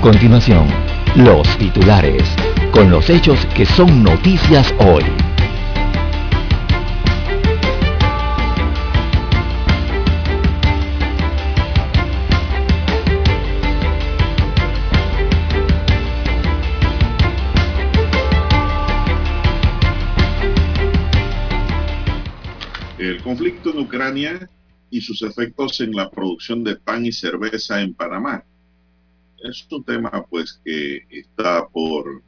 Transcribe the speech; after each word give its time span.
A 0.00 0.02
continuación, 0.02 0.66
los 1.14 1.46
titulares, 1.58 2.22
con 2.72 2.90
los 2.90 3.10
hechos 3.10 3.44
que 3.54 3.66
son 3.66 4.02
noticias 4.02 4.74
hoy. 4.78 5.04
El 22.98 23.22
conflicto 23.22 23.72
en 23.72 23.80
Ucrania 23.80 24.48
y 24.88 25.02
sus 25.02 25.20
efectos 25.20 25.78
en 25.82 25.92
la 25.92 26.10
producción 26.10 26.64
de 26.64 26.76
pan 26.76 27.04
y 27.04 27.12
cerveza 27.12 27.82
en 27.82 27.92
Panamá. 27.92 28.42
Es 29.42 29.66
un 29.70 29.82
tema 29.84 30.24
pues 30.28 30.60
que 30.64 31.06
está 31.10 31.66
por 31.66 32.22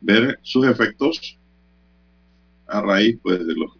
ver 0.00 0.38
sus 0.42 0.66
efectos 0.66 1.38
a 2.66 2.80
raíz 2.80 3.18
pues 3.22 3.46
de 3.46 3.54
los 3.54 3.72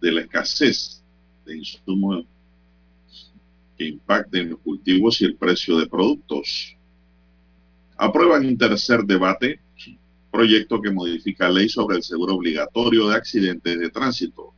de 0.00 0.12
la 0.12 0.20
escasez 0.22 1.04
de 1.44 1.58
insumos 1.58 2.24
que 3.76 3.88
impacten 3.88 4.50
los 4.50 4.60
cultivos 4.60 5.20
y 5.20 5.24
el 5.24 5.36
precio 5.36 5.78
de 5.78 5.86
productos. 5.86 6.76
Aprueban 7.96 8.44
en 8.44 8.56
tercer 8.56 9.04
debate 9.04 9.60
proyecto 10.30 10.80
que 10.80 10.90
modifica 10.90 11.48
ley 11.48 11.68
sobre 11.68 11.96
el 11.96 12.02
seguro 12.02 12.34
obligatorio 12.34 13.08
de 13.08 13.16
accidentes 13.16 13.78
de 13.78 13.90
tránsito. 13.90 14.52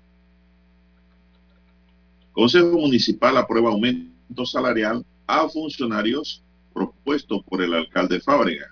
Consejo 2.33 2.79
Municipal 2.79 3.37
aprueba 3.37 3.71
aumento 3.71 4.20
salarial 4.45 5.05
a 5.27 5.49
funcionarios 5.49 6.43
propuesto 6.73 7.43
por 7.43 7.63
el 7.63 7.75
alcalde 7.75 8.21
Fábrega. 8.21 8.69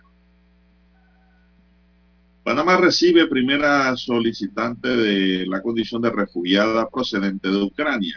Panamá 2.45 2.77
recibe 2.79 3.27
primera 3.27 3.95
solicitante 3.97 4.89
de 4.89 5.47
la 5.47 5.61
condición 5.61 6.01
de 6.01 6.11
refugiada 6.11 6.89
procedente 6.89 7.49
de 7.49 7.63
Ucrania. 7.63 8.17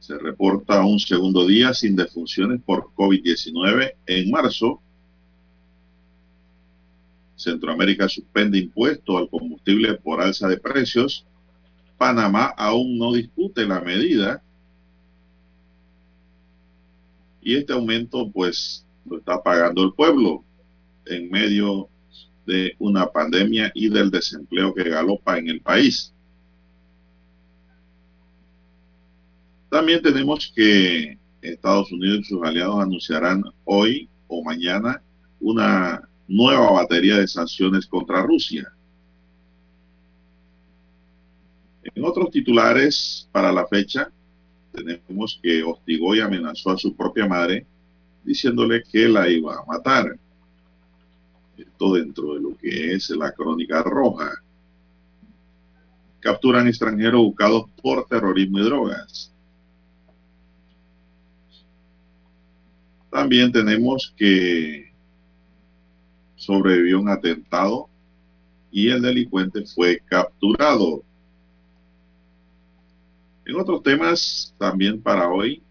Se 0.00 0.18
reporta 0.18 0.84
un 0.84 0.98
segundo 0.98 1.46
día 1.46 1.72
sin 1.72 1.96
defunciones 1.96 2.60
por 2.62 2.90
COVID-19 2.94 3.94
en 4.06 4.30
marzo 4.30 4.82
Centroamérica 7.36 8.08
suspende 8.08 8.58
impuesto 8.58 9.18
al 9.18 9.28
combustible 9.28 9.94
por 9.94 10.20
alza 10.20 10.48
de 10.48 10.56
precios. 10.56 11.26
Panamá 11.98 12.46
aún 12.56 12.98
no 12.98 13.12
discute 13.12 13.66
la 13.66 13.80
medida. 13.80 14.42
Y 17.44 17.56
este 17.56 17.74
aumento 17.74 18.30
pues 18.32 18.86
lo 19.04 19.18
está 19.18 19.42
pagando 19.42 19.84
el 19.84 19.92
pueblo 19.92 20.42
en 21.04 21.30
medio 21.30 21.90
de 22.46 22.74
una 22.78 23.06
pandemia 23.06 23.70
y 23.74 23.90
del 23.90 24.10
desempleo 24.10 24.74
que 24.74 24.88
galopa 24.88 25.38
en 25.38 25.48
el 25.48 25.60
país. 25.60 26.12
También 29.68 30.00
tenemos 30.02 30.52
que 30.54 31.18
Estados 31.42 31.92
Unidos 31.92 32.20
y 32.20 32.24
sus 32.24 32.42
aliados 32.42 32.82
anunciarán 32.82 33.42
hoy 33.64 34.08
o 34.26 34.42
mañana 34.42 35.02
una 35.40 36.08
nueva 36.26 36.70
batería 36.70 37.18
de 37.18 37.28
sanciones 37.28 37.86
contra 37.86 38.22
Rusia. 38.22 38.72
En 41.82 42.04
otros 42.04 42.30
titulares 42.30 43.28
para 43.30 43.52
la 43.52 43.66
fecha, 43.66 44.10
tenemos 44.74 45.38
que 45.42 45.62
hostigó 45.62 46.14
y 46.14 46.20
amenazó 46.20 46.70
a 46.70 46.78
su 46.78 46.94
propia 46.94 47.26
madre 47.26 47.66
diciéndole 48.24 48.82
que 48.82 49.08
la 49.08 49.28
iba 49.28 49.54
a 49.54 49.64
matar. 49.64 50.18
Esto 51.56 51.94
dentro 51.94 52.34
de 52.34 52.40
lo 52.40 52.56
que 52.56 52.94
es 52.94 53.10
la 53.10 53.32
crónica 53.32 53.82
roja. 53.82 54.32
Capturan 56.20 56.66
extranjeros 56.66 57.20
buscados 57.20 57.70
por 57.80 58.06
terrorismo 58.06 58.58
y 58.58 58.64
drogas. 58.64 59.32
También 63.10 63.52
tenemos 63.52 64.12
que 64.16 64.92
sobrevivió 66.34 67.00
un 67.00 67.08
atentado 67.08 67.88
y 68.72 68.88
el 68.88 69.02
delincuente 69.02 69.64
fue 69.66 70.00
capturado. 70.04 71.04
En 73.46 73.56
otros 73.56 73.82
temas, 73.82 74.54
también 74.58 75.02
para 75.02 75.28
hoy, 75.28 75.62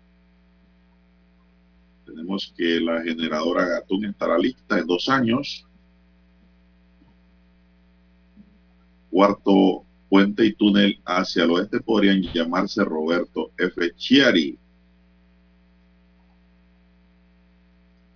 tenemos 2.05 2.53
que 2.55 2.79
la 2.79 3.01
generadora 3.01 3.65
Gatún 3.65 4.05
estará 4.05 4.37
lista 4.37 4.77
en 4.77 4.85
dos 4.85 5.09
años. 5.09 5.65
Cuarto 9.09 9.83
puente 10.07 10.45
y 10.45 10.53
túnel 10.53 11.01
hacia 11.03 11.45
el 11.45 11.49
oeste 11.49 11.79
podrían 11.79 12.21
llamarse 12.21 12.83
Roberto 12.83 13.51
F. 13.57 13.95
Chiari. 13.95 14.59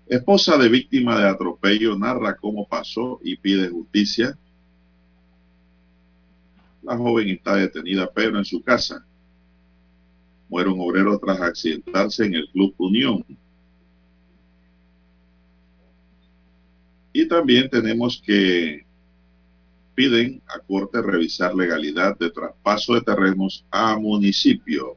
Esposa 0.05 0.57
de 0.57 0.69
víctima 0.69 1.19
de 1.19 1.27
atropello 1.27 1.97
narra 1.97 2.37
cómo 2.37 2.67
pasó 2.67 3.19
y 3.23 3.35
pide 3.37 3.69
justicia. 3.69 4.37
La 6.83 6.95
joven 6.95 7.29
está 7.29 7.55
detenida 7.55 8.07
pero 8.13 8.37
en 8.37 8.45
su 8.45 8.61
casa. 8.61 9.06
Muere 10.49 10.69
un 10.69 10.79
obrero 10.79 11.19
tras 11.19 11.41
accidentarse 11.41 12.25
en 12.25 12.35
el 12.35 12.49
Club 12.49 12.73
Unión. 12.77 13.25
Y 17.11 17.27
también 17.27 17.69
tenemos 17.69 18.21
que 18.25 18.85
piden 19.95 20.41
a 20.47 20.59
corte 20.59 21.01
revisar 21.01 21.55
legalidad 21.55 22.17
de 22.19 22.29
traspaso 22.29 22.93
de 22.93 23.01
terrenos 23.01 23.65
a 23.71 23.97
municipio. 23.97 24.95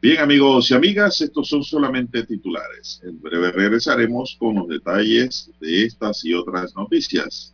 Bien 0.00 0.20
amigos 0.20 0.70
y 0.70 0.74
amigas, 0.74 1.20
estos 1.20 1.48
son 1.48 1.62
solamente 1.62 2.24
titulares. 2.24 3.00
En 3.04 3.20
breve 3.20 3.52
regresaremos 3.52 4.36
con 4.38 4.54
los 4.54 4.68
detalles 4.68 5.50
de 5.60 5.84
estas 5.84 6.24
y 6.24 6.34
otras 6.34 6.74
noticias. 6.74 7.53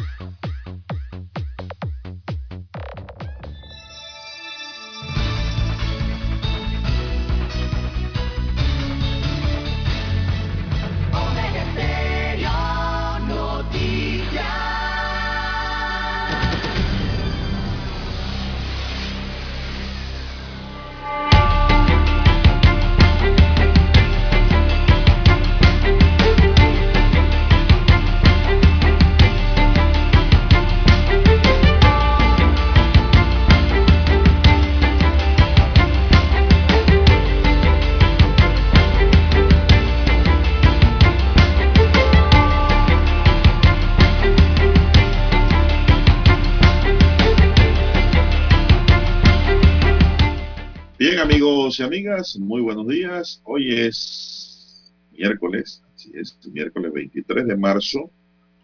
Y 51.79 51.83
amigas, 51.83 52.37
muy 52.37 52.59
buenos 52.59 52.87
días. 52.87 53.41
Hoy 53.45 53.71
es 53.71 54.91
miércoles, 55.11 55.81
así 55.95 56.11
es, 56.15 56.37
miércoles 56.51 56.91
23 56.91 57.45
de 57.45 57.55
marzo 57.55 58.09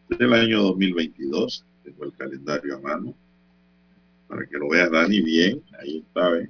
del 0.10 0.34
año 0.34 0.62
2022. 0.64 1.64
Tengo 1.84 2.04
el 2.04 2.14
calendario 2.14 2.76
a 2.76 2.80
mano 2.82 3.14
para 4.28 4.46
que 4.46 4.58
lo 4.58 4.68
veas, 4.70 4.92
Dani, 4.92 5.22
bien. 5.22 5.64
Ahí 5.80 6.00
está, 6.00 6.38
¿eh? 6.38 6.50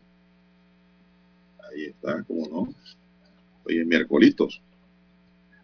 Ahí 1.69 1.83
está, 1.86 2.24
cómo 2.24 2.48
no. 2.48 2.74
Hoy 3.65 3.80
es 3.80 3.86
miércolitos. 3.86 4.62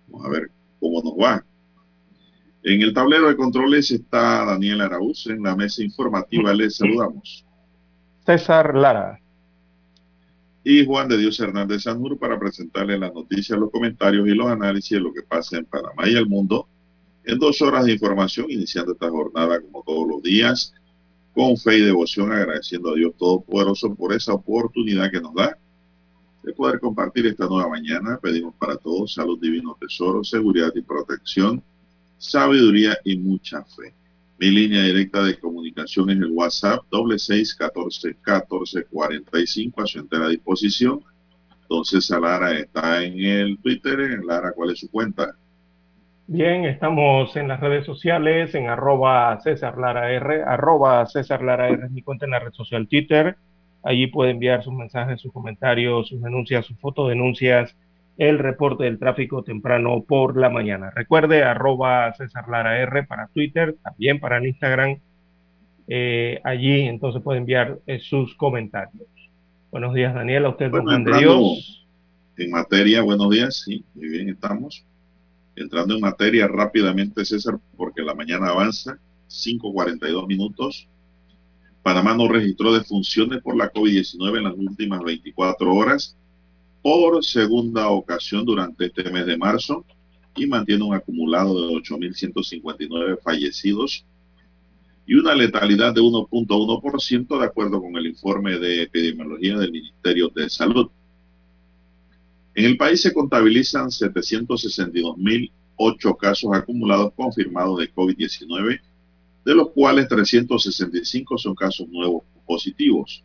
Vamos 0.10 0.28
a 0.28 0.30
ver 0.30 0.51
cómo 0.80 1.01
nos 1.01 1.13
va. 1.13 1.44
En 2.62 2.81
el 2.81 2.94
tablero 2.94 3.30
de 3.30 3.36
controles 3.36 3.90
está 3.90 4.45
Daniel 4.45 4.81
Araúz. 4.81 5.25
En 5.28 5.42
la 5.42 5.56
mesa 5.56 5.81
informativa 5.81 6.54
les 6.54 6.75
saludamos. 6.75 7.45
César 8.25 8.75
Lara. 8.75 9.23
Y 10.63 10.86
Juan 10.86 11.10
de 11.10 11.18
Dios 11.18 11.39
Hernández 11.39 11.83
Sanur 11.83 12.18
para 12.18 12.39
presentarle 12.39 12.98
las 12.98 13.13
noticias, 13.13 13.60
los 13.60 13.69
comentarios 13.69 14.27
y 14.27 14.31
los 14.31 14.48
análisis 14.48 14.92
de 14.92 15.01
lo 15.01 15.13
que 15.13 15.24
pasa 15.24 15.57
en 15.57 15.65
Panamá 15.65 16.07
y 16.07 16.15
el 16.15 16.27
mundo 16.27 16.68
en 17.25 17.39
dos 17.39 17.62
horas 17.62 17.86
de 17.86 17.94
información, 17.94 18.48
iniciando 18.50 18.94
esta 18.94 19.10
jornada 19.10 19.62
como 19.62 19.83
todos 19.83 20.07
los 20.07 20.21
días, 20.21 20.74
con 21.33 21.57
fe 21.57 21.77
y 21.77 21.81
devoción, 21.81 22.31
agradeciendo 22.31 22.92
a 22.92 22.95
Dios 22.95 23.13
Todopoderoso 23.18 23.95
por 23.95 24.13
esa 24.13 24.33
oportunidad 24.33 25.10
que 25.10 25.21
nos 25.21 25.33
da 25.33 25.57
de 26.44 26.54
poder 26.54 26.80
compartir 26.80 27.25
esta 27.25 27.48
nueva 27.48 27.69
mañana. 27.69 28.19
Pedimos 28.21 28.54
para 28.56 28.75
todos 28.75 29.13
salud, 29.13 29.39
divino 29.39 29.77
tesoro, 29.80 30.24
seguridad 30.24 30.71
y 30.75 30.81
protección, 30.81 31.63
sabiduría 32.18 32.98
y 33.04 33.18
mucha 33.18 33.63
fe. 33.63 33.94
Mi 34.39 34.50
línea 34.50 34.83
directa 34.83 35.24
de 35.24 35.39
comunicación 35.39 36.09
es 36.09 36.18
el 36.18 36.31
WhatsApp, 36.31 36.81
doble 36.89 37.19
seis 37.19 37.56
catorce 37.56 38.15
catorce 38.21 38.85
cuarenta 38.85 39.39
y 39.39 39.47
cinco 39.47 39.81
a 39.81 39.85
su 39.85 40.00
entera 40.00 40.27
disposición. 40.27 41.01
Entonces, 41.62 42.09
Lara 42.09 42.51
está 42.53 43.03
en 43.03 43.19
el 43.19 43.57
Twitter. 43.59 44.19
Lara, 44.25 44.51
¿cuál 44.53 44.71
es 44.71 44.80
su 44.80 44.91
cuenta? 44.91 45.35
Bien, 46.27 46.65
estamos 46.65 47.35
en 47.35 47.47
las 47.47 47.59
redes 47.59 47.85
sociales, 47.85 48.56
en 48.56 48.68
arroba 48.68 49.39
César 49.41 49.77
Lara 49.77 50.12
R, 50.12 50.44
arroba 50.44 51.06
César 51.06 51.44
Lara 51.44 51.69
R 51.69 51.85
es 51.85 51.91
mi 51.91 52.01
cuenta 52.01 52.25
en 52.25 52.31
la 52.31 52.39
red 52.39 52.53
social 52.53 52.88
Twitter. 52.88 53.35
Allí 53.83 54.07
puede 54.07 54.31
enviar 54.31 54.63
sus 54.63 54.74
mensajes, 54.74 55.19
sus 55.19 55.33
comentarios, 55.33 56.07
sus 56.07 56.21
denuncias, 56.21 56.65
sus 56.65 56.80
fotodenuncias, 56.80 57.75
el 58.18 58.39
reporte 58.39 58.83
del 58.83 59.00
tráfico 59.00 59.44
temprano 59.44 60.04
por 60.07 60.38
la 60.38 60.50
mañana. 60.50 60.92
Recuerde, 60.92 61.44
arroba 61.44 62.13
César 62.13 62.48
Lara 62.48 62.80
R 62.80 63.04
para 63.04 63.27
Twitter, 63.27 63.75
también 63.83 64.19
para 64.19 64.38
el 64.38 64.48
Instagram. 64.48 65.00
Eh, 65.88 66.39
allí 66.44 66.81
entonces 66.81 67.21
puede 67.21 67.39
enviar 67.39 67.80
eh, 67.88 68.00
sus 68.00 68.36
comentarios. 68.36 69.07
Buenos 69.71 69.94
días, 69.94 70.13
Daniel, 70.13 70.45
a 70.45 70.50
usted, 70.50 70.69
Bueno, 70.69 70.92
don 70.92 71.04
Juan 71.04 71.04
de 71.04 71.12
entrando 71.12 71.39
Dios. 71.39 71.88
En 72.38 72.51
materia, 72.51 73.01
buenos 73.01 73.30
días, 73.30 73.63
sí, 73.63 73.83
muy 73.95 74.10
bien, 74.10 74.30
estamos. 74.30 74.86
Entrando 75.56 75.95
en 75.95 76.01
materia 76.01 76.48
rápidamente, 76.48 77.25
César, 77.25 77.59
porque 77.75 78.01
la 78.01 78.16
mañana 78.16 78.50
avanza, 78.50 78.98
5.42 79.30 80.27
minutos. 80.27 80.88
Panamá 81.81 82.16
no 82.16 82.27
registró 82.27 82.74
defunciones 82.74 83.42
por 83.42 83.56
la 83.56 83.71
COVID-19 83.71 84.38
en 84.38 84.44
las 84.44 84.54
últimas 84.56 85.04
24 85.04 85.74
horas 85.74 86.18
por 86.83 87.24
segunda 87.24 87.89
ocasión 87.89 88.45
durante 88.45 88.85
este 88.88 89.09
mes 89.09 89.25
de 89.25 89.38
marzo 89.38 89.85
y 90.35 90.45
mantiene 90.45 90.83
un 90.83 90.94
acumulado 90.94 91.68
de 91.68 91.74
8.159 91.75 93.19
fallecidos 93.24 94.06
y 95.07 95.15
una 95.15 95.33
letalidad 95.33 95.94
de 95.94 96.01
1.1% 96.01 97.39
de 97.39 97.45
acuerdo 97.45 97.81
con 97.81 97.95
el 97.95 98.07
informe 98.07 98.59
de 98.59 98.81
epidemiología 98.83 99.57
del 99.57 99.71
Ministerio 99.71 100.30
de 100.35 100.50
Salud. 100.50 100.89
En 102.53 102.65
el 102.65 102.75
país 102.75 103.01
se 103.01 103.13
contabilizan 103.13 103.88
762.008 103.88 106.18
casos 106.18 106.51
acumulados 106.53 107.13
confirmados 107.15 107.80
de 107.80 107.94
COVID-19, 107.94 108.81
de 109.45 109.56
los 109.56 109.69
cuales 109.69 110.09
365 110.09 111.38
son 111.38 111.56
casos 111.56 111.88
nuevos 111.88 112.24
positivos. 112.45 113.24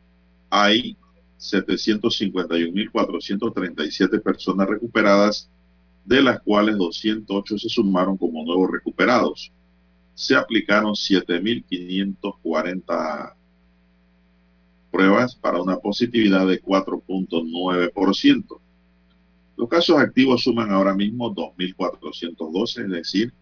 Hay 0.49 0.97
751.437 1.39 4.23
personas 4.23 4.69
recuperadas, 4.69 5.51
de 6.05 6.23
las 6.23 6.41
cuales 6.41 6.77
208 6.77 7.59
se 7.59 7.69
sumaron 7.69 8.17
como 8.17 8.45
nuevos 8.45 8.71
recuperados. 8.71 9.53
Se 10.15 10.35
aplicaron 10.35 10.95
7.540 10.95 13.35
pruebas 14.91 15.37
para 15.37 15.63
una 15.63 15.77
positividad 15.77 16.47
de 16.47 16.63
4.9%. 16.63 18.61
Los 19.57 19.69
casos 19.69 19.99
activos 19.99 20.45
suman 20.45 20.71
ahora 20.71 20.95
mismo 20.95 21.35
2.412, 21.35 22.85
es 22.85 22.91
decir, 22.91 23.35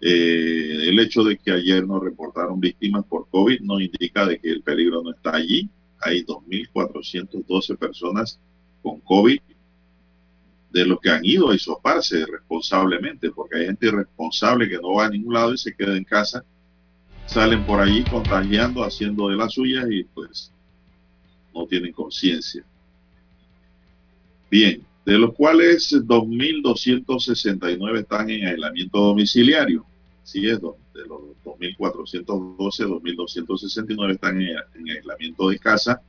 eh, 0.00 0.88
el 0.88 0.98
hecho 0.98 1.22
de 1.22 1.38
que 1.38 1.52
ayer 1.52 1.86
no 1.86 2.00
reportaron 2.00 2.58
víctimas 2.60 3.04
por 3.06 3.28
COVID 3.28 3.60
no 3.60 3.80
indica 3.80 4.26
de 4.26 4.38
que 4.38 4.50
el 4.50 4.62
peligro 4.62 5.02
no 5.02 5.12
está 5.12 5.36
allí. 5.36 5.70
Hay 6.04 6.24
2.412 6.24 7.78
personas 7.78 8.38
con 8.82 9.00
COVID, 9.00 9.40
de 10.70 10.84
los 10.84 11.00
que 11.00 11.10
han 11.10 11.24
ido 11.24 11.50
a 11.50 11.54
hisoparse 11.54 12.26
responsablemente, 12.26 13.30
porque 13.30 13.58
hay 13.58 13.66
gente 13.66 13.86
irresponsable 13.86 14.68
que 14.68 14.76
no 14.76 14.94
va 14.94 15.06
a 15.06 15.10
ningún 15.10 15.32
lado 15.32 15.54
y 15.54 15.58
se 15.58 15.74
queda 15.74 15.96
en 15.96 16.02
casa, 16.02 16.44
salen 17.26 17.64
por 17.64 17.80
allí 17.80 18.02
contagiando, 18.04 18.82
haciendo 18.82 19.28
de 19.28 19.36
las 19.36 19.54
suyas 19.54 19.86
y 19.88 20.02
pues 20.02 20.52
no 21.54 21.64
tienen 21.66 21.92
conciencia. 21.92 22.64
Bien, 24.50 24.84
de 25.06 25.18
los 25.18 25.32
cuales 25.34 25.92
2.269 25.92 28.00
están 28.00 28.28
en 28.30 28.48
aislamiento 28.48 28.98
domiciliario. 28.98 29.86
Sí, 30.24 30.48
es 30.48 30.58
de 30.58 30.62
los 31.06 31.20
2.412, 31.44 32.56
2.269 32.56 34.12
están 34.12 34.40
en, 34.40 34.56
en 34.74 34.90
aislamiento 34.90 35.50
de 35.50 35.58
casa 35.58 36.02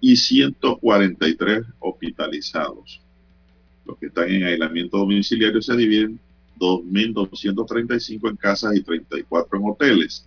y 0.00 0.16
143 0.16 1.64
hospitalizados. 1.78 3.00
Los 3.86 3.96
que 3.98 4.06
están 4.06 4.28
en 4.28 4.44
aislamiento 4.44 4.98
domiciliario 4.98 5.62
se 5.62 5.76
dividen 5.76 6.20
2.235 6.58 8.30
en 8.30 8.36
casas 8.36 8.76
y 8.76 8.82
34 8.82 9.58
en 9.58 9.70
hoteles. 9.70 10.26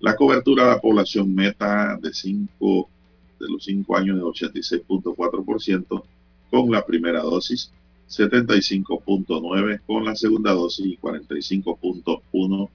La 0.01 0.17
cobertura 0.17 0.65
de 0.65 0.71
la 0.71 0.81
población 0.81 1.33
meta 1.33 1.97
de, 2.03 2.13
5, 2.13 2.91
de 3.39 3.49
los 3.49 3.65
5 3.65 3.97
años 3.97 4.17
de 4.17 4.25
86.4% 4.25 6.03
con 6.51 6.71
la 6.73 6.85
primera 6.85 7.23
dosis, 7.23 7.71
75.9 8.09 9.83
con 9.87 10.05
la 10.05 10.17
segunda 10.17 10.51
dosis 10.51 10.87
y 10.87 10.97
45.1 10.97 12.69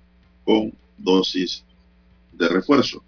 con 0.46 0.74
dosis 0.98 1.66
de 2.32 2.48
refuerzo. 2.48 3.04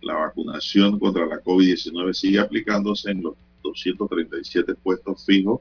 La 0.00 0.14
vacunación 0.14 0.98
contra 0.98 1.26
la 1.26 1.42
COVID-19 1.42 2.14
sigue 2.14 2.38
aplicándose 2.38 3.10
en 3.10 3.22
los 3.22 3.34
237 3.62 4.74
puestos 4.76 5.26
fijos 5.26 5.60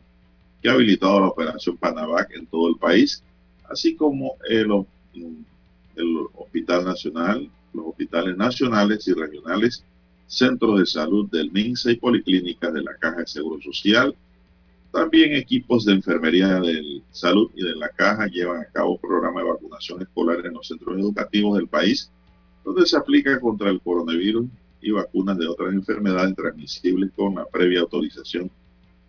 que 0.61 0.69
ha 0.69 0.73
habilitado 0.73 1.19
la 1.19 1.27
operación 1.27 1.77
Panavac 1.77 2.31
en 2.35 2.45
todo 2.47 2.69
el 2.69 2.77
país, 2.77 3.23
así 3.69 3.95
como 3.95 4.35
el, 4.49 4.71
Hospital 6.35 6.85
Nacional, 6.85 7.49
los 7.73 7.87
hospitales 7.87 8.37
nacionales 8.37 9.07
y 9.07 9.13
regionales, 9.13 9.83
centros 10.27 10.79
de 10.79 10.85
salud 10.85 11.29
del 11.29 11.51
MINSA 11.51 11.91
y 11.91 11.95
policlínicas 11.95 12.73
de 12.73 12.83
la 12.83 12.95
Caja 12.95 13.21
de 13.21 13.27
Seguro 13.27 13.61
Social, 13.61 14.15
también 14.91 15.33
equipos 15.33 15.85
de 15.85 15.93
enfermería 15.93 16.59
de 16.59 17.01
salud 17.11 17.51
y 17.55 17.63
de 17.63 17.75
la 17.75 17.89
caja 17.89 18.27
llevan 18.27 18.61
a 18.61 18.65
cabo 18.65 18.97
programas 18.97 19.43
de 19.43 19.51
vacunación 19.51 20.01
escolar 20.01 20.45
en 20.45 20.53
los 20.53 20.67
centros 20.67 20.97
educativos 20.97 21.57
del 21.57 21.67
país, 21.67 22.09
donde 22.63 22.85
se 22.85 22.97
aplica 22.97 23.39
contra 23.39 23.69
el 23.69 23.81
coronavirus 23.81 24.47
y 24.81 24.91
vacunas 24.91 25.37
de 25.37 25.47
otras 25.47 25.73
enfermedades 25.73 26.35
transmisibles 26.35 27.11
con 27.15 27.35
la 27.35 27.45
previa 27.45 27.81
autorización 27.81 28.49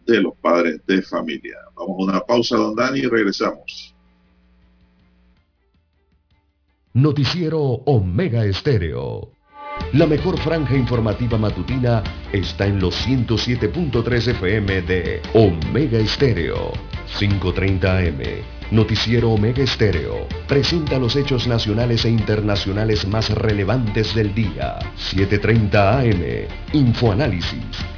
de 0.08 0.22
los 0.22 0.34
padres 0.36 0.80
de 0.86 1.02
familia. 1.02 1.56
Vamos 1.76 1.96
a 2.00 2.10
una 2.10 2.20
pausa, 2.20 2.56
don 2.56 2.74
Dani, 2.74 3.00
y 3.00 3.06
regresamos. 3.06 3.94
Noticiero 6.94 7.60
Omega 7.60 8.44
Estéreo. 8.44 9.30
La 9.92 10.06
mejor 10.06 10.38
franja 10.38 10.74
informativa 10.74 11.38
matutina 11.38 12.02
está 12.32 12.66
en 12.66 12.80
los 12.80 13.06
107.3 13.06 14.28
FM 14.28 14.82
de 14.82 15.22
Omega 15.34 15.98
Estéreo. 15.98 16.72
5.30 17.18 17.84
AM. 17.84 18.44
Noticiero 18.70 19.30
Omega 19.30 19.62
Estéreo. 19.62 20.26
Presenta 20.48 20.98
los 20.98 21.16
hechos 21.16 21.46
nacionales 21.46 22.04
e 22.04 22.10
internacionales 22.10 23.06
más 23.06 23.30
relevantes 23.30 24.14
del 24.14 24.34
día. 24.34 24.78
7.30 24.96 26.00
AM. 26.00 26.48
Infoanálisis. 26.72 27.97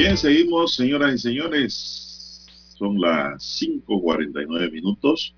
Bien, 0.00 0.16
seguimos, 0.16 0.76
señoras 0.76 1.12
y 1.12 1.18
señores. 1.18 2.46
Son 2.78 3.00
las 3.00 3.42
5.49 3.60 4.70
minutos. 4.70 5.34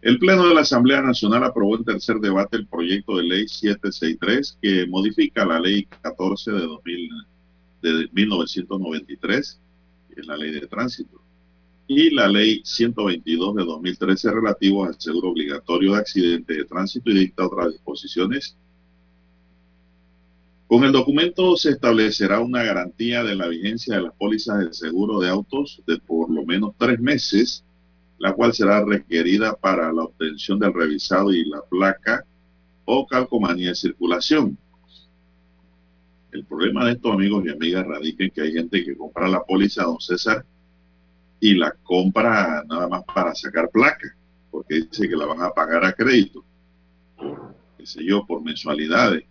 El 0.00 0.18
Pleno 0.18 0.48
de 0.48 0.54
la 0.54 0.62
Asamblea 0.62 1.02
Nacional 1.02 1.44
aprobó 1.44 1.76
en 1.76 1.84
tercer 1.84 2.16
debate 2.16 2.56
el 2.56 2.66
proyecto 2.66 3.18
de 3.18 3.24
ley 3.24 3.46
763 3.46 4.58
que 4.62 4.86
modifica 4.86 5.44
la 5.44 5.60
ley 5.60 5.86
14 6.00 6.50
de, 6.50 6.60
2000, 6.60 7.10
de 7.82 8.08
1993, 8.10 9.60
que 10.14 10.20
es 10.22 10.26
la 10.26 10.38
ley 10.38 10.52
de 10.52 10.66
tránsito, 10.66 11.20
y 11.86 12.08
la 12.08 12.26
ley 12.26 12.62
122 12.64 13.54
de 13.54 13.64
2013 13.66 14.30
relativo 14.30 14.86
al 14.86 14.98
seguro 14.98 15.28
obligatorio 15.28 15.92
de 15.92 15.98
accidente 15.98 16.54
de 16.54 16.64
tránsito 16.64 17.10
y 17.10 17.18
dicta 17.18 17.44
otras 17.44 17.72
disposiciones. 17.72 18.56
Con 20.68 20.84
el 20.84 20.92
documento 20.92 21.56
se 21.56 21.70
establecerá 21.70 22.40
una 22.40 22.62
garantía 22.62 23.24
de 23.24 23.34
la 23.34 23.48
vigencia 23.48 23.96
de 23.96 24.02
las 24.02 24.12
pólizas 24.14 24.58
de 24.60 24.72
seguro 24.72 25.18
de 25.18 25.28
autos 25.28 25.82
de 25.86 25.98
por 25.98 26.30
lo 26.30 26.44
menos 26.44 26.74
tres 26.78 27.00
meses 27.00 27.64
la 28.18 28.32
cual 28.32 28.52
será 28.52 28.84
requerida 28.84 29.54
para 29.54 29.92
la 29.92 30.02
obtención 30.02 30.58
del 30.58 30.74
revisado 30.74 31.32
y 31.32 31.44
la 31.48 31.62
placa 31.62 32.24
o 32.84 33.06
calcomanía 33.06 33.70
de 33.70 33.74
circulación. 33.74 34.58
El 36.32 36.44
problema 36.44 36.84
de 36.84 36.92
estos 36.92 37.12
amigos 37.12 37.44
y 37.46 37.50
amigas 37.50 37.86
radica 37.86 38.24
en 38.24 38.30
que 38.30 38.40
hay 38.42 38.52
gente 38.52 38.84
que 38.84 38.96
compra 38.96 39.28
la 39.28 39.44
póliza, 39.44 39.84
don 39.84 40.00
César, 40.00 40.44
y 41.40 41.54
la 41.54 41.72
compra 41.82 42.64
nada 42.68 42.88
más 42.88 43.04
para 43.04 43.34
sacar 43.34 43.70
placa, 43.70 44.14
porque 44.50 44.82
dice 44.82 45.08
que 45.08 45.16
la 45.16 45.26
van 45.26 45.40
a 45.40 45.50
pagar 45.50 45.84
a 45.84 45.92
crédito, 45.92 46.44
qué 47.78 47.86
sé 47.86 48.04
yo, 48.04 48.26
por 48.26 48.42
mensualidades. 48.42 49.24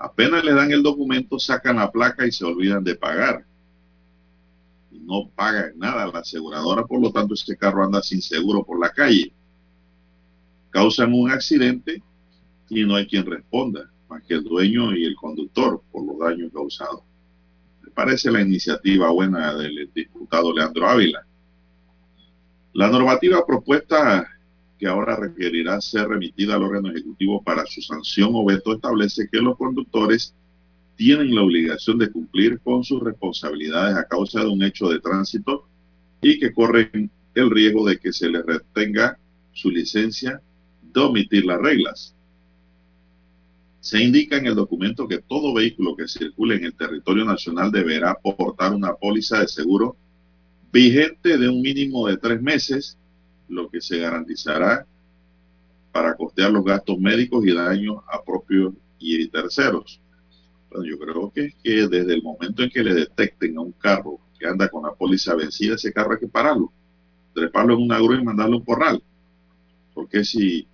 Apenas 0.00 0.42
le 0.42 0.54
dan 0.54 0.72
el 0.72 0.82
documento, 0.82 1.38
sacan 1.38 1.76
la 1.76 1.92
placa 1.92 2.26
y 2.26 2.32
se 2.32 2.44
olvidan 2.44 2.82
de 2.82 2.96
pagar 2.96 3.44
no 5.10 5.28
paga 5.34 5.72
nada 5.76 6.06
la 6.06 6.20
aseguradora, 6.20 6.84
por 6.84 7.00
lo 7.00 7.10
tanto 7.10 7.34
este 7.34 7.56
carro 7.56 7.84
anda 7.84 8.02
sin 8.02 8.22
seguro 8.22 8.64
por 8.64 8.78
la 8.78 8.90
calle. 8.90 9.32
Causan 10.70 11.12
un 11.12 11.30
accidente 11.30 12.02
y 12.68 12.84
no 12.84 12.94
hay 12.94 13.06
quien 13.06 13.26
responda, 13.26 13.90
más 14.08 14.22
que 14.22 14.34
el 14.34 14.44
dueño 14.44 14.94
y 14.94 15.04
el 15.04 15.16
conductor 15.16 15.82
por 15.90 16.06
los 16.06 16.18
daños 16.18 16.52
causados. 16.52 17.02
Me 17.82 17.90
parece 17.90 18.30
la 18.30 18.40
iniciativa 18.40 19.10
buena 19.10 19.54
del 19.54 19.90
diputado 19.92 20.54
Leandro 20.54 20.86
Ávila. 20.86 21.26
La 22.72 22.88
normativa 22.88 23.44
propuesta 23.44 24.28
que 24.80 24.88
ahora 24.88 25.14
requerirá 25.14 25.78
ser 25.82 26.08
remitida 26.08 26.54
al 26.54 26.62
órgano 26.62 26.90
ejecutivo 26.90 27.42
para 27.42 27.66
su 27.66 27.82
sanción 27.82 28.30
o 28.32 28.46
veto 28.46 28.74
establece 28.74 29.28
que 29.30 29.38
los 29.38 29.58
conductores 29.58 30.34
tienen 30.96 31.34
la 31.34 31.42
obligación 31.42 31.98
de 31.98 32.10
cumplir 32.10 32.60
con 32.60 32.82
sus 32.82 33.02
responsabilidades 33.02 33.94
a 33.94 34.08
causa 34.08 34.40
de 34.40 34.48
un 34.48 34.62
hecho 34.62 34.88
de 34.88 34.98
tránsito 34.98 35.68
y 36.22 36.38
que 36.38 36.54
corren 36.54 37.10
el 37.34 37.50
riesgo 37.50 37.86
de 37.86 37.98
que 37.98 38.10
se 38.10 38.30
les 38.30 38.44
retenga 38.44 39.18
su 39.52 39.70
licencia 39.70 40.40
de 40.82 41.00
omitir 41.00 41.44
las 41.44 41.60
reglas. 41.60 42.14
Se 43.80 44.02
indica 44.02 44.38
en 44.38 44.46
el 44.46 44.54
documento 44.54 45.06
que 45.06 45.18
todo 45.18 45.54
vehículo 45.54 45.94
que 45.94 46.08
circule 46.08 46.56
en 46.56 46.64
el 46.64 46.74
territorio 46.74 47.26
nacional 47.26 47.70
deberá 47.70 48.14
portar 48.14 48.74
una 48.74 48.94
póliza 48.94 49.40
de 49.40 49.48
seguro 49.48 49.96
vigente 50.72 51.36
de 51.36 51.48
un 51.48 51.60
mínimo 51.60 52.06
de 52.08 52.16
tres 52.16 52.40
meses, 52.40 52.98
lo 53.50 53.68
que 53.68 53.80
se 53.80 53.98
garantizará 53.98 54.86
para 55.92 56.14
costear 56.14 56.50
los 56.50 56.64
gastos 56.64 56.98
médicos 56.98 57.44
y 57.44 57.52
daños 57.52 57.96
a 58.08 58.22
propios 58.22 58.74
y 58.98 59.26
terceros. 59.28 60.00
Bueno, 60.70 60.84
yo 60.86 60.98
creo 60.98 61.32
que 61.32 61.46
es 61.46 61.54
que 61.62 61.88
desde 61.88 62.14
el 62.14 62.22
momento 62.22 62.62
en 62.62 62.70
que 62.70 62.82
le 62.82 62.94
detecten 62.94 63.58
a 63.58 63.60
un 63.60 63.72
carro 63.72 64.20
que 64.38 64.46
anda 64.46 64.68
con 64.68 64.84
la 64.84 64.94
póliza 64.94 65.34
vencida, 65.34 65.74
ese 65.74 65.92
carro 65.92 66.12
hay 66.12 66.20
que 66.20 66.28
pararlo, 66.28 66.72
treparlo 67.34 67.74
en 67.74 67.82
una 67.82 67.98
grúa 67.98 68.20
y 68.20 68.24
mandarlo 68.24 68.56
a 68.56 68.58
un 68.58 68.64
corral. 68.64 69.02
Porque 69.92 70.24
si 70.24 70.66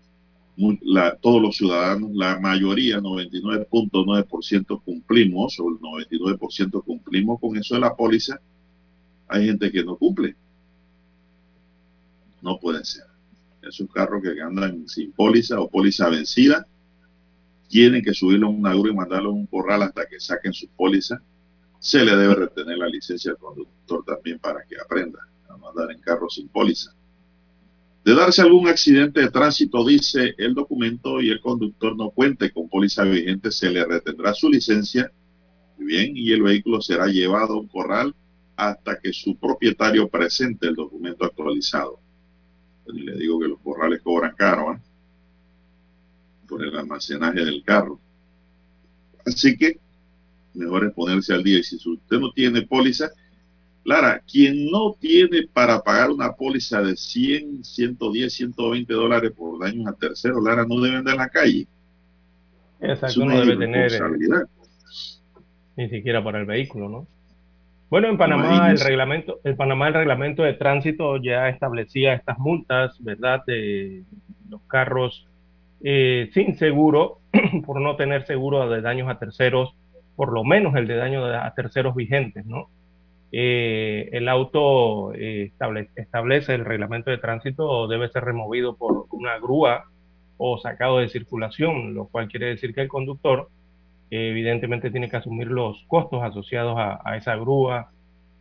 la, 0.82 1.16
todos 1.16 1.42
los 1.42 1.56
ciudadanos, 1.56 2.10
la 2.14 2.38
mayoría, 2.38 3.00
99.9% 3.00 4.82
cumplimos, 4.84 5.58
o 5.60 5.68
el 5.68 5.78
99% 5.78 6.84
cumplimos 6.84 7.40
con 7.40 7.56
eso 7.56 7.74
de 7.74 7.80
la 7.80 7.94
póliza, 7.94 8.40
hay 9.28 9.46
gente 9.46 9.72
que 9.72 9.84
no 9.84 9.96
cumple. 9.96 10.36
No 12.46 12.60
puede 12.60 12.84
ser. 12.84 13.02
Esos 13.60 13.90
carros 13.92 14.22
que 14.22 14.40
andan 14.40 14.86
sin 14.86 15.10
póliza 15.10 15.58
o 15.58 15.68
póliza 15.68 16.08
vencida, 16.08 16.64
tienen 17.68 18.04
que 18.04 18.14
subirlo 18.14 18.46
a 18.46 18.50
una 18.50 18.72
grúa 18.72 18.90
y 18.90 18.94
mandarlo 18.94 19.30
a 19.30 19.32
un 19.32 19.46
corral 19.46 19.82
hasta 19.82 20.06
que 20.06 20.20
saquen 20.20 20.52
su 20.52 20.68
póliza. 20.68 21.20
Se 21.80 22.04
le 22.04 22.14
debe 22.14 22.36
retener 22.36 22.78
la 22.78 22.86
licencia 22.86 23.32
al 23.32 23.38
conductor 23.38 24.04
también 24.04 24.38
para 24.38 24.64
que 24.64 24.76
aprenda 24.80 25.18
a 25.48 25.56
mandar 25.56 25.90
en 25.90 25.98
carro 25.98 26.30
sin 26.30 26.46
póliza. 26.46 26.94
De 28.04 28.14
darse 28.14 28.42
algún 28.42 28.68
accidente 28.68 29.22
de 29.22 29.30
tránsito, 29.32 29.84
dice 29.84 30.36
el 30.38 30.54
documento, 30.54 31.20
y 31.20 31.30
el 31.30 31.40
conductor 31.40 31.96
no 31.96 32.10
cuente 32.10 32.52
con 32.52 32.68
póliza 32.68 33.02
vigente, 33.02 33.50
se 33.50 33.70
le 33.70 33.84
retendrá 33.84 34.32
su 34.34 34.48
licencia, 34.48 35.10
bien, 35.78 36.16
y 36.16 36.30
el 36.30 36.44
vehículo 36.44 36.80
será 36.80 37.08
llevado 37.08 37.54
a 37.54 37.60
un 37.60 37.66
corral 37.66 38.14
hasta 38.54 39.00
que 39.00 39.12
su 39.12 39.36
propietario 39.36 40.08
presente 40.08 40.68
el 40.68 40.76
documento 40.76 41.24
actualizado. 41.24 42.05
Y 42.88 43.00
le 43.00 43.16
digo 43.16 43.40
que 43.40 43.48
los 43.48 43.58
corrales 43.60 44.00
cobran 44.02 44.34
caro, 44.36 44.72
¿eh? 44.72 44.78
por 46.48 46.64
el 46.64 46.76
almacenaje 46.76 47.44
del 47.44 47.62
carro. 47.64 47.98
Así 49.24 49.56
que 49.56 49.78
mejor 50.54 50.86
es 50.86 50.92
ponerse 50.92 51.34
al 51.34 51.42
día. 51.42 51.58
Y 51.58 51.62
si 51.62 51.76
usted 51.76 52.18
no 52.18 52.30
tiene 52.32 52.62
póliza, 52.62 53.10
Lara, 53.84 54.20
quien 54.30 54.70
no 54.70 54.96
tiene 54.98 55.46
para 55.52 55.80
pagar 55.82 56.10
una 56.10 56.32
póliza 56.32 56.82
de 56.82 56.96
100, 56.96 57.64
110, 57.64 58.32
120 58.32 58.92
dólares 58.92 59.32
por 59.36 59.60
daños 59.60 59.86
a 59.86 59.92
terceros, 59.92 60.42
Lara, 60.42 60.64
no 60.66 60.80
debe 60.80 60.96
andar 60.96 61.14
en 61.14 61.20
la 61.20 61.28
calle. 61.28 61.66
Exacto, 62.80 63.24
no 63.24 63.40
debe 63.40 63.56
tener 63.56 63.92
eh, 63.92 64.00
ni 65.76 65.88
siquiera 65.88 66.22
para 66.22 66.40
el 66.40 66.46
vehículo, 66.46 66.88
¿no? 66.88 67.06
Bueno, 67.88 68.08
en 68.08 68.18
Panamá 68.18 68.70
el 68.70 68.80
reglamento, 68.80 69.38
el 69.44 69.54
Panamá 69.54 69.88
el 69.88 69.94
reglamento 69.94 70.42
de 70.42 70.54
tránsito 70.54 71.18
ya 71.18 71.48
establecía 71.48 72.14
estas 72.14 72.38
multas, 72.38 72.96
¿verdad? 73.02 73.44
De 73.46 74.02
los 74.50 74.60
carros 74.62 75.28
eh, 75.82 76.30
sin 76.32 76.56
seguro, 76.56 77.20
por 77.64 77.80
no 77.80 77.94
tener 77.96 78.26
seguro 78.26 78.68
de 78.68 78.80
daños 78.80 79.08
a 79.08 79.18
terceros, 79.18 79.74
por 80.16 80.32
lo 80.32 80.42
menos 80.42 80.74
el 80.74 80.88
de 80.88 80.96
daño 80.96 81.24
a 81.26 81.54
terceros 81.54 81.94
vigentes, 81.94 82.44
¿no? 82.44 82.70
Eh, 83.30 84.08
el 84.12 84.28
auto 84.28 85.12
eh, 85.14 85.52
establece, 85.94 86.54
el 86.54 86.64
reglamento 86.64 87.10
de 87.10 87.18
tránsito 87.18 87.86
debe 87.86 88.08
ser 88.08 88.24
removido 88.24 88.76
por 88.76 89.06
una 89.10 89.38
grúa 89.38 89.84
o 90.38 90.58
sacado 90.58 90.98
de 90.98 91.08
circulación, 91.08 91.94
lo 91.94 92.06
cual 92.06 92.28
quiere 92.28 92.46
decir 92.46 92.74
que 92.74 92.82
el 92.82 92.88
conductor 92.88 93.48
evidentemente 94.10 94.90
tiene 94.90 95.08
que 95.08 95.16
asumir 95.16 95.48
los 95.48 95.84
costos 95.88 96.22
asociados 96.22 96.76
a, 96.78 97.16
esa 97.16 97.36
grúa 97.36 97.90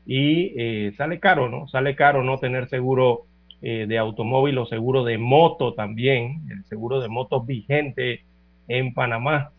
y 0.05 0.91
sale 0.97 1.19
caro, 1.19 1.49
¿no? 1.49 1.67
Sale 1.67 1.95
caro 1.95 2.23
no 2.23 2.37
tener 2.37 2.69
seguro 2.69 3.25
eh, 3.67 3.87
de 3.87 3.97
automóvil 3.97 4.59
o 4.59 4.67
seguro 4.67 5.03
de 5.03 5.17
moto 5.17 5.73
también, 5.73 6.43
el 6.51 6.63
seguro 6.65 6.99
de 6.99 7.07
moto 7.07 7.41
vigente 7.41 8.23
en 8.67 8.93
Panamá. 8.93 9.53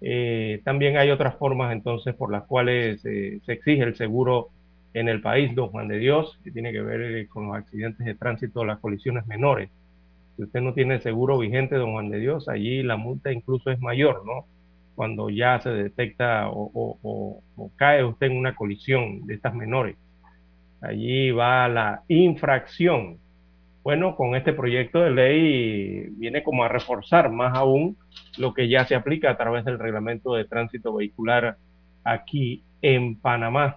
Eh, 0.00 0.62
también 0.64 0.96
hay 0.96 1.10
otras 1.10 1.36
formas 1.36 1.72
entonces 1.72 2.14
por 2.14 2.32
las 2.32 2.44
cuales 2.44 3.04
eh, 3.04 3.40
se 3.44 3.52
exige 3.52 3.82
el 3.82 3.96
seguro 3.96 4.48
en 4.94 5.08
el 5.08 5.20
país, 5.20 5.54
don 5.54 5.68
Juan 5.68 5.88
de 5.88 5.98
Dios, 5.98 6.38
que 6.42 6.52
tiene 6.52 6.72
que 6.72 6.80
ver 6.80 7.28
con 7.28 7.48
los 7.48 7.56
accidentes 7.56 8.06
de 8.06 8.14
tránsito, 8.14 8.64
las 8.64 8.78
colisiones 8.78 9.26
menores. 9.26 9.68
Si 10.36 10.44
usted 10.44 10.62
no 10.62 10.72
tiene 10.72 11.00
seguro 11.00 11.36
vigente, 11.36 11.76
don 11.76 11.92
Juan 11.92 12.08
de 12.08 12.20
Dios, 12.20 12.48
allí 12.48 12.82
la 12.82 12.96
multa 12.96 13.30
incluso 13.30 13.70
es 13.70 13.78
mayor, 13.78 14.24
¿no? 14.24 14.46
Cuando 14.94 15.28
ya 15.30 15.60
se 15.60 15.70
detecta 15.70 16.48
o 16.50 17.42
cae 17.76 18.04
usted 18.04 18.26
en 18.28 18.36
una 18.36 18.54
colisión 18.54 19.26
de 19.26 19.34
estas 19.34 19.54
menores. 19.54 19.96
Allí 20.80 21.30
va 21.30 21.68
la 21.68 22.02
infracción 22.08 23.18
bueno, 23.84 24.16
con 24.16 24.34
este 24.34 24.54
proyecto 24.54 25.00
de 25.00 25.10
ley 25.10 26.06
viene 26.16 26.42
como 26.42 26.64
a 26.64 26.68
reforzar 26.68 27.30
más 27.30 27.54
aún 27.54 27.98
lo 28.38 28.54
que 28.54 28.66
ya 28.66 28.86
se 28.86 28.94
aplica 28.94 29.30
a 29.30 29.36
través 29.36 29.66
del 29.66 29.78
reglamento 29.78 30.34
de 30.34 30.46
tránsito 30.46 30.94
vehicular 30.94 31.58
aquí 32.02 32.62
en 32.80 33.14
Panamá. 33.14 33.76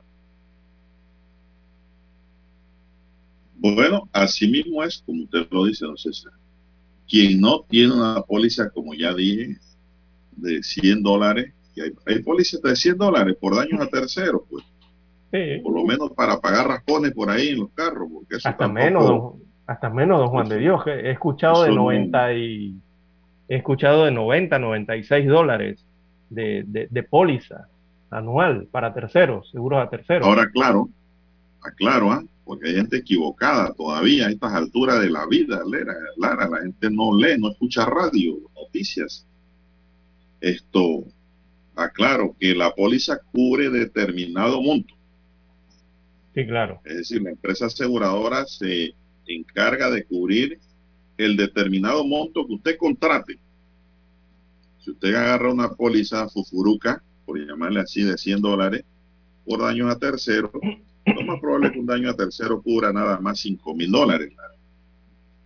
Bueno, 3.57 4.07
así 4.13 4.47
mismo 4.47 4.81
es 4.81 5.03
como 5.05 5.23
usted 5.23 5.45
lo 5.51 5.65
dice, 5.65 5.85
don 5.85 5.97
César. 5.97 6.31
Quien 7.05 7.41
no 7.41 7.65
tiene 7.67 7.93
una 7.93 8.21
póliza, 8.21 8.69
como 8.69 8.93
ya 8.93 9.13
dije, 9.13 9.57
de 10.37 10.63
100 10.63 11.03
dólares, 11.03 11.53
y 11.75 11.81
hay, 11.81 11.91
hay 12.05 12.23
pólizas 12.23 12.61
de 12.61 12.75
100 12.75 12.97
dólares 12.97 13.35
por 13.39 13.55
daños 13.55 13.81
a 13.81 13.87
terceros, 13.87 14.41
pues. 14.49 14.63
Por 15.29 15.73
lo 15.73 15.83
menos 15.83 16.11
para 16.11 16.39
pagar 16.39 16.67
raspones 16.67 17.11
por 17.11 17.29
ahí 17.29 17.49
en 17.49 17.59
los 17.59 17.69
carros, 17.71 18.09
porque 18.11 18.37
eso 18.37 18.47
Hasta 18.47 18.67
menos, 18.67 19.33
hasta 19.67 19.89
menos, 19.89 20.19
don 20.19 20.29
Juan 20.29 20.47
de 20.47 20.57
Dios. 20.57 20.81
He 20.87 21.11
escuchado 21.11 21.63
de 21.63 21.71
90 21.71 22.33
y 22.33 22.75
he 23.49 23.57
escuchado 23.57 24.05
de 24.05 24.11
90, 24.11 24.57
96 24.57 25.27
dólares 25.27 25.85
de, 26.29 26.63
de, 26.89 27.03
póliza 27.03 27.67
anual 28.09 28.67
para 28.71 28.93
terceros, 28.93 29.49
seguros 29.51 29.85
a 29.85 29.89
terceros. 29.89 30.27
Ahora, 30.27 30.49
claro, 30.49 30.89
aclaro, 31.61 32.11
¿ah? 32.11 32.23
porque 32.45 32.69
hay 32.69 32.75
gente 32.75 32.97
equivocada 32.97 33.73
todavía 33.73 34.27
a 34.27 34.29
estas 34.31 34.53
alturas 34.53 35.01
de 35.01 35.09
la 35.09 35.27
vida, 35.27 35.61
Lara, 36.17 36.47
la 36.47 36.59
gente 36.59 36.89
no 36.89 37.15
lee, 37.15 37.37
no 37.37 37.51
escucha 37.51 37.85
radio, 37.85 38.37
noticias. 38.55 39.27
Esto, 40.41 41.03
aclaro 41.75 42.35
que 42.39 42.53
la 42.55 42.73
póliza 42.73 43.19
cubre 43.31 43.69
determinado 43.69 44.61
monto. 44.61 44.93
Sí, 46.33 46.45
claro. 46.45 46.81
Es 46.85 46.97
decir, 46.97 47.21
la 47.21 47.31
empresa 47.31 47.65
aseguradora 47.65 48.45
se 48.45 48.93
encarga 49.25 49.89
de 49.89 50.03
cubrir 50.05 50.59
el 51.17 51.35
determinado 51.35 52.05
monto 52.05 52.45
que 52.45 52.53
usted 52.53 52.77
contrate. 52.77 53.39
Si 54.79 54.91
usted 54.91 55.15
agarra 55.15 55.51
una 55.51 55.69
póliza 55.73 56.29
fufuruca, 56.29 57.01
por 57.25 57.39
llamarle 57.39 57.81
así, 57.81 58.03
de 58.03 58.17
100 58.17 58.41
dólares, 58.41 58.85
por 59.45 59.61
daños 59.61 59.91
a 59.91 59.97
terceros, 59.97 60.51
lo 61.05 61.21
más 61.23 61.39
probable 61.39 61.67
es 61.67 61.73
que 61.73 61.79
un 61.79 61.85
daño 61.85 62.09
a 62.09 62.15
tercero 62.15 62.61
cubra 62.61 62.91
nada 62.93 63.19
más 63.19 63.39
5 63.39 63.73
mil 63.75 63.91
dólares. 63.91 64.33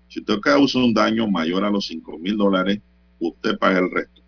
Si 0.08 0.20
usted 0.20 0.40
causa 0.40 0.80
un 0.80 0.94
daño 0.94 1.28
mayor 1.28 1.64
a 1.64 1.70
los 1.70 1.88
5 1.88 2.18
mil 2.18 2.36
dólares, 2.36 2.80
usted 3.20 3.58
paga 3.58 3.80
el 3.80 3.90
resto. 3.90 4.21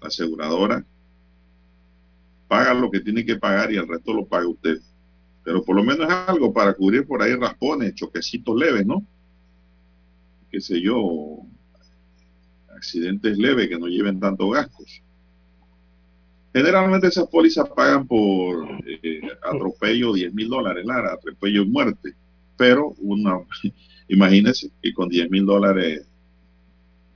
La 0.00 0.08
aseguradora 0.08 0.84
paga 2.48 2.74
lo 2.74 2.90
que 2.90 3.00
tiene 3.00 3.24
que 3.24 3.36
pagar 3.36 3.72
y 3.72 3.76
el 3.76 3.86
resto 3.86 4.12
lo 4.12 4.26
paga 4.26 4.48
usted 4.48 4.80
pero 5.44 5.64
por 5.64 5.76
lo 5.76 5.82
menos 5.82 6.08
es 6.08 6.14
algo 6.28 6.52
para 6.52 6.74
cubrir 6.74 7.06
por 7.06 7.22
ahí 7.22 7.34
raspones, 7.34 7.94
choquecitos 7.94 8.56
leves, 8.56 8.86
¿no? 8.86 9.04
Qué 10.50 10.60
sé 10.60 10.80
yo, 10.80 11.38
accidentes 12.76 13.38
leves 13.38 13.68
que 13.68 13.78
no 13.78 13.86
lleven 13.86 14.20
tantos 14.20 14.52
gastos. 14.52 15.02
Generalmente 16.52 17.06
esas 17.06 17.28
pólizas 17.28 17.68
pagan 17.68 18.06
por 18.06 18.68
eh, 18.86 19.20
atropello 19.42 20.12
10 20.12 20.34
mil 20.34 20.48
dólares, 20.48 20.84
Lara, 20.84 21.14
atropello 21.14 21.62
y 21.62 21.68
muerte. 21.68 22.14
Pero 22.56 22.94
una, 22.98 23.38
imagínense 24.08 24.70
que 24.82 24.92
con 24.92 25.08
10 25.08 25.30
mil 25.30 25.46
dólares 25.46 26.06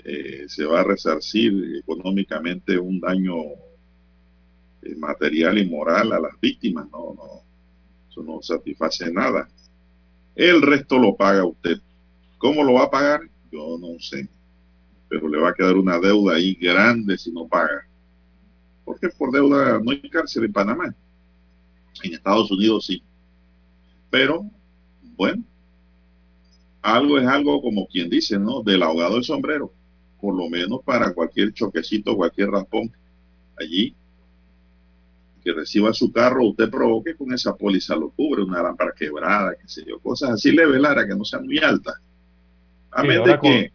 eh, 0.04 0.44
se 0.48 0.66
va 0.66 0.80
a 0.80 0.84
resarcir 0.84 1.76
económicamente 1.78 2.78
un 2.78 3.00
daño 3.00 3.36
eh, 4.82 4.94
material 4.96 5.56
y 5.56 5.66
moral 5.66 6.12
a 6.12 6.20
las 6.20 6.38
víctimas. 6.40 6.86
No, 6.92 7.14
no, 7.14 7.42
eso 8.10 8.22
no 8.22 8.42
satisface 8.42 9.10
nada. 9.10 9.48
El 10.34 10.60
resto 10.60 10.98
lo 10.98 11.16
paga 11.16 11.44
usted. 11.44 11.80
¿Cómo 12.36 12.62
lo 12.62 12.74
va 12.74 12.84
a 12.84 12.90
pagar? 12.90 13.22
Yo 13.50 13.78
no 13.78 13.98
sé. 13.98 14.28
Pero 15.08 15.28
le 15.28 15.38
va 15.38 15.50
a 15.50 15.54
quedar 15.54 15.76
una 15.76 15.98
deuda 15.98 16.34
ahí 16.34 16.54
grande 16.54 17.16
si 17.16 17.32
no 17.32 17.48
paga. 17.48 17.86
porque 18.84 19.08
por 19.08 19.32
deuda 19.32 19.80
no 19.82 19.90
hay 19.90 20.02
cárcel 20.10 20.44
en 20.44 20.52
Panamá. 20.52 20.94
En 22.02 22.12
Estados 22.12 22.50
Unidos 22.50 22.86
sí. 22.86 23.02
Pero, 24.10 24.44
bueno, 25.16 25.42
algo 26.82 27.18
es 27.18 27.26
algo 27.26 27.62
como 27.62 27.86
quien 27.86 28.10
dice, 28.10 28.38
¿no? 28.38 28.62
Del 28.62 28.82
ahogado 28.82 29.14
del 29.14 29.24
sombrero. 29.24 29.72
Por 30.24 30.34
lo 30.34 30.48
menos 30.48 30.80
para 30.82 31.12
cualquier 31.12 31.52
choquecito, 31.52 32.16
cualquier 32.16 32.48
raspón 32.48 32.90
allí 33.60 33.94
que 35.44 35.52
reciba 35.52 35.92
su 35.92 36.10
carro, 36.10 36.46
usted 36.46 36.70
provoque 36.70 37.14
con 37.14 37.30
esa 37.34 37.54
póliza 37.54 37.94
lo 37.94 38.08
cubre, 38.08 38.42
una 38.42 38.62
lámpara 38.62 38.94
quebrada, 38.98 39.54
qué 39.60 39.68
sé 39.68 39.84
yo, 39.86 39.98
cosas 39.98 40.30
así 40.30 40.50
leve, 40.50 40.78
Lara, 40.80 41.06
que 41.06 41.14
no 41.14 41.26
sean 41.26 41.44
muy 41.44 41.58
altas. 41.58 41.96
A 42.90 43.02
Sí, 43.02 43.08
menos 43.08 43.28
ahora 43.28 43.32
de 43.36 43.40
que, 43.42 43.72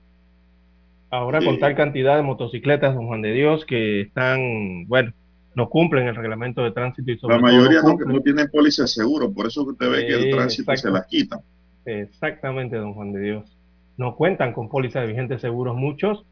Ahora 1.12 1.40
Sí. 1.42 1.46
con 1.46 1.60
tal 1.60 1.76
cantidad 1.76 2.16
de 2.16 2.24
motocicletas, 2.24 2.96
don 2.96 3.06
Juan 3.06 3.22
de 3.22 3.34
Dios, 3.34 3.64
que 3.66 4.02
están, 4.02 4.88
bueno, 4.88 5.14
no 5.54 5.70
cumplen 5.70 6.08
el 6.08 6.16
reglamento 6.16 6.64
de 6.64 6.72
tránsito 6.72 7.12
y 7.12 7.20
sobre 7.20 7.36
la 7.36 7.42
todo 7.42 7.52
mayoría 7.52 7.82
no, 7.84 7.90
cumplen- 7.90 8.08
no 8.14 8.22
tienen 8.22 8.50
póliza 8.50 8.82
de 8.84 8.88
seguro, 8.88 9.32
por 9.32 9.46
eso 9.46 9.64
que 9.66 9.72
usted 9.74 9.92
ve 9.92 10.08
que 10.08 10.14
el 10.16 10.32
tránsito 10.32 10.76
se 10.76 10.90
las 10.90 11.06
quita. 11.06 11.40
Exactamente, 11.86 12.76
don 12.78 12.96
Juan 12.96 13.14
de 13.14 13.20
Dios. 13.22 13.56
No 13.98 14.16
cuentan 14.16 14.54
con 14.54 14.70
póliza 14.70 15.02
de 15.02 15.08
vigentes 15.08 15.42
seguros 15.42 15.76
muchos. 15.76 16.26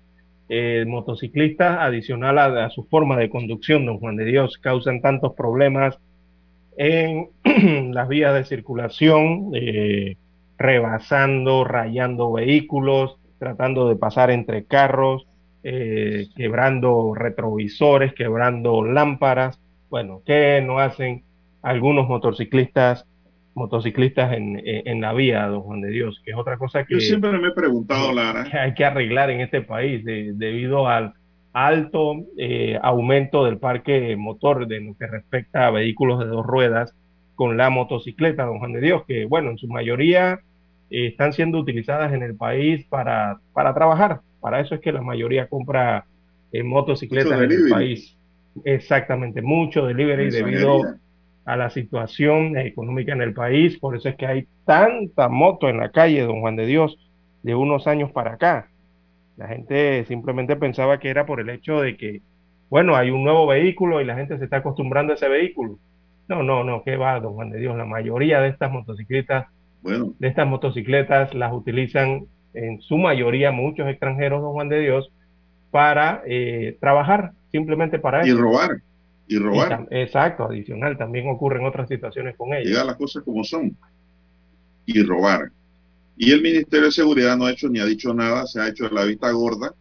Eh, 0.49 0.85
motociclistas, 0.87 1.77
adicional 1.79 2.39
a, 2.39 2.69
su 2.69 2.85
forma 2.85 3.17
de 3.17 3.29
conducción, 3.29 3.85
don 3.85 3.99
Juan 3.99 4.15
de 4.15 4.23
Dios, 4.23 4.57
causan 4.57 5.01
tantos 5.01 5.33
problemas 5.33 5.99
en 6.77 7.27
las 7.93 8.07
vías 8.07 8.33
de 8.33 8.45
circulación, 8.45 9.51
eh, 9.53 10.15
rebasando, 10.57 11.65
rayando 11.65 12.31
vehículos, 12.31 13.17
tratando 13.39 13.89
de 13.89 13.97
pasar 13.97 14.31
entre 14.31 14.63
carros, 14.63 15.27
eh, 15.63 16.27
quebrando 16.37 17.13
retrovisores, 17.13 18.13
quebrando 18.13 18.85
lámparas. 18.85 19.59
Bueno, 19.89 20.21
¿qué 20.25 20.63
no 20.65 20.79
hacen 20.79 21.23
algunos 21.61 22.07
motociclistas 22.07 23.05
motociclistas 23.57 24.33
en, 24.33 24.61
en, 24.63 25.01
la 25.01 25.13
vía, 25.13 25.47
don 25.47 25.61
Juan 25.61 25.81
de 25.81 25.89
Dios? 25.89 26.21
Que 26.23 26.31
es 26.31 26.37
otra 26.37 26.57
cosa 26.57 26.85
que 26.85 26.93
Yo 26.93 26.99
siempre 26.99 27.31
me 27.39 27.47
he 27.47 27.51
preguntado, 27.51 28.09
que 28.09 28.15
Lara, 28.15 28.47
hay 28.53 28.73
que 28.75 28.85
arreglar 28.85 29.31
en 29.31 29.41
este 29.41 29.61
país 29.61 30.05
de- 30.05 30.31
debido 30.35 30.87
al 30.87 31.13
alto 31.53 32.13
eh, 32.37 32.77
aumento 32.83 33.43
del 33.45 33.57
parque 33.57 34.15
motor 34.15 34.67
de 34.67 34.79
lo 34.79 34.95
que 34.95 35.07
respecta 35.07 35.65
a 35.65 35.71
vehículos 35.71 36.19
de 36.19 36.27
dos 36.27 36.45
ruedas 36.45 36.93
con 37.33 37.57
la 37.57 37.71
motocicleta, 37.71 38.45
don 38.45 38.59
Juan 38.59 38.73
de 38.73 38.81
Dios, 38.81 39.03
que 39.07 39.25
bueno, 39.25 39.49
en 39.49 39.57
su 39.57 39.67
mayoría 39.67 40.39
eh, 40.91 41.07
están 41.07 41.33
siendo 41.33 41.57
utilizadas 41.57 42.13
en 42.13 42.21
el 42.21 42.35
país 42.35 42.85
para, 42.85 43.39
para 43.53 43.73
trabajar. 43.73 44.21
Para 44.39 44.59
eso 44.59 44.75
es 44.75 44.81
que 44.81 44.91
la 44.91 45.01
mayoría 45.01 45.47
compra 45.47 46.05
eh, 46.51 46.61
motocicletas 46.61 47.41
en 47.41 47.51
el 47.51 47.69
país. 47.69 48.15
Exactamente, 48.63 49.41
mucho 49.41 49.85
delivery 49.87 50.29
debido. 50.29 50.83
A 51.47 51.55
la 51.55 51.69
situación 51.69 52.57
económica 52.57 53.13
en 53.13 53.21
el 53.21 53.33
país, 53.33 53.79
por 53.79 53.95
eso 53.95 54.09
es 54.09 54.17
que 54.17 54.27
hay 54.27 54.47
tanta 54.65 55.29
moto 55.29 55.69
en 55.69 55.77
la 55.77 55.91
calle, 55.91 56.21
don 56.23 56.41
Juan 56.41 56.57
de 56.57 56.65
Dios, 56.65 56.97
de 57.41 57.55
unos 57.55 57.87
años 57.87 58.11
para 58.11 58.33
acá. 58.33 58.67
La 59.37 59.47
gente 59.47 60.03
simplemente 60.05 60.57
pensaba 60.57 60.99
que 60.99 61.09
era 61.09 61.25
por 61.25 61.39
el 61.39 61.49
hecho 61.49 61.79
de 61.79 61.95
que, 61.95 62.21
bueno, 62.69 62.97
hay 62.97 63.11
un 63.11 63.23
nuevo 63.23 63.47
vehículo 63.47 64.01
y 64.01 64.05
la 64.05 64.15
gente 64.15 64.37
se 64.37 64.43
está 64.43 64.57
acostumbrando 64.57 65.13
a 65.13 65.15
ese 65.15 65.29
vehículo. 65.29 65.79
No, 66.27 66.43
no, 66.43 66.65
no, 66.65 66.83
qué 66.83 66.97
va, 66.97 67.17
don 67.21 67.35
Juan 67.35 67.49
de 67.51 67.59
Dios. 67.59 67.77
La 67.77 67.85
mayoría 67.85 68.41
de 68.41 68.49
estas 68.49 68.69
motocicletas, 68.69 69.47
Bueno, 69.81 70.13
de 70.19 70.27
estas 70.27 70.47
motocicletas 70.47 71.33
las 71.33 71.53
utilizan 71.53 72.25
en 72.55 72.81
su 72.81 72.97
mayoría 72.97 73.53
muchos 73.53 73.87
extranjeros, 73.87 74.41
don 74.41 74.51
Juan 74.51 74.67
de 74.67 74.81
Dios, 74.81 75.13
para 75.71 76.23
eh, 76.25 76.75
trabajar, 76.81 77.31
simplemente 77.53 77.99
para 77.99 78.27
y 78.27 78.31
eso. 78.31 78.37
robar, 78.37 78.81
y 79.27 79.37
robar. 79.37 79.87
exacto, 79.91 80.45
adicional, 80.45 80.97
también 80.97 81.27
ocurren 81.29 81.65
otras 81.65 81.89
situaciones 81.89 82.35
con 82.37 82.53
ellos. 82.53 82.69
Diga 82.69 82.83
las 82.85 82.95
cosas 82.95 83.23
como 83.23 83.43
son. 83.43 83.75
Y 84.85 85.03
robar. 85.03 85.51
Y 86.15 86.31
el 86.31 86.41
Ministerio 86.41 86.85
de 86.85 86.91
Seguridad 86.91 87.37
no 87.37 87.45
ha 87.45 87.51
hecho 87.51 87.69
ni 87.69 87.79
ha 87.79 87.85
dicho 87.85 88.13
nada, 88.13 88.45
se 88.47 88.61
ha 88.61 88.69
hecho 88.69 88.89
la 88.89 89.03
vista 89.03 89.29
gorda 89.31 89.73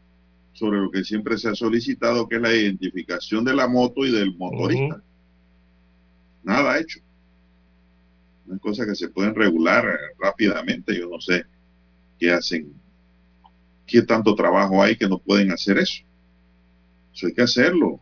sobre 0.52 0.80
lo 0.80 0.90
que 0.90 1.04
siempre 1.04 1.38
se 1.38 1.48
ha 1.48 1.54
solicitado, 1.54 2.28
que 2.28 2.36
es 2.36 2.42
la 2.42 2.54
identificación 2.54 3.44
de 3.44 3.54
la 3.54 3.68
moto 3.68 4.04
y 4.04 4.10
del 4.10 4.36
motorista. 4.36 5.02
Nada 6.42 6.72
ha 6.72 6.78
hecho. 6.80 7.00
Una 8.46 8.58
cosa 8.58 8.86
que 8.86 8.94
se 8.94 9.08
pueden 9.08 9.34
regular 9.34 9.84
eh, 9.86 10.14
rápidamente, 10.18 10.98
yo 10.98 11.08
no 11.08 11.20
sé 11.20 11.44
qué 12.18 12.30
hacen, 12.30 12.72
qué 13.86 14.02
tanto 14.02 14.34
trabajo 14.34 14.82
hay 14.82 14.96
que 14.96 15.08
no 15.08 15.18
pueden 15.18 15.52
hacer 15.52 15.78
eso. 15.78 16.02
Eso 17.14 17.26
hay 17.26 17.34
que 17.34 17.42
hacerlo. 17.42 18.00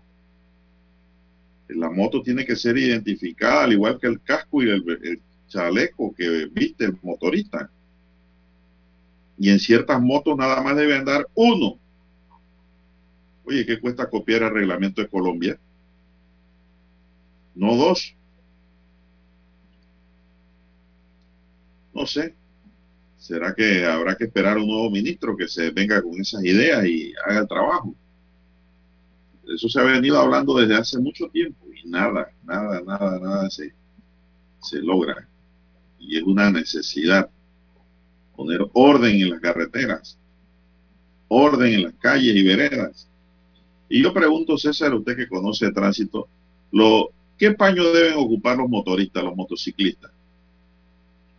La 1.68 1.90
moto 1.90 2.22
tiene 2.22 2.44
que 2.44 2.56
ser 2.56 2.76
identificada, 2.76 3.64
al 3.64 3.72
igual 3.72 3.98
que 3.98 4.06
el 4.06 4.20
casco 4.20 4.62
y 4.62 4.70
el, 4.70 5.20
chaleco 5.48 6.14
que 6.14 6.46
viste 6.46 6.84
el 6.84 6.98
motorista. 7.02 7.70
Y 9.38 9.50
en 9.50 9.58
ciertas 9.58 10.00
motos 10.00 10.36
nada 10.36 10.62
más 10.62 10.76
debe 10.76 10.96
andar 10.96 11.26
uno. 11.34 11.78
Oye, 13.44 13.66
¿qué 13.66 13.78
cuesta 13.78 14.08
copiar 14.08 14.42
el 14.42 14.54
reglamento 14.54 15.00
de 15.00 15.08
Colombia? 15.08 15.58
No 17.54 17.76
dos. 17.76 18.14
No 21.94 22.06
sé. 22.06 22.34
¿Será 23.18 23.54
que 23.54 23.86
habrá 23.86 24.16
que 24.16 24.24
esperar 24.24 24.58
un 24.58 24.66
nuevo 24.66 24.90
ministro 24.90 25.36
que 25.36 25.48
se 25.48 25.70
venga 25.70 26.02
con 26.02 26.20
esas 26.20 26.44
ideas 26.44 26.84
y 26.84 27.12
haga 27.24 27.40
el 27.40 27.48
trabajo? 27.48 27.94
Eso 29.52 29.68
se 29.68 29.80
ha 29.80 29.84
venido 29.84 30.18
hablando 30.20 30.56
desde 30.58 30.76
hace 30.76 30.98
mucho 30.98 31.28
tiempo 31.28 31.66
y 31.72 31.88
nada, 31.88 32.30
nada, 32.44 32.80
nada, 32.82 33.18
nada 33.20 33.50
se, 33.50 33.72
se 34.60 34.80
logra. 34.80 35.28
Y 35.98 36.18
es 36.18 36.24
una 36.24 36.50
necesidad 36.50 37.30
poner 38.36 38.60
orden 38.72 39.20
en 39.20 39.30
las 39.30 39.40
carreteras, 39.40 40.18
orden 41.28 41.74
en 41.74 41.82
las 41.84 41.94
calles 41.94 42.36
y 42.36 42.42
veredas. 42.42 43.08
Y 43.88 44.02
yo 44.02 44.12
pregunto, 44.14 44.58
César, 44.58 44.94
usted 44.94 45.16
que 45.16 45.28
conoce 45.28 45.66
el 45.66 45.74
tránsito, 45.74 46.28
lo, 46.72 47.10
¿qué 47.38 47.52
paño 47.52 47.84
deben 47.92 48.14
ocupar 48.18 48.56
los 48.58 48.68
motoristas, 48.68 49.24
los 49.24 49.36
motociclistas? 49.36 50.12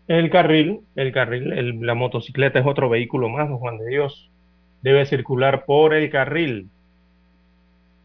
El 0.08 0.30
carril, 0.32 0.82
el 0.96 1.12
carril, 1.12 1.52
el- 1.54 1.80
la 1.82 1.94
motocicleta 1.96 2.60
es 2.60 2.66
otro 2.66 2.90
vehículo 2.90 3.30
más, 3.30 3.50
Juan 3.50 3.78
de 3.78 3.88
Dios. 3.88 4.32
Debe 4.82 5.06
circular 5.06 5.66
por 5.66 5.94
el 5.94 6.10
carril. 6.10 6.70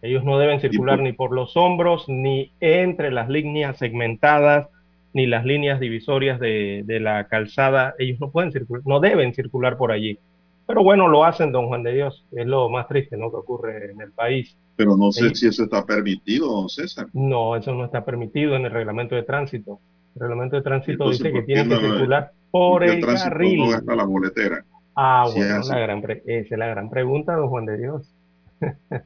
Ellos 0.02 0.24
no 0.24 0.38
deben 0.38 0.60
circular 0.60 0.96
por- 0.96 1.04
ni 1.04 1.12
por 1.12 1.32
los 1.32 1.56
hombros, 1.56 2.08
ni 2.08 2.52
entre 2.60 3.10
las 3.10 3.28
líneas 3.28 3.76
segmentadas, 3.78 4.68
ni 5.12 5.26
las 5.26 5.44
líneas 5.44 5.80
divisorias 5.80 6.40
de, 6.40 6.82
de 6.86 7.00
la 7.00 7.24
calzada. 7.28 7.94
Ellos 7.98 8.18
no 8.20 8.30
pueden 8.30 8.52
circular, 8.52 8.82
no 8.86 9.00
deben 9.00 9.34
circular 9.34 9.76
por 9.76 9.92
allí. 9.92 10.18
Pero 10.66 10.84
bueno, 10.84 11.08
lo 11.08 11.24
hacen, 11.24 11.50
don 11.52 11.66
Juan 11.66 11.82
de 11.82 11.92
Dios. 11.94 12.24
Es 12.32 12.46
lo 12.46 12.68
más 12.70 12.86
triste, 12.86 13.16
¿no? 13.16 13.30
Que 13.30 13.36
ocurre 13.38 13.90
en 13.90 14.00
el 14.00 14.12
país. 14.12 14.56
Pero 14.76 14.96
no 14.96 15.10
sé 15.12 15.28
Sí. 15.30 15.34
si 15.34 15.46
eso 15.48 15.64
está 15.64 15.84
permitido, 15.84 16.46
don 16.46 16.68
César. 16.68 17.08
No, 17.12 17.56
eso 17.56 17.74
no 17.74 17.84
está 17.84 18.04
permitido 18.04 18.54
en 18.56 18.64
el 18.64 18.70
reglamento 18.70 19.14
de 19.16 19.24
tránsito. 19.24 19.80
El 20.14 20.20
reglamento 20.22 20.56
de 20.56 20.62
tránsito 20.62 21.04
Entonces, 21.04 21.18
dice 21.24 21.32
que 21.32 21.38
¿por 21.40 21.46
qué 21.46 21.54
tienen 21.54 21.68
que 21.78 21.86
circular 21.86 22.32
por 22.50 22.84
el 22.84 23.04
carril. 23.04 23.58
no 23.60 23.68
gasta 23.70 23.94
la 23.96 24.04
boletera. 24.04 24.64
Ah, 24.94 25.26
bueno, 25.34 25.60
la 25.68 25.78
gran 25.78 26.02
esa 26.08 26.54
es 26.54 26.58
la 26.58 26.66
gran 26.68 26.88
pregunta, 26.88 27.34
don 27.34 27.48
Juan 27.48 27.66
de 27.66 27.76
Dios. 27.78 28.14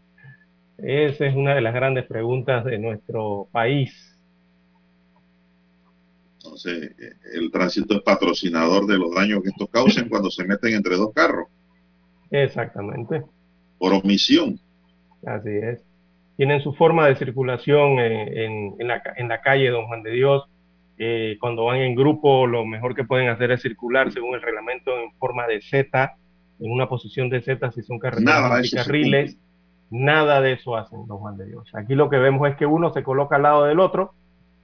Esa 0.79 1.27
es 1.27 1.35
una 1.37 1.55
de 1.55 1.61
las 1.61 1.75
grandes 1.75 2.07
preguntas 2.07 2.65
de 2.65 2.79
nuestro 2.79 3.49
país. 3.53 3.93
Entonces, 6.39 6.91
eh, 6.99 7.13
el 7.35 7.51
tránsito 7.51 7.95
es 7.97 8.03
patrocinador 8.03 8.87
de 8.87 8.99
los 8.99 9.15
daños 9.15 9.43
que 9.43 9.49
estos 9.49 9.69
causan 9.71 10.09
cuando 10.09 10.31
se 10.31 10.45
meten 10.45 10.75
entre 10.75 10.97
dos 10.97 11.13
carros, 11.15 11.49
Exactamente, 12.31 13.23
por 13.79 13.93
omisión. 13.95 14.59
así 15.27 15.51
es. 15.51 15.83
Tienen 16.37 16.61
su 16.63 16.73
forma 16.75 17.07
de 17.07 17.17
circulación 17.17 18.01
en, 18.01 18.13
en- 18.39 18.75
en 18.81 18.89
la, 18.89 19.03
en 19.17 19.29
la 19.29 19.41
calle, 19.41 19.71
don 19.71 19.87
Juan 19.87 20.03
de 20.03 20.11
Dios. 20.11 20.45
Eh, 20.99 21.37
cuando 21.41 21.65
van 21.65 21.79
en 21.81 21.95
grupo, 21.95 22.47
lo 22.47 22.65
mejor 22.67 22.95
que 22.95 23.05
pueden 23.05 23.29
hacer 23.29 23.51
es 23.53 23.63
circular 23.63 24.13
según 24.13 24.35
el 24.35 24.43
reglamento 24.43 24.99
en 24.99 25.13
forma 25.19 25.47
de 25.47 25.61
Z, 25.63 26.17
en 26.61 26.71
una 26.73 26.89
posición 26.89 27.29
de 27.31 27.41
Z 27.43 27.71
si 27.73 27.83
son 27.83 27.99
carreteras 27.99 28.51
multicarriles. 28.51 29.39
Nada 29.97 30.41
de 30.41 30.55
eso 30.55 30.75
hacen, 30.75 31.07
de 31.37 31.47
Dios. 31.47 31.71
Aquí 31.73 31.95
lo 31.95 32.11
que 32.11 32.17
vemos 32.17 32.49
es 32.49 32.57
que 32.57 32.67
uno 32.67 32.93
se 32.93 33.05
coloca 33.05 33.37
al 33.37 33.43
lado 33.43 33.63
del 33.63 33.79
otro, 33.79 34.13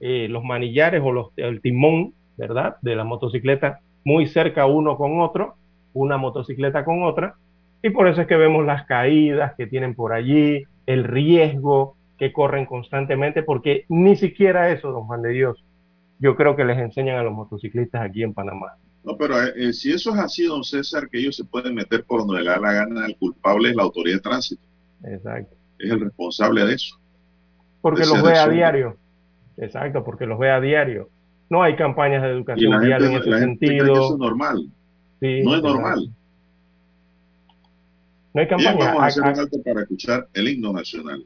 eh, 0.01 0.27
los 0.29 0.43
manillares 0.43 1.01
o 1.01 1.13
los, 1.13 1.29
el 1.37 1.61
timón, 1.61 2.13
¿verdad? 2.35 2.75
De 2.81 2.97
la 2.97 3.05
motocicleta 3.05 3.79
muy 4.03 4.27
cerca 4.27 4.65
uno 4.65 4.97
con 4.97 5.21
otro, 5.21 5.55
una 5.93 6.17
motocicleta 6.17 6.83
con 6.83 7.03
otra, 7.03 7.35
y 7.81 7.91
por 7.91 8.09
eso 8.09 8.19
es 8.19 8.27
que 8.27 8.35
vemos 8.35 8.65
las 8.65 8.85
caídas 8.87 9.53
que 9.55 9.67
tienen 9.67 9.95
por 9.95 10.11
allí, 10.11 10.63
el 10.85 11.05
riesgo 11.05 11.95
que 12.19 12.33
corren 12.33 12.65
constantemente, 12.65 13.41
porque 13.41 13.85
ni 13.87 14.17
siquiera 14.17 14.69
eso, 14.69 14.91
don 14.91 15.05
Juan 15.05 15.21
de 15.21 15.29
Dios, 15.29 15.63
yo 16.19 16.35
creo 16.35 16.57
que 16.57 16.65
les 16.65 16.77
enseñan 16.77 17.17
a 17.17 17.23
los 17.23 17.31
motociclistas 17.31 18.01
aquí 18.01 18.21
en 18.21 18.33
Panamá. 18.33 18.73
No, 19.05 19.15
pero 19.15 19.41
eh, 19.41 19.53
eh, 19.55 19.71
si 19.71 19.93
eso 19.93 20.13
es 20.13 20.19
así, 20.19 20.43
don 20.43 20.65
César, 20.65 21.07
que 21.09 21.19
ellos 21.19 21.37
se 21.37 21.45
pueden 21.45 21.73
meter 21.73 22.03
por 22.03 22.27
donde 22.27 22.43
le 22.43 22.49
da 22.49 22.59
la 22.59 22.73
gana, 22.73 23.05
el 23.05 23.15
culpable 23.15 23.69
es 23.69 23.77
la 23.77 23.83
autoridad 23.83 24.17
de 24.17 24.21
tránsito, 24.21 24.61
Exacto. 25.03 25.55
es 25.79 25.91
el 25.91 25.99
responsable 25.99 26.65
de 26.65 26.73
eso. 26.75 26.95
porque 27.81 28.05
los 28.05 28.21
ve 28.21 28.37
a 28.37 28.47
diario. 28.47 28.97
Exacto, 29.57 30.03
porque 30.03 30.25
los 30.25 30.39
ve 30.39 30.51
a 30.51 30.59
diario. 30.59 31.09
No 31.49 31.63
hay 31.63 31.75
campañas 31.75 32.23
de 32.23 32.29
educación 32.29 32.79
vial 32.81 33.03
en 33.03 33.13
ese 33.13 33.39
sentido. 33.39 33.93
eso 33.93 34.13
es 34.13 34.19
normal. 34.19 34.65
no 35.21 35.55
es 35.55 35.61
normal. 35.63 36.09
No 38.33 38.41
hay 38.41 38.47
campaña. 38.47 38.75
vamos 38.75 39.03
a 39.03 39.05
hacer 39.07 39.23
un 39.23 39.39
alto 39.39 39.61
para 39.63 39.81
escuchar 39.81 40.27
el 40.33 40.47
himno 40.47 40.71
nacional. 40.71 41.25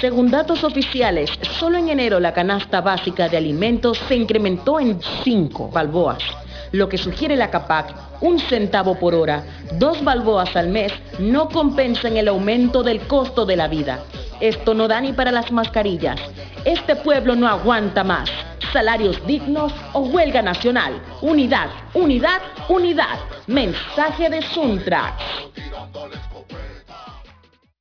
Según 0.00 0.30
datos 0.30 0.62
oficiales, 0.62 1.28
solo 1.58 1.76
en 1.76 1.88
enero 1.88 2.20
la 2.20 2.32
canasta 2.32 2.80
básica 2.80 3.28
de 3.28 3.36
alimentos 3.36 3.98
se 4.06 4.14
incrementó 4.14 4.78
en 4.78 5.00
5 5.24 5.70
balboas, 5.70 6.22
lo 6.70 6.88
que 6.88 6.96
sugiere 6.96 7.34
la 7.34 7.50
CAPAC, 7.50 7.94
un 8.20 8.38
centavo 8.38 8.94
por 8.94 9.12
hora, 9.14 9.42
dos 9.72 10.04
balboas 10.04 10.54
al 10.54 10.68
mes, 10.68 10.92
no 11.18 11.48
compensan 11.48 12.16
el 12.16 12.28
aumento 12.28 12.84
del 12.84 13.00
costo 13.08 13.44
de 13.44 13.56
la 13.56 13.66
vida. 13.66 13.98
Esto 14.40 14.72
no 14.72 14.86
da 14.86 15.00
ni 15.00 15.12
para 15.12 15.32
las 15.32 15.50
mascarillas. 15.50 16.20
Este 16.64 16.94
pueblo 16.94 17.34
no 17.34 17.48
aguanta 17.48 18.04
más. 18.04 18.30
Salarios 18.72 19.26
dignos 19.26 19.72
o 19.94 20.00
huelga 20.02 20.42
nacional. 20.42 21.02
Unidad, 21.22 21.70
unidad, 21.94 22.40
unidad. 22.68 23.18
Mensaje 23.48 24.30
de 24.30 24.42
Suntrax. 24.42 25.14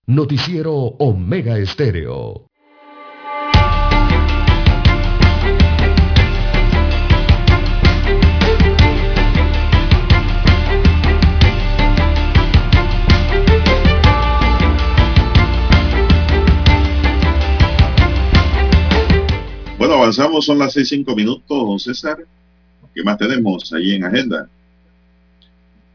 Noticiero 0.10 0.74
Omega 0.74 1.58
Estéreo. 1.58 2.46
Bueno, 19.78 19.96
avanzamos, 19.96 20.46
son 20.46 20.58
las 20.58 20.72
seis 20.72 20.88
cinco 20.88 21.14
minutos, 21.18 21.46
don 21.50 21.78
César. 21.80 22.20
¿Qué 22.96 23.04
más 23.04 23.18
tenemos 23.18 23.74
ahí 23.74 23.96
en 23.96 24.06
agenda? 24.06 24.48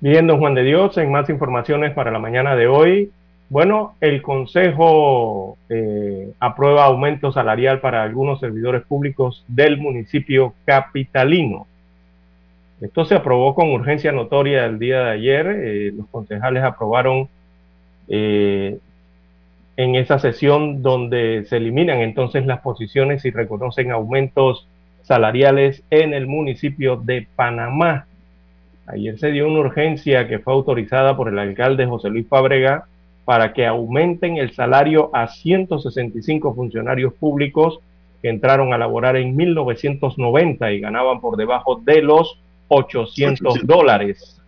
Bien, 0.01 0.27
don 0.27 0.39
Juan 0.39 0.55
de 0.55 0.65
Dios, 0.65 0.99
en 0.99 1.11
más 1.11 1.31
informaciones 1.31 1.95
para 1.95 2.11
la 2.11 2.19
mañana 2.19 2.55
de 2.55 2.67
hoy, 2.67 3.11
bueno, 3.53 3.97
el 4.01 4.23
Consejo 4.23 5.59
eh, 5.69 6.33
aprueba 6.41 6.85
aumento 6.87 7.33
salarial 7.33 7.81
para 7.81 8.03
algunos 8.03 8.41
servidores 8.41 8.83
públicos 8.83 9.45
del 9.47 9.77
municipio 9.77 10.55
capitalino. 10.65 11.67
Esto 12.81 13.05
se 13.05 13.15
aprobó 13.15 13.55
con 13.55 13.69
urgencia 13.69 14.11
notoria 14.11 14.65
el 14.65 14.79
día 14.79 15.03
de 15.03 15.11
ayer. 15.11 15.47
Eh, 15.49 15.93
los 15.95 16.07
concejales 16.09 16.65
aprobaron 16.65 17.29
eh, 18.09 18.79
en 19.77 19.97
esa 19.97 20.19
sesión 20.19 20.81
donde 20.81 21.45
se 21.47 21.59
eliminan 21.59 22.01
entonces 22.01 22.47
las 22.47 22.61
posiciones 22.61 23.23
y 23.27 23.33
reconocen 23.33 23.93
aumentos 23.93 24.67
salariales 25.03 25.83
en 25.91 26.15
el 26.15 26.27
municipio 26.27 26.97
de 26.97 27.27
Panamá. 27.37 28.07
Ayer 28.87 29.19
se 29.19 29.31
dio 29.31 29.47
una 29.47 29.61
urgencia 29.61 30.27
que 30.27 30.39
fue 30.39 30.55
autorizada 30.55 31.19
por 31.19 31.29
el 31.29 31.39
alcalde 31.39 31.85
José 31.85 32.09
Luis 32.09 32.27
Fábrega 32.27 32.87
para 33.25 33.53
que 33.53 33.67
aumenten 33.67 34.37
el 34.37 34.53
salario 34.53 35.11
a 35.13 35.29
165 35.29 36.55
funcionarios 36.55 37.15
públicos 37.15 37.81
que 38.21 38.29
entraron 38.29 38.73
a 38.73 38.79
laborar 38.79 39.17
en 39.17 39.37
1990 39.37 40.73
y 40.73 40.81
ganaban 40.81 41.21
por 41.21 41.37
debajo 41.37 41.81
de 41.85 42.03
los 42.03 42.39
800 42.69 43.67
dólares. 43.67 44.39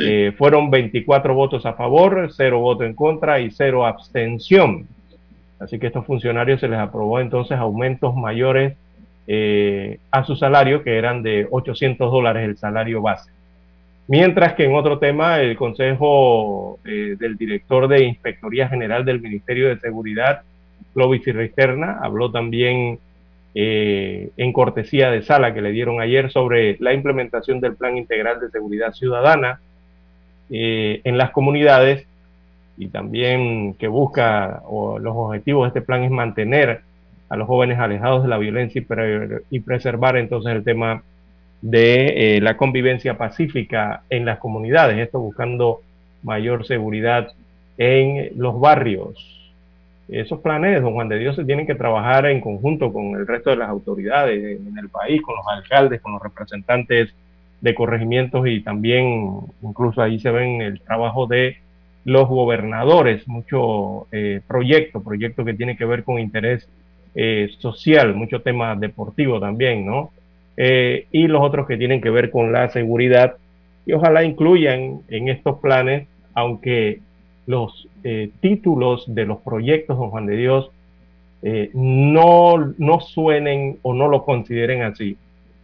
Eh, 0.00 0.32
fueron 0.38 0.70
24 0.70 1.34
votos 1.34 1.66
a 1.66 1.72
favor, 1.72 2.30
0 2.32 2.60
votos 2.60 2.86
en 2.86 2.94
contra 2.94 3.40
y 3.40 3.50
0 3.50 3.84
abstención. 3.84 4.86
Así 5.58 5.78
que 5.78 5.86
a 5.86 5.88
estos 5.88 6.06
funcionarios 6.06 6.60
se 6.60 6.68
les 6.68 6.78
aprobó 6.78 7.18
entonces 7.18 7.58
aumentos 7.58 8.14
mayores 8.14 8.76
eh, 9.26 9.98
a 10.12 10.24
su 10.24 10.36
salario, 10.36 10.84
que 10.84 10.96
eran 10.96 11.22
de 11.22 11.48
800 11.50 12.12
dólares 12.12 12.48
el 12.48 12.56
salario 12.56 13.02
base. 13.02 13.30
Mientras 14.08 14.54
que 14.54 14.64
en 14.64 14.74
otro 14.74 14.98
tema, 14.98 15.40
el 15.40 15.54
Consejo 15.56 16.78
eh, 16.84 17.16
del 17.18 17.36
Director 17.36 17.88
de 17.88 18.04
Inspectoría 18.04 18.68
General 18.68 19.04
del 19.04 19.20
Ministerio 19.20 19.68
de 19.68 19.78
Seguridad, 19.78 20.42
Clovis 20.94 21.24
Risterna, 21.26 21.98
habló 22.00 22.30
también 22.30 22.98
eh, 23.54 24.30
en 24.36 24.52
cortesía 24.52 25.10
de 25.10 25.22
sala 25.22 25.52
que 25.52 25.60
le 25.60 25.72
dieron 25.72 26.00
ayer 26.00 26.30
sobre 26.30 26.76
la 26.80 26.94
implementación 26.94 27.60
del 27.60 27.76
Plan 27.76 27.98
Integral 27.98 28.40
de 28.40 28.50
Seguridad 28.50 28.92
Ciudadana 28.92 29.60
eh, 30.50 31.02
en 31.04 31.18
las 31.18 31.30
comunidades 31.30 32.06
y 32.78 32.88
también 32.88 33.74
que 33.74 33.88
busca 33.88 34.62
o 34.66 34.98
los 34.98 35.14
objetivos 35.16 35.64
de 35.64 35.68
este 35.68 35.82
plan 35.82 36.04
es 36.04 36.10
mantener 36.10 36.80
a 37.28 37.36
los 37.36 37.46
jóvenes 37.46 37.78
alejados 37.78 38.22
de 38.22 38.28
la 38.28 38.38
violencia 38.38 38.82
y, 39.50 39.60
preservar 39.60 40.16
entonces 40.16 40.52
el 40.52 40.64
tema 40.64 41.02
de 41.60 42.36
eh, 42.36 42.40
la 42.40 42.56
convivencia 42.56 43.18
pacífica 43.18 44.02
en 44.10 44.24
las 44.24 44.38
comunidades, 44.38 44.98
esto 44.98 45.18
buscando 45.18 45.82
mayor 46.22 46.66
seguridad 46.66 47.28
en 47.76 48.30
los 48.36 48.58
barrios. 48.60 49.34
Esos 50.08 50.40
planes, 50.40 50.80
don 50.80 50.94
Juan 50.94 51.08
de 51.08 51.18
Dios, 51.18 51.36
se 51.36 51.44
tienen 51.44 51.66
que 51.66 51.74
trabajar 51.74 52.26
en 52.26 52.40
conjunto 52.40 52.92
con 52.92 53.14
el 53.16 53.26
resto 53.26 53.50
de 53.50 53.56
las 53.56 53.68
autoridades 53.68 54.58
en 54.58 54.78
el 54.78 54.88
país, 54.88 55.20
con 55.20 55.36
los 55.36 55.46
alcaldes, 55.46 56.00
con 56.00 56.12
los 56.12 56.22
representantes 56.22 57.14
de 57.60 57.74
corregimientos 57.74 58.46
y 58.46 58.60
también 58.60 59.40
incluso 59.62 60.00
ahí 60.00 60.18
se 60.18 60.30
ven 60.30 60.62
el 60.62 60.80
trabajo 60.80 61.26
de 61.26 61.58
los 62.04 62.28
gobernadores, 62.28 63.26
mucho 63.28 64.06
eh, 64.12 64.40
proyecto, 64.46 65.02
proyecto 65.02 65.44
que 65.44 65.54
tiene 65.54 65.76
que 65.76 65.84
ver 65.84 66.04
con 66.04 66.18
interés 66.18 66.68
eh, 67.14 67.50
social, 67.58 68.14
mucho 68.14 68.40
tema 68.40 68.76
deportivo 68.76 69.40
también, 69.40 69.84
¿no? 69.84 70.10
Eh, 70.60 71.06
y 71.12 71.28
los 71.28 71.40
otros 71.40 71.68
que 71.68 71.76
tienen 71.76 72.00
que 72.00 72.10
ver 72.10 72.30
con 72.30 72.50
la 72.50 72.68
seguridad 72.70 73.36
y 73.86 73.92
ojalá 73.92 74.24
incluyan 74.24 75.02
en 75.08 75.28
estos 75.28 75.60
planes, 75.60 76.08
aunque 76.34 76.98
los 77.46 77.86
eh, 78.02 78.30
títulos 78.40 79.04
de 79.06 79.24
los 79.24 79.38
proyectos, 79.38 79.96
don 79.96 80.10
Juan 80.10 80.26
de 80.26 80.36
Dios, 80.36 80.70
no, 81.72 82.74
no 82.78 82.98
suenen 82.98 83.78
o 83.82 83.94
no 83.94 84.08
lo 84.08 84.24
consideren 84.24 84.82
así. 84.82 85.16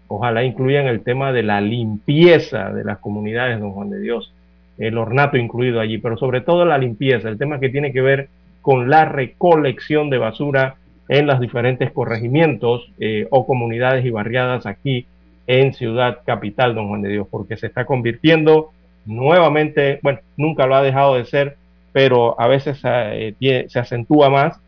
Ojalá 0.06 0.44
incluyan 0.44 0.86
el 0.86 1.02
tema 1.02 1.32
de 1.32 1.42
la 1.42 1.60
limpieza 1.60 2.70
de 2.72 2.84
las 2.84 2.98
comunidades, 2.98 3.58
don 3.58 3.72
Juan 3.72 3.90
de 3.90 4.00
Dios, 4.00 4.32
el 4.78 4.98
ornato 4.98 5.36
incluido 5.36 5.80
allí, 5.80 5.98
pero 5.98 6.16
sobre 6.16 6.40
todo 6.40 6.64
la 6.64 6.78
limpieza, 6.78 7.28
el 7.28 7.38
tema 7.38 7.60
que 7.60 7.68
tiene 7.68 7.92
que 7.92 8.00
ver 8.00 8.28
con 8.60 8.88
la 8.88 9.04
recolección 9.04 10.10
de 10.10 10.18
basura 10.18 10.76
en 11.08 11.26
los 11.26 11.40
diferentes 11.40 11.92
corregimientos 11.92 12.90
eh, 12.98 13.26
o 13.30 13.46
comunidades 13.46 14.04
y 14.04 14.10
barriadas 14.10 14.66
aquí 14.66 15.06
en 15.46 15.74
Ciudad 15.74 16.20
Capital, 16.24 16.74
don 16.74 16.88
Juan 16.88 17.02
de 17.02 17.10
Dios, 17.10 17.26
porque 17.30 17.56
se 17.56 17.66
está 17.66 17.84
convirtiendo 17.84 18.70
nuevamente, 19.04 20.00
bueno, 20.02 20.20
nunca 20.36 20.66
lo 20.66 20.76
ha 20.76 20.82
dejado 20.82 21.16
de 21.16 21.26
ser, 21.26 21.56
pero 21.92 22.40
a 22.40 22.48
veces 22.48 22.80
eh, 22.84 23.66
se 23.68 23.78
acentúa 23.78 24.30
más 24.30 24.58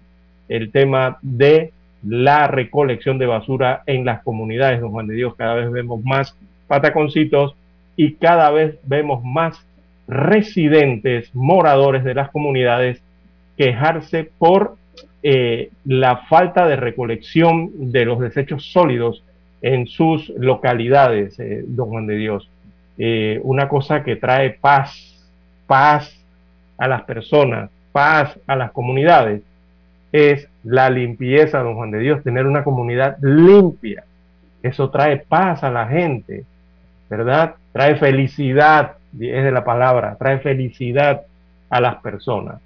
el 0.48 0.70
tema 0.70 1.18
de 1.22 1.72
la 2.06 2.46
recolección 2.46 3.18
de 3.18 3.26
basura 3.26 3.82
en 3.86 4.04
las 4.04 4.22
comunidades, 4.22 4.80
don 4.80 4.92
Juan 4.92 5.06
de 5.06 5.14
Dios. 5.14 5.34
Cada 5.36 5.54
vez 5.54 5.70
vemos 5.70 6.04
más 6.04 6.36
pataconcitos 6.68 7.54
y 7.96 8.14
cada 8.14 8.50
vez 8.50 8.78
vemos 8.84 9.24
más 9.24 9.66
residentes, 10.06 11.34
moradores 11.34 12.04
de 12.04 12.14
las 12.14 12.30
comunidades 12.30 13.02
quejarse 13.56 14.30
por 14.38 14.76
eh, 15.28 15.70
la 15.84 16.18
falta 16.28 16.68
de 16.68 16.76
recolección 16.76 17.90
de 17.90 18.04
los 18.04 18.20
desechos 18.20 18.64
sólidos 18.70 19.24
en 19.60 19.88
sus 19.88 20.28
localidades, 20.28 21.36
eh, 21.40 21.64
don 21.66 21.88
Juan 21.88 22.06
de 22.06 22.14
Dios. 22.14 22.48
Eh, 22.96 23.40
una 23.42 23.68
cosa 23.68 24.04
que 24.04 24.14
trae 24.14 24.50
paz, 24.50 25.26
paz 25.66 26.16
a 26.78 26.86
las 26.86 27.02
personas, 27.02 27.70
paz 27.90 28.38
a 28.46 28.54
las 28.54 28.70
comunidades 28.70 29.42
es 30.12 30.48
la 30.62 30.90
limpieza, 30.90 31.58
don 31.58 31.74
Juan 31.74 31.90
de 31.90 31.98
Dios, 31.98 32.22
tener 32.22 32.46
una 32.46 32.62
comunidad 32.62 33.16
limpia. 33.20 34.04
Eso 34.62 34.90
trae 34.90 35.16
paz 35.16 35.64
a 35.64 35.72
la 35.72 35.88
gente, 35.88 36.44
¿verdad? 37.10 37.56
Trae 37.72 37.96
felicidad, 37.96 38.92
es 39.18 39.42
de 39.42 39.50
la 39.50 39.64
palabra, 39.64 40.14
trae 40.20 40.38
felicidad 40.38 41.22
a 41.68 41.80
las 41.80 41.96
personas. 41.96 42.60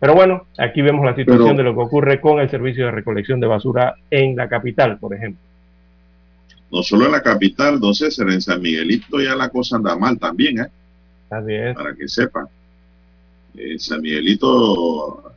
Pero 0.00 0.14
bueno, 0.14 0.46
aquí 0.58 0.80
vemos 0.80 1.04
la 1.04 1.14
situación 1.14 1.56
de 1.56 1.62
lo 1.62 1.74
que 1.74 1.80
ocurre 1.80 2.20
con 2.20 2.40
el 2.40 2.50
servicio 2.50 2.86
de 2.86 2.90
recolección 2.90 3.38
de 3.38 3.46
basura 3.46 3.96
en 4.10 4.34
la 4.34 4.48
capital, 4.48 4.98
por 4.98 5.14
ejemplo. 5.14 5.42
No 6.72 6.82
solo 6.82 7.06
en 7.06 7.12
la 7.12 7.22
capital, 7.22 7.74
entonces 7.74 8.18
en 8.18 8.40
San 8.40 8.62
Miguelito 8.62 9.20
ya 9.20 9.34
la 9.34 9.50
cosa 9.50 9.76
anda 9.76 9.94
mal 9.96 10.18
también, 10.18 10.60
¿eh? 10.60 10.66
Así 11.28 11.52
es. 11.52 11.76
Para 11.76 11.94
que 11.94 12.08
sepan. 12.08 12.46
En 13.56 13.78
San 13.78 14.00
Miguelito 14.00 15.30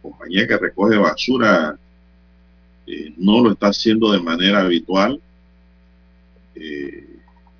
compañía 0.00 0.46
que 0.46 0.56
recoge 0.56 0.96
basura 0.96 1.76
eh, 2.86 3.12
no 3.18 3.42
lo 3.42 3.52
está 3.52 3.68
haciendo 3.68 4.12
de 4.12 4.20
manera 4.20 4.60
habitual. 4.60 5.20
Eh, 6.54 7.04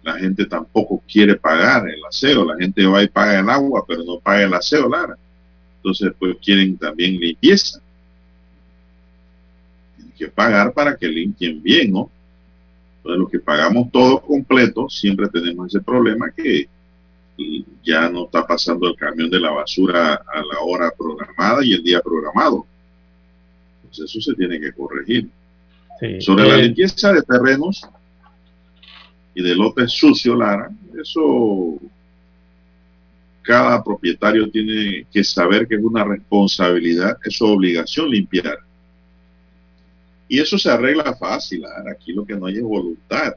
la 0.02 0.14
gente 0.14 0.46
tampoco 0.46 1.02
quiere 1.06 1.36
pagar 1.36 1.86
el 1.88 2.02
aseo, 2.08 2.44
la 2.44 2.56
gente 2.56 2.86
va 2.86 3.02
y 3.02 3.08
paga 3.08 3.38
el 3.38 3.50
agua, 3.50 3.84
pero 3.86 4.02
no 4.04 4.18
paga 4.18 4.44
el 4.44 4.54
aseo, 4.54 4.88
Lara. 4.88 5.18
Entonces, 5.78 6.12
pues 6.18 6.36
quieren 6.42 6.76
también 6.76 7.18
limpieza. 7.18 7.80
Tienen 9.96 10.14
que 10.14 10.28
pagar 10.28 10.72
para 10.72 10.96
que 10.96 11.08
limpien 11.08 11.62
bien, 11.62 11.92
¿no? 11.92 12.10
Entonces, 12.98 13.20
los 13.20 13.30
que 13.30 13.40
pagamos 13.40 13.90
todo 13.90 14.20
completo, 14.20 14.88
siempre 14.88 15.28
tenemos 15.28 15.68
ese 15.68 15.82
problema 15.82 16.30
que 16.30 16.68
ya 17.84 18.08
no 18.08 18.24
está 18.24 18.46
pasando 18.46 18.88
el 18.88 18.96
camión 18.96 19.30
de 19.30 19.40
la 19.40 19.50
basura 19.50 20.14
a 20.14 20.38
la 20.38 20.60
hora 20.60 20.92
programada 20.96 21.64
y 21.64 21.72
el 21.72 21.82
día 21.82 22.00
programado. 22.00 22.66
Entonces 23.76 24.10
eso 24.10 24.20
se 24.20 24.36
tiene 24.36 24.60
que 24.60 24.72
corregir. 24.72 25.28
Sobre 26.20 26.46
la 26.46 26.56
eh, 26.56 26.62
limpieza 26.64 27.12
de 27.12 27.22
terrenos 27.22 27.88
y 29.34 29.42
de 29.42 29.54
lotes 29.54 29.92
sucio, 29.92 30.36
Lara, 30.36 30.70
eso 31.00 31.78
cada 33.48 33.82
propietario 33.82 34.50
tiene 34.50 35.06
que 35.10 35.24
saber 35.24 35.66
que 35.66 35.76
es 35.76 35.82
una 35.82 36.04
responsabilidad, 36.04 37.16
es 37.24 37.34
su 37.34 37.46
obligación 37.46 38.10
limpiar. 38.10 38.58
Y 40.28 40.38
eso 40.38 40.58
se 40.58 40.70
arregla 40.70 41.16
fácil. 41.16 41.64
Aquí 41.90 42.12
lo 42.12 42.26
que 42.26 42.36
no 42.36 42.44
hay 42.44 42.56
es 42.56 42.62
voluntad. 42.62 43.32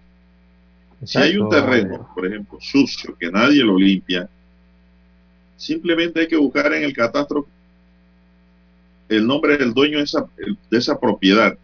Si 1.06 1.18
hay 1.18 1.38
un 1.38 1.50
terreno, 1.50 2.10
por 2.14 2.28
ejemplo, 2.28 2.60
sucio, 2.60 3.16
que 3.18 3.32
nadie 3.32 3.64
lo 3.64 3.78
limpia, 3.78 4.30
simplemente 5.56 6.20
hay 6.20 6.28
que 6.28 6.36
buscar 6.36 6.74
en 6.74 6.84
el 6.84 6.94
catastro 6.94 7.48
el 9.08 9.26
nombre 9.26 9.58
del 9.58 9.74
dueño 9.74 10.00
de 10.00 10.04
esa, 10.04 10.26
de 10.70 10.78
esa 10.78 11.00
propiedad. 11.00 11.58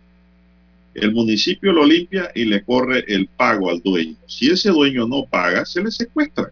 El 0.93 1.11
municipio 1.11 1.73
lo 1.73 1.85
limpia 1.85 2.31
y 2.33 2.45
le 2.45 2.63
corre 2.63 3.03
el 3.09 3.27
pago 3.27 3.69
al 3.69 3.81
dueño. 3.81 4.15
Si 4.25 4.49
ese 4.49 4.69
dueño 4.69 5.05
no 5.05 5.25
paga, 5.25 5.65
se 5.65 5.83
le 5.83 5.91
secuestra. 5.91 6.49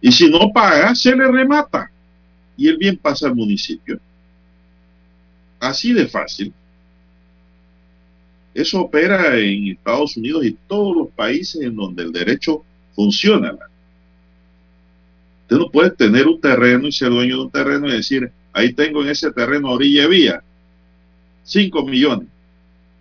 Y 0.00 0.12
si 0.12 0.30
no 0.30 0.50
paga, 0.52 0.94
se 0.94 1.14
le 1.14 1.30
remata. 1.30 1.90
Y 2.56 2.68
el 2.68 2.76
bien 2.76 2.96
pasa 2.96 3.26
al 3.26 3.34
municipio. 3.34 3.98
Así 5.58 5.92
de 5.92 6.06
fácil. 6.06 6.52
Eso 8.54 8.80
opera 8.80 9.36
en 9.38 9.68
Estados 9.68 10.16
Unidos 10.16 10.44
y 10.44 10.56
todos 10.66 10.96
los 10.96 11.08
países 11.10 11.62
en 11.62 11.76
donde 11.76 12.02
el 12.02 12.12
derecho 12.12 12.64
funciona. 12.94 13.52
Usted 15.42 15.56
no 15.56 15.70
puede 15.70 15.90
tener 15.90 16.26
un 16.26 16.40
terreno 16.40 16.88
y 16.88 16.92
ser 16.92 17.10
dueño 17.10 17.36
de 17.36 17.42
un 17.42 17.50
terreno 17.50 17.88
y 17.88 17.92
decir, 17.92 18.30
ahí 18.52 18.72
tengo 18.72 19.02
en 19.02 19.10
ese 19.10 19.30
terreno 19.32 19.70
orilla 19.70 20.06
vía, 20.06 20.42
5 21.44 21.84
millones, 21.84 22.28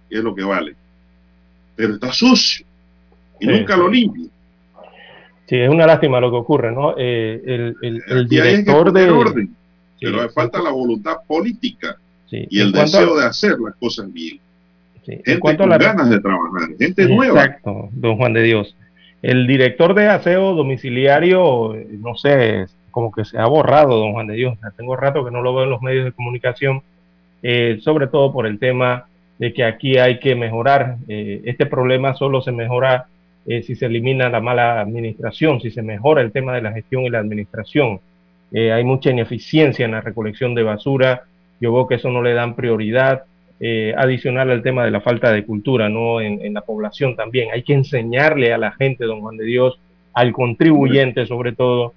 que 0.10 0.18
es 0.18 0.24
lo 0.24 0.36
que 0.36 0.43
vale. 0.43 0.76
Pero 1.76 1.95
está 1.95 2.12
sucio 2.12 2.66
y 3.39 3.47
nunca 3.47 3.78
lo 3.78 3.89
limpia. 3.89 4.26
Sí, 5.50 5.58
es 5.58 5.70
una 5.70 5.88
lástima 5.88 6.20
lo 6.20 6.30
que 6.30 6.38
ocurre, 6.38 6.72
¿no? 6.72 6.93
Eh, 6.95 7.41
el, 7.82 8.04
el, 8.08 8.28
director 8.28 8.93
de... 8.93 9.10
Orden, 9.10 9.56
pero 10.00 10.30
falta 10.30 10.62
la 10.62 10.70
voluntad 10.70 11.18
política 11.28 11.97
y 12.30 12.60
el 12.60 12.72
deseo 12.72 13.18
de 13.18 13.26
hacer 13.26 13.60
las 13.60 13.76
cosas 13.78 14.14
bien 14.14 14.39
Gente 15.04 15.39
con 15.39 15.58
ganas 15.58 16.08
de 16.08 16.20
trabajar, 16.20 16.70
gente 16.78 17.08
nueva. 17.08 17.43
Exacto, 17.43 17.89
don 17.93 18.18
Juan 18.18 18.34
de 18.34 18.43
Dios. 18.43 18.76
El 19.24 19.47
director 19.47 19.95
de 19.95 20.08
aseo 20.08 20.54
domiciliario, 20.54 21.76
no 22.00 22.16
sé, 22.16 22.68
como 22.91 23.12
que 23.12 23.26
se 23.26 23.39
ha 23.39 23.47
borrado, 23.47 23.97
don 23.97 24.14
Juan 24.14 24.28
de 24.28 24.36
Dios. 24.36 24.56
Tengo 24.78 24.95
rato 24.95 25.26
que 25.26 25.32
no 25.32 25.41
lo 25.41 25.56
veo 25.56 25.64
en 25.64 25.72
los 25.72 25.82
medios 25.82 26.06
de 26.06 26.12
comunicación, 26.12 26.84
eh, 27.41 27.80
sobre 27.82 28.06
todo 28.06 28.32
por 28.32 28.45
el 28.45 28.60
tema 28.60 29.06
de 29.39 29.52
que 29.52 29.64
aquí 29.64 29.97
hay 29.97 30.20
que 30.20 30.36
mejorar. 30.36 30.97
Eh, 31.08 31.41
este 31.45 31.66
problema 31.66 32.14
solo 32.14 32.41
se 32.41 32.52
mejora 32.52 33.08
eh, 33.50 33.64
si 33.64 33.76
se 33.76 33.88
elimina 33.88 34.30
la 34.30 34.39
mala 34.39 34.80
administración, 34.80 35.60
si 35.60 35.72
se 35.72 35.82
mejora 35.82 36.22
el 36.22 36.32
tema 36.32 36.54
de 36.54 36.62
la 36.62 36.72
gestión 36.72 37.04
y 37.04 37.10
la 37.10 37.20
administración. 37.20 38.00
hay 38.54 38.84
mucha 38.84 39.10
ineficiencia 39.10 39.86
en 39.86 39.91
la 39.91 40.02
recolección 40.02 40.54
de 40.56 40.64
basura. 40.64 41.24
Yo 41.60 41.74
veo 41.74 41.88
que 41.88 41.95
eso 41.95 42.10
no 42.10 42.22
le 42.22 42.34
dan 42.34 42.56
prioridad. 42.56 43.24
adicional 43.97 44.52
al 44.52 44.62
tema 44.64 44.86
de 44.86 44.91
la 44.91 45.02
falta 45.02 45.34
de 45.34 45.43
cultura 45.45 45.89
¿no? 45.89 46.22
En, 46.22 46.54
la 46.54 46.62
población 46.62 47.16
también. 47.16 47.50
Hay 47.52 47.64
que 47.64 47.74
enseñarle 47.74 48.54
a 48.54 48.58
la 48.58 48.72
gente, 48.72 49.06
don 49.06 49.22
Juan 49.22 49.38
de 49.38 49.45
Dios, 49.45 49.80
al 50.14 50.32
contribuyente 50.32 51.26
sobre 51.26 51.52
todo, 51.54 51.93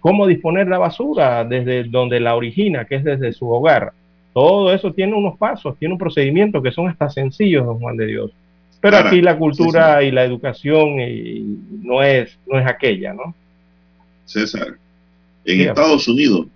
cómo 0.00 0.26
disponer 0.26 0.68
la 0.68 0.78
basura 0.78 1.44
desde 1.44 1.84
donde 1.84 2.18
la 2.20 2.34
origina, 2.34 2.86
que 2.86 2.96
es 2.96 3.04
desde 3.04 3.32
su 3.32 3.48
hogar. 3.50 3.92
Todo 4.32 4.72
eso 4.72 4.92
tiene 4.92 5.14
unos 5.14 5.38
pasos, 5.38 5.78
tiene 5.78 5.94
un 5.94 5.98
procedimiento 5.98 6.60
que 6.62 6.72
son 6.72 6.88
hasta 6.88 7.08
sencillos, 7.08 7.64
don 7.66 7.78
Juan 7.78 7.96
de 7.96 8.06
Dios. 8.06 8.32
Pero 8.84 8.98
aquí 8.98 9.22
la 9.22 9.38
cultura 9.38 10.02
y 10.02 10.10
la 10.10 10.24
educación 10.24 11.00
y 11.00 11.40
no, 11.70 12.02
es, 12.02 12.38
no 12.46 12.58
es 12.58 12.66
aquella, 12.66 13.14
¿no? 13.14 13.34
César, 14.26 14.76
en 15.42 15.60
Estados 15.62 16.06
Unidos 16.06 16.48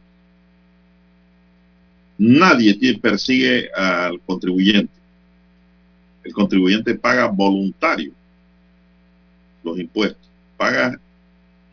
nadie 2.19 2.99
persigue 2.99 3.71
al 3.75 4.21
contribuyente. 4.21 4.93
El 6.23 6.35
contribuyente 6.35 6.95
paga 6.97 7.29
voluntario 7.29 8.13
los 9.65 9.79
impuestos, 9.79 10.29
paga 10.59 11.01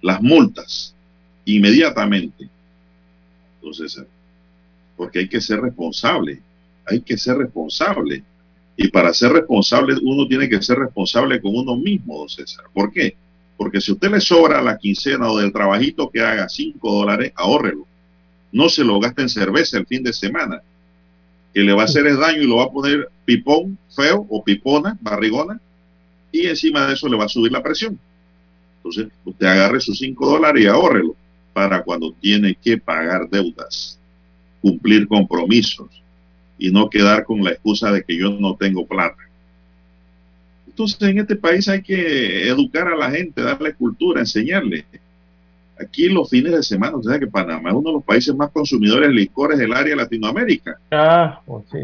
las 0.02 0.22
multas 0.22 0.96
inmediatamente. 1.44 2.48
Entonces, 3.60 4.02
porque 4.96 5.20
hay 5.20 5.28
que 5.28 5.42
ser 5.42 5.60
responsable, 5.60 6.40
hay 6.86 7.02
que 7.02 7.18
ser 7.18 7.40
responsable. 7.40 8.24
Y 8.78 8.90
para 8.90 9.14
ser 9.14 9.32
responsable 9.32 9.96
uno 10.02 10.28
tiene 10.28 10.50
que 10.50 10.62
ser 10.62 10.78
responsable 10.78 11.42
con 11.42 11.56
uno 11.56 11.76
mismo, 11.76 12.18
don 12.20 12.30
César. 12.30 12.66
¿Por 12.74 12.92
qué? 12.92 13.16
Porque 13.58 13.80
si 13.80 13.94
usted 13.94 14.12
le 14.12 14.20
sobra 14.20 14.62
la 14.62 14.78
quincena 14.78 15.30
o 15.30 15.38
del 15.38 15.54
trabajito 15.54 16.10
que 16.10 16.22
haga 16.22 16.50
5 16.50 16.92
dólares, 16.92 17.32
ahórrelo. 17.36 17.88
No 18.52 18.70
se 18.70 18.84
lo 18.84 19.00
gaste 19.00 19.22
en 19.22 19.30
cerveza 19.30 19.78
el 19.78 19.86
fin 19.86 20.04
de 20.04 20.14
semana, 20.14 20.62
que 21.54 21.62
le 21.62 21.74
va 21.74 21.84
a 21.84 21.86
hacer 21.86 22.06
el 22.08 22.20
daño 22.20 22.42
y 22.42 22.48
lo 22.48 22.58
va 22.58 22.66
a 22.66 22.72
poner 22.72 23.10
pipón 23.24 23.78
feo 23.96 24.26
o 24.30 24.44
pipona, 24.44 24.98
barrigona, 25.02 25.60
y 26.32 26.48
encima 26.48 26.86
de 26.86 26.94
eso 26.94 27.08
le 27.08 27.18
va 27.18 27.26
a 27.26 27.30
subir 27.30 27.52
la 27.52 27.64
presión. 27.64 27.98
Entonces, 28.78 29.08
usted 29.24 29.48
agarre 29.48 29.80
sus 29.80 29.98
5 29.98 30.30
dólares 30.30 30.64
y 30.64 30.68
ahórrelo 30.68 31.16
para 31.54 31.82
cuando 31.84 32.12
tiene 32.12 32.56
que 32.62 32.78
pagar 32.78 33.30
deudas, 33.30 33.98
cumplir 34.62 35.08
compromisos 35.08 35.88
y 36.58 36.72
no 36.72 36.90
quedar 36.90 37.26
con 37.26 37.44
la 37.44 37.52
excusa 37.52 37.92
de 37.92 38.04
que 38.04 38.18
yo 38.18 38.32
no 38.32 38.56
tengo 38.56 38.86
plata. 38.86 39.18
Entonces 40.68 41.02
en 41.02 41.20
este 41.20 41.36
país 41.36 41.68
hay 41.70 41.82
que 41.82 42.48
educar 42.48 42.88
a 42.88 42.96
la 42.96 43.10
gente, 43.10 43.42
darle 43.42 43.74
cultura, 43.74 44.20
enseñarle. 44.20 44.86
Aquí 45.80 46.08
los 46.08 46.30
fines 46.30 46.54
de 46.54 46.64
semana, 46.64 46.96
usted 46.96 47.12
sabe 47.12 47.20
que 47.22 47.32
Panamá 47.32 47.70
es 47.70 47.76
uno 47.76 47.90
de 47.90 47.96
los 47.96 48.04
países 48.04 48.34
más 48.36 48.50
consumidores 48.52 49.10
de 49.10 49.16
licores 49.16 49.58
del 49.58 49.74
área 49.74 49.96
de 49.96 50.02
Latinoamérica. 50.02 50.78
Ah, 50.92 51.42
pues 51.46 51.66
sí. 51.72 51.80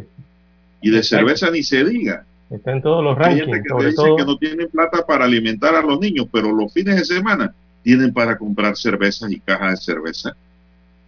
Y 0.82 0.90
de 0.90 1.04
cerveza 1.04 1.52
ni 1.52 1.64
se 1.64 1.84
diga. 1.84 2.26
Está 2.50 2.72
en 2.74 2.82
todos 2.82 3.04
los 3.04 3.18
rankings. 3.18 3.48
Hay 3.48 3.54
gente 3.54 3.64
que 3.64 3.76
te 3.76 3.86
dice 3.88 4.04
que 4.18 4.26
no 4.26 4.38
tienen 4.38 4.70
plata 4.70 5.06
para 5.06 5.26
alimentar 5.26 5.76
a 5.76 5.82
los 5.82 6.00
niños, 6.00 6.28
pero 6.32 6.52
los 6.52 6.74
fines 6.74 6.96
de 6.98 7.06
semana 7.06 7.54
tienen 7.84 8.14
para 8.14 8.38
comprar 8.38 8.76
cervezas 8.76 9.32
y 9.32 9.40
cajas 9.40 9.72
de 9.72 9.94
cerveza. 9.94 10.36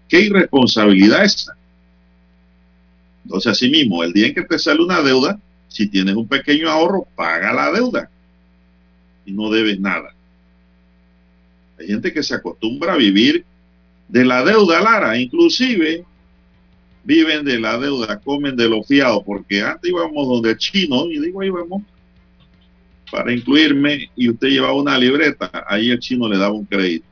¿Qué 0.08 0.22
irresponsabilidad 0.22 1.26
esa? 1.26 1.56
Entonces, 3.24 3.52
así 3.52 3.70
mismo, 3.70 4.04
el 4.04 4.14
día 4.14 4.28
en 4.28 4.36
que 4.36 4.44
te 4.44 4.60
sale 4.60 4.84
una 4.84 5.02
deuda, 5.02 5.40
si 5.68 5.88
tienes 5.88 6.16
un 6.16 6.28
pequeño 6.28 6.70
ahorro, 6.70 7.08
paga 7.16 7.54
la 7.54 7.72
deuda 7.72 8.10
y 9.26 9.32
no 9.32 9.50
debes 9.50 9.80
nada. 9.80 10.14
Hay 11.80 11.88
gente 11.88 12.14
que 12.14 12.24
se 12.24 12.36
acostumbra 12.36 12.94
a 12.94 12.98
vivir 12.98 13.46
de 14.08 14.26
la 14.26 14.44
deuda, 14.44 14.82
Lara, 14.82 15.18
inclusive 15.18 16.06
viven 17.04 17.44
de 17.44 17.60
la 17.60 17.78
deuda, 17.78 18.20
comen 18.20 18.56
de 18.56 18.70
lo 18.70 18.84
fiado, 18.84 19.24
porque 19.24 19.62
antes 19.62 19.90
íbamos 19.90 20.28
donde 20.28 20.52
el 20.52 20.58
chino, 20.58 21.06
y 21.08 21.20
digo, 21.20 21.44
íbamos 21.44 21.84
para 23.12 23.32
incluirme 23.32 24.10
y 24.16 24.30
usted 24.30 24.48
llevaba 24.48 24.74
una 24.74 24.98
libreta, 24.98 25.50
ahí 25.68 25.92
el 25.92 26.00
chino 26.00 26.28
le 26.28 26.38
daba 26.38 26.54
un 26.54 26.66
crédito. 26.66 27.06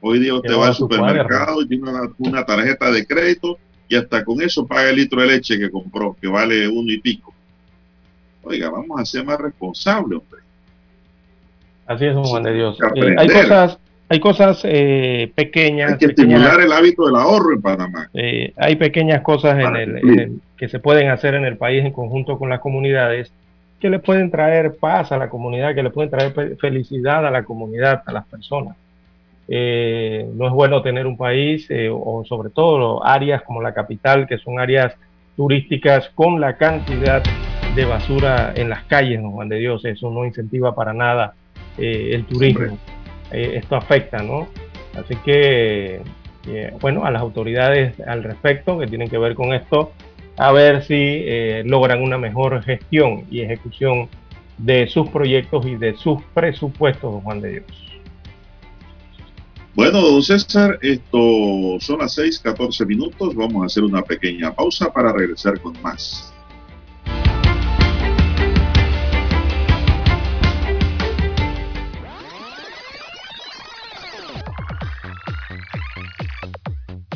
Hoy 0.00 0.18
día 0.18 0.34
usted 0.34 0.54
va 0.54 0.68
al 0.68 0.74
supermercado 0.74 1.62
y 1.62 1.68
tiene 1.68 1.84
una, 2.18 2.44
tarjeta 2.44 2.90
de 2.90 3.06
crédito 3.06 3.58
y 3.92 3.94
hasta 3.94 4.24
con 4.24 4.40
eso 4.40 4.66
paga 4.66 4.88
el 4.88 4.96
litro 4.96 5.20
de 5.20 5.26
leche 5.26 5.58
que 5.58 5.70
compró, 5.70 6.16
que 6.18 6.26
vale 6.26 6.66
uno 6.66 6.90
y 6.90 6.98
pico. 6.98 7.34
Oiga, 8.42 8.70
vamos 8.70 8.98
a 8.98 9.04
ser 9.04 9.22
más 9.22 9.38
responsables, 9.38 10.18
hombre. 10.18 10.40
Así 11.84 12.06
es, 12.06 12.16
Juan 12.16 12.42
de 12.42 12.54
Dios. 12.54 12.78
Eh, 12.94 13.14
hay 13.18 13.28
cosas, 13.28 13.78
hay 14.08 14.18
cosas 14.18 14.60
eh, 14.64 15.30
pequeñas. 15.34 15.92
Hay 15.92 15.98
que 15.98 16.06
estimular 16.06 16.58
el 16.62 16.72
hábito 16.72 17.04
del 17.04 17.16
ahorro 17.16 17.52
en 17.52 17.60
Panamá. 17.60 18.08
Eh, 18.14 18.54
hay 18.56 18.76
pequeñas 18.76 19.20
cosas 19.20 19.58
en 19.58 19.76
el, 19.76 20.40
que 20.56 20.70
se 20.70 20.78
pueden 20.78 21.10
hacer 21.10 21.34
en 21.34 21.44
el 21.44 21.58
país 21.58 21.84
en 21.84 21.92
conjunto 21.92 22.38
con 22.38 22.48
las 22.48 22.60
comunidades 22.60 23.30
que 23.78 23.90
le 23.90 23.98
pueden 23.98 24.30
traer 24.30 24.76
paz 24.76 25.12
a 25.12 25.18
la 25.18 25.28
comunidad, 25.28 25.74
que 25.74 25.82
le 25.82 25.90
pueden 25.90 26.10
traer 26.10 26.56
felicidad 26.58 27.26
a 27.26 27.30
la 27.30 27.42
comunidad, 27.42 28.02
a 28.06 28.12
las 28.12 28.24
personas. 28.24 28.74
Eh, 29.54 30.30
no 30.34 30.46
es 30.46 30.52
bueno 30.54 30.80
tener 30.80 31.06
un 31.06 31.18
país, 31.18 31.66
eh, 31.68 31.90
o 31.92 32.24
sobre 32.24 32.48
todo 32.48 33.04
áreas 33.04 33.42
como 33.42 33.60
la 33.60 33.74
capital, 33.74 34.26
que 34.26 34.38
son 34.38 34.58
áreas 34.58 34.94
turísticas 35.36 36.08
con 36.14 36.40
la 36.40 36.56
cantidad 36.56 37.22
de 37.74 37.84
basura 37.84 38.54
en 38.56 38.70
las 38.70 38.84
calles, 38.84 39.20
no 39.20 39.30
Juan 39.32 39.50
de 39.50 39.58
Dios, 39.58 39.84
eso 39.84 40.10
no 40.10 40.24
incentiva 40.24 40.74
para 40.74 40.94
nada 40.94 41.34
eh, 41.76 42.12
el 42.12 42.24
turismo. 42.24 42.78
esto 43.30 43.76
afecta, 43.76 44.22
¿no? 44.22 44.48
Así 44.98 45.16
que, 45.16 46.00
bueno, 46.80 47.04
a 47.04 47.10
las 47.10 47.20
autoridades 47.20 48.00
al 48.00 48.24
respecto 48.24 48.78
que 48.78 48.86
tienen 48.86 49.10
que 49.10 49.18
ver 49.18 49.34
con 49.34 49.52
esto, 49.52 49.92
a 50.38 50.50
ver 50.50 50.82
si 50.82 50.94
eh, 50.96 51.62
logran 51.66 52.02
una 52.02 52.16
mejor 52.16 52.62
gestión 52.62 53.24
y 53.30 53.42
ejecución 53.42 54.08
de 54.56 54.86
sus 54.86 55.10
proyectos 55.10 55.66
y 55.66 55.76
de 55.76 55.94
sus 55.94 56.22
presupuestos, 56.32 57.22
Juan 57.22 57.42
de 57.42 57.50
Dios. 57.50 57.91
Bueno, 59.74 60.02
don 60.02 60.22
César, 60.22 60.78
esto 60.82 61.78
son 61.80 62.00
las 62.00 62.14
6:14 62.18 62.84
minutos. 62.84 63.34
Vamos 63.34 63.62
a 63.62 63.66
hacer 63.66 63.82
una 63.82 64.02
pequeña 64.02 64.54
pausa 64.54 64.92
para 64.92 65.12
regresar 65.12 65.58
con 65.60 65.80
más. 65.80 66.30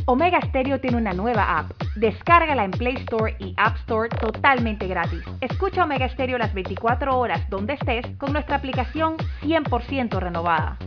Omega 0.09 0.41
Stereo 0.41 0.81
tiene 0.81 0.97
una 0.97 1.13
nueva 1.13 1.59
app. 1.59 1.73
Descárgala 1.97 2.65
en 2.65 2.71
Play 2.71 2.95
Store 2.95 3.37
y 3.39 3.55
App 3.59 3.77
Store 3.81 4.09
totalmente 4.09 4.87
gratis. 4.87 5.21
Escucha 5.43 5.85
Omega 5.85 6.09
Stereo 6.09 6.39
las 6.39 6.55
24 6.55 7.19
horas 7.19 7.51
donde 7.51 7.75
estés 7.75 8.07
con 8.17 8.33
nuestra 8.33 8.57
aplicación 8.57 9.17
100% 9.43 10.21
renovada. 10.21 10.79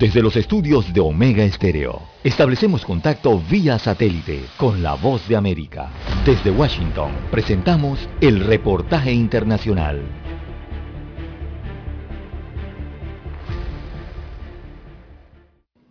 Desde 0.00 0.22
los 0.22 0.34
estudios 0.34 0.94
de 0.94 1.00
Omega 1.02 1.46
Stereo, 1.46 2.00
establecemos 2.24 2.86
contacto 2.86 3.38
vía 3.50 3.78
satélite 3.78 4.44
con 4.56 4.82
la 4.82 4.94
voz 4.94 5.28
de 5.28 5.36
América. 5.36 5.90
Desde 6.24 6.50
Washington, 6.50 7.12
presentamos 7.30 8.08
el 8.22 8.40
reportaje 8.40 9.12
internacional. 9.12 10.00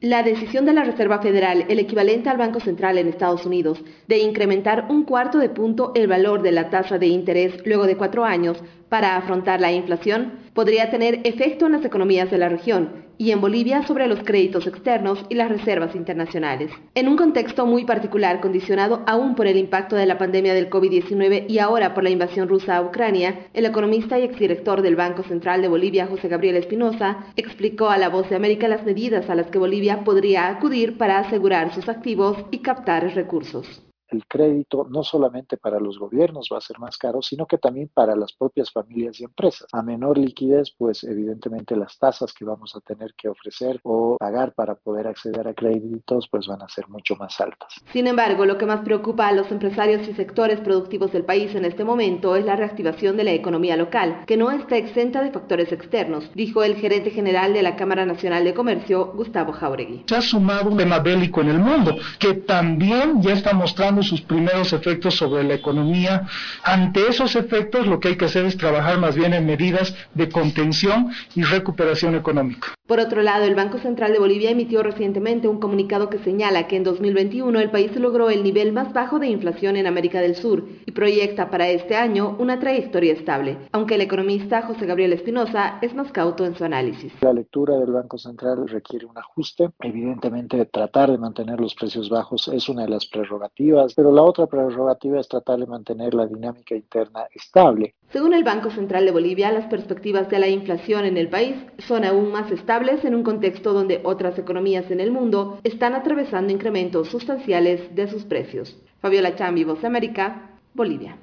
La 0.01 0.23
decisión 0.23 0.65
de 0.65 0.73
la 0.73 0.85
Reserva 0.85 1.21
Federal, 1.21 1.65
el 1.69 1.77
equivalente 1.77 2.29
al 2.29 2.37
Banco 2.37 2.59
Central 2.59 2.97
en 2.97 3.09
Estados 3.09 3.45
Unidos, 3.45 3.83
de 4.07 4.17
incrementar 4.17 4.87
un 4.89 5.03
cuarto 5.03 5.37
de 5.37 5.49
punto 5.49 5.91
el 5.93 6.07
valor 6.07 6.41
de 6.41 6.51
la 6.51 6.71
tasa 6.71 6.97
de 6.97 7.05
interés 7.05 7.61
luego 7.63 7.85
de 7.85 7.95
cuatro 7.95 8.25
años 8.25 8.57
para 8.89 9.17
afrontar 9.17 9.61
la 9.61 9.71
inflación, 9.71 10.39
podría 10.55 10.89
tener 10.89 11.19
efecto 11.25 11.67
en 11.67 11.73
las 11.73 11.85
economías 11.85 12.31
de 12.31 12.39
la 12.39 12.49
región 12.49 13.07
y 13.19 13.31
en 13.31 13.41
Bolivia 13.41 13.85
sobre 13.85 14.07
los 14.07 14.23
créditos 14.23 14.65
externos 14.65 15.23
y 15.27 15.35
las 15.35 15.49
reservas 15.49 15.93
internacionales. 15.93 16.71
En 16.95 17.09
un 17.09 17.17
contexto 17.17 17.65
muy 17.65 17.83
particular 17.83 18.39
condicionado 18.39 19.03
aún 19.05 19.35
por 19.35 19.45
el 19.45 19.57
impacto 19.57 19.97
de 19.97 20.05
la 20.05 20.17
pandemia 20.17 20.53
del 20.53 20.69
COVID-19 20.69 21.45
y 21.49 21.59
ahora 21.59 21.93
por 21.93 22.05
la 22.05 22.11
invasión 22.11 22.47
rusa 22.47 22.77
a 22.77 22.81
Ucrania, 22.81 23.47
el 23.53 23.65
economista 23.65 24.17
y 24.17 24.23
exdirector 24.23 24.81
del 24.81 24.95
Banco 24.95 25.23
Central 25.23 25.61
de 25.61 25.67
Bolivia, 25.67 26.07
José 26.07 26.29
Gabriel 26.29 26.55
Espinosa, 26.55 27.25
explicó 27.35 27.89
a 27.89 27.97
La 27.97 28.07
Voz 28.07 28.29
de 28.29 28.37
América 28.37 28.69
las 28.69 28.85
medidas 28.85 29.29
a 29.29 29.35
las 29.35 29.47
que 29.47 29.59
Bolivia 29.59 30.05
podría 30.05 30.47
acudir 30.47 30.97
para 30.97 31.19
asegurar 31.19 31.73
sus 31.75 31.89
activos 31.89 32.37
y 32.51 32.59
captar 32.59 33.03
recursos. 33.13 33.88
El 34.09 34.25
crédito 34.27 34.87
no 34.89 35.03
solamente 35.03 35.57
para 35.57 35.79
los 35.79 35.97
gobiernos 35.99 36.49
va 36.51 36.57
a 36.57 36.61
ser 36.61 36.79
más 36.79 36.97
caro, 36.97 37.21
sino 37.21 37.45
que 37.45 37.57
también 37.57 37.89
para 37.93 38.15
las 38.15 38.33
propias 38.33 38.71
familias 38.71 39.19
y 39.19 39.23
empresas. 39.23 39.67
A 39.71 39.81
menor 39.81 40.17
liquidez, 40.17 40.71
pues 40.77 41.03
evidentemente 41.03 41.75
las 41.75 41.97
tasas 41.97 42.33
que 42.33 42.45
vamos 42.45 42.75
a 42.75 42.81
tener 42.81 43.13
que 43.15 43.29
ofrecer 43.29 43.79
o 43.83 44.17
pagar 44.17 44.53
para 44.53 44.75
poder 44.75 45.07
acceder 45.07 45.47
a 45.47 45.53
créditos 45.53 46.27
pues 46.29 46.47
van 46.47 46.61
a 46.61 46.69
ser 46.69 46.87
mucho 46.89 47.15
más 47.15 47.39
altas. 47.39 47.73
Sin 47.91 48.07
embargo, 48.07 48.45
lo 48.45 48.57
que 48.57 48.65
más 48.65 48.81
preocupa 48.81 49.27
a 49.27 49.31
los 49.31 49.51
empresarios 49.51 50.07
y 50.07 50.13
sectores 50.13 50.59
productivos 50.59 51.11
del 51.11 51.25
país 51.25 51.53
en 51.55 51.65
este 51.65 51.83
momento 51.83 52.35
es 52.35 52.45
la 52.45 52.55
reactivación 52.55 53.17
de 53.17 53.23
la 53.23 53.31
economía 53.31 53.77
local, 53.77 54.23
que 54.25 54.37
no 54.37 54.51
está 54.51 54.77
exenta 54.77 55.21
de 55.21 55.31
factores 55.31 55.71
externos, 55.71 56.29
dijo 56.35 56.63
el 56.63 56.75
gerente 56.75 57.11
general 57.11 57.53
de 57.53 57.63
la 57.63 57.75
Cámara 57.75 58.05
Nacional 58.05 58.43
de 58.43 58.53
Comercio, 58.53 59.13
Gustavo 59.15 59.51
Jauregui. 59.53 60.03
Se 60.07 60.15
ha 60.15 60.21
sumado 60.21 60.69
un 60.69 60.77
tema 60.77 60.99
bélico 60.99 61.41
en 61.41 61.49
el 61.49 61.59
mundo, 61.59 61.95
que 62.19 62.33
también 62.33 63.21
ya 63.21 63.33
está 63.33 63.53
mostrando 63.53 63.98
sus 64.03 64.21
primeros 64.21 64.73
efectos 64.73 65.15
sobre 65.15 65.43
la 65.43 65.55
economía. 65.55 66.27
Ante 66.63 67.07
esos 67.07 67.35
efectos, 67.35 67.87
lo 67.87 67.99
que 67.99 68.09
hay 68.09 68.17
que 68.17 68.25
hacer 68.25 68.45
es 68.45 68.57
trabajar 68.57 68.99
más 68.99 69.15
bien 69.15 69.33
en 69.33 69.45
medidas 69.45 69.95
de 70.13 70.29
contención 70.29 71.11
y 71.35 71.43
recuperación 71.43 72.15
económica. 72.15 72.73
Por 72.87 72.99
otro 72.99 73.21
lado, 73.21 73.45
el 73.45 73.53
Banco 73.53 73.77
Central 73.77 74.13
de 74.13 74.19
Bolivia 74.19 74.49
emitió 74.49 74.81
recientemente 74.81 75.47
un 75.47 75.59
comunicado 75.59 76.09
que 76.09 76.17
señala 76.19 76.67
que 76.67 76.75
en 76.75 76.83
2021 76.83 77.59
el 77.59 77.69
país 77.69 77.95
logró 77.95 78.31
el 78.31 78.43
nivel 78.43 78.73
más 78.73 78.93
bajo 78.93 79.19
de 79.19 79.27
inflación 79.27 79.75
en 79.75 79.85
América 79.85 80.21
del 80.21 80.35
Sur 80.35 80.65
y 80.87 80.91
proyecta 80.91 81.51
para 81.51 81.69
este 81.69 81.95
año 81.95 82.35
una 82.39 82.59
trayectoria 82.59 83.13
estable, 83.13 83.57
aunque 83.71 83.93
el 83.93 84.01
economista 84.01 84.63
José 84.63 84.87
Gabriel 84.87 85.13
Espinosa 85.13 85.77
es 85.83 85.93
más 85.93 86.11
cauto 86.11 86.45
en 86.45 86.55
su 86.55 86.63
análisis. 86.63 87.13
La 87.21 87.31
lectura 87.31 87.77
del 87.77 87.91
Banco 87.91 88.17
Central 88.17 88.67
requiere 88.67 89.05
un 89.05 89.17
ajuste. 89.17 89.69
Evidentemente, 89.81 90.65
tratar 90.65 91.11
de 91.11 91.17
mantener 91.19 91.59
los 91.59 91.75
precios 91.75 92.09
bajos 92.09 92.47
es 92.47 92.69
una 92.69 92.83
de 92.83 92.89
las 92.89 93.05
prerrogativas, 93.05 93.88
pero 93.95 94.11
la 94.11 94.23
otra 94.23 94.47
prerrogativa 94.47 95.19
es 95.19 95.27
tratar 95.27 95.59
de 95.59 95.67
mantener 95.67 96.13
la 96.13 96.25
dinámica 96.25 96.75
interna 96.75 97.25
estable. 97.33 97.93
Según 98.11 98.33
el 98.33 98.43
Banco 98.43 98.71
Central 98.71 99.05
de 99.05 99.11
Bolivia, 99.11 99.51
las 99.51 99.67
perspectivas 99.67 100.29
de 100.29 100.39
la 100.39 100.47
inflación 100.47 101.05
en 101.05 101.17
el 101.17 101.29
país 101.29 101.55
son 101.87 102.03
aún 102.03 102.31
más 102.31 102.51
estables 102.51 103.05
en 103.05 103.15
un 103.15 103.23
contexto 103.23 103.73
donde 103.73 104.01
otras 104.03 104.37
economías 104.39 104.89
en 104.91 104.99
el 104.99 105.11
mundo 105.11 105.59
están 105.63 105.93
atravesando 105.93 106.51
incrementos 106.51 107.09
sustanciales 107.09 107.95
de 107.95 108.07
sus 108.07 108.23
precios. 108.23 108.77
Fabiola 109.01 109.35
Chambi, 109.35 109.63
Voz 109.63 109.81
de 109.81 109.87
América, 109.87 110.59
Bolivia. 110.73 111.17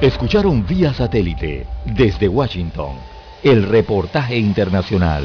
Escucharon 0.00 0.66
vía 0.66 0.94
satélite 0.94 1.66
desde 1.84 2.26
Washington 2.26 2.94
el 3.42 3.64
reportaje 3.64 4.38
internacional. 4.38 5.24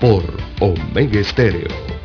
por 0.00 0.22
Omega 0.60 1.20
Estéreo. 1.20 1.97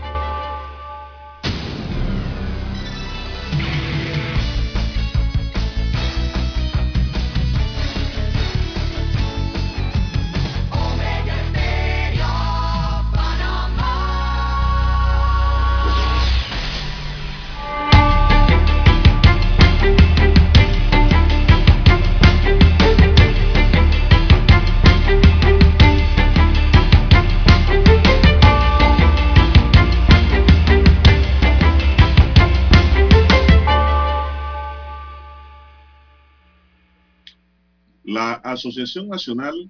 Asociación 38.53 39.07
Nacional 39.07 39.69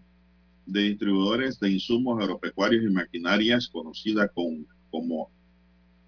de 0.65 0.81
Distribuidores 0.83 1.59
de 1.59 1.71
Insumos 1.71 2.21
Agropecuarios 2.21 2.83
y 2.83 2.89
Maquinarias, 2.89 3.67
conocida 3.67 4.29
como 4.29 5.29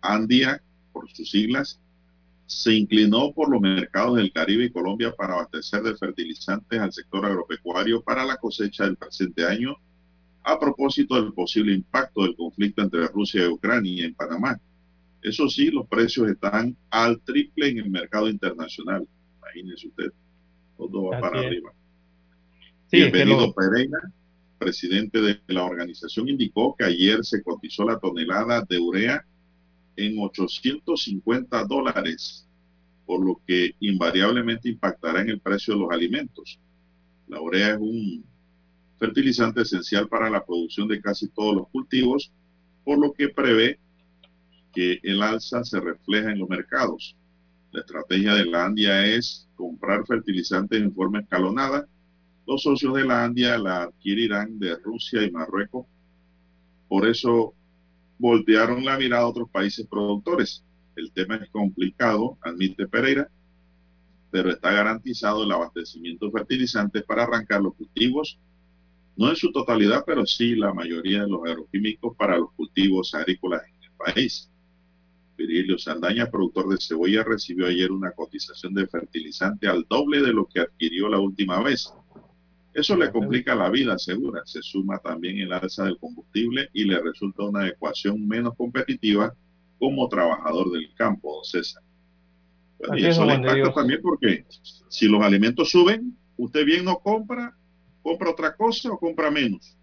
ANDIA 0.01 0.61
por 0.93 1.09
sus 1.11 1.29
siglas, 1.29 1.79
se 2.47 2.73
inclinó 2.73 3.33
por 3.33 3.49
los 3.49 3.59
mercados 3.59 4.17
del 4.17 4.31
Caribe 4.31 4.65
y 4.65 4.71
Colombia 4.71 5.13
para 5.15 5.33
abastecer 5.33 5.81
de 5.81 5.95
fertilizantes 5.95 6.79
al 6.79 6.93
sector 6.93 7.25
agropecuario 7.25 8.01
para 8.03 8.23
la 8.23 8.37
cosecha 8.37 8.85
del 8.85 8.97
presente 8.97 9.45
año, 9.45 9.75
a 10.43 10.59
propósito 10.59 11.15
del 11.15 11.33
posible 11.33 11.73
impacto 11.73 12.21
del 12.21 12.35
conflicto 12.35 12.83
entre 12.83 13.07
Rusia 13.07 13.45
y 13.45 13.47
Ucrania 13.47 14.05
en 14.05 14.13
Panamá. 14.13 14.59
Eso 15.23 15.49
sí, 15.49 15.71
los 15.71 15.87
precios 15.87 16.29
están 16.29 16.77
al 16.91 17.19
triple 17.21 17.69
en 17.69 17.79
el 17.79 17.89
mercado 17.89 18.29
internacional. 18.29 19.07
Imagínense 19.39 19.87
usted, 19.87 20.13
todo 20.77 21.05
va 21.05 21.19
para 21.19 21.39
arriba. 21.39 21.73
Bienvenido 22.95 23.53
Pereira, 23.53 23.99
presidente 24.57 25.19
de 25.19 25.41
la 25.47 25.65
organización, 25.65 26.29
indicó 26.29 26.73
que 26.77 26.85
ayer 26.85 27.25
se 27.25 27.43
cotizó 27.43 27.83
la 27.83 27.99
tonelada 27.99 28.65
de 28.69 28.79
urea 28.79 29.25
en 29.97 30.17
850 30.17 31.65
dólares, 31.65 32.47
por 33.05 33.25
lo 33.25 33.41
que 33.45 33.75
invariablemente 33.81 34.69
impactará 34.69 35.19
en 35.19 35.29
el 35.29 35.41
precio 35.41 35.73
de 35.73 35.81
los 35.81 35.91
alimentos. 35.91 36.57
La 37.27 37.41
urea 37.41 37.71
es 37.71 37.79
un 37.81 38.23
fertilizante 38.97 39.63
esencial 39.63 40.07
para 40.07 40.29
la 40.29 40.45
producción 40.45 40.87
de 40.87 41.01
casi 41.01 41.27
todos 41.27 41.53
los 41.53 41.67
cultivos, 41.67 42.31
por 42.85 42.97
lo 42.97 43.11
que 43.11 43.27
prevé 43.27 43.77
que 44.73 45.01
el 45.03 45.21
alza 45.21 45.65
se 45.65 45.81
refleja 45.81 46.31
en 46.31 46.39
los 46.39 46.47
mercados. 46.47 47.17
La 47.73 47.81
estrategia 47.81 48.35
de 48.35 48.45
la 48.45 48.63
Andia 48.63 49.05
es 49.05 49.49
comprar 49.55 50.05
fertilizantes 50.05 50.81
en 50.81 50.93
forma 50.93 51.19
escalonada 51.19 51.89
los 52.47 52.61
socios 52.61 52.93
de 52.93 53.05
la 53.05 53.23
Andia 53.23 53.57
la 53.57 53.83
adquirirán 53.83 54.59
de 54.59 54.75
Rusia 54.77 55.23
y 55.23 55.31
Marruecos. 55.31 55.87
Por 56.87 57.07
eso 57.07 57.53
voltearon 58.17 58.85
la 58.85 58.97
mirada 58.97 59.23
a 59.23 59.27
otros 59.27 59.49
países 59.49 59.87
productores. 59.87 60.63
El 60.95 61.11
tema 61.11 61.35
es 61.35 61.49
complicado, 61.49 62.37
admite 62.41 62.87
Pereira, 62.87 63.29
pero 64.31 64.49
está 64.51 64.71
garantizado 64.71 65.43
el 65.43 65.51
abastecimiento 65.51 66.25
de 66.27 66.31
fertilizantes 66.31 67.03
para 67.03 67.23
arrancar 67.23 67.61
los 67.61 67.75
cultivos, 67.75 68.39
no 69.17 69.29
en 69.29 69.35
su 69.35 69.51
totalidad, 69.51 70.03
pero 70.05 70.25
sí 70.25 70.55
la 70.55 70.73
mayoría 70.73 71.23
de 71.23 71.29
los 71.29 71.41
agroquímicos 71.45 72.15
para 72.15 72.37
los 72.37 72.51
cultivos 72.53 73.13
agrícolas 73.13 73.63
en 73.67 73.83
el 73.83 73.91
país. 73.91 74.49
Virilio 75.37 75.77
Sandaña, 75.77 76.29
productor 76.29 76.69
de 76.69 76.77
cebolla, 76.79 77.23
recibió 77.23 77.67
ayer 77.67 77.91
una 77.91 78.11
cotización 78.11 78.73
de 78.73 78.87
fertilizante 78.87 79.67
al 79.67 79.85
doble 79.89 80.21
de 80.21 80.31
lo 80.31 80.45
que 80.45 80.61
adquirió 80.61 81.09
la 81.09 81.19
última 81.19 81.61
vez. 81.61 81.93
Eso 82.75 82.97
le 82.97 83.09
complica 83.09 83.55
la 83.55 83.69
vida, 83.69 83.97
segura. 83.97 84.41
Se 84.43 84.61
suma 84.61 84.99
también 84.99 85.37
el 85.37 85.53
alza 85.53 85.85
del 85.85 85.97
combustible 85.97 86.69
y 86.73 86.83
le 86.83 87.01
resulta 87.01 87.43
una 87.43 87.65
ecuación 87.69 88.27
menos 88.27 88.53
competitiva 88.57 89.33
como 89.79 90.09
trabajador 90.09 90.71
del 90.73 90.93
campo, 90.93 91.41
César. 91.45 91.81
y 92.97 93.05
eso 93.05 93.25
le 93.25 93.35
impacta 93.35 93.73
también 93.73 94.01
porque 94.01 94.45
si 94.89 95.07
los 95.07 95.23
alimentos 95.23 95.69
suben, 95.69 96.17
usted 96.35 96.65
bien 96.65 96.83
no 96.83 96.99
compra, 96.99 97.55
compra 98.01 98.31
otra 98.31 98.53
cosa 98.57 98.91
o 98.91 98.99
compra 98.99 99.31
menos. 99.31 99.77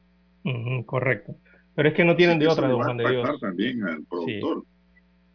correcto. 0.84 1.34
Pero 1.74 1.88
es 1.88 1.94
que 1.94 2.04
no 2.04 2.14
tienen 2.14 2.38
de 2.38 2.46
otra, 2.46 2.68
don 2.68 2.82
Juan 2.82 2.98
de 2.98 3.08
Dios. 3.08 3.40
también 3.40 3.82
al 3.84 4.04
productor. 4.04 4.64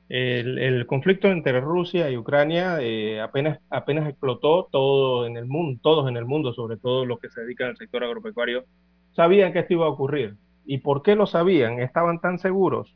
El, 0.09 0.85
conflicto 0.87 1.27
entre 1.27 1.59
Rusia 1.59 2.09
y 2.09 2.15
Ucrania 2.17 2.77
eh, 2.79 3.19
apenas, 3.19 3.59
explotó 4.07 4.69
todo 4.71 5.25
en 5.25 5.35
el 5.35 5.45
mundo, 5.45 5.79
todos 5.83 6.09
en 6.09 6.15
el 6.15 6.25
mundo, 6.25 6.53
sobre 6.53 6.77
todo 6.77 7.05
los 7.05 7.19
que 7.19 7.29
se 7.29 7.41
dedican 7.41 7.69
al 7.69 7.77
sector 7.77 8.03
agropecuario, 8.03 8.63
sabían 9.13 9.51
que 9.51 9.59
esto 9.59 9.73
iba 9.73 9.85
a 9.85 9.89
ocurrir. 9.89 10.35
¿Y 10.65 10.79
por 10.79 11.01
qué 11.01 11.15
lo 11.15 11.27
sabían? 11.27 11.79
Estaban 11.79 12.19
tan 12.19 12.39
seguros 12.39 12.95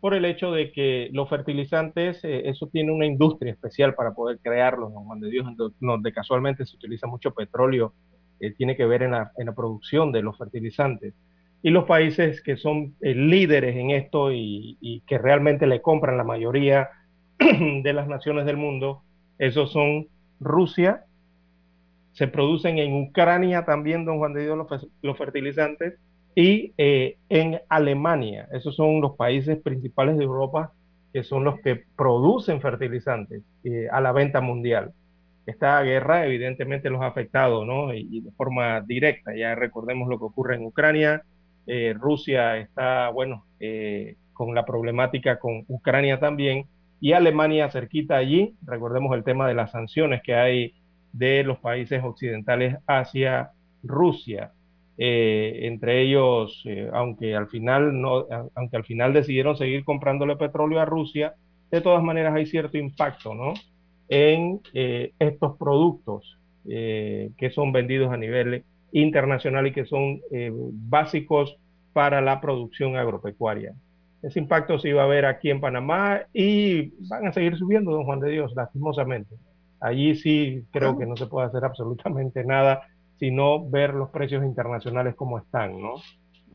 por 0.00 0.14
el 0.14 0.24
hecho 0.24 0.50
de 0.50 0.72
que 0.72 1.10
los 1.12 1.28
fertilizantes, 1.28 2.24
eh, 2.24 2.48
eso 2.48 2.68
tiene 2.68 2.90
una 2.90 3.06
industria 3.06 3.52
especial 3.52 3.94
para 3.94 4.12
poder 4.12 4.38
crearlos, 4.42 4.90
¿no? 4.92 5.04
de 5.16 5.28
Dios, 5.28 5.46
donde 5.78 6.12
casualmente 6.12 6.64
se 6.64 6.74
utiliza 6.76 7.06
mucho 7.06 7.32
petróleo, 7.32 7.92
eh, 8.40 8.52
tiene 8.52 8.76
que 8.76 8.86
ver 8.86 9.02
en 9.02 9.10
la 9.10 9.54
producción 9.54 10.10
de 10.10 10.22
los 10.22 10.38
fertilizantes. 10.38 11.14
Y 11.62 11.70
los 11.70 11.84
países 11.84 12.42
que 12.42 12.56
son 12.56 12.94
eh, 13.00 13.14
líderes 13.14 13.76
en 13.76 13.90
esto 13.90 14.32
y, 14.32 15.02
que 15.06 15.18
realmente 15.18 15.66
le 15.66 15.82
compran 15.82 16.16
la 16.16 16.24
mayoría 16.24 16.88
de 17.38 17.92
las 17.92 18.08
naciones 18.08 18.46
del 18.46 18.56
mundo, 18.56 19.02
esos 19.38 19.72
son 19.72 20.06
Rusia, 20.40 21.04
se 22.12 22.28
producen 22.28 22.78
en 22.78 22.94
Ucrania 22.94 23.64
también, 23.64 24.04
don 24.04 24.18
Juan 24.18 24.34
de 24.34 24.44
Dios, 24.44 24.66
los, 25.02 25.18
fertilizantes, 25.18 25.94
y 26.34 26.72
eh, 26.78 27.16
en 27.28 27.60
Alemania. 27.68 28.48
Esos 28.52 28.76
son 28.76 29.00
los 29.00 29.16
países 29.16 29.58
principales 29.60 30.16
de 30.16 30.24
Europa 30.24 30.72
que 31.12 31.24
son 31.24 31.44
los 31.44 31.60
que 31.60 31.82
producen 31.96 32.60
fertilizantes 32.60 33.42
eh, 33.64 33.88
a 33.90 34.00
la 34.00 34.12
venta 34.12 34.40
mundial. 34.40 34.92
Esta 35.46 35.82
guerra 35.82 36.26
evidentemente 36.26 36.90
los 36.90 37.02
ha 37.02 37.06
afectado, 37.06 37.64
¿no? 37.64 37.92
Y, 37.92 38.20
de 38.20 38.30
forma 38.32 38.80
directa. 38.82 39.34
Ya 39.34 39.54
recordemos 39.54 40.08
lo 40.08 40.18
que 40.18 40.24
ocurre 40.24 40.56
en 40.56 40.64
Ucrania. 40.64 41.22
Eh, 41.72 41.94
Rusia 41.96 42.56
está, 42.56 43.10
bueno, 43.10 43.44
con 44.32 44.54
la 44.54 44.64
problemática 44.64 45.38
con 45.38 45.64
Ucrania 45.68 46.18
también. 46.18 46.66
Y 47.00 47.12
Alemania 47.12 47.70
cerquita 47.70 48.16
allí. 48.16 48.54
Recordemos 48.62 49.14
el 49.14 49.22
tema 49.22 49.46
de 49.46 49.54
las 49.54 49.70
sanciones 49.70 50.22
que 50.22 50.34
hay 50.34 50.74
de 51.12 51.44
los 51.44 51.58
países 51.58 52.02
occidentales 52.02 52.76
hacia 52.86 53.52
Rusia. 53.82 54.52
Eh, 54.98 55.60
entre 55.62 56.02
ellos, 56.02 56.62
eh, 56.66 56.90
aunque 56.92 57.34
al 57.34 57.48
final 57.48 57.98
no, 58.00 58.26
aunque 58.54 58.76
al 58.76 58.84
final 58.84 59.14
decidieron 59.14 59.56
seguir 59.56 59.82
comprándole 59.84 60.36
petróleo 60.36 60.78
a 60.78 60.84
Rusia, 60.84 61.34
de 61.70 61.80
todas 61.80 62.02
maneras 62.02 62.34
hay 62.34 62.44
cierto 62.44 62.76
impacto, 62.76 63.34
¿no? 63.34 63.54
En 64.08 64.60
eh, 64.74 65.12
estos 65.18 65.56
productos 65.56 66.36
que 66.62 67.50
son 67.52 67.72
vendidos 67.72 68.12
a 68.12 68.18
nivel 68.18 68.64
internacional 68.92 69.66
y 69.66 69.72
que 69.72 69.84
son 69.84 70.20
básicos 70.72 71.56
para 71.92 72.20
la 72.20 72.40
producción 72.40 72.96
agropecuaria. 72.96 73.74
Ese 74.22 74.38
impacto 74.38 74.78
se 74.78 74.90
iba 74.90 75.02
a 75.02 75.06
ver 75.06 75.24
aquí 75.24 75.50
en 75.50 75.60
Panamá 75.60 76.20
y 76.32 76.92
van 77.08 77.26
a 77.26 77.32
seguir 77.32 77.56
subiendo, 77.56 77.90
don 77.90 78.04
Juan 78.04 78.20
de 78.20 78.30
Dios, 78.30 78.52
lastimosamente. 78.54 79.34
Allí 79.80 80.14
sí 80.14 80.62
creo 80.70 80.98
que 80.98 81.06
no 81.06 81.16
se 81.16 81.26
puede 81.26 81.46
hacer 81.46 81.64
absolutamente 81.64 82.44
nada, 82.44 82.82
sino 83.18 83.68
ver 83.68 83.94
los 83.94 84.10
precios 84.10 84.44
internacionales 84.44 85.14
como 85.14 85.38
están, 85.38 85.80
¿no? 85.80 85.94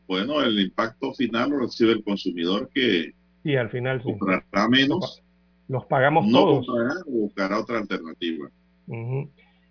Bueno, 0.06 0.40
el 0.42 0.60
impacto 0.60 1.12
final 1.12 1.50
lo 1.50 1.58
recibe 1.58 1.92
el 1.92 2.04
consumidor 2.04 2.70
que 2.72 3.12
sí, 3.42 3.56
al 3.56 3.70
final 3.70 4.00
comprará 4.00 4.68
menos. 4.68 5.22
Los 5.66 5.84
pagamos 5.86 6.26
no 6.28 6.38
todos. 6.38 6.66
Comprará 6.66 6.94
o 7.08 7.10
buscará 7.10 7.58
otra 7.58 7.78
alternativa. 7.78 8.48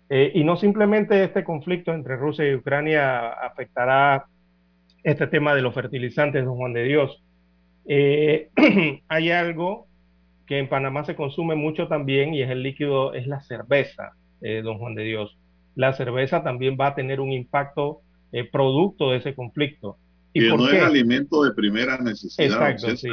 Eh, 0.08 0.32
y 0.34 0.44
no 0.44 0.56
simplemente 0.56 1.24
este 1.24 1.42
conflicto 1.42 1.92
entre 1.92 2.16
Rusia 2.16 2.48
y 2.48 2.54
Ucrania 2.54 3.28
afectará 3.28 4.26
este 5.02 5.26
tema 5.26 5.54
de 5.54 5.62
los 5.62 5.74
fertilizantes, 5.74 6.44
don 6.44 6.56
Juan 6.56 6.72
de 6.72 6.84
Dios. 6.84 7.22
Eh, 7.86 8.50
hay 9.08 9.30
algo 9.30 9.86
que 10.46 10.58
en 10.58 10.68
Panamá 10.68 11.04
se 11.04 11.16
consume 11.16 11.56
mucho 11.56 11.88
también 11.88 12.34
y 12.34 12.42
es 12.42 12.50
el 12.50 12.62
líquido, 12.62 13.14
es 13.14 13.26
la 13.26 13.40
cerveza, 13.40 14.12
eh, 14.40 14.62
don 14.62 14.78
Juan 14.78 14.94
de 14.94 15.04
Dios. 15.04 15.38
La 15.74 15.92
cerveza 15.92 16.42
también 16.42 16.76
va 16.80 16.88
a 16.88 16.94
tener 16.94 17.20
un 17.20 17.32
impacto 17.32 18.00
producto 18.52 19.12
de 19.12 19.18
ese 19.18 19.34
conflicto. 19.34 19.96
¿Y 20.34 20.40
que 20.40 20.48
no 20.54 20.68
es 20.68 20.82
alimento 20.82 21.42
de 21.42 21.52
primera 21.52 21.96
necesidad. 21.96 22.68
Exacto, 22.68 22.94
sí. 22.96 23.08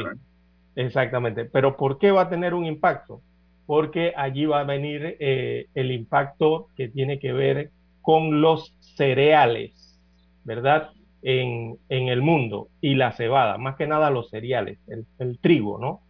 Exactamente. 0.76 1.46
Pero 1.46 1.76
¿por 1.78 1.98
qué 1.98 2.10
va 2.10 2.22
a 2.22 2.28
tener 2.28 2.52
un 2.52 2.66
impacto? 2.66 3.22
Porque 3.66 4.12
allí 4.16 4.46
va 4.46 4.60
a 4.60 4.64
venir 4.64 5.16
eh, 5.20 5.66
el 5.74 5.90
impacto 5.90 6.68
que 6.76 6.88
tiene 6.88 7.18
que 7.18 7.32
ver 7.32 7.70
con 8.02 8.40
los 8.40 8.76
cereales, 8.80 10.00
¿verdad? 10.44 10.90
En, 11.22 11.78
en, 11.88 12.08
el 12.08 12.20
mundo 12.20 12.68
y 12.82 12.96
la 12.96 13.12
cebada, 13.12 13.56
más 13.56 13.76
que 13.76 13.86
nada 13.86 14.10
los 14.10 14.28
cereales, 14.28 14.78
el, 14.88 15.06
el 15.18 15.38
trigo, 15.38 15.78
¿no? 15.78 16.02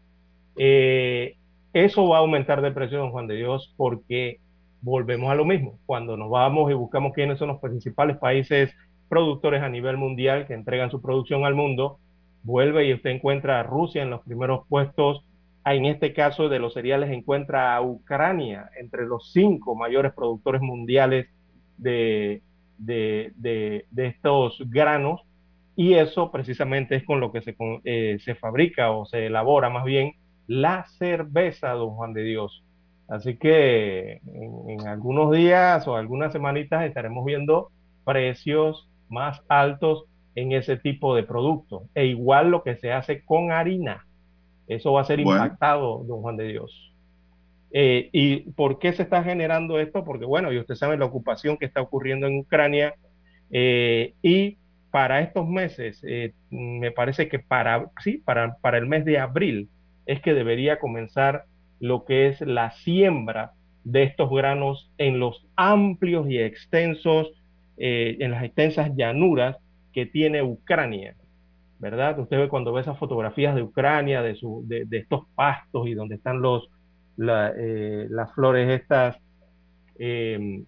Eh, 0.56 1.36
eso 1.72 2.08
va 2.08 2.18
a 2.18 2.20
aumentar 2.20 2.62
de 2.62 2.72
precio, 2.72 2.98
don 2.98 3.10
Juan 3.10 3.26
de 3.26 3.36
Dios, 3.36 3.74
porque 3.76 4.38
volvemos 4.80 5.30
a 5.30 5.34
lo 5.34 5.44
mismo. 5.44 5.78
Cuando 5.86 6.16
nos 6.16 6.30
vamos 6.30 6.70
y 6.70 6.74
buscamos 6.74 7.12
quiénes 7.12 7.38
son 7.38 7.48
los 7.48 7.60
principales 7.60 8.16
países 8.18 8.72
productores 9.08 9.62
a 9.62 9.68
nivel 9.68 9.96
mundial 9.96 10.46
que 10.46 10.54
entregan 10.54 10.90
su 10.90 11.00
producción 11.00 11.44
al 11.44 11.54
mundo, 11.54 11.98
vuelve 12.42 12.86
y 12.86 12.94
usted 12.94 13.10
encuentra 13.10 13.60
a 13.60 13.62
Rusia 13.62 14.02
en 14.02 14.10
los 14.10 14.22
primeros 14.22 14.66
puestos. 14.68 15.24
En 15.64 15.86
este 15.86 16.12
caso 16.12 16.48
de 16.48 16.58
los 16.58 16.74
cereales 16.74 17.10
encuentra 17.10 17.74
a 17.74 17.82
Ucrania 17.82 18.70
entre 18.78 19.06
los 19.06 19.32
cinco 19.32 19.74
mayores 19.74 20.12
productores 20.12 20.60
mundiales 20.60 21.28
de, 21.78 22.42
estos 23.96 24.62
granos. 24.66 25.22
Y 25.76 25.94
eso 25.94 26.30
precisamente 26.30 26.96
es 26.96 27.04
con 27.04 27.18
lo 27.18 27.32
que 27.32 27.42
eh, 27.84 28.18
se 28.20 28.34
fabrica 28.34 28.92
o 28.92 29.06
se 29.06 29.26
elabora 29.26 29.70
más 29.70 29.84
bien 29.84 30.12
la 30.46 30.84
cerveza, 30.98 31.70
don 31.70 31.90
Juan 31.90 32.12
de 32.12 32.22
Dios. 32.22 32.62
Así 33.08 33.36
que 33.36 34.20
en, 34.24 34.86
algunos 34.86 35.32
días 35.32 35.86
o 35.88 35.96
algunas 35.96 36.32
semanitas 36.32 36.84
estaremos 36.84 37.24
viendo 37.24 37.70
precios 38.04 38.88
más 39.08 39.42
altos 39.48 40.04
en 40.34 40.52
ese 40.52 40.76
tipo 40.76 41.14
de 41.14 41.22
productos. 41.22 41.82
E 41.94 42.06
igual 42.06 42.50
lo 42.50 42.62
que 42.62 42.76
se 42.76 42.92
hace 42.92 43.24
con 43.24 43.52
harina. 43.52 44.06
Eso 44.66 44.92
va 44.92 45.02
a 45.02 45.04
ser 45.04 45.20
impactado, 45.20 46.04
don 46.04 46.22
Juan 46.22 46.36
de 46.36 46.48
Dios. 46.48 46.94
Eh, 47.76 48.08
¿Y 48.12 48.36
por 48.52 48.78
qué 48.78 48.92
se 48.92 49.02
está 49.02 49.24
generando 49.24 49.80
esto? 49.80 50.04
Porque, 50.04 50.24
bueno, 50.24 50.52
y 50.52 50.58
usted 50.58 50.76
sabe 50.76 50.96
la 50.96 51.06
ocupación 51.06 51.56
que 51.56 51.66
está 51.66 51.80
ocurriendo 51.80 52.26
en 52.26 52.38
Ucrania. 52.38 52.94
Eh, 53.50 54.14
y 54.22 54.58
para 54.90 55.20
estos 55.20 55.48
meses, 55.48 56.00
eh, 56.06 56.32
me 56.50 56.92
parece 56.92 57.28
que 57.28 57.40
para, 57.40 57.90
sí, 58.02 58.22
para, 58.24 58.56
para 58.58 58.78
el 58.78 58.86
mes 58.86 59.04
de 59.04 59.18
abril, 59.18 59.68
es 60.06 60.20
que 60.20 60.34
debería 60.34 60.78
comenzar 60.78 61.46
lo 61.80 62.04
que 62.04 62.28
es 62.28 62.40
la 62.40 62.70
siembra 62.70 63.52
de 63.82 64.04
estos 64.04 64.30
granos 64.30 64.92
en 64.96 65.18
los 65.18 65.44
amplios 65.56 66.30
y 66.30 66.38
extensos, 66.38 67.32
en 67.76 68.30
las 68.30 68.44
extensas 68.44 68.92
llanuras 68.94 69.56
que 69.92 70.06
tiene 70.06 70.42
Ucrania, 70.42 71.16
¿verdad? 71.84 72.18
Usted 72.18 72.38
ve 72.38 72.48
cuando 72.48 72.72
ve 72.72 72.80
esas 72.80 72.98
fotografías 72.98 73.54
de 73.54 73.62
Ucrania, 73.62 74.22
de, 74.22 74.36
su, 74.36 74.64
de, 74.66 74.86
estos 74.90 75.26
pastos 75.34 75.86
y 75.86 75.92
donde 75.92 76.14
están 76.14 76.40
los, 76.40 76.70
eh, 77.18 78.06
las 78.08 78.32
flores 78.32 78.80
estas, 78.80 79.18
eh, 79.98 80.64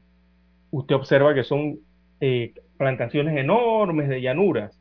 usted 0.71 0.95
observa 0.95 1.35
que 1.35 1.43
son 1.43 1.79
plantaciones 2.77 3.35
enormes 3.39 4.11
de 4.11 4.21
llanuras, 4.21 4.79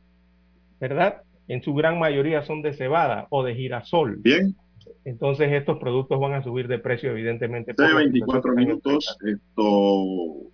¿verdad? 0.78 1.22
en 1.48 1.62
su 1.62 1.72
gran 1.72 1.98
mayoría 1.98 2.42
son 2.42 2.60
de 2.60 2.74
cebada 2.74 3.28
o 3.30 3.42
de 3.42 3.54
girasol. 3.54 4.16
Bien. 4.18 4.54
Entonces 5.06 5.50
estos 5.52 5.78
productos 5.78 6.20
van 6.20 6.34
a 6.34 6.42
subir 6.42 6.68
de 6.68 6.78
precio 6.78 7.12
evidentemente. 7.12 7.72
De 7.78 7.94
24 7.94 8.52
minutos, 8.52 9.16
esto 9.24 10.52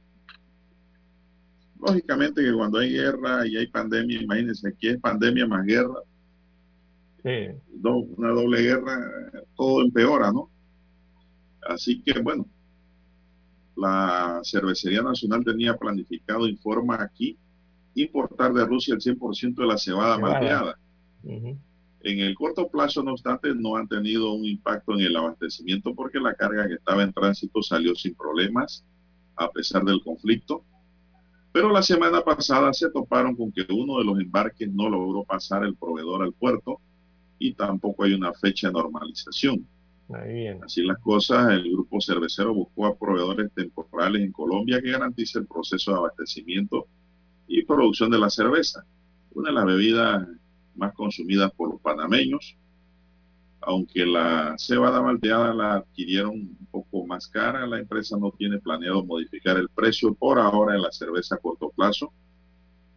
lógicamente 1.83 2.43
que 2.43 2.53
cuando 2.53 2.78
hay 2.78 2.93
guerra 2.93 3.47
y 3.47 3.57
hay 3.57 3.66
pandemia, 3.66 4.22
imagínense, 4.22 4.68
aquí 4.68 4.89
es 4.89 5.01
pandemia 5.01 5.47
más 5.47 5.66
guerra. 5.66 5.99
Sí. 7.22 7.49
una 7.83 8.30
doble 8.30 8.62
guerra, 8.62 9.11
todo 9.57 9.83
empeora, 9.83 10.33
¿no? 10.33 10.51
Así 11.68 12.03
que 12.03 12.20
bueno, 12.20 12.47
la 13.76 14.41
Cervecería 14.45 15.03
Nacional 15.03 15.45
tenía 15.45 15.76
planificado, 15.76 16.49
informa 16.49 17.03
aquí, 17.03 17.39
importar 17.95 18.53
de 18.53 18.64
Rusia 18.64 18.95
el 18.95 19.01
100% 19.01 19.55
de 19.55 19.66
la 19.66 19.78
cebada, 19.78 20.18
malteada. 20.18 20.78
En 21.24 22.18
el 22.18 22.35
corto 22.35 22.68
plazo, 22.68 23.03
no 23.03 23.12
obstante, 23.12 23.55
no 23.55 23.76
han 23.76 23.87
tenido 23.87 24.33
un 24.33 24.45
impacto 24.45 24.95
en 24.95 25.01
el 25.01 25.16
abastecimiento 25.16 25.95
porque 25.95 26.18
la 26.18 26.35
carga 26.35 26.66
que 26.66 26.74
estaba 26.74 27.05
en 27.05 27.12
tránsito 27.12 27.62
salió 27.62 27.95
sin 27.95 28.14
problemas 28.14 28.85
a 29.37 29.49
pesar 29.51 29.85
del 29.85 30.03
conflicto. 30.03 30.64
Pero 31.53 31.71
la 31.71 31.83
semana 31.83 32.23
pasada 32.23 32.73
se 32.73 32.91
toparon 32.91 33.37
con 33.37 33.53
que 33.53 33.67
uno 33.71 33.99
de 33.99 34.05
los 34.05 34.19
embarques 34.19 34.71
no 34.73 34.89
logró 34.89 35.25
pasar 35.25 35.65
el 35.65 35.77
proveedor 35.77 36.23
al 36.23 36.33
puerto 36.33 36.81
y 37.39 37.53
tampoco 37.55 38.05
hay 38.05 38.15
una 38.15 38.33
fecha 38.33 38.69
de 38.69 38.73
normalización. 38.73 39.67
Así 40.63 40.83
las 40.83 40.99
cosas, 40.99 41.53
el 41.53 41.71
grupo 41.73 42.01
cervecero 42.01 42.55
buscó 42.55 42.87
a 42.87 42.97
proveedores 42.97 43.51
temporales 43.55 44.23
en 44.23 44.33
Colombia 44.33 44.81
que 44.81 44.91
garantice 44.91 45.39
el 45.39 45.47
proceso 45.47 45.91
de 45.91 45.99
abastecimiento 45.99 46.87
y 47.47 47.65
producción 47.65 48.11
de 48.11 48.19
la 48.19 48.29
cerveza, 48.29 48.85
una 49.35 49.51
de 49.51 49.55
las 49.55 49.65
bebidas 49.65 50.29
más 50.75 50.95
consumidas 50.95 51.51
por 51.53 51.71
los 51.71 51.81
panameños, 51.81 52.57
aunque 53.63 54.05
la 54.05 54.55
cebada 54.59 55.01
malteada 55.01 55.55
la 55.55 55.75
adquirieron 55.77 56.33
un 56.33 56.69
poco 56.71 57.07
más 57.07 57.29
cara, 57.29 57.67
la 57.67 57.79
empresa 57.79 58.17
no 58.19 58.33
tiene 58.33 58.59
planeado 58.59 59.05
modificar 59.05 59.57
el 59.57 59.69
precio 59.69 60.15
por 60.15 60.39
ahora 60.39 60.75
en 60.75 60.83
la 60.83 60.93
cerveza 60.93 61.37
a 61.37 61.39
corto 61.39 61.71
plazo. 61.71 62.13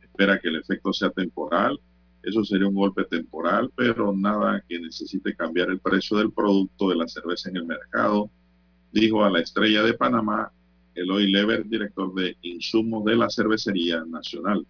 Espera 0.01 0.39
que 0.39 0.49
el 0.49 0.57
efecto 0.57 0.91
sea 0.93 1.09
temporal. 1.11 1.79
Eso 2.23 2.43
sería 2.43 2.67
un 2.67 2.73
golpe 2.73 3.03
temporal, 3.05 3.71
pero 3.75 4.11
nada 4.15 4.63
que 4.67 4.79
necesite 4.79 5.35
cambiar 5.35 5.69
el 5.69 5.79
precio 5.79 6.17
del 6.17 6.31
producto 6.31 6.89
de 6.89 6.95
la 6.95 7.07
cerveza 7.07 7.49
en 7.49 7.57
el 7.57 7.65
mercado, 7.65 8.31
dijo 8.91 9.23
a 9.23 9.29
la 9.29 9.41
estrella 9.41 9.83
de 9.83 9.93
Panamá 9.93 10.51
Eloy 10.95 11.29
Lever, 11.31 11.67
director 11.67 12.13
de 12.15 12.37
insumos 12.41 13.05
de 13.05 13.15
la 13.15 13.29
Cervecería 13.29 14.03
Nacional. 14.05 14.65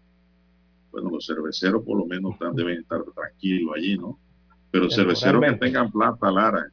Bueno, 0.92 1.12
los 1.12 1.26
cerveceros 1.28 1.84
por 1.84 1.98
lo 1.98 2.06
menos 2.06 2.36
deben 2.54 2.80
estar 2.80 3.04
tranquilos 3.14 3.74
allí, 3.78 3.98
¿no? 3.98 4.20
Pero 4.76 4.90
cerveceros 4.90 5.42
que 5.42 5.54
tengan 5.54 5.90
plata, 5.90 6.30
Lara, 6.30 6.68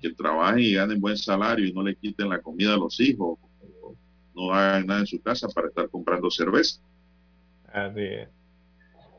que 0.00 0.12
trabajen 0.14 0.58
y 0.58 0.74
ganen 0.74 1.00
buen 1.00 1.16
salario 1.16 1.64
y 1.64 1.72
no 1.72 1.84
le 1.84 1.94
quiten 1.94 2.28
la 2.28 2.42
comida 2.42 2.74
a 2.74 2.76
los 2.76 2.98
hijos, 2.98 3.38
no 4.34 4.52
hagan 4.52 4.86
nada 4.86 5.00
en 5.00 5.06
su 5.06 5.22
casa 5.22 5.46
para 5.54 5.68
estar 5.68 5.88
comprando 5.90 6.28
cerveza. 6.28 6.82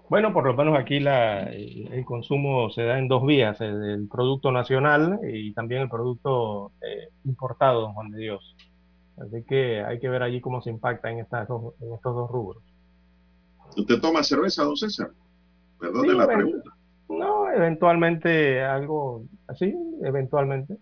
Bueno, 0.10 0.34
por 0.34 0.46
lo 0.46 0.54
menos 0.56 0.78
aquí 0.78 1.00
la, 1.00 1.44
el, 1.44 2.04
consumo 2.04 2.70
se 2.70 2.84
da 2.84 3.00
en 3.00 3.08
dos 3.08 3.26
vías, 3.26 3.62
el, 3.62 4.10
producto 4.12 4.52
nacional 4.52 5.22
y 5.24 5.54
también 5.54 5.84
el 5.84 5.90
producto 5.90 6.74
eh, 6.82 7.08
importado, 7.24 7.80
don 7.80 7.94
Juan 7.94 8.12
de 8.12 8.20
Dios. 8.20 8.58
Así 9.18 9.42
que 9.48 9.86
hay 9.86 10.02
que 10.02 10.10
ver 10.10 10.22
allí 10.22 10.42
cómo 10.42 10.62
se 10.62 10.70
impacta 10.70 11.10
en, 11.10 11.20
estas 11.20 11.48
en 11.50 11.94
estos 11.94 12.14
dos 12.14 12.30
rubros. 12.30 12.62
¿Usted 13.78 14.02
toma 14.02 14.22
cerveza, 14.22 14.66
don 14.66 14.76
César? 14.76 15.12
Perdón 15.80 16.08
de 16.08 16.14
la 16.14 16.28
pregunta. 16.28 16.75
No, 17.10 17.52
eventualmente 17.52 18.62
algo 18.64 19.26
así, 19.48 19.74
eventualmente. 20.04 20.78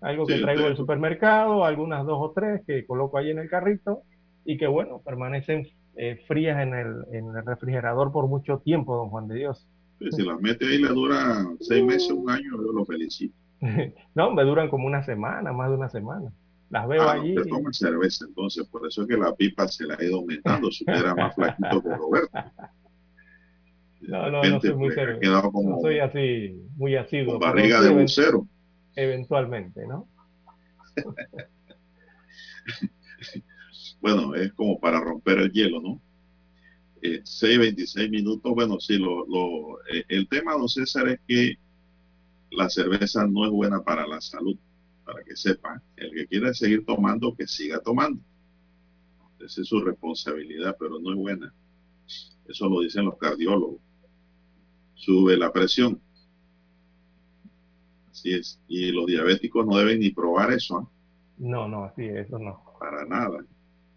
Algo 0.00 0.26
que 0.26 0.38
traigo 0.38 0.64
del 0.64 0.76
supermercado, 0.76 1.64
algunas 1.64 2.04
dos 2.04 2.18
o 2.20 2.32
tres 2.32 2.62
que 2.66 2.84
coloco 2.86 3.16
ahí 3.16 3.30
en 3.30 3.38
el 3.38 3.48
carrito 3.48 4.02
y 4.44 4.58
que 4.58 4.66
bueno, 4.66 5.00
permanecen 5.02 5.66
eh, 5.96 6.22
frías 6.26 6.60
en 6.60 6.74
el, 6.74 7.04
en 7.12 7.34
el 7.34 7.46
refrigerador 7.46 8.12
por 8.12 8.26
mucho 8.26 8.58
tiempo, 8.58 8.96
don 8.96 9.08
Juan 9.08 9.28
de 9.28 9.36
Dios. 9.36 9.66
si 10.10 10.22
las 10.22 10.40
mete 10.40 10.66
ahí 10.66 10.78
le 10.78 10.88
dura 10.88 11.46
seis 11.60 11.84
meses, 11.84 12.10
un 12.10 12.28
año, 12.28 12.50
yo 12.52 12.72
lo 12.72 12.84
felicito. 12.84 13.34
no, 14.14 14.32
me 14.32 14.44
duran 14.44 14.68
como 14.68 14.86
una 14.86 15.04
semana, 15.04 15.52
más 15.52 15.70
de 15.70 15.76
una 15.76 15.88
semana. 15.88 16.30
Las 16.70 16.88
veo 16.88 17.02
ah, 17.02 17.12
allí. 17.12 17.38
Usted 17.38 17.50
toma 17.50 17.72
cerveza, 17.72 18.24
entonces, 18.26 18.66
por 18.66 18.86
eso 18.86 19.02
es 19.02 19.08
que 19.08 19.16
la 19.16 19.34
pipa 19.34 19.68
se 19.68 19.86
la 19.86 19.94
ha 19.94 20.04
ido 20.04 20.16
aumentando, 20.16 20.70
si 20.70 20.84
era 20.86 21.14
más 21.14 21.34
flaquito 21.34 21.82
que 21.82 21.96
Roberto. 21.96 22.38
No, 24.08 24.30
no, 24.30 24.42
no 24.42 24.60
soy 24.60 24.74
muy 24.74 24.92
serio. 24.92 25.18
no 25.22 25.78
soy 25.80 25.98
así, 25.98 26.60
muy 26.76 26.96
asiduo. 26.96 27.38
Con 27.38 27.40
barriga 27.40 27.80
de 27.80 27.90
bucero. 27.90 28.46
Eventualmente, 28.96 29.86
¿no? 29.86 30.08
bueno, 34.00 34.34
es 34.34 34.52
como 34.52 34.78
para 34.78 35.00
romper 35.00 35.38
el 35.38 35.52
hielo, 35.52 35.80
¿no? 35.80 36.00
Eh, 37.02 37.20
6, 37.22 38.10
minutos, 38.10 38.52
bueno, 38.54 38.80
sí, 38.80 38.96
lo, 38.96 39.26
lo, 39.26 39.80
eh, 39.92 40.04
el 40.08 40.28
tema, 40.28 40.52
don 40.52 40.68
César, 40.68 41.08
es 41.08 41.20
que 41.26 41.58
la 42.50 42.70
cerveza 42.70 43.26
no 43.26 43.44
es 43.44 43.50
buena 43.50 43.82
para 43.82 44.06
la 44.06 44.20
salud, 44.20 44.56
para 45.04 45.22
que 45.22 45.36
sepa. 45.36 45.82
El 45.96 46.12
que 46.12 46.26
quiera 46.26 46.54
seguir 46.54 46.84
tomando, 46.86 47.34
que 47.34 47.46
siga 47.46 47.80
tomando. 47.80 48.22
Esa 49.40 49.60
es 49.60 49.68
su 49.68 49.80
responsabilidad, 49.80 50.76
pero 50.78 50.98
no 50.98 51.12
es 51.12 51.18
buena. 51.18 51.54
Eso 52.48 52.68
lo 52.68 52.80
dicen 52.80 53.04
los 53.04 53.18
cardiólogos. 53.18 53.80
Sube 55.04 55.36
la 55.36 55.52
presión. 55.52 56.00
Así 58.10 58.32
es. 58.32 58.60
Y 58.68 58.92
los 58.92 59.06
diabéticos 59.06 59.66
no 59.66 59.76
deben 59.76 60.00
ni 60.00 60.10
probar 60.10 60.52
eso. 60.52 60.78
¿ah? 60.78 60.88
No, 61.38 61.68
no, 61.68 61.84
así 61.84 62.04
eso 62.04 62.38
no. 62.38 62.62
Para 62.78 63.04
nada 63.04 63.44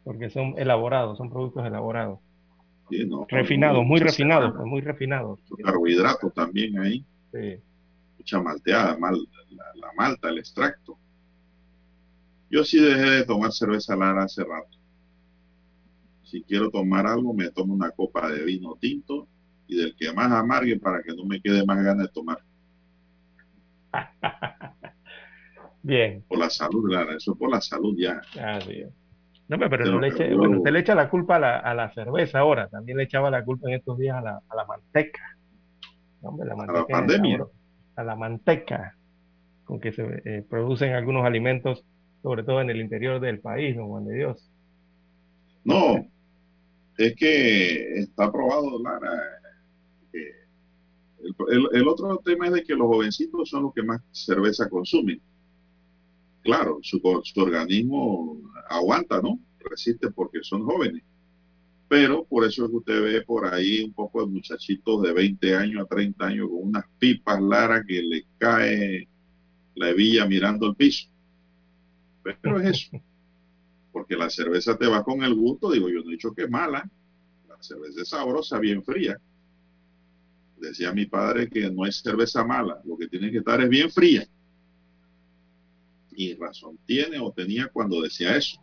porque 0.08 0.30
son 0.30 0.54
elaborados, 0.58 1.18
son 1.18 1.30
productos 1.30 1.66
elaborados. 1.66 2.20
refinados, 3.28 3.86
muy 3.86 4.00
refinados, 4.00 4.56
muy 4.66 4.80
refinados. 4.80 5.42
Carbohidratos 5.62 6.34
también 6.34 6.80
ahí. 6.80 7.06
Mucha 8.18 8.42
malteada, 8.42 8.98
mal, 8.98 9.18
la, 9.76 9.92
malta, 9.98 10.30
el 10.30 10.38
extracto. 10.38 10.98
Yo 12.50 12.64
sí 12.64 12.80
dejé 12.80 13.10
de 13.18 13.26
tomar 13.26 13.52
cerveza 13.52 13.98
Lara 13.98 14.24
hace 14.24 14.46
rato. 14.46 14.78
Si 16.24 16.42
quiero 16.44 16.70
tomar 16.70 17.06
algo, 17.06 17.34
me 17.34 17.52
tomo 17.52 17.74
una 17.74 17.92
copa 17.92 18.32
de 18.32 18.46
vino 18.46 18.78
tinto 18.80 19.28
y 19.68 19.78
del 19.78 19.96
que 19.96 20.14
más 20.14 20.32
amargue 20.32 20.80
para 20.80 21.02
que 21.04 21.14
no 21.16 21.26
me 21.26 21.42
quede 21.42 21.66
más 21.66 21.84
ganas 21.84 22.08
de 22.08 22.14
tomar. 22.14 22.40
Bien. 25.84 26.24
Por 26.28 26.40
la 26.40 26.50
salud, 26.50 26.92
Lara, 26.92 27.16
eso 27.16 27.36
por 27.36 27.50
la 27.50 27.62
salud 27.62 27.96
ya. 27.98 28.22
Ah, 28.40 28.60
bien. 28.68 28.90
No, 29.48 29.58
pero 29.58 29.86
no 29.86 30.02
le 30.02 30.10
eche, 30.10 30.34
bueno, 30.36 30.58
usted 30.58 30.72
le 30.72 30.80
echa 30.80 30.94
la 30.94 31.10
culpa 31.10 31.38
a 31.38 31.40
la, 31.40 31.58
a 31.60 31.74
la, 31.74 31.94
cerveza 31.94 32.40
ahora, 32.40 32.68
también 32.68 32.98
le 32.98 33.06
echaba 33.06 33.32
la 33.32 33.46
culpa 33.46 33.70
en 33.70 33.76
estos 33.76 33.98
días 33.98 34.18
a 34.18 34.22
la, 34.22 34.42
a 34.50 34.56
la 34.56 34.66
manteca. 34.66 35.38
la 36.22 36.56
manteca 36.56 36.80
a 36.80 36.82
la 36.82 36.86
pandemia. 36.86 37.46
A 37.96 38.04
la 38.04 38.16
manteca 38.18 38.98
con 39.64 39.80
que 39.80 39.92
se 39.92 40.22
eh, 40.26 40.46
producen 40.50 40.94
algunos 40.94 41.26
alimentos, 41.26 41.86
sobre 42.24 42.44
todo 42.44 42.62
en 42.62 42.70
el 42.70 42.82
interior 42.82 43.20
del 43.20 43.40
país, 43.40 43.76
don 43.76 43.88
Juan 43.88 44.06
de 44.06 44.16
Dios. 44.16 44.52
No, 45.64 46.06
es 46.98 47.16
que 47.16 48.00
está 48.00 48.32
probado, 48.32 48.82
Lara. 48.82 49.38
El, 51.50 51.88
otro 51.88 52.18
tema 52.24 52.48
es 52.48 52.54
de 52.54 52.64
que 52.64 52.76
los 52.76 52.88
jovencitos 52.88 53.50
son 53.50 53.64
los 53.64 53.74
que 53.74 53.84
más 53.84 54.02
cerveza 54.12 54.70
consumen 54.70 55.22
claro, 56.48 56.80
su, 56.82 57.02
organismo 57.36 58.40
aguanta, 58.70 59.22
¿no? 59.22 59.38
Resiste 59.60 60.10
porque 60.12 60.40
son 60.44 60.64
jóvenes. 60.64 61.04
Pero 61.90 62.24
por 62.24 62.46
eso 62.46 62.64
es 62.64 62.72
que 62.72 62.78
usted 62.78 63.04
ve 63.04 63.22
por 63.22 63.54
ahí 63.54 63.84
un 63.84 63.92
poco 63.92 64.22
de 64.22 64.32
muchachitos 64.32 65.02
de 65.02 65.12
20 65.12 65.56
años 65.56 65.84
a 65.84 65.86
30 65.86 66.26
años 66.26 66.48
con 66.48 66.70
unas 66.70 66.86
pipas 67.00 67.42
largas 67.42 67.84
que 67.86 68.02
le 68.02 68.26
cae 68.38 69.10
la 69.76 69.90
hebilla 69.90 70.26
mirando 70.26 70.68
el 70.68 70.76
piso. 70.78 71.10
Pero 72.24 72.62
es 72.62 72.70
eso. 72.70 73.04
Porque 73.92 74.16
la 74.16 74.30
cerveza 74.30 74.78
te 74.78 74.88
va 74.88 75.04
con 75.04 75.24
el 75.24 75.36
gusto, 75.36 75.70
digo, 75.70 75.90
yo 75.90 76.02
no 76.02 76.10
he 76.10 76.14
dicho 76.14 76.34
que 76.34 76.44
es 76.44 76.50
mala. 76.50 76.90
La 77.50 77.62
cerveza 77.62 78.04
es 78.04 78.08
sabrosa, 78.08 78.58
bien 78.58 78.82
fría. 78.84 79.20
Decía 80.60 80.92
mi 80.92 81.06
padre 81.06 81.50
que 81.50 81.70
no 81.70 81.86
es 81.86 82.02
cerveza 82.02 82.44
mala, 82.44 82.82
lo 82.86 82.98
que 82.98 83.08
tiene 83.08 83.32
que 83.32 83.38
estar 83.40 83.62
es 83.62 83.70
bien 83.70 83.92
fría 83.92 84.28
y 86.18 86.34
razón 86.34 86.78
tiene 86.86 87.20
o 87.20 87.32
tenía 87.32 87.70
cuando 87.72 88.02
decía 88.02 88.36
eso. 88.36 88.60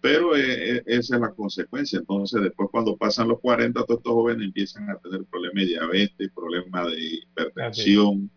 Pero 0.00 0.34
eh, 0.34 0.78
eh, 0.78 0.82
esa 0.86 1.14
es 1.14 1.20
la 1.20 1.32
consecuencia. 1.32 1.98
Entonces, 1.98 2.42
después 2.42 2.70
cuando 2.72 2.96
pasan 2.96 3.28
los 3.28 3.38
40, 3.40 3.84
todos 3.84 4.00
estos 4.00 4.12
jóvenes 4.12 4.46
empiezan 4.46 4.90
a 4.90 4.98
tener 4.98 5.24
problemas 5.26 5.62
de 5.62 5.66
diabetes, 5.66 6.30
problemas 6.34 6.90
de 6.90 7.04
hipertensión, 7.04 8.30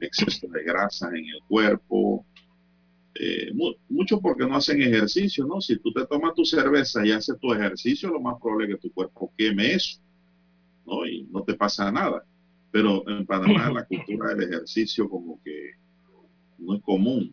exceso 0.00 0.48
de 0.48 0.64
grasa 0.64 1.10
en 1.10 1.26
el 1.26 1.40
cuerpo. 1.46 2.26
Eh, 3.16 3.52
mucho 3.88 4.20
porque 4.20 4.44
no 4.44 4.56
hacen 4.56 4.82
ejercicio, 4.82 5.46
¿no? 5.46 5.60
Si 5.60 5.78
tú 5.78 5.92
te 5.92 6.04
tomas 6.06 6.34
tu 6.34 6.44
cerveza 6.44 7.06
y 7.06 7.12
haces 7.12 7.38
tu 7.38 7.52
ejercicio, 7.52 8.08
lo 8.08 8.20
más 8.20 8.40
probable 8.40 8.64
es 8.64 8.74
que 8.74 8.88
tu 8.88 8.92
cuerpo 8.92 9.32
queme 9.38 9.74
eso, 9.74 10.00
¿no? 10.86 11.06
Y 11.06 11.24
no 11.30 11.42
te 11.42 11.54
pasa 11.54 11.90
nada. 11.90 12.24
Pero 12.70 13.08
en 13.08 13.26
Panamá 13.26 13.70
la 13.70 13.84
cultura 13.86 14.34
del 14.34 14.48
ejercicio 14.48 15.08
como 15.08 15.40
que 15.42 15.72
no 16.58 16.74
es 16.76 16.82
común 16.82 17.32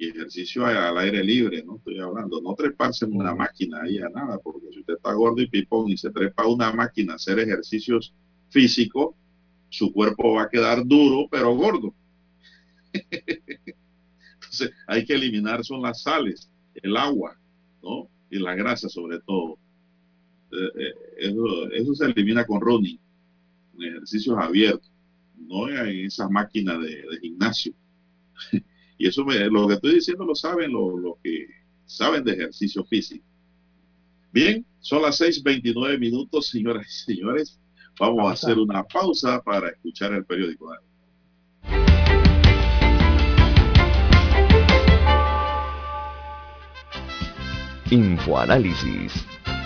y 0.00 0.08
ejercicio 0.08 0.64
al 0.64 0.96
aire 0.96 1.22
libre, 1.22 1.62
no 1.62 1.76
estoy 1.76 2.00
hablando, 2.00 2.40
no 2.40 2.54
treparse 2.54 3.04
en 3.04 3.14
una 3.14 3.34
máquina 3.34 3.82
ahí 3.82 3.98
a 3.98 4.08
nada, 4.08 4.38
porque 4.38 4.68
si 4.72 4.80
usted 4.80 4.94
está 4.94 5.12
gordo 5.12 5.42
y 5.42 5.46
pipón 5.46 5.90
y 5.90 5.98
se 5.98 6.10
trepa 6.10 6.44
a 6.44 6.46
una 6.46 6.72
máquina 6.72 7.12
a 7.12 7.16
hacer 7.16 7.38
ejercicios 7.38 8.14
físicos, 8.48 9.14
su 9.68 9.92
cuerpo 9.92 10.34
va 10.34 10.44
a 10.44 10.48
quedar 10.48 10.86
duro 10.86 11.28
pero 11.30 11.54
gordo. 11.54 11.94
Entonces 14.34 14.72
hay 14.86 15.04
que 15.04 15.14
eliminar 15.14 15.64
son 15.64 15.82
las 15.82 16.02
sales, 16.02 16.50
el 16.74 16.96
agua, 16.96 17.38
¿no? 17.82 18.08
Y 18.30 18.38
la 18.38 18.54
grasa 18.54 18.88
sobre 18.88 19.20
todo. 19.20 19.58
Eh, 20.52 20.92
eh, 21.18 21.34
eso, 21.72 21.94
se 21.94 22.04
elimina 22.06 22.44
con 22.44 22.60
running, 22.60 22.98
en 23.78 23.82
ejercicios 23.82 24.36
abiertos, 24.38 24.90
no 25.36 25.68
en 25.68 26.06
esas 26.06 26.30
máquinas 26.30 26.80
de, 26.80 26.88
de 26.88 27.20
gimnasio. 27.20 27.72
Y 29.00 29.06
eso 29.06 29.24
lo 29.24 29.66
que 29.66 29.74
estoy 29.74 29.94
diciendo 29.94 30.26
lo 30.26 30.34
saben 30.34 30.72
los 30.72 31.16
que 31.24 31.46
saben 31.86 32.22
de 32.22 32.32
ejercicio 32.32 32.84
físico. 32.84 33.24
Bien, 34.30 34.66
son 34.80 35.00
las 35.00 35.18
6.29 35.18 35.98
minutos, 35.98 36.48
señoras 36.48 36.86
y 36.86 37.14
señores. 37.14 37.58
Vamos 37.98 38.28
a 38.28 38.32
hacer 38.32 38.58
una 38.58 38.84
pausa 38.84 39.40
para 39.42 39.70
escuchar 39.70 40.12
el 40.12 40.26
periódico. 40.26 40.70
Infoanálisis. 47.90 49.29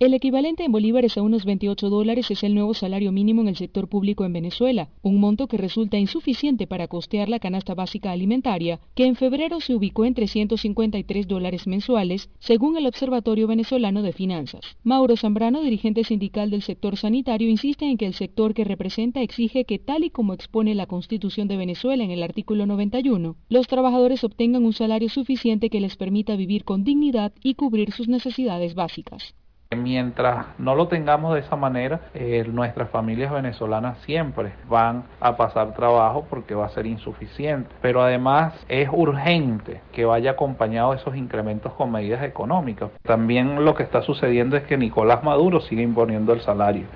El 0.00 0.12
equivalente 0.12 0.64
en 0.64 0.72
bolívares 0.72 1.16
a 1.16 1.22
unos 1.22 1.44
28 1.44 1.88
dólares 1.88 2.28
es 2.28 2.42
el 2.42 2.52
nuevo 2.52 2.74
salario 2.74 3.12
mínimo 3.12 3.42
en 3.42 3.48
el 3.48 3.54
sector 3.54 3.88
público 3.88 4.24
en 4.24 4.32
Venezuela, 4.32 4.88
un 5.02 5.20
monto 5.20 5.46
que 5.46 5.56
resulta 5.56 5.96
insuficiente 5.96 6.66
para 6.66 6.88
costear 6.88 7.28
la 7.28 7.38
canasta 7.38 7.74
básica 7.76 8.10
alimentaria, 8.10 8.80
que 8.96 9.06
en 9.06 9.14
febrero 9.14 9.60
se 9.60 9.72
ubicó 9.72 10.04
en 10.04 10.14
353 10.14 11.28
dólares 11.28 11.68
mensuales, 11.68 12.28
según 12.40 12.76
el 12.76 12.88
Observatorio 12.88 13.46
Venezolano 13.46 14.02
de 14.02 14.12
Finanzas. 14.12 14.76
Mauro 14.82 15.16
Zambrano, 15.16 15.62
dirigente 15.62 16.02
sindical 16.02 16.50
del 16.50 16.62
sector 16.62 16.96
sanitario, 16.96 17.48
insiste 17.48 17.84
en 17.84 17.96
que 17.96 18.06
el 18.06 18.14
sector 18.14 18.52
que 18.52 18.64
representa 18.64 19.22
exige 19.22 19.64
que, 19.64 19.78
tal 19.78 20.02
y 20.02 20.10
como 20.10 20.34
expone 20.34 20.74
la 20.74 20.86
Constitución 20.86 21.46
de 21.46 21.56
Venezuela 21.56 22.02
en 22.02 22.10
el 22.10 22.24
artículo 22.24 22.66
91, 22.66 23.36
los 23.48 23.68
trabajadores 23.68 24.24
obtengan 24.24 24.64
un 24.64 24.72
salario 24.72 25.08
suficiente 25.08 25.70
que 25.70 25.80
les 25.80 25.94
permita 25.94 26.34
vivir 26.34 26.64
con 26.64 26.82
dignidad 26.82 27.32
y 27.44 27.54
cubrir 27.54 27.92
sus 27.92 28.08
necesidades 28.08 28.74
básicas. 28.74 29.36
Mientras 29.76 30.46
no 30.58 30.74
lo 30.74 30.88
tengamos 30.88 31.34
de 31.34 31.40
esa 31.40 31.56
manera, 31.56 32.00
eh, 32.14 32.44
nuestras 32.50 32.90
familias 32.90 33.32
venezolanas 33.32 33.98
siempre 33.98 34.52
van 34.68 35.04
a 35.20 35.36
pasar 35.36 35.74
trabajo 35.74 36.26
porque 36.28 36.54
va 36.54 36.66
a 36.66 36.70
ser 36.70 36.86
insuficiente. 36.86 37.70
Pero 37.80 38.02
además 38.02 38.54
es 38.68 38.88
urgente 38.92 39.80
que 39.92 40.04
vaya 40.04 40.32
acompañado 40.32 40.94
esos 40.94 41.16
incrementos 41.16 41.72
con 41.74 41.92
medidas 41.92 42.22
económicas. 42.22 42.90
También 43.02 43.64
lo 43.64 43.74
que 43.74 43.82
está 43.82 44.02
sucediendo 44.02 44.56
es 44.56 44.64
que 44.64 44.76
Nicolás 44.76 45.22
Maduro 45.22 45.60
sigue 45.60 45.82
imponiendo 45.82 46.32
el 46.32 46.40
salario. 46.40 46.86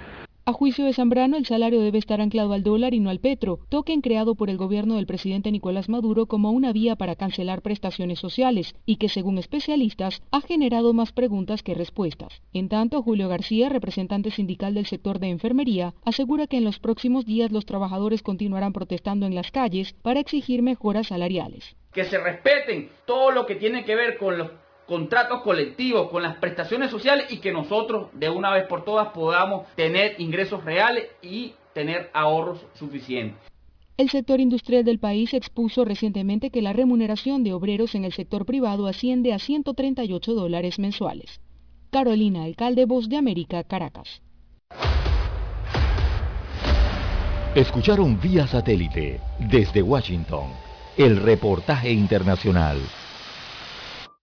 A 0.48 0.54
juicio 0.54 0.86
de 0.86 0.94
Zambrano, 0.94 1.36
el 1.36 1.44
salario 1.44 1.82
debe 1.82 1.98
estar 1.98 2.22
anclado 2.22 2.54
al 2.54 2.62
dólar 2.62 2.94
y 2.94 3.00
no 3.00 3.10
al 3.10 3.20
petro, 3.20 3.58
token 3.68 4.00
creado 4.00 4.34
por 4.34 4.48
el 4.48 4.56
gobierno 4.56 4.94
del 4.94 5.04
presidente 5.04 5.52
Nicolás 5.52 5.90
Maduro 5.90 6.24
como 6.24 6.52
una 6.52 6.72
vía 6.72 6.96
para 6.96 7.16
cancelar 7.16 7.60
prestaciones 7.60 8.18
sociales 8.18 8.74
y 8.86 8.96
que, 8.96 9.10
según 9.10 9.36
especialistas, 9.36 10.22
ha 10.30 10.40
generado 10.40 10.94
más 10.94 11.12
preguntas 11.12 11.62
que 11.62 11.74
respuestas. 11.74 12.40
En 12.54 12.70
tanto, 12.70 13.02
Julio 13.02 13.28
García, 13.28 13.68
representante 13.68 14.30
sindical 14.30 14.72
del 14.72 14.86
sector 14.86 15.18
de 15.18 15.28
enfermería, 15.28 15.92
asegura 16.02 16.46
que 16.46 16.56
en 16.56 16.64
los 16.64 16.78
próximos 16.78 17.26
días 17.26 17.52
los 17.52 17.66
trabajadores 17.66 18.22
continuarán 18.22 18.72
protestando 18.72 19.26
en 19.26 19.34
las 19.34 19.50
calles 19.50 19.92
para 20.00 20.20
exigir 20.20 20.62
mejoras 20.62 21.08
salariales. 21.08 21.76
Que 21.92 22.04
se 22.04 22.16
respeten 22.16 22.88
todo 23.04 23.32
lo 23.32 23.44
que 23.44 23.56
tiene 23.56 23.84
que 23.84 23.96
ver 23.96 24.16
con 24.16 24.38
los 24.38 24.50
contratos 24.88 25.42
colectivos, 25.42 26.10
con 26.10 26.22
las 26.22 26.36
prestaciones 26.36 26.90
sociales 26.90 27.26
y 27.30 27.38
que 27.38 27.52
nosotros 27.52 28.08
de 28.14 28.30
una 28.30 28.50
vez 28.50 28.66
por 28.66 28.84
todas 28.84 29.08
podamos 29.08 29.66
tener 29.76 30.18
ingresos 30.18 30.64
reales 30.64 31.06
y 31.22 31.52
tener 31.74 32.10
ahorros 32.14 32.64
suficientes. 32.74 33.38
El 33.98 34.08
sector 34.08 34.40
industrial 34.40 34.84
del 34.84 34.98
país 34.98 35.34
expuso 35.34 35.84
recientemente 35.84 36.50
que 36.50 36.62
la 36.62 36.72
remuneración 36.72 37.44
de 37.44 37.52
obreros 37.52 37.94
en 37.94 38.04
el 38.04 38.12
sector 38.12 38.46
privado 38.46 38.86
asciende 38.86 39.34
a 39.34 39.38
138 39.38 40.34
dólares 40.34 40.78
mensuales. 40.78 41.40
Carolina, 41.90 42.44
alcalde 42.44 42.86
Voz 42.86 43.08
de 43.08 43.16
América, 43.16 43.64
Caracas. 43.64 44.22
Escucharon 47.54 48.20
vía 48.20 48.46
satélite 48.46 49.20
desde 49.38 49.82
Washington 49.82 50.50
el 50.96 51.16
reportaje 51.16 51.90
internacional. 51.90 52.78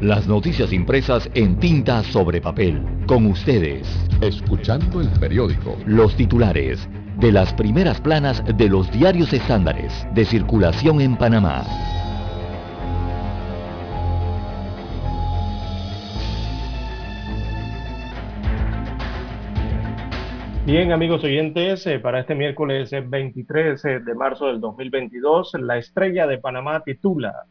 Las 0.00 0.28
noticias 0.28 0.74
impresas 0.74 1.30
en 1.32 1.58
tinta 1.58 2.02
sobre 2.02 2.38
papel. 2.38 2.82
Con 3.06 3.24
ustedes. 3.24 3.88
Escuchando 4.20 5.00
el 5.00 5.08
periódico. 5.18 5.74
Los 5.86 6.14
titulares 6.14 6.86
de 7.18 7.32
las 7.32 7.54
primeras 7.54 7.98
planas 8.02 8.44
de 8.58 8.68
los 8.68 8.92
diarios 8.92 9.32
estándares 9.32 10.06
de 10.14 10.26
circulación 10.26 11.00
en 11.00 11.16
Panamá. 11.16 11.64
Bien, 20.66 20.92
amigos 20.92 21.24
oyentes, 21.24 21.86
eh, 21.86 22.00
para 22.00 22.20
este 22.20 22.34
miércoles 22.34 22.90
23 22.90 23.82
eh, 23.86 24.00
de 24.00 24.14
marzo 24.14 24.48
del 24.48 24.60
2022, 24.60 25.54
la 25.60 25.78
estrella 25.78 26.26
de 26.26 26.36
Panamá 26.36 26.82
titula 26.84 27.46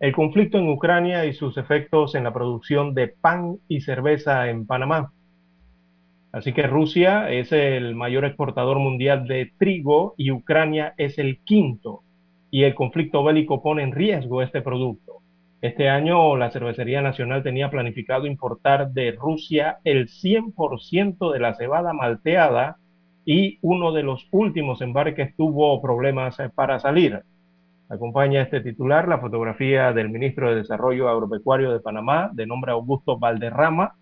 el 0.00 0.14
conflicto 0.14 0.58
en 0.58 0.68
Ucrania 0.68 1.26
y 1.26 1.34
sus 1.34 1.58
efectos 1.58 2.14
en 2.14 2.24
la 2.24 2.32
producción 2.32 2.94
de 2.94 3.08
pan 3.08 3.58
y 3.68 3.82
cerveza 3.82 4.48
en 4.48 4.66
Panamá. 4.66 5.12
Así 6.32 6.54
que 6.54 6.66
Rusia 6.66 7.30
es 7.30 7.52
el 7.52 7.94
mayor 7.94 8.24
exportador 8.24 8.78
mundial 8.78 9.26
de 9.26 9.52
trigo 9.58 10.14
y 10.16 10.30
Ucrania 10.30 10.94
es 10.96 11.18
el 11.18 11.40
quinto. 11.40 12.00
Y 12.50 12.62
el 12.62 12.74
conflicto 12.74 13.22
bélico 13.22 13.62
pone 13.62 13.82
en 13.82 13.92
riesgo 13.92 14.40
este 14.40 14.62
producto. 14.62 15.18
Este 15.60 15.90
año 15.90 16.34
la 16.36 16.50
Cervecería 16.50 17.02
Nacional 17.02 17.42
tenía 17.42 17.68
planificado 17.68 18.26
importar 18.26 18.92
de 18.92 19.12
Rusia 19.12 19.80
el 19.84 20.08
100% 20.08 21.30
de 21.30 21.40
la 21.40 21.54
cebada 21.54 21.92
malteada 21.92 22.78
y 23.26 23.58
uno 23.60 23.92
de 23.92 24.02
los 24.02 24.26
últimos 24.30 24.80
embarques 24.80 25.36
tuvo 25.36 25.82
problemas 25.82 26.38
para 26.54 26.80
salir. 26.80 27.22
Acompaña 27.90 28.42
este 28.42 28.60
titular 28.60 29.08
la 29.08 29.18
fotografía 29.18 29.92
del 29.92 30.10
ministro 30.10 30.48
de 30.48 30.56
Desarrollo 30.56 31.08
Agropecuario 31.08 31.72
de 31.72 31.80
Panamá, 31.80 32.30
de 32.32 32.46
nombre 32.46 32.70
Augusto 32.70 33.18
Valderrama. 33.18 33.96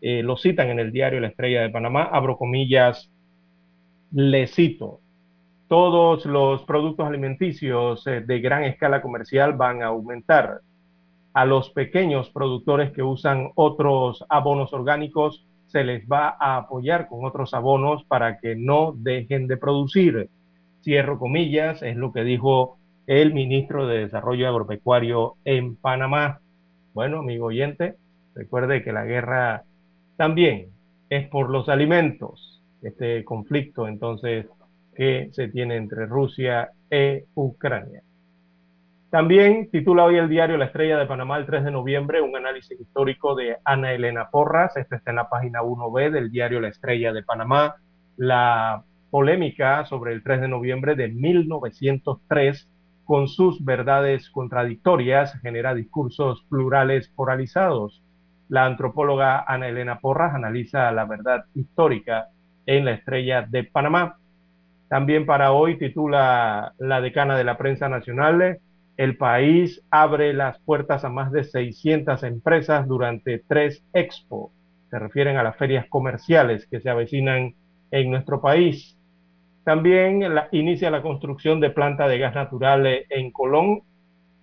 Eh, 0.00 0.22
lo 0.22 0.38
citan 0.38 0.70
en 0.70 0.78
el 0.78 0.90
diario 0.92 1.20
La 1.20 1.28
Estrella 1.28 1.60
de 1.60 1.68
Panamá, 1.68 2.08
abro 2.10 2.38
comillas, 2.38 3.10
le 4.12 4.46
cito, 4.46 5.00
todos 5.68 6.24
los 6.24 6.62
productos 6.62 7.06
alimenticios 7.06 8.06
eh, 8.06 8.22
de 8.22 8.40
gran 8.40 8.64
escala 8.64 9.02
comercial 9.02 9.52
van 9.52 9.82
a 9.82 9.88
aumentar. 9.88 10.60
A 11.34 11.44
los 11.44 11.68
pequeños 11.68 12.30
productores 12.30 12.92
que 12.92 13.02
usan 13.02 13.50
otros 13.56 14.24
abonos 14.30 14.72
orgánicos 14.72 15.46
se 15.66 15.84
les 15.84 16.06
va 16.06 16.34
a 16.40 16.56
apoyar 16.56 17.08
con 17.08 17.26
otros 17.26 17.52
abonos 17.52 18.04
para 18.04 18.38
que 18.38 18.56
no 18.56 18.94
dejen 18.96 19.48
de 19.48 19.58
producir. 19.58 20.30
Cierro 20.82 21.18
comillas, 21.18 21.82
es 21.82 21.96
lo 21.96 22.10
que 22.10 22.24
dijo 22.24 22.78
el 23.06 23.34
ministro 23.34 23.86
de 23.86 24.00
Desarrollo 24.00 24.48
Agropecuario 24.48 25.34
en 25.44 25.76
Panamá. 25.76 26.40
Bueno, 26.94 27.18
amigo 27.18 27.46
oyente, 27.46 27.96
recuerde 28.34 28.82
que 28.82 28.92
la 28.92 29.04
guerra 29.04 29.64
también 30.16 30.68
es 31.10 31.28
por 31.28 31.50
los 31.50 31.68
alimentos, 31.68 32.62
este 32.82 33.24
conflicto 33.24 33.88
entonces 33.88 34.46
que 34.94 35.28
se 35.32 35.48
tiene 35.48 35.76
entre 35.76 36.06
Rusia 36.06 36.70
e 36.90 37.24
Ucrania. 37.34 38.02
También 39.10 39.70
titula 39.70 40.04
hoy 40.04 40.16
el 40.16 40.28
diario 40.28 40.56
La 40.56 40.64
Estrella 40.64 40.98
de 40.98 41.06
Panamá 41.06 41.38
el 41.38 41.46
3 41.46 41.64
de 41.64 41.70
noviembre 41.70 42.20
un 42.20 42.36
análisis 42.36 42.80
histórico 42.80 43.34
de 43.36 43.58
Ana 43.64 43.92
Elena 43.92 44.28
Porras. 44.30 44.76
Este 44.76 44.96
está 44.96 45.10
en 45.10 45.16
la 45.16 45.28
página 45.28 45.62
1B 45.62 46.10
del 46.10 46.30
diario 46.30 46.60
La 46.60 46.68
Estrella 46.68 47.12
de 47.12 47.22
Panamá. 47.22 47.76
La 48.16 48.82
polémica 49.10 49.84
sobre 49.84 50.12
el 50.12 50.24
3 50.24 50.40
de 50.40 50.48
noviembre 50.48 50.96
de 50.96 51.08
1903 51.08 52.68
con 53.04 53.28
sus 53.28 53.64
verdades 53.64 54.30
contradictorias, 54.30 55.34
genera 55.40 55.74
discursos 55.74 56.44
plurales 56.48 57.08
polarizados. 57.08 58.02
La 58.48 58.66
antropóloga 58.66 59.44
Ana 59.46 59.68
Elena 59.68 60.00
Porras 60.00 60.34
analiza 60.34 60.90
la 60.92 61.04
verdad 61.04 61.44
histórica 61.54 62.28
en 62.66 62.84
la 62.84 62.92
estrella 62.92 63.42
de 63.42 63.64
Panamá. 63.64 64.18
También 64.88 65.26
para 65.26 65.52
hoy 65.52 65.78
titula 65.78 66.74
la 66.78 67.00
decana 67.00 67.36
de 67.36 67.44
la 67.44 67.56
prensa 67.58 67.88
nacional, 67.88 68.58
el 68.96 69.16
país 69.16 69.82
abre 69.90 70.32
las 70.32 70.58
puertas 70.60 71.04
a 71.04 71.08
más 71.08 71.32
de 71.32 71.44
600 71.44 72.22
empresas 72.22 72.86
durante 72.86 73.40
tres 73.40 73.82
expo. 73.92 74.52
Se 74.90 74.98
refieren 74.98 75.36
a 75.36 75.42
las 75.42 75.56
ferias 75.56 75.86
comerciales 75.88 76.66
que 76.68 76.80
se 76.80 76.90
avecinan 76.90 77.54
en 77.90 78.10
nuestro 78.10 78.40
país. 78.40 78.96
También 79.64 80.22
inicia 80.52 80.90
la 80.90 81.02
construcción 81.02 81.58
de 81.58 81.70
planta 81.70 82.06
de 82.06 82.18
gas 82.18 82.34
natural 82.34 82.86
en 83.08 83.30
Colón. 83.30 83.82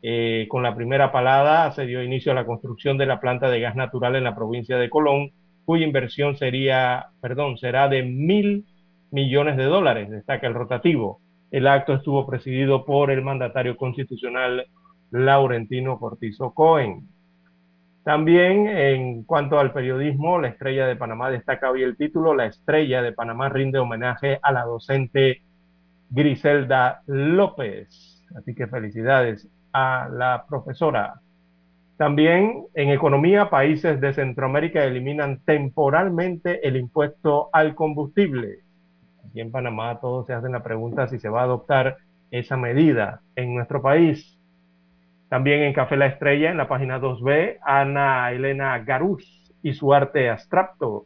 Eh, 0.04 0.48
con 0.50 0.64
la 0.64 0.76
primera 0.76 1.12
palada 1.12 1.72
se 1.74 1.86
dio 1.86 2.02
inicio 2.02 2.32
a 2.32 2.36
la 2.36 2.46
construcción 2.46 2.98
de 2.98 3.06
la 3.06 3.20
planta 3.20 3.50
de 3.50 3.60
gas 3.60 3.76
natural 3.76 4.16
en 4.16 4.24
la 4.24 4.36
provincia 4.36 4.78
de 4.78 4.90
Colón, 4.90 5.32
cuya 5.64 5.86
inversión 5.86 6.36
sería, 6.38 7.06
perdón, 7.22 7.58
será 7.58 7.88
de 7.88 8.02
mil 8.02 8.66
millones 9.12 9.58
de 9.58 9.66
dólares, 9.66 10.10
destaca 10.10 10.48
el 10.48 10.56
rotativo. 10.56 11.20
El 11.52 11.68
acto 11.68 11.94
estuvo 11.94 12.26
presidido 12.26 12.84
por 12.84 13.12
el 13.12 13.22
mandatario 13.22 13.78
constitucional 13.78 14.66
Laurentino 15.12 16.00
Cortizo 16.00 16.52
Cohen. 16.54 17.10
También 18.04 18.68
en 18.68 19.24
cuanto 19.24 19.60
al 19.60 19.74
periodismo, 19.74 20.40
la 20.40 20.48
estrella 20.48 20.88
de 20.88 20.96
Panamá 20.96 21.30
destaca 21.30 21.70
hoy 21.70 21.84
el 21.84 21.98
título, 21.98 22.34
la 22.34 22.48
estrella 22.48 23.04
de 23.04 23.12
Panamá 23.12 23.50
rinde 23.50 23.78
homenaje 23.78 24.40
a 24.42 24.52
la 24.52 24.64
docente 24.64 25.42
Griselda 26.10 27.04
López. 27.06 28.24
Así 28.36 28.56
que 28.56 28.68
felicidades 28.68 29.48
a 29.72 30.10
la 30.12 30.46
profesora. 30.50 31.22
También 31.98 32.66
en 32.74 32.90
economía, 32.90 33.52
países 33.52 34.02
de 34.02 34.14
Centroamérica 34.14 34.84
eliminan 34.84 35.40
temporalmente 35.46 36.68
el 36.68 36.78
impuesto 36.78 37.50
al 37.54 37.76
combustible. 37.76 38.62
Aquí 39.30 39.42
en 39.42 39.52
Panamá 39.52 40.00
todos 40.00 40.26
se 40.26 40.34
hacen 40.34 40.54
la 40.54 40.64
pregunta 40.64 41.08
si 41.08 41.20
se 41.20 41.30
va 41.30 41.42
a 41.42 41.44
adoptar 41.44 41.98
esa 42.32 42.58
medida 42.58 43.22
en 43.36 43.54
nuestro 43.54 43.84
país. 43.84 44.41
También 45.32 45.62
en 45.62 45.72
Café 45.72 45.96
La 45.96 46.08
Estrella, 46.08 46.52
en 46.52 46.58
la 46.58 46.68
página 46.68 47.00
2B, 47.00 47.60
Ana 47.64 48.34
Elena 48.34 48.78
Garús 48.80 49.50
y 49.64 49.72
su 49.72 49.94
arte 49.94 50.30
abstracto. 50.30 51.06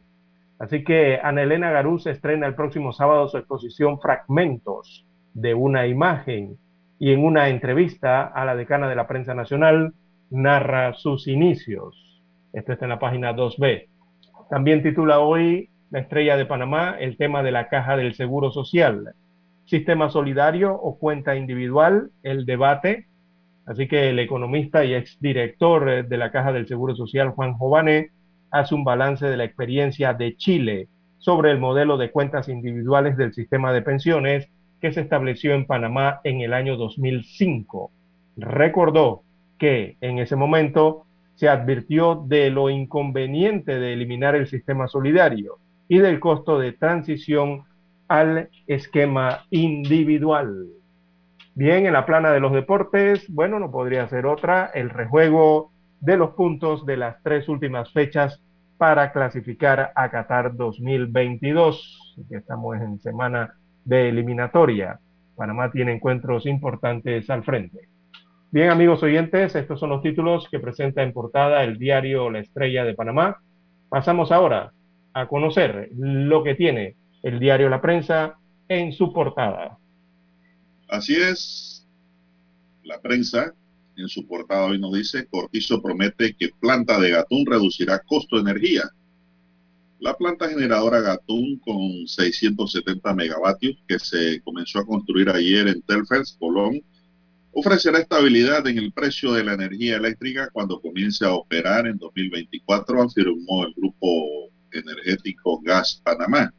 Así 0.58 0.82
que 0.82 1.20
Ana 1.22 1.42
Elena 1.42 1.70
Garús 1.70 2.08
estrena 2.08 2.48
el 2.48 2.56
próximo 2.56 2.92
sábado 2.92 3.28
su 3.28 3.38
exposición 3.38 4.00
Fragmentos 4.00 5.06
de 5.32 5.54
una 5.54 5.86
imagen 5.86 6.56
y 6.98 7.12
en 7.12 7.24
una 7.24 7.50
entrevista 7.50 8.24
a 8.24 8.44
la 8.44 8.56
decana 8.56 8.88
de 8.88 8.96
la 8.96 9.06
prensa 9.06 9.32
nacional 9.32 9.94
narra 10.28 10.94
sus 10.94 11.28
inicios. 11.28 12.20
Esto 12.52 12.72
está 12.72 12.86
en 12.86 12.90
la 12.90 12.98
página 12.98 13.32
2B. 13.32 13.86
También 14.50 14.82
titula 14.82 15.20
hoy 15.20 15.70
la 15.92 16.00
estrella 16.00 16.36
de 16.36 16.46
Panamá, 16.46 16.96
el 16.98 17.16
tema 17.16 17.44
de 17.44 17.52
la 17.52 17.68
caja 17.68 17.96
del 17.96 18.14
Seguro 18.14 18.50
Social. 18.50 19.14
Sistema 19.66 20.10
solidario 20.10 20.74
o 20.74 20.98
cuenta 20.98 21.36
individual, 21.36 22.10
el 22.24 22.44
debate. 22.44 23.06
Así 23.66 23.88
que 23.88 24.10
el 24.10 24.18
economista 24.20 24.84
y 24.84 24.94
exdirector 24.94 26.06
de 26.06 26.16
la 26.16 26.30
Caja 26.30 26.52
del 26.52 26.68
Seguro 26.68 26.94
Social, 26.94 27.30
Juan 27.30 27.54
Jovane, 27.54 28.10
hace 28.50 28.74
un 28.74 28.84
balance 28.84 29.26
de 29.26 29.36
la 29.36 29.44
experiencia 29.44 30.14
de 30.14 30.36
Chile 30.36 30.88
sobre 31.18 31.50
el 31.50 31.58
modelo 31.58 31.96
de 31.96 32.10
cuentas 32.12 32.48
individuales 32.48 33.16
del 33.16 33.34
sistema 33.34 33.72
de 33.72 33.82
pensiones 33.82 34.48
que 34.80 34.92
se 34.92 35.00
estableció 35.00 35.54
en 35.54 35.66
Panamá 35.66 36.20
en 36.22 36.42
el 36.42 36.52
año 36.52 36.76
2005. 36.76 37.90
Recordó 38.36 39.22
que 39.58 39.96
en 40.00 40.18
ese 40.18 40.36
momento 40.36 41.06
se 41.34 41.48
advirtió 41.48 42.24
de 42.26 42.50
lo 42.50 42.70
inconveniente 42.70 43.78
de 43.78 43.94
eliminar 43.94 44.36
el 44.36 44.46
sistema 44.46 44.86
solidario 44.86 45.58
y 45.88 45.98
del 45.98 46.20
costo 46.20 46.58
de 46.58 46.72
transición 46.72 47.64
al 48.08 48.48
esquema 48.66 49.44
individual. 49.50 50.68
Bien, 51.58 51.86
en 51.86 51.94
la 51.94 52.04
plana 52.04 52.32
de 52.32 52.40
los 52.40 52.52
deportes, 52.52 53.24
bueno, 53.30 53.58
no 53.58 53.70
podría 53.70 54.06
ser 54.08 54.26
otra, 54.26 54.70
el 54.74 54.90
rejuego 54.90 55.72
de 56.00 56.18
los 56.18 56.32
puntos 56.34 56.84
de 56.84 56.98
las 56.98 57.22
tres 57.22 57.48
últimas 57.48 57.90
fechas 57.94 58.42
para 58.76 59.10
clasificar 59.10 59.90
a 59.94 60.10
Qatar 60.10 60.54
2022, 60.54 62.14
que 62.28 62.36
estamos 62.36 62.76
en 62.76 63.00
semana 63.00 63.54
de 63.86 64.10
eliminatoria. 64.10 65.00
Panamá 65.34 65.70
tiene 65.70 65.94
encuentros 65.94 66.44
importantes 66.44 67.30
al 67.30 67.42
frente. 67.42 67.88
Bien, 68.50 68.68
amigos 68.68 69.02
oyentes, 69.02 69.54
estos 69.54 69.80
son 69.80 69.88
los 69.88 70.02
títulos 70.02 70.50
que 70.50 70.60
presenta 70.60 71.02
en 71.02 71.14
portada 71.14 71.64
el 71.64 71.78
diario 71.78 72.28
La 72.28 72.40
Estrella 72.40 72.84
de 72.84 72.92
Panamá. 72.92 73.38
Pasamos 73.88 74.30
ahora 74.30 74.72
a 75.14 75.26
conocer 75.26 75.88
lo 75.96 76.42
que 76.42 76.54
tiene 76.54 76.96
el 77.22 77.40
diario 77.40 77.70
La 77.70 77.80
Prensa 77.80 78.34
en 78.68 78.92
su 78.92 79.10
portada. 79.14 79.78
Así 80.88 81.14
es, 81.14 81.86
la 82.84 83.00
prensa 83.00 83.52
en 83.96 84.08
su 84.08 84.26
portada 84.26 84.66
hoy 84.66 84.78
nos 84.78 84.92
dice, 84.94 85.26
Cortizo 85.26 85.82
promete 85.82 86.34
que 86.34 86.50
planta 86.60 87.00
de 87.00 87.10
Gatún 87.10 87.44
reducirá 87.46 87.98
costo 88.00 88.36
de 88.36 88.42
energía. 88.42 88.84
La 89.98 90.14
planta 90.14 90.48
generadora 90.48 91.00
Gatún 91.00 91.58
con 91.58 92.06
670 92.06 93.14
megavatios 93.14 93.76
que 93.88 93.98
se 93.98 94.40
comenzó 94.42 94.80
a 94.80 94.86
construir 94.86 95.30
ayer 95.30 95.66
en 95.68 95.82
Telfers, 95.82 96.36
Colón, 96.38 96.82
ofrecerá 97.52 97.98
estabilidad 97.98 98.66
en 98.66 98.76
el 98.76 98.92
precio 98.92 99.32
de 99.32 99.42
la 99.42 99.54
energía 99.54 99.96
eléctrica 99.96 100.50
cuando 100.52 100.80
comience 100.80 101.24
a 101.24 101.32
operar 101.32 101.86
en 101.86 101.96
2024, 101.96 103.02
afirmó 103.02 103.64
el 103.64 103.72
grupo 103.74 104.50
energético 104.72 105.60
Gas 105.62 106.02
Panamá. 106.04 106.52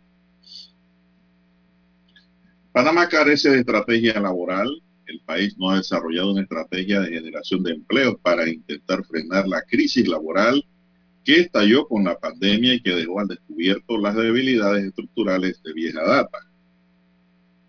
Panamá 2.77 3.09
carece 3.09 3.49
de 3.49 3.61
estrategia 3.61 4.19
laboral. 4.19 4.69
El 5.07 5.19
país 5.21 5.57
no 5.57 5.71
ha 5.71 5.77
desarrollado 5.77 6.31
una 6.31 6.43
estrategia 6.43 6.99
de 6.99 7.09
generación 7.09 7.63
de 7.63 7.71
empleos 7.71 8.17
para 8.21 8.47
intentar 8.47 9.03
frenar 9.03 9.47
la 9.47 9.63
crisis 9.63 10.07
laboral 10.07 10.63
que 11.25 11.39
estalló 11.39 11.87
con 11.87 12.03
la 12.03 12.19
pandemia 12.19 12.75
y 12.75 12.81
que 12.83 12.93
dejó 12.93 13.19
al 13.19 13.29
descubierto 13.29 13.97
las 13.97 14.13
debilidades 14.13 14.85
estructurales 14.85 15.59
de 15.63 15.73
vieja 15.73 16.03
data. 16.03 16.37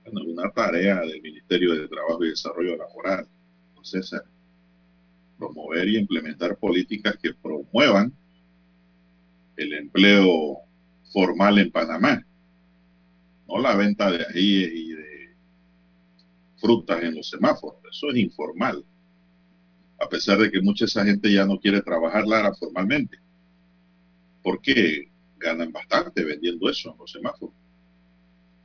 Bueno, 0.04 0.30
una 0.30 0.50
tarea 0.50 1.00
del 1.00 1.22
Ministerio 1.22 1.74
de 1.74 1.88
Trabajo 1.88 2.22
y 2.26 2.28
Desarrollo 2.28 2.76
Laboral, 2.76 3.26
entonces, 3.70 4.12
promover 5.38 5.88
y 5.88 5.96
implementar 5.96 6.59
políticas 6.59 7.16
que 7.16 7.32
promuevan 7.32 8.12
el 9.56 9.72
empleo 9.72 10.59
formal 11.11 11.56
en 11.61 11.70
Panamá, 11.70 12.22
no 13.48 13.59
la 13.59 13.74
venta 13.74 14.11
de 14.11 14.22
ajíes 14.22 14.70
y 14.74 14.88
frutas 16.61 17.02
en 17.02 17.14
los 17.14 17.28
semáforos, 17.28 17.80
eso 17.90 18.11
es 18.11 18.16
informal, 18.16 18.84
a 20.00 20.09
pesar 20.09 20.38
de 20.38 20.50
que 20.50 20.61
mucha 20.61 20.84
esa 20.84 21.04
gente 21.04 21.32
ya 21.32 21.44
no 21.44 21.59
quiere 21.59 21.82
trabajar 21.82 22.26
Lara 22.26 22.54
formalmente, 22.54 23.18
porque 24.42 25.09
ganan 25.38 25.72
bastante 25.72 26.24
vendiendo 26.24 26.68
eso 26.68 26.92
en 26.92 26.98
los 26.98 27.11
semáforos. 27.11 27.54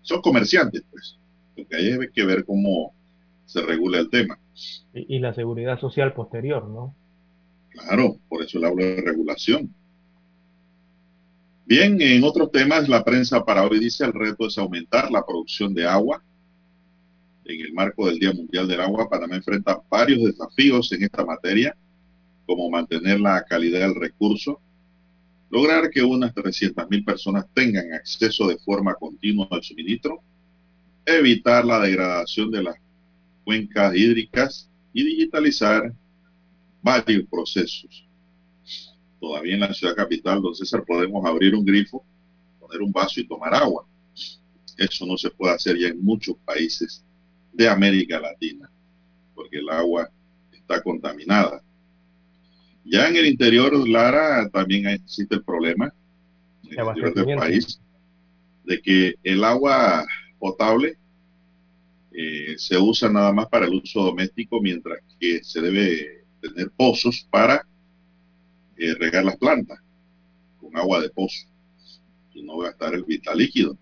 Son 0.01 0.21
comerciantes, 0.21 0.83
pues, 0.91 1.17
lo 1.55 1.67
que 1.67 1.75
hay 1.75 2.09
que 2.13 2.25
ver 2.25 2.45
cómo 2.45 2.93
se 3.45 3.61
regula 3.61 3.99
el 3.99 4.09
tema. 4.09 4.39
Y, 4.93 5.15
y 5.15 5.19
la 5.19 5.33
seguridad 5.33 5.79
social 5.79 6.13
posterior, 6.13 6.67
¿no? 6.67 6.95
Claro, 7.69 8.17
por 8.29 8.43
eso 8.43 8.59
le 8.59 8.67
hablo 8.67 8.83
de 8.83 9.01
regulación 9.01 9.73
Bien, 11.65 11.99
en 12.01 12.23
otros 12.25 12.51
temas, 12.51 12.89
la 12.89 13.05
prensa 13.05 13.45
para 13.45 13.63
hoy 13.63 13.79
dice 13.79 14.03
el 14.03 14.11
reto 14.11 14.47
es 14.47 14.57
aumentar 14.57 15.09
la 15.09 15.25
producción 15.25 15.73
de 15.73 15.87
agua. 15.87 16.21
En 17.45 17.61
el 17.61 17.73
marco 17.73 18.07
del 18.07 18.19
Día 18.19 18.33
Mundial 18.33 18.67
del 18.67 18.81
Agua, 18.81 19.09
Panamá 19.09 19.35
enfrenta 19.35 19.81
varios 19.89 20.23
desafíos 20.23 20.91
en 20.91 21.03
esta 21.03 21.25
materia, 21.25 21.75
como 22.45 22.69
mantener 22.69 23.19
la 23.19 23.43
calidad 23.43 23.81
del 23.81 23.95
recurso, 23.95 24.59
lograr 25.49 25.89
que 25.89 26.01
unas 26.01 26.33
300.000 26.33 27.05
personas 27.05 27.45
tengan 27.53 27.93
acceso 27.93 28.47
de 28.47 28.57
forma 28.57 28.95
continua 28.95 29.47
al 29.51 29.63
suministro, 29.63 30.21
evitar 31.05 31.65
la 31.65 31.79
degradación 31.79 32.49
de 32.49 32.63
las 32.63 32.75
cuencas 33.43 33.95
hídricas 33.95 34.69
y 34.93 35.03
digitalizar 35.03 35.93
varios 36.81 37.27
procesos 37.29 38.07
todavía 39.23 39.53
en 39.53 39.61
la 39.61 39.73
ciudad 39.73 39.95
capital, 39.95 40.41
don 40.41 40.53
César, 40.53 40.83
podemos 40.85 41.25
abrir 41.25 41.55
un 41.55 41.63
grifo, 41.63 42.03
poner 42.59 42.81
un 42.81 42.91
vaso 42.91 43.21
y 43.21 43.25
tomar 43.25 43.53
agua. 43.55 43.87
Eso 44.77 45.05
no 45.05 45.17
se 45.17 45.29
puede 45.29 45.53
hacer 45.53 45.77
ya 45.77 45.87
en 45.87 46.03
muchos 46.03 46.35
países 46.43 47.05
de 47.53 47.69
América 47.69 48.19
Latina, 48.19 48.69
porque 49.35 49.59
el 49.59 49.69
agua 49.69 50.09
está 50.51 50.81
contaminada. 50.81 51.61
Ya 52.85 53.07
en 53.07 53.15
el 53.15 53.27
interior, 53.27 53.87
Lara, 53.87 54.49
también 54.49 54.87
existe 54.87 55.35
el 55.35 55.43
problema, 55.43 55.93
en 56.63 56.79
el 56.79 56.87
interior 56.87 57.13
del 57.13 57.37
país, 57.37 57.79
de 58.65 58.81
que 58.81 59.15
el 59.23 59.43
agua 59.43 60.05
potable 60.39 60.97
eh, 62.11 62.55
se 62.57 62.77
usa 62.77 63.09
nada 63.09 63.31
más 63.31 63.47
para 63.47 63.65
el 63.65 63.73
uso 63.75 64.03
doméstico, 64.03 64.61
mientras 64.61 64.99
que 65.19 65.43
se 65.43 65.61
debe 65.61 66.25
tener 66.41 66.69
pozos 66.71 67.25
para 67.31 67.65
eh, 68.77 68.93
regar 68.95 69.23
las 69.23 69.37
plantas 69.37 69.79
con 70.59 70.75
agua 70.75 70.99
de 70.99 71.09
pozo 71.09 71.47
y 72.33 72.43
no 72.43 72.57
gastar 72.57 72.93
el 72.93 73.03
vital 73.03 73.37
líquido. 73.37 73.77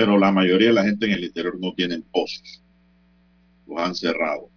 Pero 0.00 0.16
la 0.16 0.32
mayoría 0.32 0.68
de 0.68 0.72
la 0.72 0.84
gente 0.84 1.04
en 1.04 1.12
el 1.12 1.24
interior 1.24 1.58
no 1.60 1.74
tienen 1.74 2.02
pozos. 2.10 2.62
Los 3.68 3.78
han 3.78 3.94
cerrado. 3.94 4.48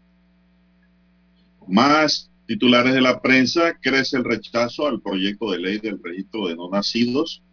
Más 1.67 2.31
titulares 2.47 2.93
de 2.93 3.01
la 3.01 3.21
prensa, 3.21 3.77
crece 3.77 4.15
el 4.15 4.23
rechazo 4.23 4.87
al 4.87 5.01
proyecto 5.01 5.51
de 5.51 5.59
ley 5.59 5.79
del 5.79 6.01
registro 6.01 6.47
de 6.47 6.55
no 6.55 6.69
nacidos. 6.69 7.43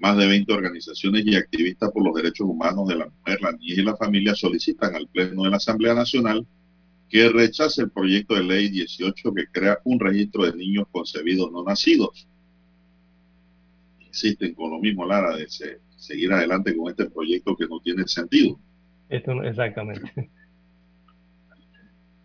Más 0.00 0.16
de 0.16 0.26
20 0.26 0.52
organizaciones 0.52 1.24
y 1.26 1.36
activistas 1.36 1.92
por 1.92 2.04
los 2.04 2.12
derechos 2.16 2.48
humanos 2.48 2.88
de 2.88 2.96
la 2.96 3.06
mujer, 3.06 3.40
la 3.40 3.52
niñez 3.52 3.78
y 3.78 3.82
la 3.82 3.96
familia 3.96 4.34
solicitan 4.34 4.96
al 4.96 5.06
Pleno 5.06 5.44
de 5.44 5.50
la 5.50 5.58
Asamblea 5.58 5.94
Nacional 5.94 6.44
que 7.08 7.28
rechace 7.28 7.82
el 7.82 7.90
proyecto 7.90 8.34
de 8.34 8.42
ley 8.42 8.68
18 8.68 9.32
que 9.32 9.46
crea 9.46 9.78
un 9.84 10.00
registro 10.00 10.44
de 10.44 10.56
niños 10.56 10.88
concebidos 10.90 11.52
no 11.52 11.62
nacidos. 11.62 12.26
Insisten 14.00 14.54
con 14.54 14.72
lo 14.72 14.80
mismo, 14.80 15.06
Lara, 15.06 15.36
de 15.36 15.46
seguir 15.98 16.32
adelante 16.32 16.74
con 16.76 16.88
este 16.88 17.10
proyecto 17.10 17.54
que 17.56 17.66
no 17.66 17.80
tiene 17.80 18.06
sentido. 18.06 18.58
Esto, 19.08 19.42
exactamente. 19.42 20.30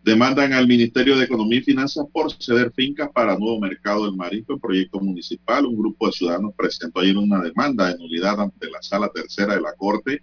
Demandan 0.04 0.52
al 0.52 0.68
Ministerio 0.68 1.18
de 1.18 1.24
Economía 1.24 1.60
y 1.60 1.64
Finanzas 1.64 2.06
por 2.12 2.30
ceder 2.34 2.74
fincas 2.74 3.10
para 3.14 3.38
nuevo 3.38 3.58
mercado 3.60 4.06
del 4.06 4.18
marisco 4.18 4.60
proyecto 4.60 5.00
municipal. 5.00 5.66
Un 5.66 5.78
grupo 5.78 6.08
de 6.08 6.12
ciudadanos 6.12 6.54
presentó 6.58 7.00
ayer 7.00 7.18
una 7.18 7.42
demanda 7.42 7.88
de 7.88 7.98
nulidad 7.98 8.40
ante 8.42 8.70
la 8.70 8.82
Sala 8.82 9.10
Tercera 9.14 9.56
de 9.56 9.62
la 9.62 9.74
Corte 9.76 10.22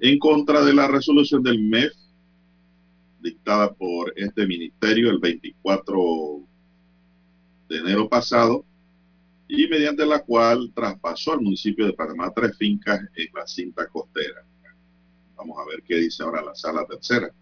en 0.00 0.18
contra 0.18 0.64
de 0.64 0.72
la 0.72 0.88
resolución 0.88 1.42
del 1.42 1.62
MEF 1.62 1.92
dictada 3.20 3.70
por 3.74 4.14
este 4.16 4.46
ministerio 4.46 5.10
el 5.10 5.18
24 5.18 6.40
de 7.68 7.76
enero 7.76 8.08
pasado 8.08 8.64
y 9.52 9.66
mediante 9.66 10.06
la 10.06 10.20
cual 10.20 10.70
traspasó 10.74 11.32
al 11.32 11.40
municipio 11.40 11.84
de 11.84 11.92
Panamá 11.92 12.32
tres 12.34 12.56
fincas 12.56 13.00
en 13.16 13.28
la 13.34 13.46
cinta 13.46 13.88
costera. 13.88 14.44
Vamos 15.36 15.58
a 15.58 15.68
ver 15.68 15.82
qué 15.82 15.96
dice 15.96 16.22
ahora 16.22 16.42
la 16.42 16.54
sala 16.54 16.86
tercera. 16.86 17.32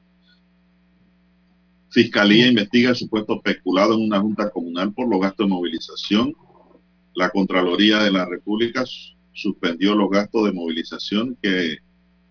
Fiscalía 1.91 2.47
investiga 2.47 2.91
el 2.91 2.97
supuesto 2.97 3.41
peculado 3.43 3.95
en 3.95 4.03
una 4.03 4.21
junta 4.21 4.49
comunal 4.51 4.93
por 4.95 5.09
los 5.09 5.21
gastos 5.21 5.47
de 5.47 5.55
movilización. 5.55 6.35
La 7.15 7.29
Contraloría 7.29 7.99
de 7.99 8.11
la 8.11 8.25
República 8.25 8.85
suspendió 9.33 9.95
los 9.95 10.09
gastos 10.11 10.47
de 10.47 10.53
movilización 10.53 11.37
que 11.43 11.79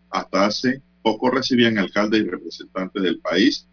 hasta 0.09 0.45
hace 0.45 0.81
poco 1.03 1.29
recibían 1.29 1.77
alcaldes 1.77 2.21
y 2.21 2.29
representantes 2.29 3.03
del 3.03 3.19
país, 3.19 3.67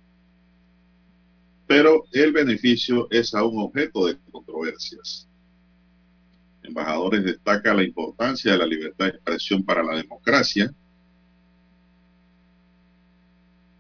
pero 1.67 2.05
el 2.13 2.33
beneficio 2.33 3.09
es 3.11 3.35
aún 3.35 3.59
objeto 3.59 4.07
de 4.07 4.19
controversias. 4.31 5.29
Embajadores 6.65 7.23
destaca 7.23 7.75
la 7.75 7.85
importancia 7.85 8.53
de 8.53 8.59
la 8.59 8.67
libertad 8.67 9.05
de 9.05 9.11
expresión 9.12 9.62
para 9.62 9.83
la 9.83 9.97
democracia. 9.97 10.75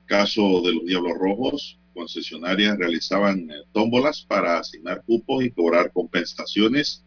Caso 0.04 0.60
de 0.60 0.74
los 0.74 0.84
Diablos 0.84 1.18
Rojos, 1.18 1.78
concesionarias 1.94 2.76
realizaban 2.76 3.50
eh, 3.50 3.54
tómbolas 3.72 4.22
para 4.22 4.58
asignar 4.58 5.02
cupos 5.04 5.42
y 5.44 5.50
cobrar 5.50 5.92
compensaciones. 5.92 7.02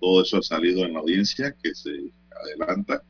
Todo 0.00 0.22
eso 0.22 0.38
ha 0.38 0.42
salido 0.42 0.86
en 0.86 0.94
la 0.94 1.00
audiencia 1.00 1.54
que 1.62 1.74
se 1.74 2.12
adelanta. 2.42 3.02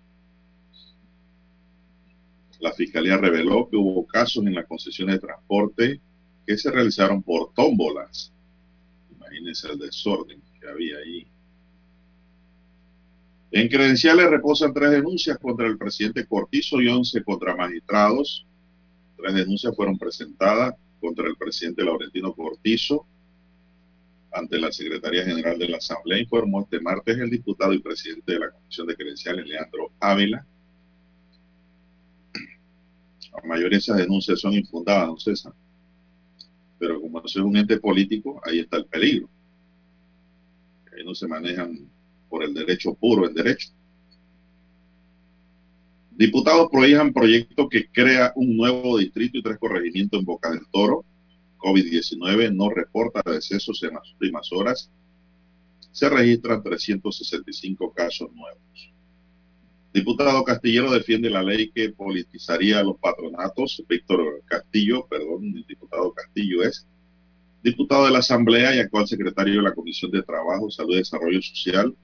La 2.59 2.73
Fiscalía 2.73 3.17
reveló 3.19 3.69
que 3.71 3.77
hubo 3.77 4.05
casos 4.05 4.45
en 4.45 4.57
las 4.57 4.67
concesiones 4.67 5.15
de 5.15 5.27
transporte 5.27 6.01
que 6.45 6.59
se 6.59 6.73
realizaron 6.73 7.23
por 7.23 7.55
tómbolas. 7.55 8.33
Imagínense 9.13 9.71
el 9.71 9.79
desorden 9.79 10.43
que 10.61 10.69
había 10.69 10.99
ahí. 10.99 11.27
En 13.53 13.69
credenciales 13.69 14.31
reposan 14.31 14.73
tres 14.73 14.93
denuncias 14.93 15.37
contra 15.39 15.67
el 15.67 15.77
presidente 15.77 16.27
Cortizo 16.27 16.81
y 16.81 16.89
once 16.89 17.23
contra 17.25 17.57
magistrados. 17.57 18.47
Tres 19.17 19.35
denuncias 19.35 19.75
fueron 19.75 19.99
presentadas 19.99 20.75
contra 21.01 21.27
el 21.27 21.37
presidente 21.37 21.83
Laurentino 21.83 22.33
Cortizo 22.33 23.07
ante 24.33 24.59
la 24.59 24.71
Secretaría 24.71 25.25
General 25.25 25.59
de 25.59 25.69
la 25.69 25.79
Asamblea, 25.79 26.21
informó 26.21 26.63
este 26.63 26.81
martes 26.81 27.19
el 27.19 27.31
diputado 27.31 27.73
y 27.73 27.81
presidente 27.81 28.33
de 28.33 28.39
la 28.39 28.51
Comisión 28.51 28.87
de 28.87 28.97
Credenciales, 28.97 29.47
Leandro 29.47 29.91
Ávila. 29.99 30.47
La 33.33 33.49
mayoría 33.49 33.71
de 33.71 33.77
esas 33.79 33.97
denuncias 33.97 34.41
son 34.41 34.53
infundadas, 34.55 35.09
don 35.09 35.19
César. 35.19 35.53
Pero 36.79 37.01
como 37.01 37.19
eso 37.19 37.41
es 37.41 37.45
un 37.45 37.57
ente 37.57 37.79
político, 37.79 38.41
ahí 38.45 38.61
está 38.61 38.77
el 38.77 38.87
peligro. 38.87 39.29
Ahí 40.93 41.05
no 41.05 41.15
se 41.15 41.27
manejan 41.27 41.91
por 42.31 42.45
el 42.45 42.55
derecho 42.55 42.95
puro 42.95 43.29
en 43.29 43.35
derecho. 43.35 43.69
Diputados 46.13 46.69
prohíban 46.71 47.13
proyecto 47.13 47.69
que 47.69 47.89
crea 47.89 48.33
un 48.37 48.57
nuevo 48.57 48.99
distrito 48.99 49.39
y 49.39 49.43
tres 49.43 49.59
corregimientos 49.59 50.21
en 50.21 50.27
Boca 50.27 50.51
del 50.51 50.67
Toro. 50.71 51.05
COVID-19 51.59 52.55
no 52.55 52.71
reporta 52.71 53.23
decesos 53.31 53.83
en 53.83 53.95
las 53.95 54.11
últimas 54.13 54.51
horas. 54.53 54.91
Se 55.93 56.09
registran 56.09 56.63
365 56.63 57.93
casos 57.93 58.31
nuevos. 58.33 58.93
Diputado 59.93 60.45
Castillero 60.45 60.93
defiende 60.93 61.31
la 61.31 61.43
ley 61.43 61.71
que 61.71 61.91
politizaría 61.91 62.79
a 62.79 62.85
los 62.85 62.99
patronatos. 62.99 63.83
Víctor 63.89 64.43
Castillo, 64.45 65.07
perdón, 65.09 65.53
el 65.57 65.65
diputado 65.67 66.13
Castillo 66.13 66.63
es 66.63 66.87
diputado 67.63 68.07
de 68.07 68.13
la 68.13 68.19
Asamblea 68.21 68.75
y 68.75 68.79
actual 68.79 69.07
secretario 69.07 69.57
de 69.57 69.63
la 69.63 69.75
Comisión 69.75 70.11
de 70.11 70.23
Trabajo, 70.23 70.71
Salud 70.71 70.95
y 70.95 70.99
Desarrollo 70.99 71.43
Social. 71.43 71.95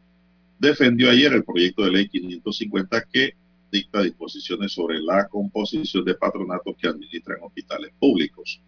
Defendió 0.58 1.10
ayer 1.10 1.32
el 1.32 1.44
proyecto 1.44 1.84
de 1.84 1.90
ley 1.90 2.08
550 2.08 3.04
que 3.12 3.34
dicta 3.70 4.02
disposiciones 4.02 4.72
sobre 4.72 4.98
la 5.00 5.28
composición 5.28 6.04
de 6.04 6.14
patronatos 6.14 6.74
que 6.80 6.88
administran 6.88 7.38
hospitales 7.42 7.92
públicos. 7.98 8.60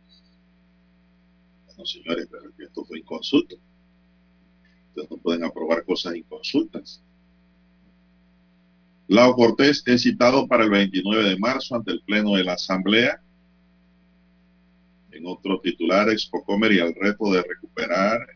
Bueno, 1.66 1.86
señores, 1.86 2.28
pero 2.30 2.50
esto 2.58 2.84
fue 2.84 2.98
inconsulto. 2.98 3.56
Ustedes 4.88 5.10
no 5.10 5.16
pueden 5.16 5.44
aprobar 5.44 5.84
cosas 5.84 6.16
inconsultas. 6.16 7.02
Lao 9.06 9.34
Cortés 9.34 9.82
es 9.86 10.02
citado 10.02 10.46
para 10.46 10.64
el 10.64 10.70
29 10.70 11.30
de 11.30 11.38
marzo 11.38 11.76
ante 11.76 11.92
el 11.92 12.02
Pleno 12.02 12.34
de 12.34 12.44
la 12.44 12.52
Asamblea. 12.54 13.22
En 15.12 15.24
otro 15.24 15.58
titular, 15.60 16.10
Expocomer 16.10 16.72
y 16.72 16.80
el 16.80 16.94
reto 16.94 17.32
de 17.32 17.42
recuperar 17.42 18.26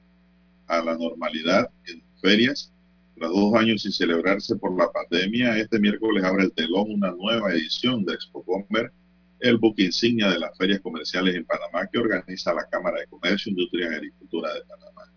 a 0.68 0.82
la 0.82 0.97
normalidad 0.97 1.70
en 1.85 2.02
ferias 2.22 2.72
tras 3.16 3.30
dos 3.30 3.55
años 3.55 3.82
sin 3.82 3.93
celebrarse 3.93 4.56
por 4.56 4.76
la 4.76 4.90
pandemia, 4.90 5.59
este 5.59 5.78
miércoles 5.78 6.24
abre 6.24 6.44
el 6.44 6.52
telón 6.52 6.90
una 6.90 7.10
nueva 7.12 7.52
edición 7.52 8.05
de 8.05 8.14
Expo 8.14 8.44
Comer, 8.44 8.93
el 9.40 9.59
buque 9.59 9.84
insignia 9.84 10.30
de 10.30 10.39
las 10.39 10.56
ferias 10.56 10.80
comerciales 10.80 11.34
en 11.34 11.44
Panamá 11.44 11.89
que 11.93 11.98
organiza 11.98 12.55
la 12.55 12.68
Cámara 12.68 13.01
de 13.01 13.06
Comercio, 13.06 13.51
Industria 13.51 13.90
y 13.90 13.94
Agricultura 13.94 14.55
de 14.55 14.60
Panamá. 14.62 15.12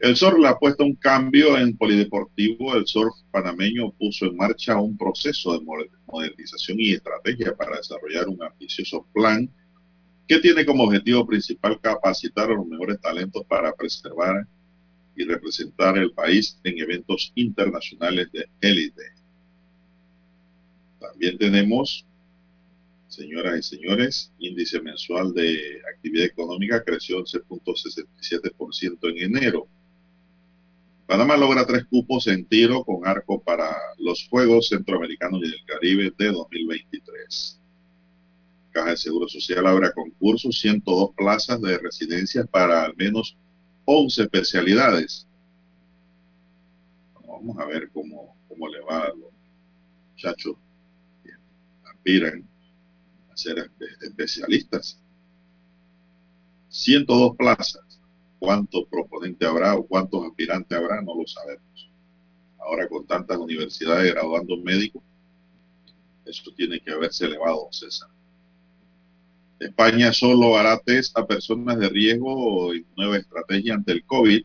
El 0.00 0.14
surf 0.14 0.38
le 0.38 0.46
ha 0.46 0.56
puesto 0.56 0.84
un 0.84 0.94
cambio 0.94 1.58
en 1.58 1.76
polideportivo. 1.76 2.76
El 2.76 2.86
surf 2.86 3.12
panameño 3.32 3.90
puso 3.92 4.26
en 4.26 4.36
marcha 4.36 4.80
un 4.80 4.96
proceso 4.96 5.58
de 5.58 5.64
modernización 6.06 6.78
y 6.78 6.92
estrategia 6.92 7.56
para 7.56 7.78
desarrollar 7.78 8.28
un 8.28 8.40
ambicioso 8.40 9.04
plan 9.12 9.50
que 10.28 10.38
tiene 10.38 10.64
como 10.64 10.84
objetivo 10.84 11.26
principal 11.26 11.80
capacitar 11.80 12.48
a 12.48 12.54
los 12.54 12.66
mejores 12.66 13.00
talentos 13.00 13.44
para 13.46 13.72
preservar 13.72 14.46
y 15.18 15.24
representar 15.24 15.98
el 15.98 16.12
país 16.12 16.58
en 16.62 16.78
eventos 16.78 17.32
internacionales 17.34 18.30
de 18.32 18.48
élite. 18.60 19.02
También 21.00 21.36
tenemos, 21.36 22.06
señoras 23.08 23.58
y 23.58 23.62
señores, 23.76 24.32
índice 24.38 24.80
mensual 24.80 25.34
de 25.34 25.82
actividad 25.92 26.26
económica 26.26 26.84
creció 26.84 27.18
11.67% 27.24 29.10
en 29.10 29.36
enero. 29.36 29.66
Panamá 31.08 31.36
logra 31.36 31.66
tres 31.66 31.84
cupos 31.86 32.28
en 32.28 32.44
tiro 32.44 32.84
con 32.84 33.04
arco 33.04 33.42
para 33.42 33.74
los 33.98 34.28
Juegos 34.28 34.68
Centroamericanos 34.68 35.40
y 35.42 35.50
del 35.50 35.64
Caribe 35.66 36.12
de 36.16 36.26
2023. 36.30 37.60
Caja 38.70 38.90
de 38.90 38.96
Seguro 38.96 39.26
Social 39.26 39.66
abre 39.66 39.90
concursos 39.92 40.60
102 40.60 41.10
plazas 41.16 41.60
de 41.60 41.76
residencias 41.78 42.46
para 42.46 42.84
al 42.84 42.94
menos 42.94 43.36
11 43.90 44.24
especialidades. 44.24 45.26
vamos 47.26 47.56
a 47.58 47.64
ver 47.64 47.88
cómo, 47.90 48.36
cómo 48.46 48.68
le 48.68 48.80
va 48.80 49.04
a 49.04 49.08
los 49.08 49.32
muchachos 50.10 50.56
que 51.22 51.30
aspiran 51.88 52.46
a 53.32 53.36
ser 53.36 53.70
especialistas. 54.02 55.00
102 56.68 57.34
plazas. 57.38 57.98
¿Cuántos 58.38 58.84
proponentes 58.90 59.48
habrá 59.48 59.74
o 59.74 59.86
cuántos 59.86 60.22
aspirantes 60.26 60.76
habrá? 60.76 61.00
No 61.00 61.14
lo 61.14 61.26
sabemos. 61.26 61.90
Ahora 62.58 62.86
con 62.90 63.06
tantas 63.06 63.38
universidades 63.38 64.12
graduando 64.12 64.58
médicos, 64.58 65.02
eso 66.26 66.52
tiene 66.54 66.78
que 66.78 66.90
haberse 66.90 67.24
elevado, 67.24 67.68
César. 67.72 68.10
España 69.58 70.12
solo 70.12 70.56
hará 70.56 70.78
test 70.78 71.16
a 71.18 71.26
personas 71.26 71.78
de 71.78 71.88
riesgo 71.88 72.74
y 72.74 72.86
nueva 72.96 73.16
estrategia 73.16 73.74
ante 73.74 73.92
el 73.92 74.04
COVID. 74.04 74.42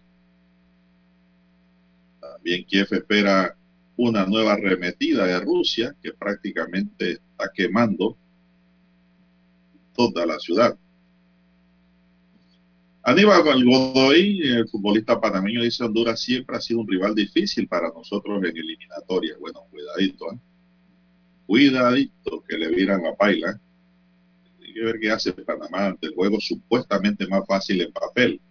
También 2.20 2.64
Kiev 2.66 2.88
espera 2.92 3.56
una 3.96 4.26
nueva 4.26 4.54
arremetida 4.54 5.26
de 5.26 5.40
Rusia 5.40 5.96
que 6.02 6.14
prácticamente 6.14 7.12
está 7.12 7.52
quemando 7.54 8.18
toda 9.96 10.26
la 10.26 10.40
ciudad. 10.40 10.76
Aníbal 13.04 13.66
Godoy, 13.66 14.42
el 14.42 14.68
futbolista 14.70 15.20
panameño, 15.20 15.62
dice 15.62 15.84
Honduras 15.84 16.22
siempre 16.22 16.56
ha 16.56 16.62
sido 16.62 16.80
un 16.80 16.88
rival 16.88 17.14
difícil 17.14 17.68
para 17.68 17.90
nosotros 17.90 18.42
en 18.44 18.58
eliminatoria. 18.58 19.36
Bueno, 19.40 19.66
cuidadito, 19.70 20.32
¿eh? 20.32 20.40
cuidadito 21.46 22.44
que 22.48 22.58
le 22.58 22.70
viran 22.70 23.04
la 23.04 23.14
paila. 23.14 23.60
Hay 24.74 24.80
que 24.80 24.86
ver 24.86 25.00
qué 25.00 25.12
hace 25.12 25.32
Panamá 25.32 25.86
ante 25.86 26.08
el 26.08 26.16
juego 26.16 26.40
supuestamente 26.42 27.28
más 27.28 27.46
fácil 27.46 27.80
en 27.82 27.92
papel. 27.92 28.42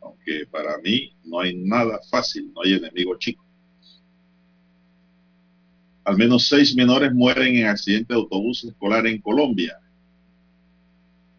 Aunque 0.00 0.44
para 0.50 0.76
mí 0.78 1.12
no 1.22 1.38
hay 1.38 1.54
nada 1.54 2.00
fácil, 2.10 2.52
no 2.52 2.62
hay 2.62 2.72
enemigo 2.72 3.16
chico. 3.16 3.44
Al 6.02 6.16
menos 6.16 6.48
seis 6.48 6.74
menores 6.74 7.12
mueren 7.14 7.54
en 7.54 7.66
accidente 7.66 8.12
de 8.12 8.18
autobús 8.18 8.64
escolar 8.64 9.06
en 9.06 9.20
Colombia. 9.20 9.78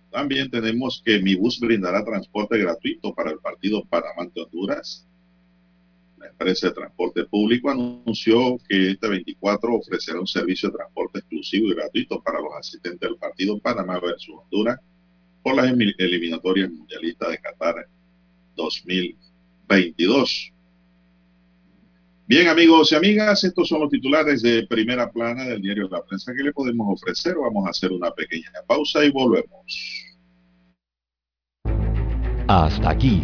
También 0.09 0.49
tenemos 0.49 1.01
que 1.03 1.19
mi 1.19 1.35
bus 1.35 1.59
brindará 1.59 2.05
transporte 2.05 2.57
gratuito 2.57 3.13
para 3.13 3.31
el 3.31 3.39
partido 3.39 3.83
Panamá 3.83 4.31
de 4.33 4.43
Honduras. 4.43 5.05
La 6.21 6.27
empresa 6.27 6.67
de 6.67 6.73
transporte 6.73 7.25
público 7.25 7.71
anunció 7.71 8.57
que 8.69 8.91
este 8.91 9.07
24 9.07 9.75
ofrecerá 9.75 10.19
un 10.19 10.27
servicio 10.27 10.69
de 10.69 10.75
transporte 10.75 11.17
exclusivo 11.17 11.69
y 11.69 11.73
gratuito 11.73 12.21
para 12.21 12.39
los 12.39 12.53
asistentes 12.59 12.99
del 12.99 13.17
partido 13.17 13.57
Panamá 13.59 13.99
versus 13.99 14.35
Honduras 14.43 14.79
por 15.41 15.55
las 15.55 15.65
eliminatorias 15.71 16.69
mundialistas 16.69 17.29
de 17.29 17.39
Qatar 17.39 17.87
2022. 18.55 20.53
Bien, 22.27 22.47
amigos 22.49 22.91
y 22.91 22.95
amigas, 22.95 23.43
estos 23.43 23.67
son 23.67 23.81
los 23.81 23.89
titulares 23.89 24.43
de 24.43 24.67
primera 24.67 25.11
plana 25.11 25.45
del 25.45 25.59
diario 25.59 25.89
la 25.89 26.03
prensa 26.03 26.33
que 26.35 26.43
le 26.43 26.53
podemos 26.53 27.01
ofrecer. 27.01 27.35
Vamos 27.35 27.65
a 27.65 27.71
hacer 27.71 27.91
una 27.91 28.11
pequeña 28.11 28.51
pausa 28.67 29.03
y 29.03 29.09
volvemos. 29.09 30.05
Hasta 32.47 32.91
aquí, 32.91 33.23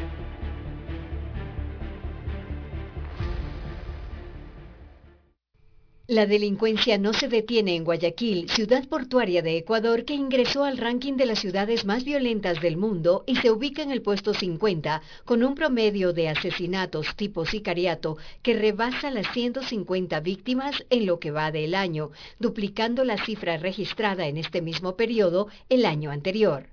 La 6.11 6.25
delincuencia 6.25 6.97
no 6.97 7.13
se 7.13 7.29
detiene 7.29 7.73
en 7.73 7.85
Guayaquil, 7.85 8.49
ciudad 8.49 8.85
portuaria 8.89 9.41
de 9.41 9.55
Ecuador 9.55 10.03
que 10.03 10.13
ingresó 10.13 10.65
al 10.65 10.77
ranking 10.77 11.13
de 11.13 11.25
las 11.25 11.39
ciudades 11.39 11.85
más 11.85 12.03
violentas 12.03 12.59
del 12.59 12.75
mundo 12.75 13.23
y 13.25 13.37
se 13.37 13.49
ubica 13.49 13.81
en 13.81 13.91
el 13.91 14.01
puesto 14.01 14.33
50 14.33 15.01
con 15.23 15.41
un 15.41 15.55
promedio 15.55 16.11
de 16.11 16.27
asesinatos 16.27 17.15
tipo 17.15 17.45
sicariato 17.45 18.17
que 18.41 18.55
rebasa 18.55 19.09
las 19.09 19.31
150 19.31 20.19
víctimas 20.19 20.83
en 20.89 21.05
lo 21.05 21.17
que 21.17 21.31
va 21.31 21.49
del 21.49 21.75
año, 21.75 22.11
duplicando 22.39 23.05
la 23.05 23.15
cifra 23.15 23.55
registrada 23.55 24.27
en 24.27 24.35
este 24.35 24.61
mismo 24.61 24.97
periodo 24.97 25.47
el 25.69 25.85
año 25.85 26.11
anterior. 26.11 26.67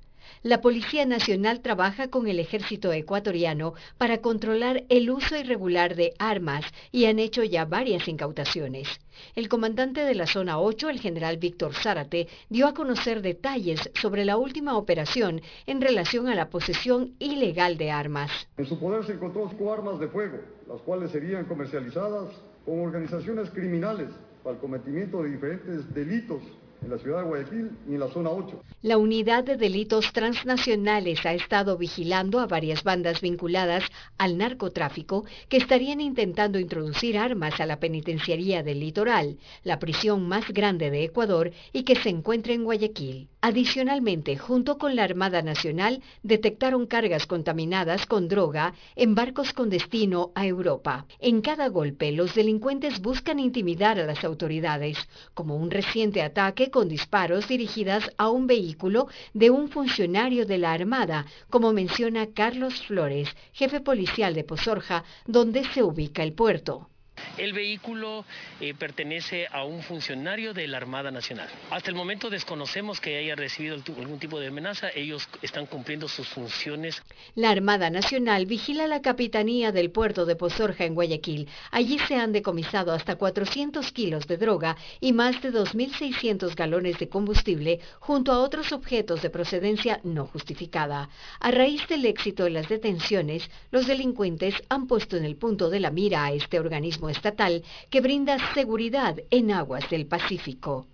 La 0.45 0.61
Policía 0.61 1.05
Nacional 1.05 1.63
trabaja 1.63 2.11
con 2.11 2.29
el 2.29 2.39
ejército 2.39 2.93
ecuatoriano 2.93 3.75
para 3.97 4.19
controlar 4.19 4.85
el 4.89 5.11
uso 5.11 5.37
irregular 5.37 5.97
de 5.97 6.15
armas 6.21 6.65
y 6.93 7.07
han 7.07 7.19
hecho 7.19 7.43
ya 7.43 7.65
varias 7.65 8.07
incautaciones. 8.07 8.89
El 9.35 9.49
comandante 9.49 10.03
de 10.03 10.15
la 10.15 10.29
zona 10.29 10.61
8, 10.61 10.91
el 10.91 11.01
general 11.01 11.39
Víctor 11.39 11.75
Zárate, 11.75 12.29
dio 12.51 12.69
a 12.69 12.75
conocer 12.75 13.21
detalles 13.21 13.91
sobre 14.01 14.25
la 14.25 14.37
última 14.37 14.77
operación 14.77 15.41
en 15.67 15.81
relación 15.81 16.29
a 16.29 16.37
la 16.37 16.51
posesión 16.51 17.15
ilegal 17.19 17.77
de 17.77 17.91
armas. 17.91 18.31
En 18.59 18.67
su 18.67 18.79
poder 18.79 19.05
se 19.05 19.15
encontró 19.15 19.49
cinco 19.51 19.73
armas 19.73 19.99
de 19.99 20.07
fuego, 20.07 20.39
las 20.69 20.81
cuales 20.83 21.11
serían 21.11 21.47
comercializadas 21.47 22.29
con 22.65 22.79
organizaciones 22.79 23.51
criminales 23.51 24.11
para 24.45 24.55
el 24.55 24.61
cometimiento 24.61 25.21
de 25.21 25.31
diferentes 25.31 25.93
delitos 25.93 26.43
en 26.83 26.91
la 26.91 26.99
ciudad 26.99 27.19
de 27.19 27.29
Guayaquil 27.29 27.71
y 27.89 27.95
en 27.95 28.01
la 28.01 28.09
zona 28.09 28.31
8. 28.31 28.63
La 28.83 28.99
unidad 28.99 29.45
de 29.45 29.57
delitos 29.57 30.13
transnacionales 30.13 31.25
ha 31.27 31.35
estado 31.35 31.77
vigilando 31.77 32.39
a 32.39 32.47
varias 32.47 32.85
bandas 32.85 33.21
vinculadas 33.21 33.85
al 34.17 34.39
narcotráfico 34.39 35.25
que 35.49 35.57
estarían 35.57 36.01
intentando 36.01 36.59
introducir 36.59 37.19
armas 37.19 37.61
a 37.61 37.67
la 37.67 37.81
penitenciaría 37.81 38.63
del 38.63 38.81
litoral, 38.81 39.39
la 39.65 39.79
prisión 39.79 40.29
más 40.29 40.49
grande 40.49 40.91
de 40.91 41.05
Ecuador 41.05 41.53
y 41.73 41.83
que 41.83 41.97
se 41.97 42.09
encuentra 42.09 42.53
en 42.53 42.65
Guayaquil. 42.65 43.29
Adicionalmente, 43.41 44.37
junto 44.37 44.79
con 44.79 44.97
la 44.97 45.05
Armada 45.05 45.43
Nacional, 45.43 46.03
detectaron 46.25 46.87
cargas 46.87 47.27
contaminadas 47.27 48.05
con 48.07 48.27
droga 48.27 48.75
en 48.97 49.15
barcos 49.15 49.53
con 49.53 49.71
destino 49.71 50.33
a 50.35 50.45
Europa. 50.45 51.07
En 51.21 51.41
cada 51.41 51.69
golpe, 51.69 52.11
los 52.11 52.35
delincuentes 52.35 53.01
buscan 53.01 53.39
intimidar 53.39 54.01
a 54.01 54.07
las 54.07 54.25
autoridades, 54.25 54.99
como 55.35 55.57
un 55.57 55.71
reciente 55.71 56.23
ataque 56.23 56.68
con 56.71 56.89
disparos 56.89 57.49
dirigidas 57.49 58.11
a 58.19 58.31
un 58.31 58.47
vehículo 58.47 59.09
de 59.35 59.51
un 59.51 59.69
funcionario 59.69 60.47
de 60.47 60.59
la 60.59 60.73
Armada, 60.73 61.27
como 61.51 61.73
menciona 61.73 62.33
Carlos 62.35 62.83
Flores, 62.87 63.29
jefe 63.53 63.81
policial 63.81 64.35
de 64.35 64.45
Pozorja, 64.45 65.05
donde 65.27 65.65
se 65.65 65.83
ubica 65.83 66.23
el 66.23 66.33
puerto. 66.33 66.89
El 67.37 67.53
vehículo 67.53 68.25
eh, 68.61 68.75
pertenece 68.75 69.47
a 69.51 69.65
un 69.65 69.83
funcionario 69.83 70.55
de 70.55 70.67
la 70.67 70.77
Armada 70.77 71.11
Nacional. 71.11 71.49
Hasta 71.71 71.91
el 71.91 71.97
momento 71.97 72.31
desconocemos 72.31 73.01
que 73.01 73.17
haya 73.17 73.35
recibido 73.35 73.75
algún 73.75 74.19
tipo 74.19 74.41
de 74.41 74.49
amenaza. 74.49 74.89
Ellos 74.95 75.29
están 75.43 75.67
cumpliendo 75.67 76.09
sus 76.09 76.29
funciones. 76.29 77.03
La 77.35 77.51
Armada 77.51 77.91
Nacional 77.91 78.47
vigila 78.47 78.87
la 78.87 79.03
capitanía 79.03 79.73
del 79.73 79.91
puerto 79.91 80.27
de 80.27 80.37
Pozorja 80.37 80.85
en 80.85 80.95
Guayaquil. 80.95 81.49
Allí 81.71 81.99
se 82.01 82.17
han 82.17 82.33
decomisado 82.33 82.93
hasta 82.93 83.17
400 83.17 83.93
kilos 83.93 84.27
de 84.27 84.37
droga 84.37 84.77
y 85.01 85.13
más 85.13 85.41
de 85.43 85.53
2.600 85.53 86.55
galones 86.55 86.99
de 86.99 87.09
combustible 87.09 87.81
junto 88.01 88.33
a 88.33 88.41
otros 88.41 88.73
objetos 88.73 89.23
de 89.23 89.31
procedencia 89.31 90.01
no 90.03 90.27
justificada. 90.27 91.09
A 91.41 91.51
raíz 91.51 91.87
del 91.89 92.07
éxito 92.07 92.45
de 92.45 92.51
las 92.51 92.69
detenciones, 92.69 93.49
los 93.71 93.87
delincuentes 93.87 94.55
han 94.69 94.87
puesto 94.87 95.17
en 95.17 95.25
el 95.25 95.37
punto 95.37 95.71
de 95.71 95.81
la 95.81 95.91
mira 95.91 96.25
a 96.25 96.33
este 96.33 96.59
organismo 96.59 97.08
estatal 97.11 97.63
que 97.91 98.01
brinda 98.01 98.39
seguridad 98.55 99.17
en 99.31 99.53
aguas 99.53 99.89
del 99.91 100.07
Pacífico. 100.07 100.87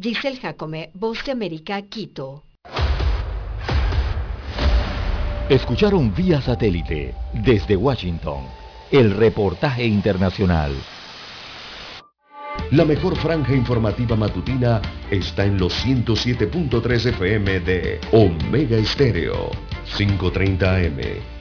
Giselle 0.00 0.38
Jacome, 0.38 0.90
Voz 0.94 1.24
de 1.24 1.32
América, 1.32 1.82
Quito. 1.82 2.44
Escucharon 5.48 6.14
vía 6.14 6.40
satélite 6.40 7.14
desde 7.32 7.76
Washington 7.76 8.44
el 8.90 9.12
reportaje 9.12 9.84
internacional. 9.84 10.72
La 12.72 12.84
mejor 12.84 13.16
franja 13.16 13.54
informativa 13.54 14.16
matutina 14.16 14.80
está 15.10 15.44
en 15.44 15.58
los 15.58 15.84
107.3 15.84 17.06
FM 17.06 17.60
de 17.60 18.00
Omega 18.12 18.76
Estéreo. 18.76 19.50
5.30 19.96 20.86
AM. 20.86 21.39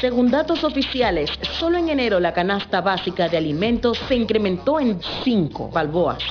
Según 0.00 0.30
datos 0.30 0.64
oficiales, 0.64 1.30
solo 1.58 1.76
en 1.76 1.90
enero 1.90 2.18
la 2.18 2.32
canasta 2.32 2.80
básica 2.80 3.28
de 3.28 3.36
alimentos 3.36 3.98
se 4.08 4.14
incrementó 4.14 4.80
en 4.80 4.98
5 5.24 5.68
balboas, 5.68 6.22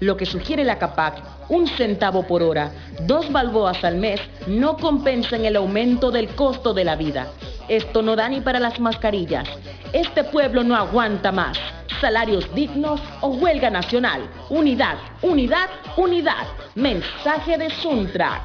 lo 0.00 0.16
que 0.16 0.24
sugiere 0.24 0.64
la 0.64 0.78
CAPAC, 0.78 1.50
un 1.50 1.68
centavo 1.68 2.26
por 2.26 2.42
hora, 2.42 2.72
dos 3.02 3.30
balboas 3.30 3.84
al 3.84 3.96
mes, 3.96 4.20
no 4.46 4.76
compensan 4.76 5.44
el 5.44 5.56
aumento 5.56 6.10
del 6.10 6.28
costo 6.28 6.72
de 6.72 6.84
la 6.84 6.96
vida. 6.96 7.28
Esto 7.68 8.02
no 8.02 8.16
da 8.16 8.28
ni 8.28 8.40
para 8.40 8.58
las 8.58 8.80
mascarillas. 8.80 9.48
Este 9.92 10.24
pueblo 10.24 10.64
no 10.64 10.74
aguanta 10.74 11.30
más. 11.30 11.58
Salarios 12.00 12.52
dignos 12.54 13.00
o 13.20 13.28
huelga 13.28 13.70
nacional. 13.70 14.28
Unidad, 14.48 14.96
unidad, 15.20 15.68
unidad. 15.96 16.46
Mensaje 16.74 17.58
de 17.58 17.70
Suntra. 17.70 18.44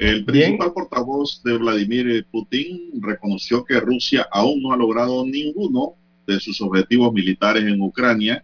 El 0.00 0.24
principal 0.24 0.72
portavoz 0.72 1.42
de 1.44 1.58
Vladimir 1.58 2.24
Putin 2.30 3.02
reconoció 3.02 3.62
que 3.66 3.78
Rusia 3.78 4.26
aún 4.32 4.62
no 4.62 4.72
ha 4.72 4.76
logrado 4.78 5.26
ninguno 5.26 5.92
de 6.26 6.40
sus 6.40 6.58
objetivos 6.62 7.12
militares 7.12 7.64
en 7.64 7.82
Ucrania 7.82 8.42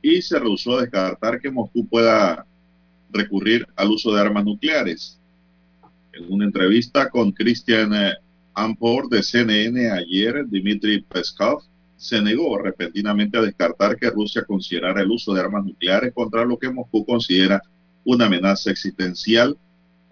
y 0.00 0.22
se 0.22 0.38
rehusó 0.38 0.78
a 0.78 0.80
descartar 0.80 1.38
que 1.38 1.50
Moscú 1.50 1.86
pueda 1.86 2.46
recurrir 3.10 3.66
al 3.76 3.90
uso 3.90 4.14
de 4.14 4.22
armas 4.22 4.46
nucleares. 4.46 5.20
En 6.14 6.32
una 6.32 6.46
entrevista 6.46 7.10
con 7.10 7.32
Christian 7.32 7.92
Ampor 8.54 9.10
de 9.10 9.22
CNN 9.22 9.90
ayer, 9.90 10.46
Dmitry 10.46 11.02
Peskov 11.02 11.62
se 11.98 12.22
negó 12.22 12.56
repentinamente 12.56 13.36
a 13.36 13.42
descartar 13.42 13.98
que 13.98 14.08
Rusia 14.08 14.42
considerara 14.46 15.02
el 15.02 15.10
uso 15.10 15.34
de 15.34 15.42
armas 15.42 15.66
nucleares 15.66 16.14
contra 16.14 16.42
lo 16.46 16.58
que 16.58 16.70
Moscú 16.70 17.04
considera 17.04 17.60
una 18.06 18.24
amenaza 18.24 18.70
existencial 18.70 19.58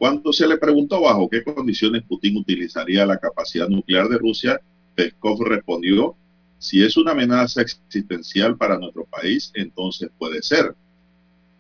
cuando 0.03 0.33
se 0.33 0.49
le 0.49 0.59
preguntó 0.59 1.01
bajo 1.01 1.31
qué 1.31 1.45
condiciones 1.45 2.03
Putin 2.03 2.37
utilizaría 2.37 3.07
la 3.07 3.19
capacidad 3.19 3.69
nuclear 3.69 4.09
de 4.09 4.19
Rusia, 4.19 4.61
Peskov 4.97 5.45
respondió, 5.45 6.17
si 6.59 6.83
es 6.83 6.97
una 6.97 7.13
amenaza 7.13 7.63
existencial 7.63 8.57
para 8.57 8.81
nuestro 8.81 9.05
país, 9.05 9.53
entonces 9.55 10.11
puede 10.19 10.43
ser. 10.43 10.75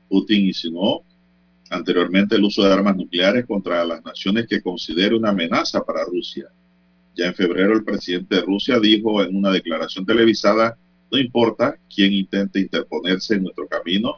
Putin 0.08 0.46
insinuó 0.46 1.04
anteriormente 1.70 2.34
el 2.34 2.42
uso 2.42 2.64
de 2.64 2.72
armas 2.72 2.96
nucleares 2.96 3.46
contra 3.46 3.84
las 3.84 4.04
naciones 4.04 4.48
que 4.48 4.60
considere 4.60 5.14
una 5.14 5.28
amenaza 5.28 5.80
para 5.84 6.04
Rusia. 6.04 6.48
Ya 7.14 7.26
en 7.26 7.34
febrero 7.36 7.74
el 7.74 7.84
presidente 7.84 8.34
de 8.34 8.42
Rusia 8.42 8.80
dijo 8.80 9.22
en 9.22 9.36
una 9.36 9.52
declaración 9.52 10.04
televisada, 10.04 10.76
no 11.12 11.16
importa 11.16 11.76
quién 11.94 12.12
intente 12.12 12.58
interponerse 12.58 13.36
en 13.36 13.44
nuestro 13.44 13.68
camino, 13.68 14.16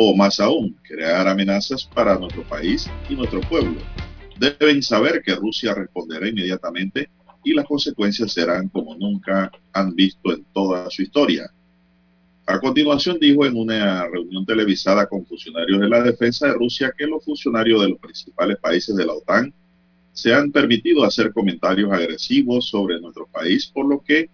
o 0.00 0.14
más 0.14 0.38
aún, 0.38 0.76
crear 0.84 1.26
amenazas 1.26 1.84
para 1.92 2.16
nuestro 2.16 2.44
país 2.44 2.88
y 3.10 3.16
nuestro 3.16 3.40
pueblo. 3.40 3.80
Deben 4.38 4.80
saber 4.80 5.20
que 5.26 5.34
Rusia 5.34 5.74
responderá 5.74 6.28
inmediatamente 6.28 7.10
y 7.42 7.52
las 7.52 7.66
consecuencias 7.66 8.32
serán 8.32 8.68
como 8.68 8.94
nunca 8.94 9.50
han 9.72 9.96
visto 9.96 10.32
en 10.32 10.44
toda 10.54 10.88
su 10.88 11.02
historia. 11.02 11.50
A 12.46 12.60
continuación 12.60 13.18
dijo 13.20 13.44
en 13.44 13.56
una 13.56 14.06
reunión 14.06 14.46
televisada 14.46 15.04
con 15.08 15.26
funcionarios 15.26 15.80
de 15.80 15.88
la 15.88 16.00
defensa 16.00 16.46
de 16.46 16.52
Rusia 16.52 16.94
que 16.96 17.08
los 17.08 17.24
funcionarios 17.24 17.82
de 17.82 17.88
los 17.88 17.98
principales 17.98 18.56
países 18.58 18.94
de 18.94 19.04
la 19.04 19.14
OTAN 19.14 19.52
se 20.12 20.32
han 20.32 20.52
permitido 20.52 21.02
hacer 21.02 21.32
comentarios 21.32 21.90
agresivos 21.90 22.68
sobre 22.68 23.00
nuestro 23.00 23.26
país, 23.26 23.66
por 23.66 23.88
lo 23.88 24.00
que 24.00 24.30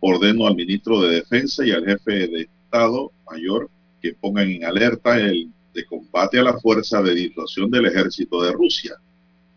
ordeno 0.00 0.46
al 0.46 0.54
ministro 0.54 1.00
de 1.00 1.14
Defensa 1.14 1.64
y 1.64 1.70
al 1.70 1.86
jefe 1.86 2.28
de 2.28 2.42
Estado 2.42 3.10
Mayor 3.30 3.70
que 4.00 4.14
pongan 4.14 4.50
en 4.50 4.64
alerta 4.64 5.18
el 5.18 5.50
de 5.74 5.84
combate 5.84 6.38
a 6.38 6.42
la 6.42 6.58
fuerza 6.58 7.02
de 7.02 7.14
disuasión 7.14 7.70
del 7.70 7.86
ejército 7.86 8.42
de 8.42 8.52
Rusia. 8.52 8.94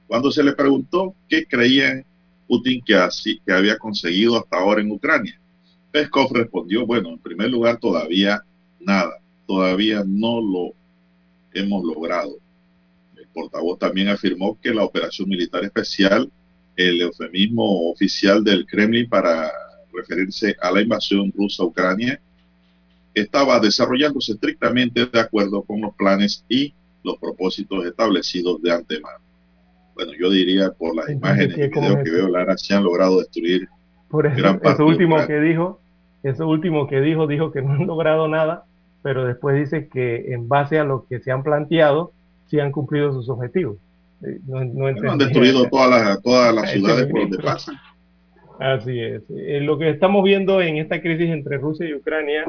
Cuando 0.08 0.32
se 0.32 0.44
le 0.44 0.54
preguntó 0.54 1.16
qué 1.30 1.46
creía 1.46 2.04
Putin 2.48 2.84
que, 2.86 2.98
que 3.46 3.54
había 3.54 3.78
conseguido 3.78 4.38
hasta 4.38 4.58
ahora 4.58 4.82
en 4.82 4.92
Ucrania, 4.92 5.40
Peskov 5.92 6.34
respondió, 6.34 6.86
bueno, 6.86 7.10
en 7.10 7.20
primer 7.20 7.50
lugar 7.50 7.78
todavía 7.78 8.44
nada, 8.80 9.20
todavía 9.48 10.04
no 10.06 10.42
lo 10.42 10.74
hemos 11.54 11.84
logrado. 11.84 12.38
El 13.18 13.28
portavoz 13.28 13.80
también 13.80 14.10
afirmó 14.10 14.58
que 14.62 14.74
la 14.74 14.84
operación 14.84 15.30
militar 15.30 15.64
especial, 15.64 16.32
el 16.76 17.02
eufemismo 17.02 17.90
oficial 17.92 18.44
del 18.44 18.66
Kremlin 18.66 19.10
para 19.10 19.52
referirse 19.94 20.56
a 20.62 20.72
la 20.72 20.82
invasión 20.82 21.32
rusa 21.36 21.64
a 21.64 21.66
Ucrania, 21.66 22.22
estaba 23.14 23.60
desarrollándose 23.60 24.34
estrictamente 24.34 25.06
de 25.06 25.20
acuerdo 25.20 25.64
con 25.64 25.82
los 25.82 25.94
planes 25.96 26.46
y 26.50 26.74
los 27.04 27.18
propósitos 27.18 27.86
establecidos 27.86 28.62
de 28.62 28.72
antemano. 28.72 29.20
Bueno, 29.96 30.12
yo 30.20 30.30
diría 30.30 30.72
por 30.72 30.96
las 30.96 31.10
imágenes 31.10 31.58
y 31.58 31.68
videos 31.68 32.04
que 32.04 32.12
veo, 32.12 32.30
Lara, 32.30 32.58
se 32.58 32.74
han 32.74 32.84
logrado 32.84 33.20
destruir 33.20 33.68
por 34.10 34.28
eso, 34.28 34.36
gran 34.36 34.60
parte 34.60 34.84
eso 34.84 34.86
último 34.86 35.26
que 35.26 35.40
dijo, 35.40 35.80
eso 36.24 36.48
último 36.48 36.88
que 36.88 37.00
dijo, 37.02 37.28
dijo 37.28 37.52
que 37.52 37.62
no 37.62 37.72
han 37.72 37.88
logrado 37.88 38.28
nada, 38.28 38.66
pero 39.02 39.26
después 39.26 39.56
dice 39.56 39.88
que 39.88 40.34
en 40.34 40.48
base 40.48 40.80
a 40.80 40.84
lo 40.84 41.06
que 41.08 41.20
se 41.20 41.32
han 41.32 41.44
planteado, 41.44 42.12
sí 42.48 42.60
han 42.60 42.72
cumplido 42.72 43.14
sus 43.14 43.30
objetivos. 43.30 43.78
Eh, 44.24 44.40
no, 44.46 44.64
no 44.64 44.74
bueno, 44.74 45.12
han 45.12 45.18
destruido 45.18 45.68
todas 45.70 45.90
las 45.90 46.22
todas 46.22 46.54
las 46.54 46.72
ciudades 46.72 47.08
por 47.08 47.22
donde 47.22 47.38
pasan. 47.40 47.76
Así 48.60 49.00
es. 49.00 49.24
Eh, 49.30 49.62
lo 49.62 49.80
que 49.80 49.90
estamos 49.90 50.24
viendo 50.24 50.62
en 50.62 50.78
esta 50.78 51.02
crisis 51.02 51.30
entre 51.30 51.58
Rusia 51.58 51.88
y 51.88 51.96
Ucrania 51.96 52.46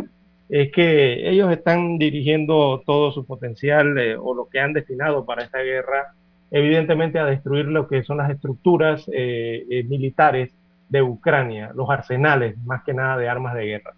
es 0.49 0.71
que 0.73 1.31
ellos 1.31 1.51
están 1.51 1.99
dirigiendo 1.99 2.83
todo 2.85 3.13
su 3.13 3.25
potencial 3.25 3.99
eh, 3.99 4.17
o 4.17 4.35
lo 4.35 4.49
que 4.49 4.61
han 4.61 4.73
destinado 4.73 5.25
para 5.25 5.45
esta 5.45 5.59
guerra, 5.61 6.15
evidentemente 6.51 7.19
a 7.19 7.25
destruir 7.25 7.67
lo 7.67 7.89
que 7.89 8.03
son 8.03 8.19
las 8.19 8.31
estructuras 8.31 9.09
eh, 9.13 9.65
eh, 9.71 9.85
militares 9.85 10.51
de 10.89 11.03
Ucrania, 11.03 11.73
los 11.75 11.89
arsenales, 11.89 12.57
más 12.65 12.83
que 12.85 12.93
nada 12.93 13.17
de 13.17 13.29
armas 13.29 13.55
de 13.55 13.65
guerra. 13.65 13.95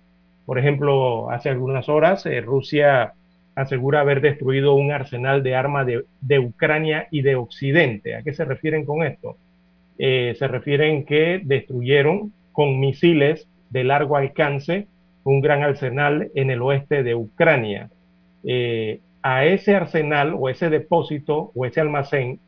Por 0.47 0.59
ejemplo, 0.59 1.31
hace 1.31 1.49
algunas 1.49 1.89
horas 1.89 2.25
Rusia 2.45 3.15
asegura 3.57 4.01
haber 4.01 4.21
destruido 4.21 4.75
un 4.75 4.93
arsenal 4.93 5.43
de 5.43 5.57
armas 5.57 5.87
de, 5.87 6.05
de, 6.21 6.39
Ucrania 6.39 7.09
y 7.11 7.23
de 7.23 7.35
Occidente. 7.35 8.15
¿A 8.15 8.23
qué 8.23 8.33
se 8.33 8.45
refieren 8.45 8.85
con 8.85 9.03
esto? 9.03 9.37
se 9.97 10.49
refieren 10.49 11.05
que 11.05 11.41
destruyeron 11.45 12.33
con 12.53 12.81
misiles 12.81 13.49
de 13.71 13.85
largo 13.85 14.17
alcance 14.17 14.89
un 15.25 15.41
gran 15.41 15.63
arsenal 15.63 16.31
en 16.35 16.51
el 16.51 16.63
oeste 16.63 17.03
de 17.03 17.15
Ucrania. 17.15 17.91
eh, 18.47 19.01
a 19.23 19.47
ese 19.47 19.75
arsenal 19.75 20.35
o 20.39 20.51
ese 20.51 20.69
depósito 20.69 21.51
o 21.55 21.65
ese 21.65 21.81
almacén, 21.81 22.41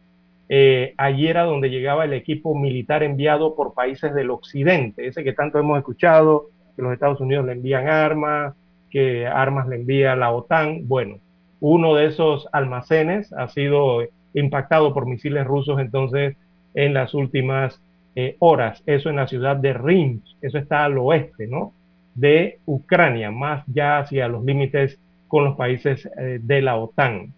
eh, 0.50 0.92
allí 0.98 1.26
era 1.26 1.44
donde 1.44 1.70
llegaba 1.70 2.04
el 2.04 2.12
equipo 2.12 2.54
militar 2.54 3.02
enviado 3.02 3.56
por 3.56 3.72
países 3.72 4.14
del 4.14 4.30
occidente, 4.30 5.06
ese 5.06 5.24
que 5.24 5.32
tanto 5.32 5.58
hemos 5.58 5.78
escuchado, 5.78 6.50
que 6.76 6.82
los 6.82 6.92
Estados 6.92 7.20
Unidos 7.20 7.46
le 7.46 7.52
envían 7.52 7.88
armas, 7.88 8.54
que 8.90 9.26
armas 9.26 9.66
le 9.68 9.76
envía 9.76 10.14
la 10.16 10.30
OTAN. 10.32 10.86
Bueno, 10.86 11.18
uno 11.60 11.94
de 11.94 12.06
esos 12.06 12.46
almacenes 12.52 13.32
ha 13.32 13.48
sido 13.48 14.02
impactado 14.34 14.92
por 14.92 15.06
misiles 15.06 15.46
rusos 15.46 15.80
entonces 15.80 16.36
en 16.74 16.92
las 16.92 17.14
últimas 17.14 17.80
eh, 18.14 18.36
horas. 18.38 18.82
Eso 18.86 19.08
en 19.08 19.16
la 19.16 19.26
ciudad 19.26 19.56
de 19.56 19.72
Rim, 19.72 20.20
eso 20.42 20.58
está 20.58 20.84
al 20.84 20.98
oeste, 20.98 21.46
¿no? 21.46 21.72
De 22.16 22.58
Ucrania, 22.64 23.30
más 23.30 23.64
ya 23.66 23.98
hacia 23.98 24.26
los 24.26 24.44
límites 24.44 24.98
con 25.28 25.44
los 25.44 25.56
países 25.56 26.08
eh, 26.18 26.40
de 26.42 26.62
la 26.62 26.76
OTAN. 26.76 27.32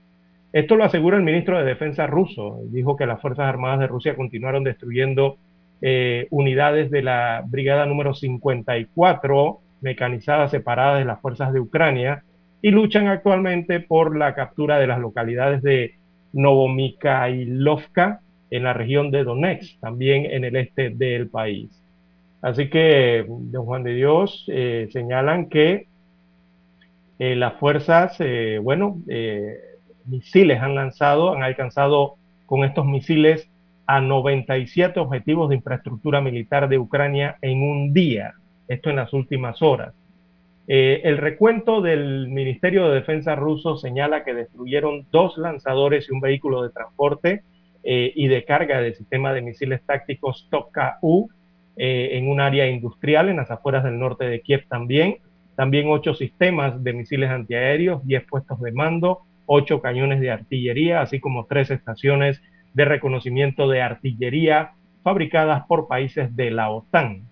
Esto 0.52 0.76
lo 0.76 0.84
asegura 0.84 1.16
el 1.16 1.22
ministro 1.22 1.58
de 1.58 1.64
Defensa 1.64 2.06
ruso. 2.06 2.60
Dijo 2.70 2.96
que 2.96 3.06
las 3.06 3.20
Fuerzas 3.20 3.46
Armadas 3.46 3.80
de 3.80 3.86
Rusia 3.86 4.16
continuaron 4.16 4.64
destruyendo 4.64 5.36
eh, 5.80 6.26
unidades 6.30 6.90
de 6.90 7.02
la 7.02 7.44
brigada 7.46 7.86
número 7.86 8.14
54 8.14 9.60
mecanizadas 9.80 10.50
separadas 10.50 10.98
de 10.98 11.04
las 11.04 11.20
fuerzas 11.20 11.52
de 11.52 11.60
Ucrania 11.60 12.24
y 12.62 12.70
luchan 12.70 13.06
actualmente 13.06 13.78
por 13.78 14.16
la 14.16 14.34
captura 14.34 14.78
de 14.78 14.88
las 14.88 14.98
localidades 14.98 15.62
de 15.62 15.94
Novomikhailovka 16.32 18.20
en 18.50 18.64
la 18.64 18.72
región 18.72 19.10
de 19.10 19.24
Donetsk, 19.24 19.78
también 19.80 20.26
en 20.26 20.44
el 20.44 20.56
este 20.56 20.90
del 20.90 21.28
país. 21.28 21.84
Así 22.40 22.70
que, 22.70 23.24
don 23.26 23.64
Juan 23.64 23.82
de 23.82 23.94
Dios, 23.94 24.44
eh, 24.48 24.88
señalan 24.92 25.48
que 25.48 25.88
eh, 27.18 27.34
las 27.34 27.54
fuerzas, 27.54 28.16
eh, 28.20 28.60
bueno, 28.62 28.98
misiles 30.06 30.60
han 30.60 30.76
lanzado, 30.76 31.34
han 31.34 31.42
alcanzado 31.42 32.14
con 32.46 32.64
estos 32.64 32.86
misiles 32.86 33.50
a 33.86 34.00
97 34.00 35.00
objetivos 35.00 35.48
de 35.48 35.56
infraestructura 35.56 36.20
militar 36.20 36.68
de 36.68 36.78
Ucrania 36.78 37.36
en 37.42 37.62
un 37.62 37.92
día, 37.92 38.34
esto 38.68 38.90
en 38.90 38.96
las 38.96 39.12
últimas 39.12 39.60
horas. 39.62 39.94
El 40.70 41.16
recuento 41.16 41.80
del 41.80 42.28
Ministerio 42.28 42.88
de 42.88 42.96
Defensa 42.96 43.34
ruso 43.34 43.78
señala 43.78 44.22
que 44.22 44.34
destruyeron 44.34 45.06
dos 45.10 45.38
lanzadores 45.38 46.06
y 46.06 46.12
un 46.12 46.20
vehículo 46.20 46.62
de 46.62 46.68
transporte 46.68 47.42
y 47.82 48.28
de 48.28 48.44
carga 48.44 48.82
del 48.82 48.94
sistema 48.94 49.32
de 49.32 49.40
misiles 49.40 49.80
tácticos 49.86 50.46
Topka-U 50.50 51.30
eh, 51.80 52.18
en 52.18 52.28
un 52.28 52.40
área 52.40 52.66
industrial 52.68 53.28
en 53.28 53.36
las 53.36 53.52
afueras 53.52 53.84
del 53.84 54.00
norte 54.00 54.24
de 54.24 54.40
Kiev 54.40 54.66
también. 54.68 55.18
También 55.54 55.86
ocho 55.88 56.12
sistemas 56.12 56.82
de 56.82 56.92
misiles 56.92 57.30
antiaéreos, 57.30 58.04
diez 58.04 58.24
puestos 58.28 58.60
de 58.60 58.72
mando, 58.72 59.20
ocho 59.46 59.80
cañones 59.80 60.20
de 60.20 60.32
artillería, 60.32 61.00
así 61.00 61.20
como 61.20 61.46
tres 61.46 61.70
estaciones 61.70 62.42
de 62.74 62.84
reconocimiento 62.84 63.68
de 63.68 63.80
artillería 63.80 64.72
fabricadas 65.04 65.66
por 65.66 65.86
países 65.86 66.34
de 66.34 66.50
la 66.50 66.68
OTAN. 66.70 67.22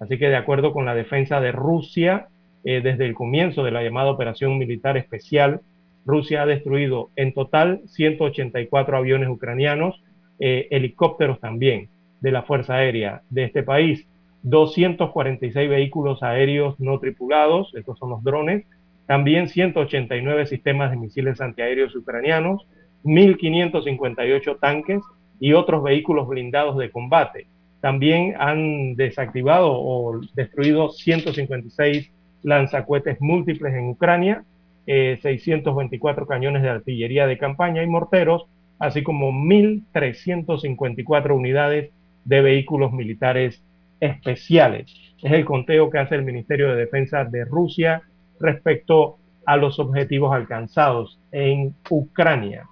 Así 0.00 0.18
que 0.18 0.28
de 0.28 0.36
acuerdo 0.36 0.72
con 0.72 0.84
la 0.86 0.96
defensa 0.96 1.40
de 1.40 1.52
Rusia, 1.52 2.26
eh, 2.64 2.80
desde 2.82 3.06
el 3.06 3.14
comienzo 3.14 3.62
de 3.62 3.70
la 3.70 3.84
llamada 3.84 4.10
operación 4.10 4.58
militar 4.58 4.96
especial, 4.96 5.60
Rusia 6.04 6.42
ha 6.42 6.46
destruido 6.46 7.10
en 7.14 7.32
total 7.32 7.80
184 7.86 8.96
aviones 8.96 9.28
ucranianos, 9.28 10.02
eh, 10.40 10.66
helicópteros 10.72 11.38
también 11.38 11.90
de 12.24 12.32
la 12.32 12.42
Fuerza 12.42 12.76
Aérea 12.76 13.20
de 13.28 13.44
este 13.44 13.62
país, 13.62 14.06
246 14.44 15.68
vehículos 15.68 16.22
aéreos 16.22 16.80
no 16.80 16.98
tripulados, 16.98 17.74
estos 17.74 17.98
son 17.98 18.08
los 18.08 18.24
drones, 18.24 18.64
también 19.04 19.50
189 19.50 20.46
sistemas 20.46 20.90
de 20.90 20.96
misiles 20.96 21.42
antiaéreos 21.42 21.94
ucranianos, 21.94 22.66
1.558 23.04 24.58
tanques 24.58 25.02
y 25.38 25.52
otros 25.52 25.82
vehículos 25.82 26.26
blindados 26.26 26.78
de 26.78 26.90
combate. 26.90 27.46
También 27.82 28.36
han 28.38 28.96
desactivado 28.96 29.72
o 29.72 30.18
destruido 30.34 30.88
156 30.88 32.10
lanzacuetes 32.42 33.20
múltiples 33.20 33.74
en 33.74 33.90
Ucrania, 33.90 34.44
624 34.86 36.24
eh, 36.24 36.26
cañones 36.26 36.62
de 36.62 36.70
artillería 36.70 37.26
de 37.26 37.36
campaña 37.36 37.82
y 37.82 37.86
morteros, 37.86 38.46
así 38.78 39.02
como 39.02 39.30
1.354 39.30 41.36
unidades 41.36 41.90
de 42.24 42.40
vehículos 42.40 42.92
militares 42.92 43.62
especiales. 44.00 44.92
Es 45.22 45.32
el 45.32 45.44
conteo 45.44 45.90
que 45.90 45.98
hace 45.98 46.14
el 46.14 46.24
Ministerio 46.24 46.70
de 46.70 46.76
Defensa 46.76 47.24
de 47.24 47.44
Rusia 47.44 48.02
respecto 48.40 49.18
a 49.46 49.56
los 49.56 49.78
objetivos 49.78 50.34
alcanzados 50.34 51.18
en 51.32 51.74
Ucrania. 51.90 52.66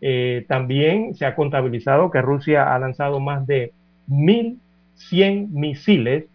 Eh, 0.00 0.44
también 0.48 1.14
se 1.14 1.26
ha 1.26 1.34
contabilizado 1.34 2.10
que 2.10 2.20
Rusia 2.20 2.74
ha 2.74 2.78
lanzado 2.78 3.20
más 3.20 3.46
de 3.46 3.72
1.100 4.08 5.48
misiles 5.48 6.26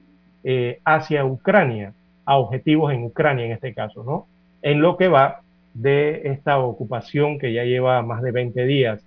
eh, 0.43 0.79
hacia 0.85 1.25
Ucrania, 1.25 1.93
a 2.25 2.37
objetivos 2.37 2.93
en 2.93 3.03
Ucrania 3.03 3.45
en 3.45 3.51
este 3.51 3.73
caso, 3.73 4.03
¿no? 4.03 4.27
En 4.61 4.81
lo 4.81 4.97
que 4.97 5.07
va 5.07 5.41
de 5.73 6.21
esta 6.25 6.59
ocupación 6.59 7.39
que 7.39 7.53
ya 7.53 7.63
lleva 7.63 8.01
más 8.01 8.21
de 8.21 8.31
20 8.31 8.65
días 8.65 9.05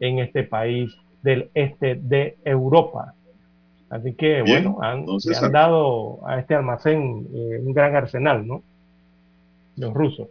en 0.00 0.18
este 0.18 0.44
país 0.44 0.96
del 1.24 1.50
este 1.54 1.96
de 1.96 2.36
Europa. 2.44 3.14
Así 3.90 4.14
que, 4.14 4.42
bueno, 4.42 4.78
han, 4.80 5.04
han 5.08 5.52
dado 5.52 6.24
a 6.26 6.38
este 6.38 6.54
almacén 6.54 7.26
eh, 7.34 7.60
un 7.60 7.72
gran 7.72 7.96
arsenal, 7.96 8.46
¿no? 8.46 8.62
Los 9.76 9.92
rusos. 9.92 10.28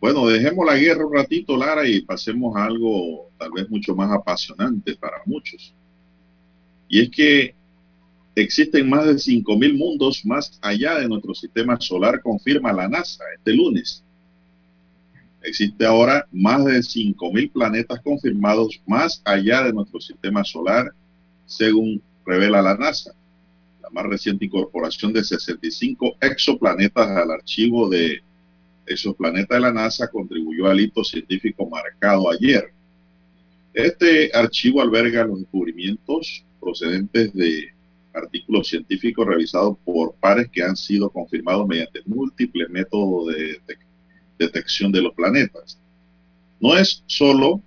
Bueno, 0.00 0.28
dejemos 0.28 0.64
la 0.64 0.76
guerra 0.76 1.04
un 1.04 1.14
ratito, 1.14 1.56
Lara, 1.56 1.88
y 1.88 2.02
pasemos 2.02 2.54
a 2.56 2.66
algo 2.66 3.30
tal 3.38 3.50
vez 3.52 3.68
mucho 3.68 3.96
más 3.96 4.12
apasionante 4.12 4.94
para 4.94 5.16
muchos. 5.26 5.74
Y 6.88 7.02
es 7.02 7.10
que 7.10 7.54
Existen 8.36 8.86
más 8.90 9.06
de 9.06 9.14
5.000 9.14 9.78
mundos 9.78 10.26
más 10.26 10.58
allá 10.60 10.98
de 10.98 11.08
nuestro 11.08 11.34
sistema 11.34 11.80
solar, 11.80 12.20
confirma 12.20 12.70
la 12.70 12.86
NASA 12.86 13.24
este 13.34 13.54
lunes. 13.54 14.04
Existe 15.46 15.86
ahora 15.86 16.26
más 16.32 16.64
de 16.64 16.78
5.000 16.78 17.52
planetas 17.52 18.00
confirmados 18.00 18.82
más 18.84 19.22
allá 19.24 19.62
de 19.62 19.72
nuestro 19.72 20.00
sistema 20.00 20.42
solar, 20.42 20.92
según 21.46 22.02
revela 22.26 22.60
la 22.60 22.76
NASA. 22.76 23.12
La 23.80 23.88
más 23.90 24.06
reciente 24.06 24.46
incorporación 24.46 25.12
de 25.12 25.22
65 25.22 26.16
exoplanetas 26.20 27.06
al 27.06 27.30
archivo 27.30 27.88
de 27.88 28.24
exoplanetas 28.86 29.56
de 29.56 29.60
la 29.60 29.72
NASA 29.72 30.08
contribuyó 30.08 30.66
al 30.66 30.80
hito 30.80 31.04
científico 31.04 31.70
marcado 31.70 32.28
ayer. 32.28 32.72
Este 33.72 34.32
archivo 34.34 34.82
alberga 34.82 35.26
los 35.26 35.38
descubrimientos 35.38 36.44
procedentes 36.58 37.32
de 37.34 37.72
artículos 38.12 38.66
científicos 38.66 39.24
realizados 39.24 39.78
por 39.84 40.16
pares 40.16 40.48
que 40.50 40.64
han 40.64 40.74
sido 40.74 41.08
confirmados 41.08 41.68
mediante 41.68 42.02
múltiples 42.04 42.68
métodos 42.68 43.28
de, 43.28 43.42
detección 43.52 43.85
de 44.38 45.02
los 45.02 45.14
planetas. 45.14 45.78
No 46.60 46.76
es 46.76 47.02
solo 47.06 47.60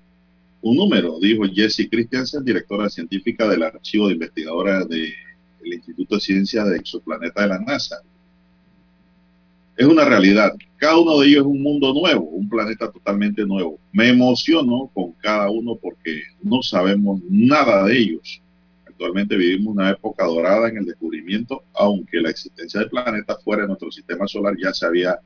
un 0.62 0.76
número, 0.76 1.20
dijo 1.20 1.44
Jessie 1.46 1.90
Christiansen, 1.90 2.44
directora 2.44 2.90
científica 2.90 3.48
del 3.48 3.64
archivo 3.64 4.08
de 4.08 4.14
investigadora 4.14 4.84
del 4.86 5.14
Instituto 5.64 6.16
de 6.16 6.22
Ciencias 6.22 6.70
de 6.70 6.78
Exoplaneta 6.78 7.44
de 7.44 7.48
la 7.48 7.60
NASA. 7.60 8.02
Es 9.78 9.88
una 9.88 10.04
realidad. 10.04 10.54
Cada 10.76 10.98
uno 10.98 11.20
de 11.20 11.28
ellos 11.28 11.42
es 11.42 11.46
un 11.46 11.62
mundo 11.62 11.94
nuevo, 11.94 12.24
un 12.26 12.50
planeta 12.50 12.92
totalmente 12.92 13.46
nuevo. 13.46 13.80
Me 13.94 14.10
emociono 14.10 14.92
con 14.94 15.14
cada 15.14 15.50
uno 15.50 15.76
porque 15.76 16.22
no 16.44 16.62
sabemos 16.62 17.22
nada 17.30 17.86
de 17.86 17.98
ellos. 17.98 18.42
Actualmente 18.86 19.38
vivimos 19.38 19.74
una 19.76 19.92
época 19.92 20.26
dorada 20.26 20.68
en 20.68 20.80
el 20.80 20.86
descubrimiento, 20.86 21.64
aunque 21.74 22.20
la 22.20 22.32
existencia 22.32 22.82
del 22.82 22.90
planeta 22.90 23.38
fuera 23.38 23.62
de 23.62 23.70
nuestro 23.70 23.90
sistema 23.92 24.28
solar 24.28 24.56
ya 24.62 24.74
se 24.74 24.86
había 24.86 25.18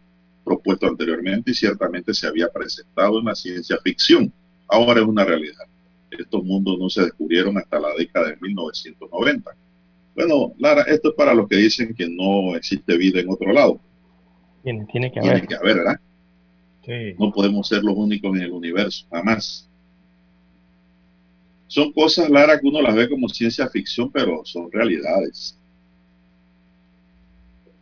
propuesto 0.44 0.88
anteriormente 0.88 1.52
y 1.52 1.54
ciertamente 1.54 2.14
se 2.14 2.28
había 2.28 2.50
presentado 2.50 3.20
en 3.20 3.26
la 3.26 3.36
ciencia 3.36 3.78
ficción. 3.84 4.32
Ahora 4.68 5.02
es 5.02 5.08
una 5.08 5.26
realidad. 5.26 5.66
Estos 6.12 6.44
mundos 6.44 6.78
no 6.80 6.90
se 6.90 7.04
descubrieron 7.04 7.58
hasta 7.58 7.80
la 7.80 7.90
década 7.98 8.30
de 8.30 8.38
1990. 8.40 9.52
Bueno, 10.16 10.54
Lara, 10.60 10.84
esto 10.84 11.10
es 11.10 11.16
para 11.16 11.34
los 11.34 11.48
que 11.48 11.56
dicen 11.56 11.94
que 11.96 12.08
no 12.08 12.56
existe 12.56 12.98
vida 12.98 13.20
en 13.20 13.30
otro 13.30 13.52
lado. 13.52 13.80
Tiene, 14.64 14.86
tiene 14.86 15.12
que 15.12 15.20
haber. 15.20 15.32
Tiene 15.34 15.48
que 15.48 15.56
haber, 15.56 15.78
¿verdad? 15.78 16.00
Sí. 16.86 17.16
No 17.20 17.32
podemos 17.32 17.68
ser 17.68 17.84
los 17.84 17.96
únicos 17.96 18.36
en 18.36 18.44
el 18.44 18.52
universo, 18.52 19.08
jamás. 19.12 19.70
Son 21.68 21.92
cosas, 21.92 22.30
Lara, 22.30 22.60
que 22.60 22.68
uno 22.68 22.82
las 22.82 22.96
ve 22.96 23.10
como 23.10 23.28
ciencia 23.30 23.68
ficción, 23.68 24.12
pero 24.12 24.46
son 24.46 24.72
realidades. 24.72 25.58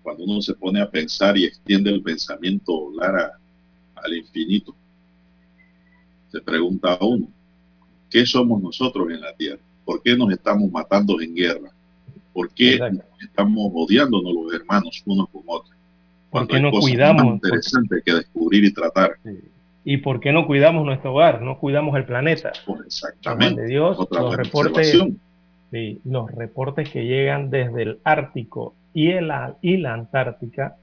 Cuando 0.03 0.23
uno 0.23 0.41
se 0.41 0.53
pone 0.53 0.82
a 0.82 0.90
pensar 0.90 1.38
y 1.38 1.45
extiende 1.45 1.91
el 1.91 2.02
pensamiento, 2.02 2.91
Lara, 2.95 3.38
al 3.95 4.14
infinito, 4.14 4.76
se 6.32 6.41
pregunta 6.41 6.94
a 6.94 7.06
uno, 7.06 7.28
¿qué 8.10 8.26
somos 8.26 8.61
nosotros 8.61 9.10
en 9.11 9.22
la 9.22 9.34
Tierra? 9.36 9.61
¿Por 9.86 10.02
qué 10.02 10.15
nos 10.15 10.32
estamos 10.32 10.72
matando 10.72 11.19
en 11.22 11.36
guerra? 11.36 11.72
¿Por 12.34 12.49
qué 12.52 12.80
estamos 13.19 13.72
odiándonos 13.73 14.34
los 14.34 14.53
hermanos 14.53 15.02
unos 15.06 15.30
con 15.30 15.44
otros? 15.45 15.76
Cuando 16.30 16.48
¿Por 16.48 16.57
qué 16.57 16.64
no 16.64 16.72
cuidamos? 16.72 17.26
Más 17.26 17.34
interesante 17.36 18.02
que 18.06 18.14
descubrir 18.14 18.64
y 18.64 18.73
tratar. 18.73 19.18
¿Y 19.84 19.98
por 19.98 20.19
qué 20.19 20.32
no 20.32 20.48
cuidamos 20.48 20.86
nuestro 20.86 21.14
hogar? 21.14 21.41
No 21.41 21.60
cuidamos 21.60 21.95
el 21.98 22.06
planeta. 22.06 22.53
Exactamente. 22.86 23.61
De 23.61 23.68
Dios, 23.68 23.98
los 24.10 24.38
reportes, 24.38 24.98
los 26.06 26.32
reportes 26.32 26.90
que 26.90 27.06
llegan 27.06 27.49
desde 27.49 27.84
el 27.84 27.99
Ártico 28.03 28.76
y, 28.93 29.11
el, 29.11 29.31
y 29.61 29.77
la 29.77 29.93
Antártica 29.93 30.76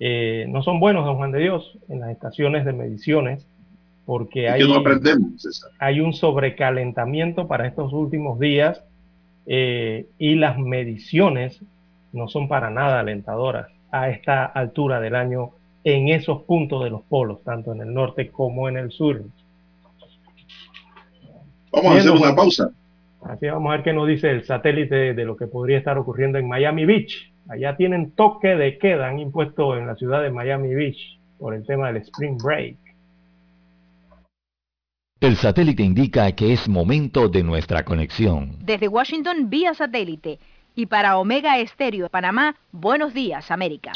eh, 0.00 0.46
no 0.48 0.62
son 0.62 0.80
buenos, 0.80 1.04
don 1.04 1.16
Juan 1.16 1.32
de 1.32 1.40
Dios, 1.40 1.78
en 1.88 2.00
las 2.00 2.10
estaciones 2.10 2.64
de 2.64 2.72
mediciones, 2.72 3.46
porque 4.06 4.48
hay, 4.48 4.62
hay 5.78 6.00
un 6.00 6.12
sobrecalentamiento 6.14 7.46
para 7.46 7.66
estos 7.66 7.92
últimos 7.92 8.38
días 8.38 8.82
eh, 9.46 10.06
y 10.18 10.34
las 10.36 10.58
mediciones 10.58 11.60
no 12.12 12.28
son 12.28 12.48
para 12.48 12.70
nada 12.70 13.00
alentadoras 13.00 13.68
a 13.90 14.08
esta 14.08 14.44
altura 14.44 15.00
del 15.00 15.14
año 15.14 15.50
en 15.84 16.08
esos 16.08 16.42
puntos 16.42 16.84
de 16.84 16.90
los 16.90 17.02
polos, 17.02 17.42
tanto 17.44 17.72
en 17.72 17.80
el 17.80 17.92
norte 17.92 18.30
como 18.30 18.68
en 18.68 18.76
el 18.76 18.90
sur. 18.90 19.22
Vamos 21.72 21.92
a 21.92 21.98
hacer 21.98 22.10
una 22.10 22.34
pausa. 22.34 22.70
Así 23.22 23.46
vamos 23.46 23.70
a 23.70 23.76
ver 23.76 23.82
qué 23.82 23.92
nos 23.92 24.06
dice 24.06 24.30
el 24.30 24.44
satélite 24.44 25.14
de 25.14 25.24
lo 25.24 25.36
que 25.36 25.46
podría 25.46 25.78
estar 25.78 25.98
ocurriendo 25.98 26.38
en 26.38 26.48
Miami 26.48 26.84
Beach. 26.84 27.30
Allá 27.48 27.76
tienen 27.76 28.10
toque 28.10 28.48
de 28.48 28.76
queda, 28.78 29.08
han 29.08 29.18
impuesto 29.18 29.76
en 29.76 29.86
la 29.86 29.94
ciudad 29.96 30.22
de 30.22 30.30
Miami 30.30 30.74
Beach 30.74 31.18
por 31.38 31.54
el 31.54 31.64
tema 31.64 31.86
del 31.86 32.02
Spring 32.02 32.36
Break. 32.36 32.76
El 35.20 35.36
satélite 35.36 35.82
indica 35.82 36.30
que 36.32 36.52
es 36.52 36.68
momento 36.68 37.28
de 37.28 37.42
nuestra 37.42 37.84
conexión. 37.84 38.56
Desde 38.60 38.86
Washington 38.86 39.48
vía 39.48 39.72
satélite 39.74 40.38
y 40.74 40.86
para 40.86 41.18
Omega 41.18 41.58
Estéreo 41.58 42.08
Panamá, 42.08 42.54
buenos 42.70 43.14
días 43.14 43.50
América. 43.50 43.92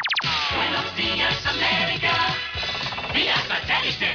Buenos 0.57 0.97
días 0.97 1.47
América, 1.47 2.13
vía 3.15 3.37
satélite 3.37 4.15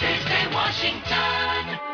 desde 0.00 0.54
Washington. 0.54 1.93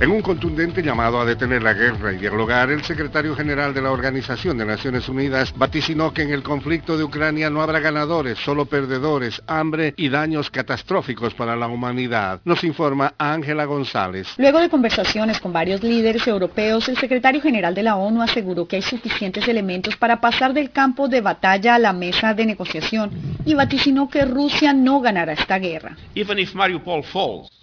En 0.00 0.10
un 0.10 0.22
contundente 0.22 0.82
llamado 0.82 1.20
a 1.20 1.26
detener 1.26 1.62
la 1.62 1.74
guerra 1.74 2.14
y 2.14 2.16
dialogar, 2.16 2.70
el 2.70 2.82
secretario 2.84 3.36
general 3.36 3.74
de 3.74 3.82
la 3.82 3.90
Organización 3.90 4.56
de 4.56 4.64
Naciones 4.64 5.10
Unidas 5.10 5.52
vaticinó 5.54 6.14
que 6.14 6.22
en 6.22 6.30
el 6.30 6.42
conflicto 6.42 6.96
de 6.96 7.04
Ucrania 7.04 7.50
no 7.50 7.60
habrá 7.60 7.80
ganadores, 7.80 8.38
solo 8.38 8.64
perdedores, 8.64 9.42
hambre 9.46 9.92
y 9.98 10.08
daños 10.08 10.48
catastróficos 10.48 11.34
para 11.34 11.54
la 11.54 11.68
humanidad. 11.68 12.40
Nos 12.46 12.64
informa 12.64 13.12
Ángela 13.18 13.66
González. 13.66 14.26
Luego 14.38 14.60
de 14.60 14.70
conversaciones 14.70 15.38
con 15.38 15.52
varios 15.52 15.82
líderes 15.82 16.26
europeos, 16.26 16.88
el 16.88 16.96
secretario 16.96 17.42
general 17.42 17.74
de 17.74 17.82
la 17.82 17.96
ONU 17.96 18.22
aseguró 18.22 18.66
que 18.66 18.76
hay 18.76 18.82
suficientes 18.82 19.46
elementos 19.48 19.96
para 19.96 20.18
pasar 20.18 20.54
del 20.54 20.70
campo 20.70 21.08
de 21.08 21.20
batalla 21.20 21.74
a 21.74 21.78
la 21.78 21.92
mesa 21.92 22.32
de 22.32 22.46
negociación 22.46 23.10
y 23.44 23.52
vaticinó 23.52 24.08
que 24.08 24.24
Rusia 24.24 24.72
no 24.72 25.02
ganará 25.02 25.34
esta 25.34 25.58
guerra. 25.58 25.94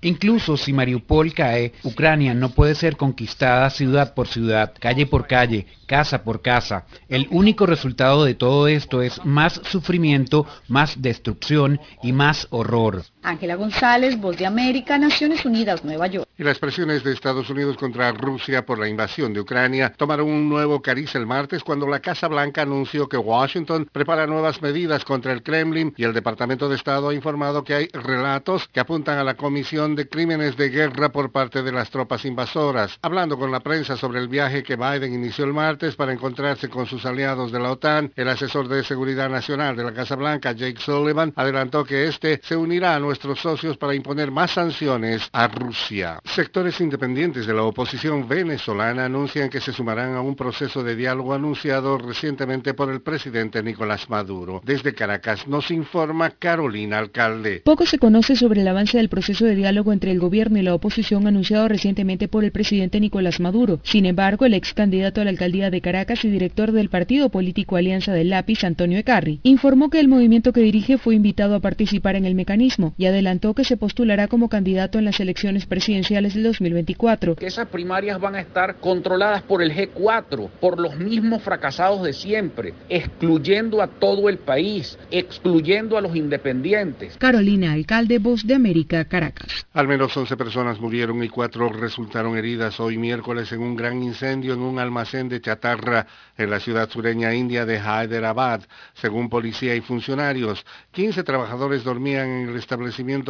Incluso 0.02 0.56
si 0.56 0.72
Mariupol 0.72 1.34
cae, 1.34 1.74
Ucrania 1.84 2.27
no 2.34 2.49
puede 2.49 2.76
ser 2.76 2.98
conquistada 2.98 3.70
ciudad 3.70 4.14
por 4.14 4.28
ciudad, 4.28 4.74
calle 4.80 5.06
por 5.06 5.28
calle, 5.28 5.68
casa 5.86 6.24
por 6.24 6.41
casa. 6.41 6.86
El 7.10 7.28
único 7.32 7.66
resultado 7.66 8.24
de 8.24 8.36
todo 8.36 8.68
esto 8.68 9.02
es 9.02 9.24
más 9.26 9.62
sufrimiento, 9.64 10.45
más 10.68 11.02
destrucción 11.02 11.80
y 12.04 12.12
más 12.12 12.48
horror. 12.49 13.04
Ángela 13.28 13.56
González, 13.56 14.20
Voz 14.20 14.38
de 14.38 14.45
América, 14.45 14.98
Naciones 14.98 15.45
Unidas, 15.45 15.84
Nueva 15.84 16.08
York. 16.08 16.30
Y 16.38 16.44
las 16.44 16.60
presiones 16.60 17.04
de 17.04 17.12
Estados 17.12 17.49
Unidos 17.49 17.76
contra 17.76 18.12
Rusia 18.12 18.66
por 18.66 18.80
la 18.80 18.88
invasión 18.88 19.34
de 19.34 19.41
Ucrania 19.41 19.91
tomaron 19.98 20.30
un 20.30 20.48
nuevo 20.48 20.82
cariz 20.82 21.14
el 21.16 21.26
martes 21.26 21.64
cuando 21.64 21.88
la 21.88 21.99
Casa 21.99 22.28
Blanca 22.28 22.62
anunció 22.62 23.10
que 23.10 23.18
Washington 23.18 23.90
prepara 23.91 24.28
nuevas 24.28 24.62
medidas 24.62 25.04
contra 25.04 25.34
el 25.34 25.44
Kremlin 25.44 25.94
y 25.98 26.04
el 26.04 26.14
Departamento 26.14 26.70
de 26.70 26.76
Estado 26.76 27.10
ha 27.10 27.14
informado 27.14 27.64
que 27.64 27.74
hay 27.74 27.88
relatos 27.88 28.68
que 28.70 28.80
apuntan 28.80 29.18
a 29.18 29.24
la 29.24 29.34
comisión 29.34 29.95
de 29.95 30.08
crímenes 30.08 30.56
de 30.56 30.70
guerra 30.70 31.10
por 31.10 31.32
parte 31.32 31.64
de 31.64 31.72
las 31.72 31.90
tropas 31.90 32.24
invasoras. 32.24 32.98
Hablando 33.02 33.38
con 33.38 33.52
la 33.52 33.60
prensa 33.60 33.98
sobre 33.98 34.20
el 34.20 34.30
viaje 34.30 34.64
que 34.64 34.78
Biden 34.78 35.14
inició 35.14 35.44
el 35.44 35.54
martes 35.54 35.95
para 35.95 36.14
encontrarse 36.14 36.70
con 36.70 36.86
sus 36.86 37.06
aliados 37.06 37.52
de 37.52 37.60
la 37.60 37.72
OTAN, 37.72 38.14
el 38.16 38.30
asesor 38.30 38.68
de 38.68 38.84
seguridad 38.84 39.30
nacional 39.30 39.76
de 39.76 39.84
la 39.84 39.94
Casa 39.94 40.16
Blanca, 40.16 40.54
Jake 40.54 40.80
Sullivan, 40.80 41.34
adelantó 41.36 41.84
que 41.84 42.08
este 42.08 42.40
se 42.44 42.56
unirá 42.56 42.95
a 42.95 42.99
nuestros 43.18 43.39
socios 43.39 43.77
para 43.77 43.95
imponer 43.95 44.30
más 44.30 44.52
sanciones 44.52 45.27
a 45.31 45.48
Rusia. 45.48 46.19
Sectores 46.23 46.80
independientes 46.81 47.48
de 47.48 47.53
la 47.53 47.64
oposición 47.64 48.27
venezolana 48.27 49.06
anuncian 49.06 49.49
que 49.49 49.60
se 49.60 49.73
sumarán 49.73 50.14
a 50.14 50.22
un 50.22 50.35
proceso 50.35 50.84
de 50.84 50.95
diálogo 50.95 51.34
anunciado 51.34 51.98
recientemente 51.98 52.76
por 52.76 52.91
el 52.91 53.02
presidente 53.02 53.64
Nicolás 53.64 54.07
Maduro. 54.11 54.61
Desde 54.64 54.94
Caracas 54.94 55.48
nos 55.48 55.72
informa 55.72 56.30
Carolina 56.30 56.99
Alcalde. 56.99 57.64
Poco 57.65 57.88
se 57.88 57.98
conoce 57.98 58.35
sobre 58.35 58.61
el 58.61 58.68
avance 58.68 58.98
del 58.98 59.10
proceso 59.10 59.45
de 59.45 59.56
diálogo 59.56 59.94
entre 59.94 60.11
el 60.11 60.19
gobierno 60.19 60.60
y 60.60 60.61
la 60.61 60.76
oposición 60.76 61.26
anunciado 61.26 61.68
recientemente 61.68 62.27
por 62.27 62.44
el 62.44 62.52
presidente 62.52 62.99
Nicolás 62.99 63.39
Maduro. 63.39 63.80
Sin 63.81 64.06
embargo, 64.06 64.45
el 64.45 64.53
ex 64.53 64.76
candidato 64.76 65.22
a 65.22 65.23
la 65.23 65.31
alcaldía 65.31 65.72
de 65.72 65.81
Caracas 65.81 66.23
y 66.23 66.30
director 66.30 66.72
del 66.72 66.89
partido 66.89 67.30
político 67.30 67.77
Alianza 67.77 68.14
del 68.14 68.30
Lápiz, 68.30 68.64
Antonio 68.64 68.99
Ecarri, 68.99 69.39
informó 69.41 69.89
que 69.89 69.99
el 69.99 70.07
movimiento 70.07 70.53
que 70.53 70.61
dirige 70.61 70.99
fue 70.99 71.15
invitado 71.15 71.56
a 71.56 71.61
participar 71.61 72.15
en 72.15 72.26
el 72.26 72.35
mecanismo 72.35 72.94
y 72.98 73.06
adelantó 73.06 73.53
que 73.53 73.64
se 73.64 73.78
postulará 73.78 74.28
como 74.28 74.49
candidato 74.49 74.98
en 74.98 75.06
las 75.06 75.19
elecciones 75.19 75.65
presidenciales 75.65 76.34
del 76.34 76.44
2024. 76.44 77.36
Que 77.36 77.45
esas 77.45 77.68
primarias 77.68 78.19
van 78.19 78.36
a 78.36 78.41
estar 78.41 78.78
controladas 78.78 79.44
por 79.44 79.61
el 79.61 79.72
G4, 79.72 80.49
por 80.60 80.80
los 80.80 80.98
mismos 80.98 81.44
fracasados 81.44 82.03
de 82.03 82.14
siempre, 82.14 82.74
excluyendo 82.90 83.82
a 83.82 83.88
todo 83.88 84.30
el 84.30 84.40
país, 84.40 84.98
excluyendo 85.11 85.98
a 85.98 86.02
los 86.02 86.15
independientes. 86.15 87.18
Carolina 87.18 87.74
Alcalde, 87.74 88.18
Voz 88.18 88.45
de 88.48 88.56
América, 88.56 89.06
Caracas. 89.06 89.68
Al 89.74 89.88
menos 89.88 90.15
11 90.18 90.36
personas 90.36 90.80
murieron 90.80 91.24
y 91.24 91.30
cuatro 91.30 91.69
resultaron 91.69 92.36
heridas 92.36 92.80
hoy 92.80 92.98
miércoles 92.98 93.52
en 93.52 93.61
un 93.61 93.76
gran 93.76 94.02
incendio 94.02 94.53
en 94.53 94.61
un 94.61 94.80
almacén 94.80 95.30
de 95.30 95.40
chatarra 95.40 96.07
en 96.38 96.49
la 96.49 96.60
ciudad 96.60 96.90
sureña 96.90 97.34
india 97.34 97.65
de 97.65 97.78
Hyderabad, 97.78 98.61
según 98.95 99.30
policía 99.30 99.76
y 99.76 99.82
funcionarios. 99.82 100.65
15 100.91 101.24
trabajadores 101.24 101.84
dormían 101.84 102.28
en 102.28 102.49
el 102.49 102.56
establecimiento 102.56 102.87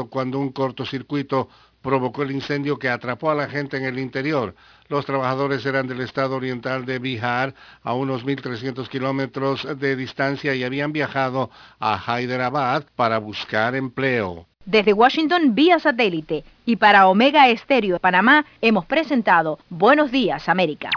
cuando 0.10 0.40
un 0.40 0.52
cortocircuito 0.52 1.50
provocó 1.82 2.24
el 2.24 2.32
incendio 2.32 2.78
que 2.78 2.90
atrapó 2.90 3.32
a 3.32 3.36
la 3.36 3.48
gente 3.48 3.78
en 3.78 3.86
el 3.86 4.00
interior. 4.00 4.56
Los 4.90 5.06
trabajadores 5.06 5.66
eran 5.66 5.88
del 5.88 6.02
estado 6.02 6.36
oriental 6.36 6.86
de 6.86 7.00
Bihar, 7.00 7.54
a 7.84 7.94
unos 7.94 8.26
1.300 8.26 8.88
kilómetros 8.90 9.68
de 9.80 9.96
distancia, 9.96 10.54
y 10.56 10.64
habían 10.64 10.92
viajado 10.92 11.50
a 11.80 11.98
Hyderabad 11.98 12.84
para 12.96 13.20
buscar 13.20 13.76
empleo. 13.76 14.46
Desde 14.66 14.92
Washington 14.92 15.56
vía 15.56 15.80
satélite 15.80 16.44
y 16.66 16.76
para 16.76 17.08
Omega 17.08 17.48
Estéreo 17.48 18.00
Panamá 18.00 18.46
hemos 18.62 18.86
presentado 18.86 19.60
Buenos 19.70 20.12
Días 20.12 20.50
América. 20.50 20.90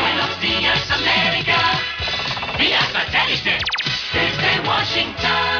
Buenos 0.00 0.40
Días 0.40 0.90
América 0.92 1.58
vía 2.58 2.80
satélite 2.92 3.58
desde 4.12 4.68
Washington. 4.68 5.57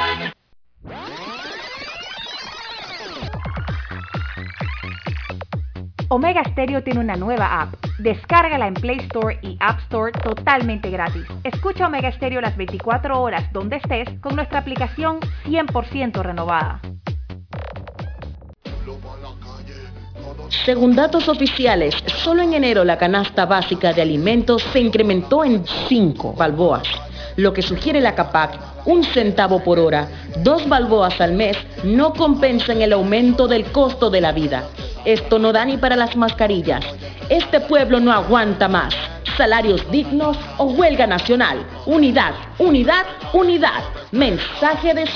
Omega 6.11 6.43
Stereo 6.43 6.83
tiene 6.83 7.01
una 7.01 7.17
nueva 7.17 7.61
app. 7.61 7.75
Descárgala 7.99 8.67
en 8.67 8.75
Play 8.75 8.99
Store 9.01 9.39
y 9.43 9.59
App 9.61 9.79
Store 9.81 10.11
totalmente 10.13 10.89
gratis. 10.91 11.25
Escucha 11.45 11.87
Omega 11.87 12.11
Stereo 12.13 12.41
las 12.41 12.57
24 12.57 13.21
horas 13.21 13.53
donde 13.53 13.77
estés 13.77 14.09
con 14.21 14.35
nuestra 14.35 14.61
aplicación 14.61 15.21
100% 15.45 16.23
renovada. 16.23 16.81
Según 20.65 20.97
datos 20.97 21.29
oficiales, 21.29 21.95
solo 22.07 22.41
en 22.41 22.55
enero 22.55 22.85
la 22.85 22.97
canasta 22.97 23.45
básica 23.45 23.93
de 23.93 24.01
alimentos 24.01 24.63
se 24.73 24.81
incrementó 24.81 25.45
en 25.45 25.63
5 25.67 26.33
balboas, 26.33 26.89
lo 27.39 27.53
que 27.53 27.63
sugiere 27.63 28.01
la 28.01 28.17
CAPAC, 28.17 28.59
un 28.87 29.05
centavo 29.05 29.63
por 29.63 29.79
hora, 29.79 30.09
dos 30.39 30.69
balboas 30.69 31.21
al 31.21 31.35
mes, 31.35 31.57
no 31.85 32.13
compensan 32.13 32.83
el 32.83 32.93
aumento 32.93 33.47
del 33.47 33.71
costo 33.71 34.11
de 34.11 34.21
la 34.21 34.33
vida. 34.33 34.65
Esto 35.05 35.39
no 35.39 35.53
da 35.53 35.65
ni 35.65 35.77
para 35.77 35.95
las 35.95 36.17
mascarillas. 36.17 36.85
Este 37.29 37.61
pueblo 37.61 38.01
no 38.01 38.13
aguanta 38.13 38.67
más. 38.67 38.93
Salarios 39.37 39.89
dignos 39.89 40.37
o 40.57 40.65
huelga 40.65 41.07
nacional. 41.07 41.65
Unidad, 41.87 42.35
unidad, 42.59 43.07
unidad. 43.33 43.85
Mensaje 44.11 44.95
de 44.95 45.07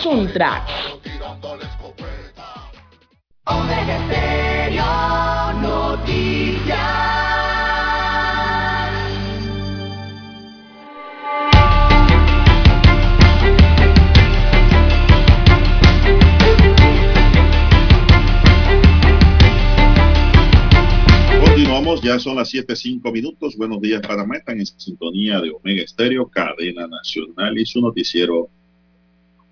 Ya 22.01 22.19
son 22.19 22.37
las 22.37 22.53
7.05 22.55 23.13
minutos. 23.13 23.57
Buenos 23.57 23.81
días, 23.81 24.01
Panamá. 24.01 24.37
Están 24.37 24.59
en 24.59 24.67
sintonía 24.67 25.41
de 25.41 25.51
Omega 25.51 25.83
Estéreo, 25.83 26.27
cadena 26.27 26.87
nacional 26.87 27.59
y 27.59 27.67
su 27.67 27.83
noticiero, 27.83 28.49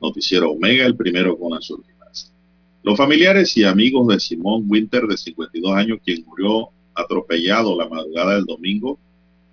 noticiero 0.00 0.52
Omega, 0.52 0.86
el 0.86 0.96
primero 0.96 1.38
con 1.38 1.52
las 1.52 1.68
últimas. 1.70 2.32
Los 2.82 2.96
familiares 2.96 3.54
y 3.58 3.64
amigos 3.64 4.08
de 4.08 4.20
Simón 4.20 4.64
Winter, 4.68 5.06
de 5.06 5.18
52 5.18 5.72
años, 5.72 5.98
quien 6.02 6.24
murió 6.24 6.70
atropellado 6.94 7.76
la 7.76 7.88
madrugada 7.88 8.36
del 8.36 8.46
domingo, 8.46 8.98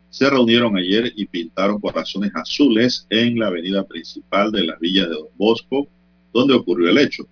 se 0.09 0.29
reunieron 0.29 0.77
ayer 0.77 1.11
y 1.15 1.25
pintaron 1.25 1.81
corazones 1.81 2.31
azules 2.35 3.05
en 3.09 3.37
la 3.37 3.47
avenida 3.47 3.85
principal 3.85 4.49
de 4.51 4.63
las 4.63 4.79
villas 4.79 5.09
de 5.09 5.15
Don 5.15 5.27
Bosco, 5.35 5.87
donde 6.31 6.53
ocurrió 6.53 6.89
el 6.89 6.99
hecho. 6.99 7.27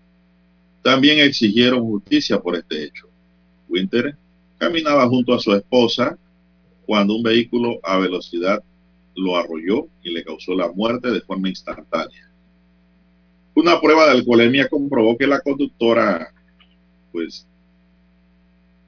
También 0.81 1.19
exigieron 1.19 1.85
justicia 1.85 2.41
por 2.41 2.57
este 2.57 2.83
hecho. 2.83 3.07
Winter 3.69 4.17
caminaba 4.57 5.07
junto 5.07 5.33
a 5.33 5.39
su 5.39 5.53
esposa 5.53 6.17
cuando 6.85 7.15
un 7.15 7.23
vehículo 7.23 7.79
a 7.83 7.97
velocidad 7.97 8.63
lo 9.15 9.37
arrolló 9.37 9.87
y 10.03 10.11
le 10.11 10.23
causó 10.23 10.53
la 10.55 10.71
muerte 10.71 11.09
de 11.09 11.21
forma 11.21 11.49
instantánea. 11.49 12.29
Una 13.55 13.79
prueba 13.79 14.05
de 14.05 14.11
alcoholemia 14.11 14.67
comprobó 14.67 15.17
que 15.17 15.27
la 15.27 15.39
conductora, 15.39 16.33
pues, 17.11 17.47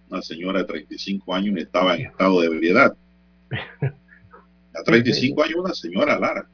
una 0.09 0.21
señora 0.21 0.59
de 0.59 0.65
35 0.65 1.33
años, 1.33 1.57
estaba 1.57 1.95
en 1.95 2.07
estado 2.07 2.41
de 2.41 2.47
ebriedad. 2.47 2.95
A 4.73 4.83
35 4.83 5.43
años 5.43 5.55
una 5.57 5.73
señora, 5.73 6.19
Lara. 6.19 6.47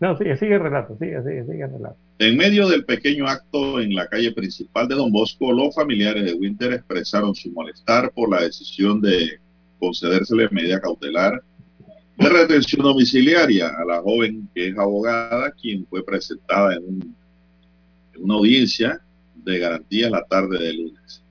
No, 0.00 0.16
sigue, 0.18 0.36
sigue 0.36 0.54
el 0.54 0.60
relato, 0.60 0.96
sigue, 0.98 1.22
sigue, 1.22 1.44
sigue 1.44 1.62
el 1.62 1.72
relato. 1.72 1.96
En 2.22 2.36
medio 2.36 2.68
del 2.68 2.84
pequeño 2.84 3.26
acto 3.26 3.80
en 3.80 3.96
la 3.96 4.06
calle 4.06 4.30
principal 4.30 4.86
de 4.86 4.94
Don 4.94 5.10
Bosco, 5.10 5.52
los 5.52 5.74
familiares 5.74 6.24
de 6.24 6.34
Winter 6.34 6.72
expresaron 6.72 7.34
su 7.34 7.50
malestar 7.50 8.12
por 8.12 8.30
la 8.30 8.42
decisión 8.42 9.00
de 9.00 9.40
concedérsele 9.80 10.48
medida 10.52 10.80
cautelar 10.80 11.42
de 12.16 12.28
retención 12.28 12.82
domiciliaria 12.82 13.70
a 13.76 13.84
la 13.84 14.00
joven 14.00 14.48
que 14.54 14.68
es 14.68 14.78
abogada, 14.78 15.50
quien 15.50 15.84
fue 15.88 16.04
presentada 16.04 16.76
en, 16.76 16.84
un, 16.84 17.16
en 18.14 18.22
una 18.22 18.34
audiencia 18.34 19.00
de 19.34 19.58
garantía 19.58 20.08
la 20.08 20.22
tarde 20.22 20.60
de 20.60 20.74
lunes. 20.74 21.24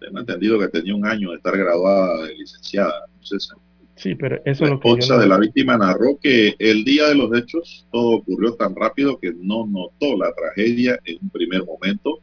Tengo 0.00 0.18
entendido 0.18 0.58
que 0.58 0.68
tenía 0.68 0.94
un 0.94 1.04
año 1.04 1.32
de 1.32 1.36
estar 1.36 1.58
graduada 1.58 2.22
de 2.26 2.34
licenciada. 2.34 3.04
Entonces, 3.12 3.52
Sí, 3.98 4.14
pero 4.14 4.40
eso 4.44 4.64
la 4.64 4.70
es 4.70 4.74
lo 4.74 4.80
que 4.80 4.88
esposa 4.88 5.08
yo 5.08 5.14
no- 5.16 5.20
de 5.22 5.28
la 5.28 5.38
víctima 5.38 5.76
narró 5.76 6.18
que 6.22 6.54
el 6.58 6.84
día 6.84 7.08
de 7.08 7.14
los 7.16 7.36
hechos 7.36 7.86
todo 7.92 8.10
ocurrió 8.16 8.54
tan 8.54 8.74
rápido 8.74 9.18
que 9.18 9.32
no 9.36 9.66
notó 9.66 10.16
la 10.16 10.32
tragedia 10.32 10.98
en 11.04 11.18
un 11.22 11.30
primer 11.30 11.64
momento. 11.64 12.20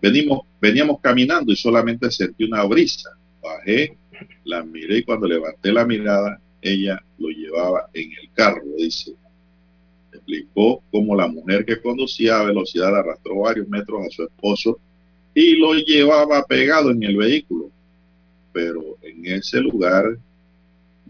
Venimos, 0.00 0.40
veníamos 0.60 1.00
caminando 1.00 1.52
y 1.52 1.56
solamente 1.56 2.10
sentí 2.10 2.44
una 2.44 2.64
brisa. 2.64 3.10
Bajé, 3.42 3.96
la 4.44 4.62
miré 4.64 4.98
y 4.98 5.02
cuando 5.02 5.26
levanté 5.26 5.72
la 5.72 5.84
mirada, 5.84 6.40
ella 6.62 7.02
lo 7.18 7.28
llevaba 7.28 7.88
en 7.92 8.10
el 8.12 8.30
carro, 8.32 8.62
dice. 8.78 9.14
Explicó 10.12 10.82
cómo 10.92 11.16
la 11.16 11.26
mujer 11.26 11.64
que 11.64 11.80
conducía 11.80 12.38
a 12.40 12.44
velocidad 12.44 12.94
arrastró 12.96 13.40
varios 13.40 13.68
metros 13.68 14.06
a 14.06 14.10
su 14.10 14.22
esposo 14.22 14.78
y 15.34 15.56
lo 15.56 15.74
llevaba 15.74 16.44
pegado 16.44 16.90
en 16.90 17.02
el 17.02 17.16
vehículo. 17.16 17.70
Pero 18.52 18.96
en 19.02 19.26
ese 19.26 19.60
lugar 19.60 20.16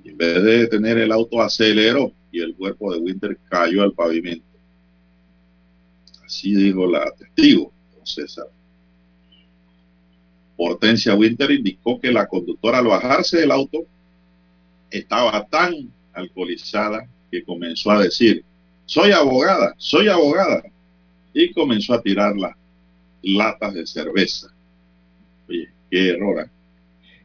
en 0.05 0.17
vez 0.17 0.43
de 0.43 0.59
detener 0.59 0.99
el 0.99 1.13
auto, 1.13 1.41
aceleró 1.41 2.13
y 2.31 2.41
el 2.41 2.55
cuerpo 2.55 2.93
de 2.93 3.01
Winter 3.01 3.39
cayó 3.49 3.83
al 3.83 3.93
pavimento. 3.93 4.45
Así 6.25 6.55
dijo 6.55 6.87
la 6.87 7.11
testigo, 7.13 7.73
don 7.95 8.07
César. 8.07 8.47
Hortensia 10.57 11.15
Winter 11.15 11.51
indicó 11.51 12.01
que 12.01 12.13
la 12.13 12.27
conductora 12.27 12.79
al 12.79 12.87
bajarse 12.87 13.39
del 13.39 13.51
auto 13.51 13.85
estaba 14.91 15.45
tan 15.47 15.93
alcoholizada 16.13 17.09
que 17.31 17.45
comenzó 17.45 17.91
a 17.91 18.03
decir, 18.03 18.45
soy 18.87 19.11
abogada, 19.13 19.75
soy 19.79 20.09
abogada. 20.09 20.63
Y 21.33 21.53
comenzó 21.53 21.95
a 21.95 22.03
tirar 22.03 22.37
las 22.37 22.55
latas 23.23 23.75
de 23.75 23.87
cerveza. 23.87 24.55
Oye, 25.49 25.69
qué 25.91 26.11
error. 26.11 26.49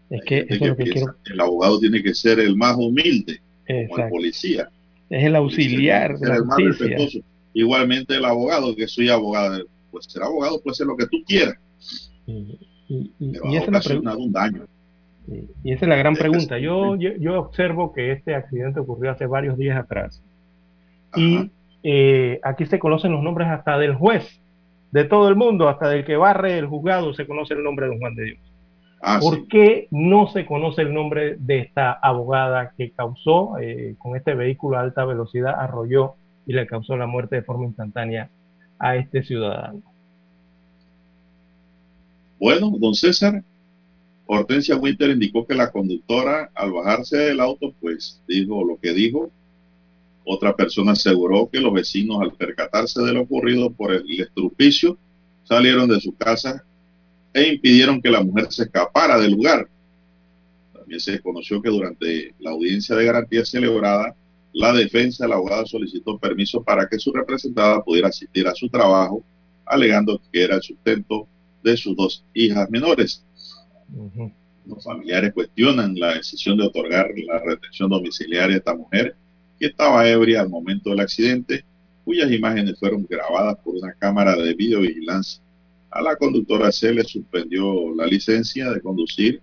Es 0.10 0.22
que 0.26 0.36
gente 0.38 0.54
eso 0.56 0.64
es 0.66 0.70
lo 0.72 0.76
que 0.78 0.84
que 0.84 0.92
piensa 0.92 1.06
quiero. 1.12 1.24
que 1.24 1.34
el 1.34 1.40
abogado 1.42 1.80
tiene 1.80 2.04
que 2.04 2.14
ser 2.16 2.40
el 2.40 2.56
más 2.56 2.76
humilde, 2.76 3.40
como 3.68 3.80
el 3.80 3.86
Exacto. 3.86 4.10
policía. 4.12 4.70
Es 5.10 5.24
el 5.24 5.36
auxiliar 5.36 6.14
de 6.14 6.20
Ser 6.20 6.28
la 6.30 6.36
el 6.36 6.46
más 6.46 6.58
respetuoso. 6.58 7.20
Igualmente 7.54 8.16
el 8.16 8.26
abogado, 8.26 8.76
que 8.76 8.88
soy 8.88 9.10
abogado, 9.10 9.66
pues 9.92 10.06
ser 10.06 10.24
abogado 10.24 10.62
puede 10.62 10.76
ser 10.76 10.88
lo 10.88 10.96
que 10.98 11.08
tú 11.08 11.18
quieras, 11.28 11.56
Y, 12.28 12.58
y- 12.90 13.12
y 13.20 13.56
esa 13.58 13.72
ha 13.72 13.80
es 13.80 14.04
la 14.04 14.18
un 14.18 14.32
daño. 14.32 14.66
Y 15.64 15.74
esa 15.74 15.86
es 15.86 15.90
la 15.90 15.96
gran 15.96 16.14
Este 16.14 16.24
pregunta. 16.26 16.58
Yo, 16.60 16.96
yo, 16.96 17.12
yo 17.20 17.40
observo 17.40 17.94
que 17.94 18.12
este 18.12 18.34
accidente 18.34 18.80
ocurrió 18.80 19.12
hace 19.12 19.28
varios 19.28 19.58
días 19.58 19.78
atrás. 19.78 20.22
Y 21.16 21.50
eh, 21.84 22.40
aquí 22.44 22.66
se 22.66 22.80
conocen 22.80 23.12
los 23.12 23.22
nombres 23.24 23.48
hasta 23.48 23.78
del 23.78 23.94
juez, 23.96 24.40
de 24.92 25.06
todo 25.06 25.30
el 25.30 25.36
mundo, 25.36 25.70
hasta 25.70 25.88
del 25.90 26.04
que 26.06 26.16
barre 26.18 26.58
el 26.58 26.66
juzgado, 26.68 27.14
se 27.14 27.28
conoce 27.28 27.54
el 27.54 27.64
nombre 27.64 27.86
de 27.86 27.92
don 27.92 28.00
Juan 28.00 28.16
de 28.16 28.24
Dios. 28.26 28.40
Ah, 29.02 29.20
¿Por 29.22 29.36
sí. 29.36 29.46
qué 29.50 29.88
no 29.92 30.28
se 30.28 30.46
conoce 30.46 30.82
el 30.82 30.94
nombre 30.94 31.38
de 31.40 31.60
esta 31.60 31.94
abogada 31.94 32.74
que 32.78 32.92
causó 32.92 33.58
eh, 33.58 33.96
con 33.98 34.18
este 34.18 34.36
vehículo 34.36 34.78
a 34.78 34.82
alta 34.82 35.06
velocidad, 35.06 35.56
arrolló 35.58 36.16
y 36.46 36.54
le 36.54 36.68
causó 36.68 36.98
la 36.98 37.08
muerte 37.08 37.38
de 37.38 37.44
forma 37.44 37.66
instantánea 37.66 38.30
a 38.78 38.98
este 38.98 39.24
ciudadano? 39.24 39.82
Bueno, 42.40 42.72
don 42.78 42.94
César, 42.94 43.44
Hortensia 44.26 44.78
Winter 44.78 45.10
indicó 45.10 45.46
que 45.46 45.56
la 45.56 45.72
conductora 45.72 46.52
al 46.54 46.72
bajarse 46.72 47.18
del 47.18 47.40
auto, 47.40 47.74
pues 47.80 48.22
dijo 48.28 48.64
lo 48.64 48.80
que 48.80 48.94
dijo. 48.94 49.32
Otra 50.24 50.56
persona 50.56 50.92
aseguró 50.92 51.50
que 51.50 51.60
los 51.60 51.74
vecinos 51.74 52.22
al 52.22 52.34
percatarse 52.34 53.02
de 53.02 53.14
lo 53.14 53.22
ocurrido 53.22 53.72
por 53.72 53.92
el 53.92 54.06
estrupicio 54.22 54.98
salieron 55.44 55.90
de 55.90 56.00
su 56.00 56.16
casa 56.16 56.64
e 57.34 57.54
impidieron 57.54 58.02
que 58.02 58.10
la 58.10 58.24
mujer 58.24 58.52
se 58.52 58.64
escapara 58.64 59.20
del 59.20 59.32
lugar. 59.32 59.68
También 60.74 61.00
se 61.00 61.20
conoció 61.22 61.62
que 61.62 61.70
durante 61.70 62.34
la 62.40 62.52
audiencia 62.52 62.96
de 62.96 63.06
garantía 63.06 63.46
celebrada, 63.46 64.16
la 64.54 64.74
defensa 64.74 65.26
del 65.26 65.34
abogado 65.34 65.66
solicitó 65.68 66.18
permiso 66.18 66.64
para 66.64 66.88
que 66.88 66.98
su 67.00 67.14
representada 67.14 67.84
pudiera 67.84 68.08
asistir 68.08 68.48
a 68.48 68.56
su 68.56 68.68
trabajo, 68.68 69.24
alegando 69.66 70.20
que 70.32 70.44
era 70.44 70.56
el 70.56 70.64
sustento 70.64 71.28
de 71.64 71.78
sus 71.78 71.96
dos 71.96 72.26
hijas 72.34 72.70
menores. 72.70 73.24
Los 74.66 74.84
familiares 74.84 75.34
cuestionan 75.34 75.96
la 75.96 76.16
decisión 76.16 76.58
de 76.58 76.66
otorgar 76.66 77.10
la 77.26 77.40
retención 77.40 77.90
domiciliaria 77.90 78.56
a 78.56 78.60
esta 78.60 78.76
mujer 78.76 79.16
que 79.60 79.68
estaba 79.68 80.08
ebria 80.08 80.42
al 80.42 80.50
momento 80.50 80.90
del 80.92 81.02
accidente, 81.02 81.66
cuyas 82.06 82.32
imágenes 82.32 82.80
fueron 82.80 83.06
grabadas 83.08 83.58
por 83.64 83.76
una 83.76 83.94
cámara 83.94 84.36
de 84.36 84.54
videovigilancia. 84.54 85.44
A 85.92 86.02
la 86.02 86.16
conductora 86.16 86.72
se 86.72 86.94
le 86.94 87.04
suspendió 87.04 87.96
la 87.96 88.06
licencia 88.06 88.70
de 88.70 88.82
conducir, 88.82 89.42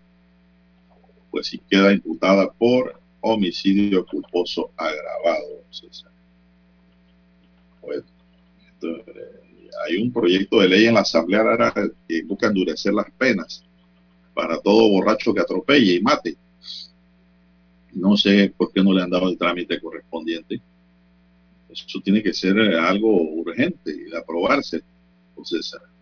pues 1.30 1.48
si 1.48 1.58
queda 1.58 1.92
imputada 1.92 2.50
por 2.52 3.00
homicidio 3.20 4.06
culposo 4.06 4.70
agravado. 4.76 5.64
César. 5.70 6.10
Bueno, 7.82 8.04
hay 9.84 9.96
un 9.96 10.12
proyecto 10.12 10.60
de 10.60 10.68
ley 10.68 10.86
en 10.86 10.94
la 10.94 11.00
Asamblea 11.00 11.42
que 12.08 12.22
busca 12.22 12.46
endurecer 12.46 12.94
las 12.94 13.10
penas 13.12 13.64
para 14.34 14.60
todo 14.60 14.88
borracho 14.88 15.34
que 15.34 15.40
atropelle 15.40 15.94
y 15.94 16.00
mate. 16.00 16.36
No 17.92 18.16
sé 18.16 18.52
por 18.56 18.72
qué 18.72 18.82
no 18.82 18.92
le 18.92 19.02
han 19.02 19.10
dado 19.10 19.28
el 19.28 19.38
trámite 19.38 19.80
correspondiente. 19.80 20.60
Eso 21.70 22.00
tiene 22.00 22.22
que 22.22 22.32
ser 22.32 22.58
algo 22.58 23.10
urgente 23.10 23.94
y 23.94 24.14
aprobarse. 24.14 24.82
Entonces, 25.30 25.74
eh, 25.74 25.95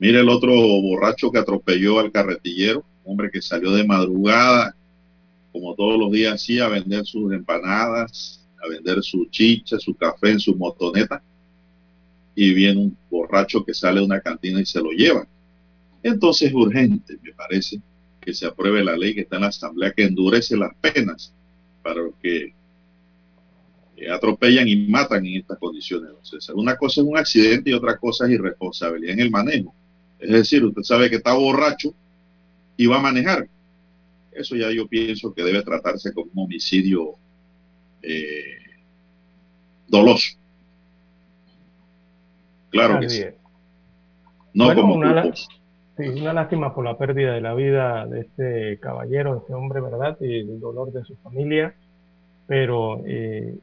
mire 0.00 0.20
el 0.20 0.28
otro 0.28 0.52
borracho 0.52 1.30
que 1.30 1.38
atropelló 1.38 2.00
al 2.00 2.10
carretillero, 2.10 2.84
hombre 3.04 3.30
que 3.30 3.40
salió 3.40 3.70
de 3.72 3.84
madrugada, 3.84 4.74
como 5.52 5.74
todos 5.74 5.98
los 5.98 6.10
días 6.10 6.34
así, 6.34 6.58
a 6.58 6.68
vender 6.68 7.04
sus 7.04 7.32
empanadas, 7.32 8.44
a 8.62 8.68
vender 8.68 9.02
su 9.02 9.26
chicha, 9.26 9.78
su 9.78 9.94
café 9.94 10.30
en 10.30 10.40
su 10.40 10.56
motoneta, 10.56 11.22
y 12.34 12.54
viene 12.54 12.80
un 12.80 12.96
borracho 13.10 13.64
que 13.64 13.74
sale 13.74 14.00
de 14.00 14.06
una 14.06 14.20
cantina 14.20 14.60
y 14.60 14.66
se 14.66 14.80
lo 14.80 14.90
lleva. 14.90 15.26
Entonces 16.02 16.48
es 16.48 16.54
urgente, 16.54 17.18
me 17.22 17.32
parece, 17.32 17.80
que 18.20 18.32
se 18.34 18.46
apruebe 18.46 18.84
la 18.84 18.96
ley 18.96 19.14
que 19.14 19.22
está 19.22 19.36
en 19.36 19.42
la 19.42 19.48
Asamblea 19.48 19.92
que 19.92 20.04
endurece 20.04 20.56
las 20.56 20.74
penas 20.76 21.34
para 21.82 22.02
los 22.02 22.14
que 22.22 22.54
eh, 23.96 24.10
atropellan 24.10 24.68
y 24.68 24.88
matan 24.88 25.26
en 25.26 25.40
estas 25.40 25.58
condiciones. 25.58 26.10
Entonces, 26.10 26.48
una 26.54 26.76
cosa 26.76 27.00
es 27.00 27.06
un 27.06 27.18
accidente 27.18 27.70
y 27.70 27.72
otra 27.74 27.98
cosa 27.98 28.26
es 28.26 28.32
irresponsabilidad 28.32 29.14
en 29.14 29.20
el 29.20 29.30
manejo. 29.30 29.74
Es 30.20 30.30
decir, 30.30 30.64
usted 30.64 30.82
sabe 30.82 31.08
que 31.08 31.16
está 31.16 31.34
borracho 31.34 31.94
y 32.76 32.86
va 32.86 32.98
a 32.98 33.02
manejar. 33.02 33.48
Eso 34.32 34.56
ya 34.56 34.70
yo 34.70 34.86
pienso 34.86 35.34
que 35.34 35.42
debe 35.42 35.62
tratarse 35.62 36.12
como 36.12 36.30
un 36.32 36.44
homicidio 36.44 37.14
eh, 38.02 38.58
doloso. 39.88 40.36
Claro 42.70 43.00
que 43.00 43.08
sí. 43.08 43.22
es. 43.22 43.34
No 44.54 44.66
Bueno, 44.66 44.80
como 44.80 44.94
una, 44.94 45.22
culposo. 45.22 45.48
Sí, 45.96 46.08
una 46.08 46.32
lástima 46.32 46.74
por 46.74 46.84
la 46.84 46.96
pérdida 46.96 47.34
de 47.34 47.40
la 47.40 47.54
vida 47.54 48.06
de 48.06 48.20
este 48.20 48.78
caballero, 48.78 49.34
de 49.34 49.38
este 49.40 49.54
hombre, 49.54 49.80
¿verdad? 49.80 50.16
Y 50.20 50.40
el 50.40 50.60
dolor 50.60 50.92
de 50.92 51.04
su 51.04 51.16
familia. 51.16 51.74
Pero 52.46 53.02
eh, 53.06 53.58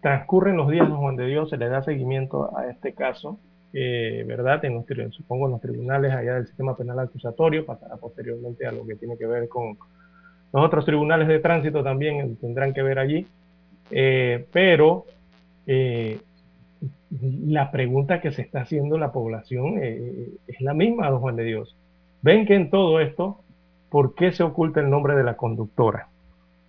transcurren 0.00 0.56
los 0.56 0.70
días, 0.70 0.88
don 0.88 0.98
Juan 0.98 1.16
de 1.16 1.26
Dios, 1.26 1.50
se 1.50 1.56
le 1.56 1.68
da 1.68 1.82
seguimiento 1.82 2.56
a 2.56 2.70
este 2.70 2.94
caso, 2.94 3.40
eh, 3.74 4.24
¿verdad? 4.26 4.64
En 4.64 4.74
los, 4.74 4.84
supongo 5.14 5.46
en 5.46 5.52
los 5.52 5.60
tribunales 5.60 6.12
allá 6.12 6.36
del 6.36 6.46
sistema 6.46 6.76
penal 6.76 7.00
acusatorio, 7.00 7.66
pasará 7.66 7.96
posteriormente 7.96 8.66
a 8.66 8.72
lo 8.72 8.86
que 8.86 8.94
tiene 8.94 9.18
que 9.18 9.26
ver 9.26 9.48
con 9.48 9.76
los 10.52 10.64
otros 10.64 10.84
tribunales 10.84 11.26
de 11.26 11.40
tránsito 11.40 11.82
también 11.82 12.36
tendrán 12.36 12.72
que 12.72 12.82
ver 12.82 13.00
allí. 13.00 13.26
Eh, 13.90 14.46
pero 14.52 15.04
la 17.20 17.70
pregunta 17.70 18.20
que 18.20 18.32
se 18.32 18.42
está 18.42 18.62
haciendo 18.62 18.98
la 18.98 19.12
población 19.12 19.78
eh, 19.80 20.30
es 20.46 20.60
la 20.60 20.74
misma, 20.74 21.10
don 21.10 21.20
Juan 21.20 21.36
de 21.36 21.44
Dios. 21.44 21.76
Ven 22.22 22.46
que 22.46 22.54
en 22.54 22.70
todo 22.70 23.00
esto, 23.00 23.40
¿por 23.90 24.14
qué 24.14 24.32
se 24.32 24.42
oculta 24.42 24.80
el 24.80 24.90
nombre 24.90 25.14
de 25.14 25.24
la 25.24 25.36
conductora 25.36 26.08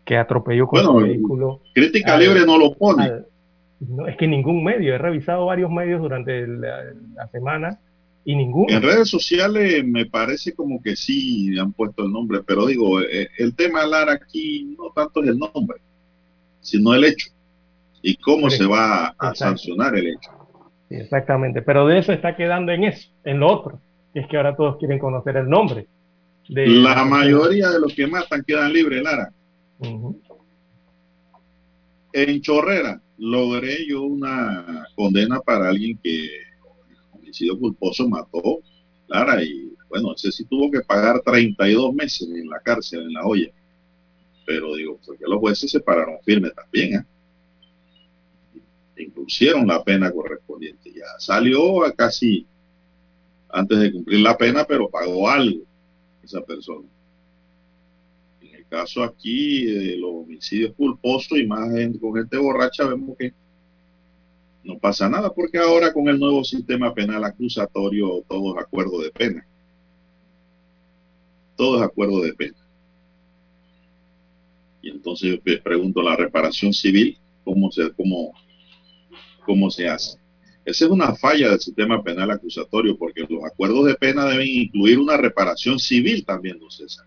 que 0.04 0.18
atropelló 0.18 0.68
con 0.68 0.84
su 0.84 0.96
vehículo? 0.96 1.62
Crítica 1.74 2.18
libre 2.18 2.46
no 2.46 2.58
lo 2.58 2.74
pone. 2.74 3.12
No, 3.90 4.08
es 4.08 4.18
que 4.18 4.28
ningún 4.28 4.64
medio, 4.64 4.96
he 4.96 4.98
revisado 4.98 5.46
varios 5.46 5.72
medios 5.72 6.02
durante 6.02 6.48
la, 6.48 7.28
semana 7.32 7.80
y 8.24 8.36
ninguno. 8.36 8.74
En 8.74 8.82
redes 8.82 9.10
sociales 9.10 9.84
me 9.86 10.06
parece 10.06 10.54
como 10.54 10.82
que 10.82 10.96
sí 10.96 11.58
han 11.58 11.74
puesto 11.74 12.06
el 12.06 12.12
nombre, 12.12 12.42
pero 12.46 12.66
digo, 12.66 13.02
eh, 13.02 13.30
el 13.38 13.56
tema 13.56 13.86
Lara 13.86 14.14
aquí 14.14 14.76
no 14.78 14.92
tanto 14.96 15.22
es 15.24 15.30
el 15.30 15.38
nombre, 15.38 15.80
sino 16.62 16.94
el 16.94 17.06
hecho 17.06 17.30
y 18.02 18.16
cómo 18.18 18.50
se 18.50 18.66
va 18.66 19.16
a 19.18 19.36
sancionar 19.36 19.96
el 19.96 20.08
hecho. 20.08 20.32
exactamente, 20.90 21.62
pero 21.62 21.88
de 21.88 22.00
eso 22.00 22.14
está 22.14 22.36
quedando 22.36 22.72
en 22.72 22.84
eso, 22.84 23.10
en 23.24 23.40
lo 23.40 23.48
otro, 23.48 23.80
que 24.14 24.22
es 24.22 24.28
que 24.28 24.38
ahora 24.38 24.56
todos 24.56 24.78
quieren 24.78 25.00
conocer 25.00 25.38
el 25.38 25.50
nombre. 25.50 25.88
De 26.48 26.68
la 26.68 27.04
mayoría 27.04 27.70
de 27.72 27.80
los 27.80 27.94
que 27.96 28.06
matan 28.06 28.44
quedan 28.46 28.72
libres, 28.72 29.02
Lara. 29.02 29.32
En 32.14 32.42
Chorrera 32.42 33.02
logré 33.18 33.86
yo 33.88 34.04
una 34.04 34.88
condena 34.96 35.40
para 35.40 35.70
alguien 35.70 35.98
que 36.04 36.30
homicidio 37.12 37.60
culposo 37.60 38.08
mató, 38.08 38.60
Lara, 39.08 39.44
y 39.44 39.74
bueno, 39.90 40.14
ese 40.14 40.32
sí 40.32 40.46
tuvo 40.46 40.72
que 40.72 40.82
pagar 40.82 41.22
32 41.22 41.94
meses 41.94 42.28
en 42.30 42.50
la 42.50 42.60
cárcel, 42.60 43.02
en 43.02 43.14
la 43.14 43.26
olla. 43.26 43.52
Pero 44.46 44.76
digo, 44.76 45.00
porque 45.06 45.26
los 45.28 45.40
jueces 45.40 45.72
se 45.72 45.80
pararon 45.80 46.18
firme 46.24 46.50
también, 46.52 46.96
¿eh? 46.96 47.06
impusieron 48.98 49.68
la 49.68 49.84
pena 49.84 50.12
correspondiente. 50.12 50.92
Ya 50.94 51.06
salió 51.20 51.84
a 51.84 51.92
casi 51.92 52.46
antes 53.50 53.80
de 53.80 53.92
cumplir 53.92 54.20
la 54.22 54.38
pena, 54.38 54.66
pero 54.66 54.90
pagó 54.90 55.30
algo 55.30 55.62
esa 56.24 56.42
persona. 56.42 56.88
En 58.76 58.82
caso 58.82 59.04
aquí 59.04 59.66
de 59.66 59.98
los 59.98 60.10
homicidios 60.12 60.74
culposos 60.76 61.38
y 61.38 61.48
más 61.48 61.70
con 62.02 62.14
gente 62.14 62.38
borracha, 62.38 62.86
vemos 62.86 63.16
que 63.18 63.34
no 64.66 64.78
pasa 64.78 65.08
nada, 65.08 65.34
porque 65.34 65.58
ahora 65.60 65.94
con 65.94 66.10
el 66.10 66.20
nuevo 66.20 66.44
sistema 66.44 66.94
penal 66.94 67.24
acusatorio 67.24 68.22
todo 68.28 68.54
es 68.54 68.62
acuerdo 68.62 69.00
de 69.02 69.12
pena. 69.12 69.48
Todo 71.56 71.78
es 71.78 71.84
acuerdo 71.84 72.22
de 72.22 72.34
pena. 72.34 72.58
Y 74.82 74.90
entonces 74.90 75.40
yo 75.46 75.64
pregunto, 75.64 76.02
la 76.02 76.18
reparación 76.18 76.74
civil, 76.74 77.18
¿cómo 77.46 77.72
se, 77.72 77.94
cómo 77.94 78.34
cómo 79.46 79.72
se 79.72 79.88
hace. 79.88 80.20
Esa 80.66 80.86
es 80.86 80.92
una 80.92 81.16
falla 81.16 81.52
del 81.52 81.62
sistema 81.62 82.04
penal 82.04 82.30
acusatorio, 82.30 82.98
porque 82.98 83.26
los 83.30 83.46
acuerdos 83.46 83.86
de 83.86 83.96
pena 83.96 84.26
deben 84.26 84.48
incluir 84.48 85.00
una 85.00 85.16
reparación 85.16 85.80
civil 85.80 86.26
también, 86.26 86.60
don 86.60 86.72
César. 86.72 87.06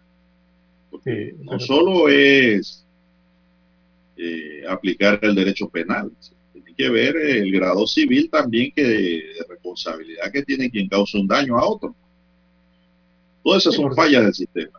Porque 1.05 1.35
no 1.43 1.59
solo 1.59 2.09
es 2.09 2.87
eh, 4.17 4.63
aplicar 4.69 5.19
el 5.23 5.35
derecho 5.35 5.69
penal, 5.69 6.11
tiene 6.53 6.75
que 6.75 6.89
ver 6.91 7.17
el 7.17 7.53
grado 7.53 7.87
civil 7.87 8.29
también 8.31 8.73
que 8.75 8.85
de, 8.85 9.23
responsabilidad 9.49 10.31
que 10.33 10.43
tiene 10.43 10.71
quien 10.71 10.89
causa 10.89 11.19
un 11.19 11.27
daño 11.27 11.59
a 11.59 11.67
otro. 11.67 11.95
Todas 13.43 13.63
esas 13.63 13.75
son 13.75 13.95
fallas 13.95 14.25
del 14.25 14.35
sistema 14.35 14.79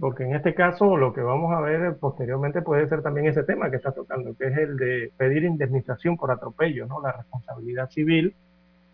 porque 0.00 0.24
en 0.24 0.34
este 0.34 0.54
caso 0.54 0.96
lo 0.96 1.14
que 1.14 1.22
vamos 1.22 1.52
a 1.52 1.60
ver 1.60 1.96
posteriormente 1.96 2.60
puede 2.60 2.88
ser 2.88 3.02
también 3.02 3.26
ese 3.26 3.42
tema 3.42 3.70
que 3.70 3.76
está 3.76 3.92
tocando, 3.92 4.36
que 4.36 4.48
es 4.48 4.58
el 4.58 4.76
de 4.76 5.10
pedir 5.16 5.44
indemnización 5.44 6.16
por 6.16 6.30
atropello, 6.30 6.86
¿no? 6.86 7.00
La 7.00 7.12
responsabilidad 7.12 7.90
civil 7.90 8.34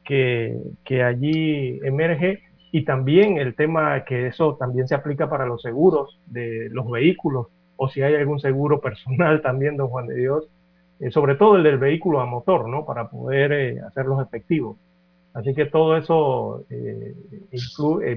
que, 0.05 0.57
que 0.85 1.03
allí 1.03 1.81
emerge 1.83 2.43
y 2.75 2.85
también 2.85 3.39
el 3.39 3.55
tema 3.55 4.05
que 4.05 4.27
eso 4.27 4.57
también 4.57 4.89
se 4.89 4.95
aplica 4.95 5.31
para 5.31 5.47
los 5.47 5.63
seguros 5.63 6.21
de 6.27 6.69
los 6.71 6.91
vehículos 6.91 7.47
o 7.77 7.89
si 7.89 8.03
hay 8.03 8.15
algún 8.15 8.41
seguro 8.41 8.81
personal 8.81 9.43
también, 9.49 9.77
don 9.77 9.89
Juan 9.89 10.07
de 10.07 10.17
Dios, 10.17 10.49
eh, 11.01 11.11
sobre 11.11 11.37
todo 11.37 11.57
el 11.57 11.63
del 11.63 11.79
vehículo 11.79 12.21
a 12.21 12.27
motor, 12.27 12.69
¿no? 12.69 12.85
Para 12.85 13.09
poder 13.09 13.53
eh, 13.53 13.81
hacerlos 13.81 14.21
efectivos. 14.27 14.77
Así 15.35 15.55
que 15.55 15.67
todo 15.67 15.97
eso 15.97 16.65
eh, 16.69 17.15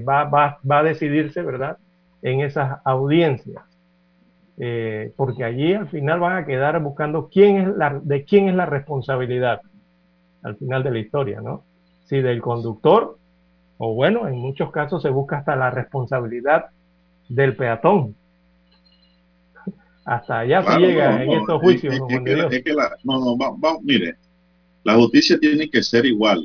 va, 0.06 0.24
va, 0.24 0.58
va 0.68 0.78
a 0.80 0.82
decidirse, 0.82 1.42
¿verdad? 1.42 1.78
en 2.22 2.40
esas 2.40 2.80
audiencias. 2.84 3.62
Eh, 4.60 5.12
porque 5.16 5.44
allí 5.44 5.72
al 5.72 5.88
final 5.88 6.18
van 6.18 6.36
a 6.36 6.46
quedar 6.46 6.82
buscando 6.82 7.28
quién 7.28 7.58
es 7.58 7.76
la, 7.76 8.00
de 8.02 8.24
quién 8.24 8.48
es 8.48 8.56
la 8.56 8.66
responsabilidad 8.66 9.60
al 10.42 10.56
final 10.56 10.82
de 10.82 10.90
la 10.90 10.98
historia, 10.98 11.40
¿no? 11.40 11.62
Si 12.06 12.20
del 12.20 12.40
conductor, 12.40 13.17
o 13.78 13.94
bueno, 13.94 14.28
en 14.28 14.36
muchos 14.36 14.70
casos 14.70 15.02
se 15.02 15.08
busca 15.08 15.38
hasta 15.38 15.56
la 15.56 15.70
responsabilidad 15.70 16.66
del 17.28 17.56
peatón. 17.56 18.14
Hasta 20.04 20.40
allá 20.40 20.62
se 20.62 20.78
llega 20.78 21.22
en 21.22 21.32
estos 21.32 21.60
juicios. 21.60 21.98
no, 23.04 23.36
no, 23.36 23.80
mire, 23.82 24.16
la 24.84 24.94
justicia 24.94 25.38
tiene 25.38 25.68
que 25.68 25.82
ser 25.82 26.06
igual 26.06 26.42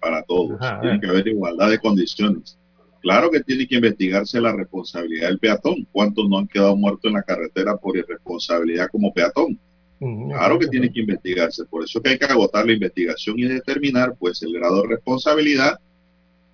para 0.00 0.22
todos, 0.22 0.58
tiene 0.80 1.00
que 1.00 1.06
haber 1.06 1.26
igualdad 1.28 1.70
de 1.70 1.78
condiciones 1.78 2.58
Claro 3.06 3.30
que 3.30 3.38
tiene 3.38 3.68
que 3.68 3.76
investigarse 3.76 4.40
la 4.40 4.50
responsabilidad 4.50 5.28
del 5.28 5.38
peatón. 5.38 5.86
¿Cuántos 5.92 6.28
no 6.28 6.38
han 6.38 6.48
quedado 6.48 6.74
muertos 6.76 7.04
en 7.04 7.12
la 7.12 7.22
carretera 7.22 7.76
por 7.76 7.96
irresponsabilidad 7.96 8.88
como 8.90 9.14
peatón? 9.14 9.60
Claro 10.00 10.58
que 10.58 10.66
tiene 10.66 10.90
que 10.90 11.02
investigarse. 11.02 11.64
Por 11.66 11.84
eso 11.84 12.02
que 12.02 12.10
hay 12.10 12.18
que 12.18 12.24
agotar 12.24 12.66
la 12.66 12.72
investigación 12.72 13.38
y 13.38 13.44
determinar 13.44 14.16
pues 14.18 14.42
el 14.42 14.54
grado 14.54 14.82
de 14.82 14.88
responsabilidad 14.88 15.78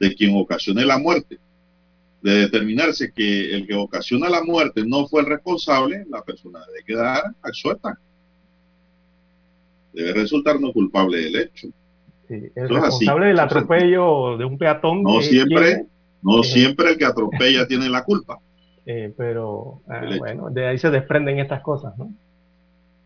de 0.03 0.17
quien 0.17 0.35
ocasione 0.37 0.85
la 0.85 0.99
muerte. 0.99 1.39
De 2.23 2.33
determinarse 2.41 3.13
que 3.13 3.55
el 3.55 3.67
que 3.69 3.75
ocasiona 3.75 4.29
la 4.29 4.43
muerte 4.43 4.83
no 4.85 5.07
fue 5.07 5.21
el 5.21 5.29
responsable, 5.29 6.05
la 6.09 6.23
persona 6.23 6.59
debe 6.67 6.85
quedar 6.85 7.23
absuelta. 7.41 7.97
Debe 9.93 10.13
resultar 10.15 10.61
no 10.61 10.73
culpable 10.73 11.19
del 11.19 11.37
hecho. 11.37 11.69
el 12.29 12.69
responsable 12.69 13.27
del 13.27 13.39
atropello 13.39 14.37
de 14.37 14.45
un 14.45 14.59
peatón. 14.59 15.05
No 15.05 15.21
siempre, 15.21 15.85
no 16.21 16.41
eh, 16.41 16.45
siempre 16.45 16.91
el 16.91 16.99
que 16.99 17.05
atropella 17.05 17.67
tiene 17.67 17.89
la 17.89 18.05
culpa. 18.05 18.39
Eh, 18.85 19.15
pero 19.17 19.81
ah, 19.87 20.03
bueno, 20.19 20.51
de 20.51 20.67
ahí 20.67 20.77
se 20.77 20.91
desprenden 20.91 21.39
estas 21.39 21.63
cosas, 21.63 21.97
¿no? 21.97 22.13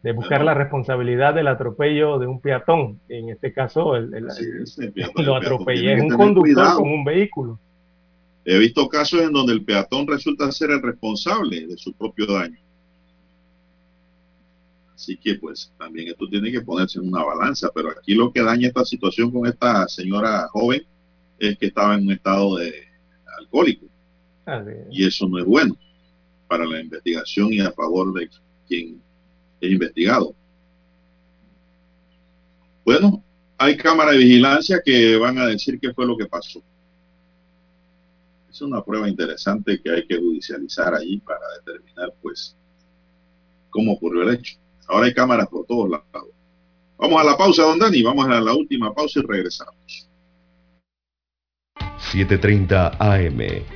De 0.02 0.12
buscar 0.12 0.44
la 0.44 0.54
responsabilidad 0.54 1.34
del 1.34 1.48
atropello 1.48 2.18
de 2.18 2.26
un 2.26 2.40
peatón. 2.40 3.00
En 3.08 3.30
este 3.30 3.52
caso, 3.52 3.96
el, 3.96 4.10
lo 5.16 5.36
atropellé 5.36 5.94
es 5.94 6.02
un 6.02 6.10
conductor 6.10 6.76
con 6.76 6.88
un 6.88 7.04
vehículo. 7.04 7.58
He 8.44 8.58
visto 8.58 8.88
casos 8.88 9.22
en 9.22 9.32
donde 9.32 9.52
el 9.52 9.64
peatón 9.64 10.06
resulta 10.06 10.52
ser 10.52 10.70
el 10.70 10.80
responsable 10.80 11.66
de 11.66 11.76
su 11.76 11.92
propio 11.92 12.26
daño. 12.26 12.60
Así 14.94 15.16
que 15.16 15.34
pues 15.34 15.72
también 15.76 16.08
esto 16.08 16.26
tiene 16.28 16.50
que 16.50 16.60
ponerse 16.60 16.98
en 16.98 17.08
una 17.08 17.24
balanza, 17.24 17.70
pero 17.74 17.90
aquí 17.90 18.14
lo 18.14 18.32
que 18.32 18.42
daña 18.42 18.68
esta 18.68 18.84
situación 18.84 19.30
con 19.30 19.46
esta 19.46 19.86
señora 19.88 20.46
joven 20.48 20.82
es 21.38 21.58
que 21.58 21.66
estaba 21.66 21.96
en 21.96 22.04
un 22.04 22.12
estado 22.12 22.56
de 22.56 22.72
alcohólico. 23.38 23.86
Y 24.90 25.04
eso 25.06 25.28
no 25.28 25.38
es 25.38 25.44
bueno 25.44 25.76
para 26.46 26.64
la 26.64 26.80
investigación 26.80 27.52
y 27.52 27.60
a 27.60 27.72
favor 27.72 28.14
de 28.14 28.30
quien 28.68 29.02
es 29.60 29.70
investigado. 29.70 30.34
Bueno, 32.84 33.22
hay 33.58 33.76
cámaras 33.76 34.12
de 34.12 34.18
vigilancia 34.18 34.80
que 34.84 35.16
van 35.16 35.38
a 35.38 35.46
decir 35.46 35.78
qué 35.80 35.92
fue 35.92 36.06
lo 36.06 36.16
que 36.16 36.26
pasó. 36.26 36.62
Es 38.50 38.60
una 38.62 38.82
prueba 38.82 39.08
interesante 39.08 39.80
que 39.82 39.90
hay 39.90 40.06
que 40.06 40.16
judicializar 40.16 40.94
allí 40.94 41.18
para 41.18 41.40
determinar, 41.58 42.14
pues, 42.22 42.56
cómo 43.70 43.92
ocurrió 43.92 44.22
el 44.22 44.36
hecho. 44.36 44.56
Ahora 44.88 45.06
hay 45.06 45.14
cámaras 45.14 45.48
por 45.48 45.66
todos 45.66 45.90
lados. 45.90 46.30
Vamos 46.96 47.20
a 47.20 47.24
la 47.24 47.36
pausa, 47.36 47.62
don 47.62 47.78
Dani. 47.78 48.02
Vamos 48.02 48.26
a 48.26 48.40
la 48.40 48.54
última 48.54 48.94
pausa 48.94 49.20
y 49.20 49.22
regresamos. 49.22 50.08
7.30 51.98 52.96
AM. 52.98 53.75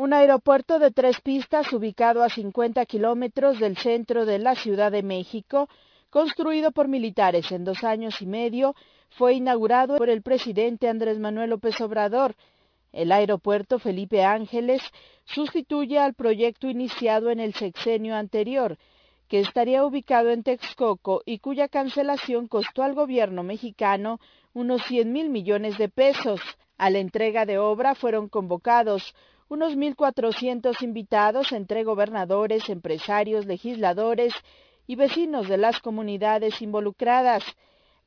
Un 0.00 0.14
aeropuerto 0.14 0.78
de 0.78 0.92
tres 0.92 1.20
pistas 1.20 1.70
ubicado 1.74 2.22
a 2.22 2.30
50 2.30 2.86
kilómetros 2.86 3.60
del 3.60 3.76
centro 3.76 4.24
de 4.24 4.38
la 4.38 4.54
Ciudad 4.54 4.90
de 4.90 5.02
México, 5.02 5.68
construido 6.08 6.72
por 6.72 6.88
militares 6.88 7.52
en 7.52 7.64
dos 7.64 7.84
años 7.84 8.22
y 8.22 8.26
medio, 8.26 8.74
fue 9.10 9.34
inaugurado 9.34 9.98
por 9.98 10.08
el 10.08 10.22
presidente 10.22 10.88
Andrés 10.88 11.18
Manuel 11.18 11.50
López 11.50 11.78
Obrador. 11.82 12.34
El 12.92 13.12
aeropuerto 13.12 13.78
Felipe 13.78 14.24
Ángeles 14.24 14.80
sustituye 15.26 15.98
al 15.98 16.14
proyecto 16.14 16.70
iniciado 16.70 17.30
en 17.30 17.38
el 17.38 17.52
sexenio 17.52 18.16
anterior, 18.16 18.78
que 19.28 19.40
estaría 19.40 19.84
ubicado 19.84 20.30
en 20.30 20.44
Texcoco 20.44 21.20
y 21.26 21.40
cuya 21.40 21.68
cancelación 21.68 22.48
costó 22.48 22.84
al 22.84 22.94
gobierno 22.94 23.42
mexicano 23.42 24.18
unos 24.54 24.82
100 24.84 25.12
mil 25.12 25.28
millones 25.28 25.76
de 25.76 25.90
pesos. 25.90 26.40
A 26.78 26.88
la 26.88 27.00
entrega 27.00 27.44
de 27.44 27.58
obra 27.58 27.94
fueron 27.94 28.30
convocados 28.30 29.14
unos 29.50 29.76
1.400 29.76 30.80
invitados 30.80 31.50
entre 31.50 31.82
gobernadores, 31.82 32.68
empresarios, 32.68 33.46
legisladores 33.46 34.32
y 34.86 34.94
vecinos 34.94 35.48
de 35.48 35.58
las 35.58 35.80
comunidades 35.80 36.62
involucradas. 36.62 37.42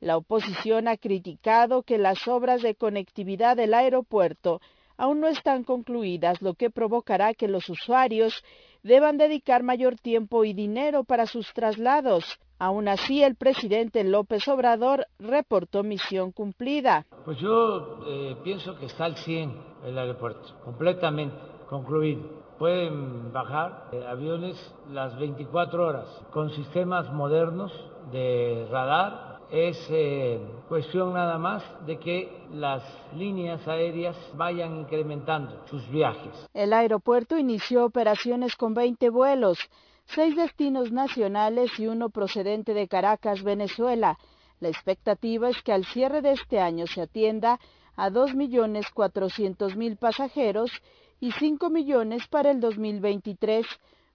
La 0.00 0.16
oposición 0.16 0.88
ha 0.88 0.96
criticado 0.96 1.82
que 1.82 1.98
las 1.98 2.26
obras 2.28 2.62
de 2.62 2.74
conectividad 2.74 3.58
del 3.58 3.74
aeropuerto 3.74 4.62
aún 4.96 5.20
no 5.20 5.28
están 5.28 5.64
concluidas, 5.64 6.40
lo 6.40 6.54
que 6.54 6.70
provocará 6.70 7.34
que 7.34 7.46
los 7.46 7.68
usuarios 7.68 8.42
deban 8.84 9.16
dedicar 9.16 9.64
mayor 9.64 9.96
tiempo 9.96 10.44
y 10.44 10.52
dinero 10.52 11.02
para 11.02 11.26
sus 11.26 11.52
traslados. 11.52 12.38
Aún 12.58 12.86
así, 12.86 13.22
el 13.22 13.34
presidente 13.34 14.04
López 14.04 14.46
Obrador 14.46 15.06
reportó 15.18 15.82
misión 15.82 16.30
cumplida. 16.30 17.04
Pues 17.24 17.38
yo 17.38 18.04
eh, 18.06 18.36
pienso 18.44 18.78
que 18.78 18.86
está 18.86 19.06
al 19.06 19.16
100 19.16 19.74
el 19.86 19.98
aeropuerto, 19.98 20.60
completamente 20.64 21.36
concluido. 21.68 22.44
Pueden 22.58 23.32
bajar 23.32 23.88
eh, 23.92 24.04
aviones 24.06 24.56
las 24.88 25.18
24 25.18 25.86
horas 25.86 26.06
con 26.30 26.50
sistemas 26.50 27.12
modernos 27.12 27.72
de 28.12 28.68
radar. 28.70 29.33
Es 29.54 29.78
eh, 29.88 30.40
cuestión 30.68 31.12
nada 31.12 31.38
más 31.38 31.62
de 31.86 32.00
que 32.00 32.28
las 32.50 32.82
líneas 33.14 33.68
aéreas 33.68 34.16
vayan 34.34 34.80
incrementando 34.80 35.64
sus 35.70 35.88
viajes. 35.92 36.48
El 36.52 36.72
aeropuerto 36.72 37.38
inició 37.38 37.84
operaciones 37.84 38.56
con 38.56 38.74
20 38.74 39.10
vuelos, 39.10 39.60
seis 40.06 40.34
destinos 40.34 40.90
nacionales 40.90 41.70
y 41.78 41.86
uno 41.86 42.10
procedente 42.10 42.74
de 42.74 42.88
Caracas, 42.88 43.44
Venezuela. 43.44 44.18
La 44.58 44.70
expectativa 44.70 45.48
es 45.48 45.62
que 45.62 45.72
al 45.72 45.84
cierre 45.84 46.20
de 46.20 46.32
este 46.32 46.58
año 46.58 46.88
se 46.88 47.02
atienda 47.02 47.60
a 47.94 48.10
2.400.000 48.10 49.96
pasajeros 49.96 50.72
y 51.20 51.30
5 51.30 51.70
millones 51.70 52.26
para 52.26 52.50
el 52.50 52.58
2023. 52.58 53.64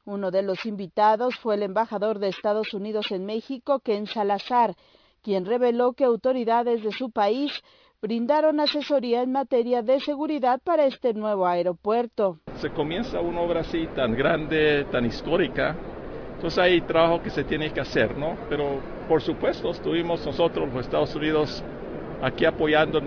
Uno 0.03 0.31
de 0.31 0.41
los 0.41 0.65
invitados 0.65 1.37
fue 1.37 1.55
el 1.55 1.63
embajador 1.63 2.19
de 2.19 2.27
Estados 2.27 2.73
Unidos 2.73 3.09
en 3.11 3.25
México, 3.25 3.79
Ken 3.79 4.05
Salazar, 4.05 4.75
quien 5.21 5.45
reveló 5.45 5.93
que 5.93 6.03
autoridades 6.03 6.83
de 6.83 6.91
su 6.91 7.11
país 7.11 7.51
brindaron 8.01 8.59
asesoría 8.59 9.21
en 9.21 9.31
materia 9.31 9.81
de 9.81 9.99
seguridad 9.99 10.59
para 10.63 10.85
este 10.85 11.13
nuevo 11.13 11.45
aeropuerto. 11.45 12.39
Se 12.55 12.69
comienza 12.69 13.19
una 13.19 13.41
obra 13.41 13.61
así 13.61 13.87
tan 13.95 14.15
grande, 14.15 14.85
tan 14.91 15.05
histórica, 15.05 15.75
entonces 16.35 16.59
hay 16.59 16.81
trabajo 16.81 17.21
que 17.21 17.29
se 17.29 17.43
tiene 17.43 17.73
que 17.73 17.81
hacer, 17.81 18.17
¿no? 18.17 18.37
Pero 18.47 18.79
por 19.09 19.21
supuesto 19.21 19.71
estuvimos 19.71 20.25
nosotros, 20.25 20.73
los 20.73 20.85
Estados 20.85 21.13
Unidos, 21.13 21.61
aquí 22.21 22.45
apoyando 22.45 23.01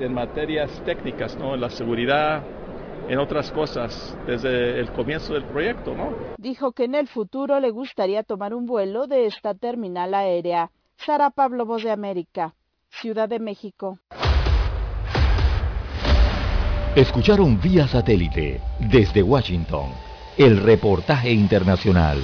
en 0.00 0.12
materias 0.12 0.82
técnicas, 0.84 1.36
¿no? 1.36 1.54
En 1.54 1.60
la 1.60 1.70
seguridad, 1.70 2.42
en 3.08 3.18
otras 3.18 3.52
cosas 3.52 4.16
desde 4.26 4.80
el 4.80 4.90
comienzo 4.90 5.34
del 5.34 5.44
proyecto, 5.44 5.94
¿no? 5.94 6.12
Dijo 6.38 6.72
que 6.72 6.84
en 6.84 6.96
el 6.96 7.06
futuro 7.06 7.60
le 7.60 7.70
gustaría 7.70 8.24
tomar 8.24 8.54
un 8.54 8.66
vuelo 8.66 9.06
de 9.06 9.26
esta 9.26 9.54
terminal 9.54 10.14
aérea. 10.14 10.70
Sara 11.04 11.28
Pablo, 11.30 11.66
Voz 11.66 11.82
de 11.82 11.90
América, 11.90 12.54
Ciudad 12.88 13.28
de 13.28 13.38
México. 13.38 13.98
Escucharon 16.94 17.58
vía 17.60 17.86
satélite 17.88 18.60
desde 18.78 19.22
Washington 19.22 19.90
el 20.36 20.62
reportaje 20.62 21.32
internacional. 21.32 22.18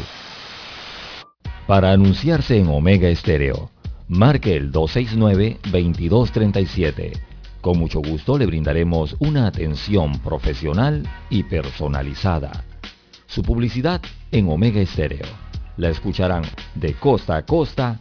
Para 1.67 1.93
anunciarse 1.93 2.59
en 2.59 2.69
Omega 2.69 3.09
Estéreo, 3.09 3.71
marque 4.09 4.55
el 4.57 4.71
269-2237 4.73 7.29
con 7.61 7.79
mucho 7.79 8.01
gusto 8.01 8.39
le 8.39 8.47
brindaremos 8.47 9.17
una 9.19 9.47
atención 9.47 10.21
profesional 10.21 11.03
y 11.29 11.43
personalizada. 11.43 12.65
Su 13.27 13.43
publicidad 13.43 14.01
en 14.31 14.49
Omega 14.49 14.81
Estéreo. 14.81 15.27
La 15.77 15.89
escucharán 15.89 16.45
de 16.77 16.95
costa 16.95 17.37
a 17.37 17.45
costa 17.45 18.01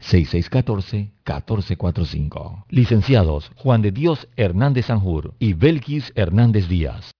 6614-1445. 0.00 2.64
Licenciados 2.68 3.52
Juan 3.56 3.82
de 3.82 3.92
Dios 3.92 4.28
Hernández 4.36 4.86
Sanjur 4.86 5.34
y 5.38 5.52
Belkis 5.52 6.12
Hernández 6.14 6.66
Díaz. 6.68 7.10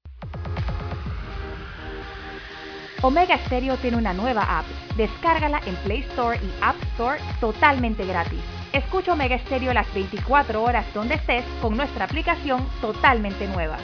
Omega 3.03 3.39
Stereo 3.47 3.77
tiene 3.79 3.97
una 3.97 4.13
nueva 4.13 4.59
app. 4.59 4.67
Descárgala 4.97 5.61
en 5.65 5.75
Play 5.77 6.01
Store 6.01 6.39
y 6.39 6.51
App 6.61 6.77
Store 6.93 7.19
totalmente 7.41 8.05
gratis. 8.05 8.41
Escucha 8.73 9.15
Omega 9.15 9.39
Stereo 9.39 9.73
las 9.73 9.93
24 9.95 10.63
horas 10.63 10.85
donde 10.93 11.15
estés 11.15 11.45
con 11.63 11.77
nuestra 11.77 12.05
aplicación 12.05 12.67
totalmente 12.81 13.49
nueva. 13.49 13.79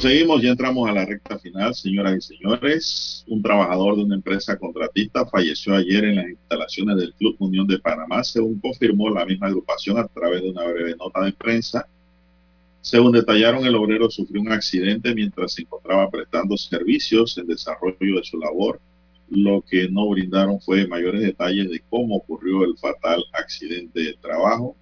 Seguimos, 0.00 0.40
ya 0.42 0.50
entramos 0.50 0.88
a 0.88 0.92
la 0.92 1.04
recta 1.04 1.38
final, 1.38 1.74
señoras 1.74 2.16
y 2.16 2.36
señores. 2.36 3.24
Un 3.26 3.42
trabajador 3.42 3.96
de 3.96 4.04
una 4.04 4.14
empresa 4.14 4.56
contratista 4.56 5.26
falleció 5.26 5.74
ayer 5.74 6.04
en 6.04 6.16
las 6.16 6.28
instalaciones 6.28 6.96
del 6.96 7.12
Club 7.14 7.36
Unión 7.40 7.66
de 7.66 7.78
Panamá, 7.78 8.22
según 8.22 8.60
confirmó 8.60 9.10
la 9.10 9.26
misma 9.26 9.48
agrupación 9.48 9.98
a 9.98 10.06
través 10.06 10.42
de 10.42 10.50
una 10.50 10.64
breve 10.64 10.94
nota 10.96 11.24
de 11.24 11.32
prensa. 11.32 11.86
Según 12.80 13.12
detallaron, 13.12 13.66
el 13.66 13.74
obrero 13.74 14.08
sufrió 14.08 14.40
un 14.40 14.52
accidente 14.52 15.14
mientras 15.14 15.54
se 15.54 15.62
encontraba 15.62 16.08
prestando 16.10 16.56
servicios 16.56 17.36
en 17.36 17.48
desarrollo 17.48 18.16
de 18.16 18.24
su 18.24 18.38
labor. 18.38 18.80
Lo 19.28 19.62
que 19.62 19.88
no 19.88 20.08
brindaron 20.08 20.60
fue 20.60 20.86
mayores 20.86 21.22
detalles 21.22 21.70
de 21.70 21.82
cómo 21.90 22.16
ocurrió 22.16 22.64
el 22.64 22.78
fatal 22.78 23.24
accidente 23.32 24.00
de 24.00 24.14
trabajo. 24.14 24.76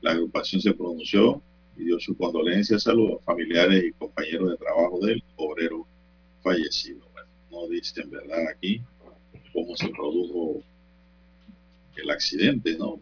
La 0.00 0.10
agrupación 0.10 0.60
se 0.60 0.74
pronunció 0.74 1.40
y 1.80 1.84
dio 1.84 1.98
su 1.98 2.16
condolencias 2.16 2.86
a 2.86 2.92
los 2.92 3.22
familiares 3.24 3.84
y 3.84 3.92
compañeros 3.92 4.50
de 4.50 4.56
trabajo 4.58 5.00
del 5.00 5.22
obrero 5.36 5.86
fallecido. 6.42 7.00
Bueno, 7.12 7.28
no 7.50 7.68
dice 7.68 8.02
en 8.02 8.10
verdad 8.10 8.48
aquí 8.54 8.82
cómo 9.52 9.74
se 9.76 9.88
produjo 9.88 10.62
el 11.96 12.10
accidente, 12.10 12.76
¿no? 12.76 13.00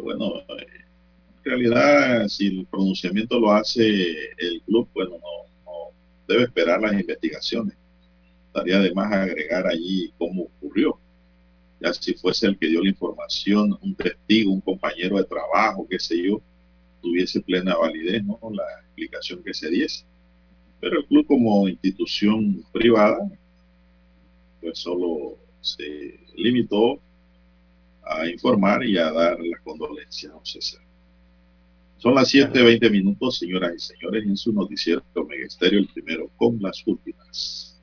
bueno, 0.00 0.42
en 0.48 1.44
realidad, 1.44 2.28
si 2.28 2.46
el 2.46 2.66
pronunciamiento 2.66 3.40
lo 3.40 3.50
hace 3.52 3.84
el 4.36 4.62
club, 4.62 4.88
bueno, 4.94 5.12
no, 5.12 5.64
no 5.64 5.72
debe 6.28 6.44
esperar 6.44 6.80
las 6.80 6.92
investigaciones. 6.92 7.76
Estaría 8.46 8.78
de 8.78 8.94
más 8.94 9.12
agregar 9.12 9.66
allí 9.66 10.12
cómo 10.18 10.44
ocurrió. 10.44 11.00
ya 11.80 11.92
si 11.92 12.14
fuese 12.14 12.46
el 12.46 12.58
que 12.58 12.68
dio 12.68 12.82
la 12.82 12.90
información, 12.90 13.76
un 13.82 13.94
testigo, 13.94 14.52
un 14.52 14.60
compañero 14.60 15.16
de 15.16 15.24
trabajo, 15.24 15.86
qué 15.88 15.98
sé 15.98 16.22
yo, 16.22 16.40
tuviese 17.00 17.40
plena 17.40 17.76
validez, 17.76 18.24
¿no? 18.24 18.38
La 18.52 18.64
explicación 18.84 19.42
que 19.42 19.54
se 19.54 19.70
diese. 19.70 20.04
Pero 20.80 21.00
el 21.00 21.06
club 21.06 21.26
como 21.26 21.68
institución 21.68 22.64
privada, 22.72 23.18
pues 24.60 24.78
solo 24.78 25.38
se 25.60 26.20
limitó 26.36 27.00
a 28.02 28.26
informar 28.26 28.84
y 28.84 28.96
a 28.96 29.10
dar 29.10 29.38
las 29.40 29.60
condolencias 29.62 30.32
a 30.32 30.40
César. 30.44 30.80
Son 31.98 32.14
las 32.14 32.32
7.20 32.32 32.90
minutos, 32.90 33.38
señoras 33.38 33.72
y 33.74 33.78
señores, 33.80 34.24
en 34.24 34.36
su 34.36 34.52
noticiero 34.52 35.02
Omega 35.14 35.46
Estéreo, 35.46 35.80
el 35.80 35.88
primero 35.88 36.30
con 36.36 36.56
las 36.60 36.86
últimas. 36.86 37.82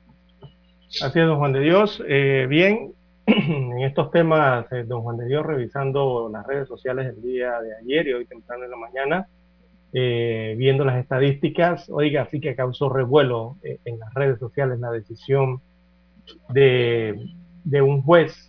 Así 1.02 1.18
es, 1.18 1.26
don 1.26 1.36
Juan 1.36 1.52
de 1.52 1.60
Dios. 1.60 2.02
Eh, 2.08 2.46
bien, 2.48 2.94
en 3.26 3.80
estos 3.80 4.12
temas, 4.12 4.70
eh, 4.72 4.84
don 4.84 5.02
Juan 5.02 5.16
de 5.16 5.26
Dios, 5.26 5.44
revisando 5.44 6.28
las 6.32 6.46
redes 6.46 6.68
sociales 6.68 7.08
el 7.08 7.20
día 7.20 7.60
de 7.60 7.76
ayer 7.76 8.06
y 8.06 8.12
hoy 8.12 8.24
temprano 8.26 8.64
en 8.64 8.70
la 8.70 8.76
mañana, 8.76 9.28
eh, 9.92 10.54
viendo 10.56 10.84
las 10.84 10.98
estadísticas, 10.98 11.90
oiga, 11.90 12.28
sí 12.30 12.40
que 12.40 12.54
causó 12.54 12.88
revuelo 12.88 13.56
eh, 13.64 13.78
en 13.84 13.98
las 13.98 14.14
redes 14.14 14.38
sociales 14.38 14.78
la 14.78 14.92
decisión 14.92 15.60
de, 16.50 17.18
de 17.64 17.82
un 17.82 18.02
juez 18.02 18.42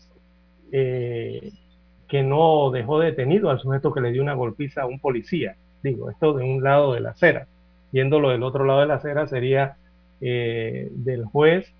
que 0.69 2.23
no 2.23 2.69
dejó 2.71 2.99
detenido 2.99 3.49
al 3.49 3.59
sujeto 3.59 3.93
que 3.93 4.01
le 4.01 4.11
dio 4.11 4.21
una 4.21 4.33
golpiza 4.33 4.81
a 4.81 4.85
un 4.85 4.99
policía. 4.99 5.55
Digo, 5.81 6.11
esto 6.11 6.33
de 6.33 6.43
un 6.43 6.61
lado 6.61 6.93
de 6.93 6.99
la 6.99 7.11
acera. 7.11 7.47
Viéndolo 7.91 8.29
del 8.29 8.43
otro 8.43 8.65
lado 8.65 8.81
de 8.81 8.87
la 8.87 8.95
acera 8.95 9.27
sería 9.27 9.77
del 10.19 11.25
juez 11.31 11.73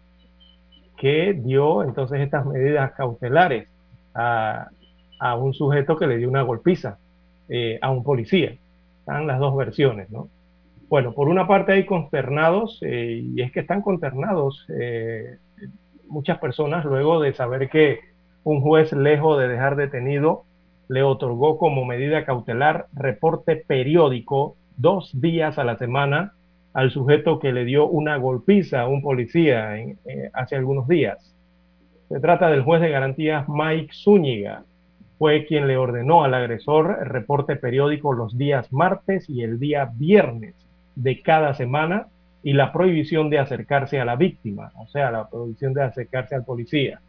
que 0.98 1.34
dio 1.34 1.84
entonces 1.84 2.20
estas 2.22 2.46
medidas 2.46 2.92
cautelares 2.94 3.70
a, 4.14 4.70
un 5.38 5.54
sujeto 5.54 5.96
que 5.96 6.08
le 6.08 6.18
dio 6.18 6.30
una 6.30 6.42
golpiza 6.42 6.98
eh, 7.50 7.80
a 7.82 7.92
un 7.92 8.04
policía. 8.04 8.56
Están 9.00 9.28
las 9.28 9.40
dos 9.40 9.56
versiones, 9.56 10.10
¿no? 10.10 10.30
Bueno, 10.90 11.14
por 11.14 11.28
una 11.28 11.48
parte 11.48 11.74
hay 11.74 11.86
consternados, 11.86 12.80
eh, 12.82 13.22
y 13.24 13.42
es 13.42 13.52
que 13.52 13.60
están 13.60 13.82
consternados 13.82 14.66
eh, 14.70 15.38
muchas 16.08 16.40
personas 16.40 16.86
luego 16.86 17.20
de 17.20 17.34
saber 17.34 17.70
que 17.70 18.00
un 18.44 18.62
juez, 18.62 18.94
lejos 18.94 19.38
de 19.38 19.50
dejar 19.50 19.76
detenido, 19.76 20.46
le 20.88 21.04
otorgó 21.04 21.58
como 21.58 21.84
medida 21.84 22.26
cautelar 22.26 22.88
reporte 22.94 23.58
periódico 23.58 24.56
dos 24.78 25.10
días 25.14 25.58
a 25.58 25.66
la 25.66 25.78
semana 25.78 26.34
al 26.78 26.92
sujeto 26.92 27.40
que 27.40 27.52
le 27.52 27.66
dio 27.66 27.88
una 27.88 28.18
golpiza 28.18 28.82
a 28.82 28.88
un 28.88 29.02
policía 29.02 29.80
eh, 29.80 29.98
hace 30.32 30.56
algunos 30.56 30.88
días. 30.88 31.36
Se 32.08 32.20
trata 32.20 32.52
del 32.52 32.62
juez 32.62 32.82
de 32.82 32.92
garantías 32.92 33.50
Mike 33.50 33.92
Zúñiga. 33.92 34.64
Fue 35.18 35.48
quien 35.48 35.68
le 35.68 35.76
ordenó 35.76 36.24
al 36.24 36.36
agresor 36.36 37.00
el 37.02 37.10
reporte 37.10 37.56
periódico 37.56 38.14
los 38.14 38.38
días 38.38 38.72
martes 38.72 39.28
y 39.28 39.42
el 39.42 39.58
día 39.58 39.90
viernes 39.92 40.54
de 40.94 41.20
cada 41.24 41.56
semana 41.56 42.10
y 42.44 42.54
la 42.54 42.72
prohibición 42.72 43.32
de 43.32 43.40
acercarse 43.40 44.00
a 44.00 44.06
la 44.06 44.16
víctima, 44.16 44.72
o 44.76 44.86
sea, 44.86 45.10
la 45.10 45.28
prohibición 45.28 45.74
de 45.74 45.82
acercarse 45.82 46.36
al 46.36 46.46
policía. 46.46 47.02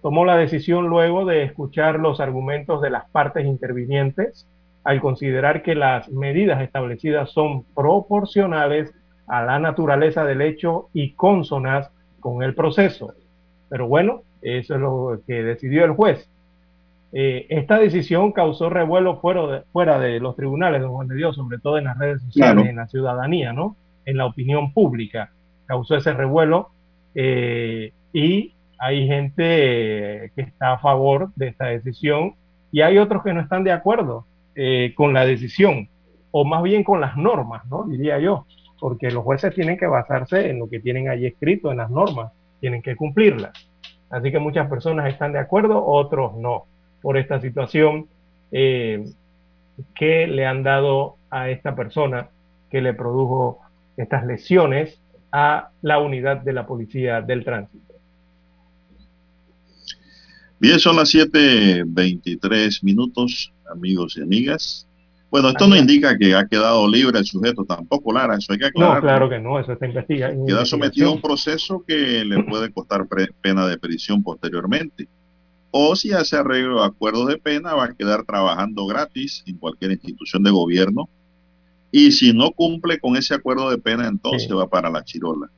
Tomó 0.00 0.24
la 0.24 0.38
decisión 0.38 0.88
luego 0.88 1.26
de 1.26 1.42
escuchar 1.42 2.00
los 2.00 2.20
argumentos 2.20 2.80
de 2.80 2.88
las 2.88 3.06
partes 3.10 3.44
intervinientes 3.44 4.48
al 4.82 5.02
considerar 5.02 5.62
que 5.62 5.74
las 5.74 6.08
medidas 6.08 6.62
establecidas 6.62 7.30
son 7.32 7.64
proporcionales 7.74 8.94
a 9.30 9.44
la 9.44 9.60
naturaleza 9.60 10.24
del 10.24 10.42
hecho 10.42 10.88
y 10.92 11.12
consonas 11.12 11.88
con 12.18 12.42
el 12.42 12.54
proceso. 12.54 13.14
Pero 13.68 13.86
bueno, 13.86 14.22
eso 14.42 14.74
es 14.74 14.80
lo 14.80 15.20
que 15.24 15.44
decidió 15.44 15.84
el 15.84 15.92
juez. 15.92 16.28
Eh, 17.12 17.46
esta 17.48 17.78
decisión 17.78 18.32
causó 18.32 18.68
revuelo 18.70 19.20
fuera 19.20 19.46
de, 19.46 19.60
fuera 19.72 20.00
de 20.00 20.18
los 20.18 20.34
tribunales, 20.34 20.82
don 20.82 20.90
Juan 20.90 21.06
de 21.06 21.14
Dios, 21.14 21.36
sobre 21.36 21.58
todo 21.58 21.78
en 21.78 21.84
las 21.84 21.96
redes 21.96 22.22
sociales, 22.22 22.66
en 22.66 22.76
la 22.76 22.88
ciudadanía, 22.88 23.52
¿no? 23.52 23.76
En 24.04 24.16
la 24.16 24.26
opinión 24.26 24.72
pública. 24.72 25.30
Causó 25.66 25.94
ese 25.94 26.12
revuelo 26.12 26.70
eh, 27.14 27.92
y 28.12 28.52
hay 28.80 29.06
gente 29.06 30.32
que 30.34 30.42
está 30.42 30.72
a 30.72 30.78
favor 30.78 31.30
de 31.36 31.48
esta 31.48 31.66
decisión 31.66 32.34
y 32.72 32.80
hay 32.80 32.98
otros 32.98 33.22
que 33.22 33.32
no 33.32 33.40
están 33.40 33.62
de 33.62 33.70
acuerdo 33.70 34.26
eh, 34.56 34.92
con 34.96 35.14
la 35.14 35.24
decisión, 35.24 35.88
o 36.32 36.44
más 36.44 36.64
bien 36.64 36.82
con 36.82 37.00
las 37.00 37.16
normas, 37.16 37.64
¿no? 37.66 37.84
Diría 37.84 38.18
yo 38.18 38.46
porque 38.80 39.10
los 39.10 39.22
jueces 39.22 39.54
tienen 39.54 39.78
que 39.78 39.86
basarse 39.86 40.50
en 40.50 40.58
lo 40.58 40.68
que 40.68 40.80
tienen 40.80 41.08
ahí 41.08 41.26
escrito 41.26 41.70
en 41.70 41.76
las 41.76 41.90
normas, 41.90 42.32
tienen 42.60 42.82
que 42.82 42.96
cumplirlas. 42.96 43.52
Así 44.08 44.32
que 44.32 44.38
muchas 44.38 44.68
personas 44.68 45.08
están 45.08 45.32
de 45.32 45.38
acuerdo, 45.38 45.84
otros 45.84 46.36
no, 46.36 46.64
por 47.00 47.16
esta 47.16 47.40
situación 47.40 48.06
eh, 48.50 49.04
que 49.94 50.26
le 50.26 50.46
han 50.46 50.62
dado 50.62 51.16
a 51.30 51.50
esta 51.50 51.76
persona 51.76 52.28
que 52.70 52.80
le 52.80 52.94
produjo 52.94 53.60
estas 53.96 54.26
lesiones 54.26 54.98
a 55.30 55.70
la 55.82 55.98
unidad 55.98 56.38
de 56.38 56.52
la 56.52 56.66
policía 56.66 57.20
del 57.20 57.44
tránsito. 57.44 57.94
Bien, 60.58 60.78
son 60.78 60.96
las 60.96 61.14
7.23 61.14 62.82
minutos, 62.82 63.52
amigos 63.70 64.16
y 64.16 64.22
amigas. 64.22 64.86
Bueno, 65.30 65.50
esto 65.50 65.68
no 65.68 65.76
indica 65.76 66.18
que 66.18 66.34
ha 66.34 66.46
quedado 66.46 66.88
libre 66.88 67.20
el 67.20 67.24
sujeto 67.24 67.64
tampoco, 67.64 68.12
Lara, 68.12 68.36
eso 68.36 68.52
hay 68.52 68.58
que 68.58 68.66
aclarar. 68.66 68.96
No, 68.96 69.00
claro 69.00 69.28
que 69.28 69.38
no, 69.38 69.60
eso 69.60 69.72
está 69.72 69.86
investigando. 69.86 70.44
Queda 70.44 70.64
sometido 70.64 71.10
a 71.10 71.12
un 71.12 71.20
proceso 71.20 71.84
que 71.86 72.24
le 72.24 72.42
puede 72.42 72.72
costar 72.72 73.06
pena 73.40 73.66
de 73.68 73.78
prisión 73.78 74.24
posteriormente. 74.24 75.06
O 75.70 75.94
si 75.94 76.12
hace 76.12 76.36
arreglo 76.36 76.80
de 76.80 76.86
acuerdo 76.86 77.26
de 77.26 77.38
pena, 77.38 77.74
va 77.74 77.84
a 77.84 77.94
quedar 77.94 78.24
trabajando 78.24 78.86
gratis 78.86 79.44
en 79.46 79.56
cualquier 79.56 79.92
institución 79.92 80.42
de 80.42 80.50
gobierno. 80.50 81.08
Y 81.92 82.10
si 82.10 82.32
no 82.32 82.50
cumple 82.50 82.98
con 82.98 83.16
ese 83.16 83.34
acuerdo 83.34 83.70
de 83.70 83.78
pena, 83.78 84.08
entonces 84.08 84.50
va 84.52 84.68
para 84.68 84.90
la 84.90 85.04
chirola. 85.04 85.48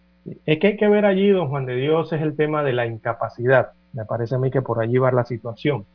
Es 0.44 0.58
que 0.58 0.66
hay 0.66 0.76
que 0.76 0.88
ver 0.88 1.06
allí, 1.06 1.30
don 1.30 1.48
Juan 1.48 1.64
de 1.64 1.76
Dios, 1.76 2.12
es 2.12 2.20
el 2.20 2.36
tema 2.36 2.62
de 2.62 2.74
la 2.74 2.86
incapacidad. 2.86 3.70
Me 3.94 4.04
parece 4.04 4.34
a 4.34 4.38
mí 4.38 4.50
que 4.50 4.60
por 4.60 4.82
allí 4.82 4.98
va 4.98 5.10
la 5.12 5.24
situación 5.24 5.86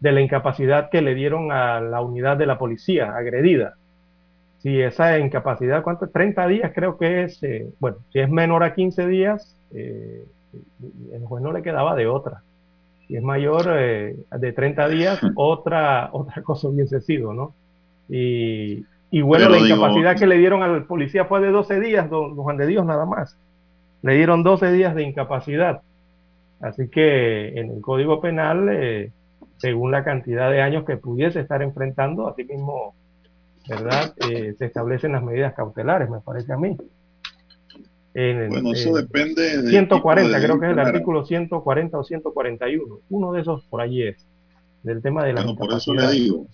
de 0.00 0.12
la 0.12 0.20
incapacidad 0.20 0.90
que 0.90 1.02
le 1.02 1.14
dieron 1.14 1.52
a 1.52 1.80
la 1.80 2.00
unidad 2.00 2.36
de 2.36 2.46
la 2.46 2.58
policía 2.58 3.14
agredida. 3.16 3.74
Si 4.58 4.80
esa 4.80 5.18
incapacidad, 5.18 5.82
¿cuánto? 5.82 6.08
30 6.08 6.46
días 6.48 6.72
creo 6.74 6.96
que 6.96 7.24
es, 7.24 7.42
eh, 7.42 7.68
bueno, 7.80 7.98
si 8.12 8.20
es 8.20 8.30
menor 8.30 8.64
a 8.64 8.74
15 8.74 9.06
días, 9.06 9.56
eh, 9.74 10.24
el 11.12 11.24
juez 11.24 11.42
no 11.42 11.52
le 11.52 11.62
quedaba 11.62 11.94
de 11.94 12.06
otra. 12.06 12.42
Si 13.06 13.16
es 13.16 13.22
mayor 13.22 13.66
eh, 13.70 14.16
de 14.30 14.52
30 14.52 14.88
días, 14.88 15.20
otra, 15.34 16.08
otra 16.12 16.42
cosa 16.42 16.68
hubiese 16.68 17.00
sido, 17.00 17.34
¿no? 17.34 17.54
Y, 18.08 18.84
y 19.10 19.20
bueno, 19.22 19.48
la 19.48 19.58
incapacidad 19.58 20.16
que 20.16 20.26
le 20.26 20.38
dieron 20.38 20.62
al 20.62 20.84
policía 20.84 21.26
fue 21.26 21.40
de 21.40 21.50
12 21.50 21.80
días, 21.80 22.08
don, 22.08 22.34
Juan 22.34 22.56
de 22.56 22.66
Dios, 22.66 22.84
nada 22.84 23.04
más. 23.04 23.36
Le 24.02 24.14
dieron 24.14 24.42
12 24.42 24.72
días 24.72 24.94
de 24.94 25.02
incapacidad. 25.02 25.82
Así 26.60 26.88
que 26.88 27.58
en 27.58 27.70
el 27.70 27.80
Código 27.80 28.20
Penal 28.20 29.12
según 29.58 29.90
la 29.90 30.04
cantidad 30.04 30.50
de 30.50 30.60
años 30.60 30.84
que 30.84 30.96
pudiese 30.96 31.40
estar 31.40 31.62
enfrentando, 31.62 32.28
así 32.28 32.44
mismo, 32.44 32.94
¿verdad? 33.68 34.14
Eh, 34.28 34.54
se 34.58 34.66
establecen 34.66 35.12
las 35.12 35.22
medidas 35.22 35.54
cautelares, 35.54 36.10
me 36.10 36.20
parece 36.20 36.52
a 36.52 36.56
mí. 36.56 36.76
bueno, 38.14 38.72
eso 38.72 38.94
depende 38.94 39.62
de 39.62 39.70
140, 39.70 40.40
creo 40.40 40.60
que 40.60 40.66
es 40.66 40.72
el 40.72 40.78
artículo 40.78 41.24
140 41.24 41.98
o 41.98 42.04
141. 42.04 43.00
Uno 43.10 43.32
de 43.32 43.40
esos 43.40 43.64
por 43.64 43.80
allí 43.80 44.02
es, 44.02 44.26
del 44.82 45.00
tema 45.00 45.24
de 45.24 45.32
la 45.32 45.42
bueno, 45.42 45.56
por 45.56 45.72
eso 45.72 45.94
le 45.94 46.10
digo, 46.10 46.46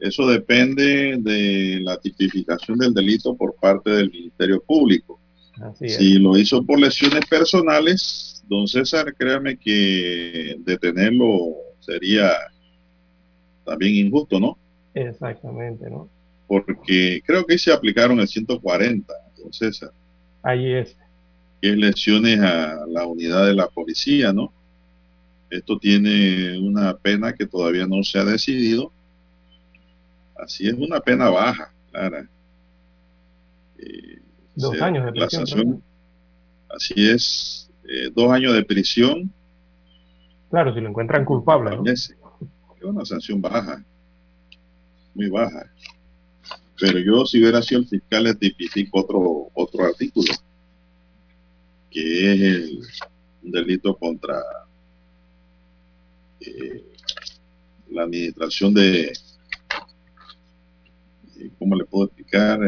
eso 0.00 0.26
depende 0.26 1.18
de 1.18 1.80
la 1.82 1.98
tipificación 1.98 2.78
del 2.78 2.94
delito 2.94 3.36
por 3.36 3.54
parte 3.54 3.90
del 3.90 4.10
Ministerio 4.10 4.62
Público. 4.62 5.20
si 5.74 6.18
lo 6.18 6.36
hizo 6.38 6.64
por 6.64 6.80
lesiones 6.80 7.26
personales, 7.26 8.42
don 8.48 8.66
César, 8.66 9.14
créame 9.14 9.58
que 9.58 10.56
detenerlo 10.60 11.69
sería 11.80 12.32
también 13.64 14.06
injusto, 14.06 14.38
¿no? 14.40 14.58
Exactamente, 14.94 15.88
¿no? 15.88 16.08
Porque 16.46 17.22
creo 17.24 17.44
que 17.44 17.58
se 17.58 17.72
aplicaron 17.72 18.18
el 18.20 18.28
140, 18.28 19.12
entonces. 19.36 19.80
Ahí 20.42 20.72
es. 20.72 20.96
Que 21.60 21.70
es 21.70 21.76
lesiones 21.76 22.40
a 22.40 22.86
la 22.86 23.06
unidad 23.06 23.46
de 23.46 23.54
la 23.54 23.68
policía, 23.68 24.32
¿no? 24.32 24.52
Esto 25.50 25.78
tiene 25.78 26.58
una 26.58 26.96
pena 26.96 27.34
que 27.34 27.46
todavía 27.46 27.86
no 27.86 28.02
se 28.02 28.18
ha 28.18 28.24
decidido. 28.24 28.92
Así 30.36 30.68
es 30.68 30.74
una 30.74 31.00
pena 31.00 31.28
baja, 31.28 31.72
Clara. 31.90 32.28
Eh, 33.78 34.18
dos 34.54 34.80
años 34.80 35.06
de 35.06 35.12
prisión. 35.12 35.82
así 36.68 37.08
es, 37.10 37.70
eh, 37.88 38.10
dos 38.14 38.30
años 38.32 38.54
de 38.54 38.64
prisión 38.64 39.32
Claro, 40.50 40.74
si 40.74 40.80
lo 40.80 40.88
encuentran 40.88 41.24
culpable. 41.24 41.78
Es 41.90 42.14
una 42.82 43.04
sanción 43.04 43.40
baja, 43.40 43.84
muy 45.14 45.28
baja. 45.28 45.70
Pero 46.80 46.98
yo, 46.98 47.24
si 47.26 47.40
hubiera 47.40 47.62
sido 47.62 47.82
el 47.82 47.86
fiscal, 47.86 48.24
le 48.24 48.34
tipifico 48.34 49.00
otro, 49.00 49.50
otro 49.54 49.84
artículo, 49.84 50.32
que 51.90 52.32
es 52.32 52.40
el 53.42 53.52
delito 53.52 53.96
contra 53.96 54.40
eh, 56.40 56.84
la 57.90 58.04
administración 58.04 58.72
de, 58.72 59.12
eh, 61.36 61.50
¿cómo 61.58 61.76
le 61.76 61.84
puedo 61.84 62.06
explicar? 62.06 62.60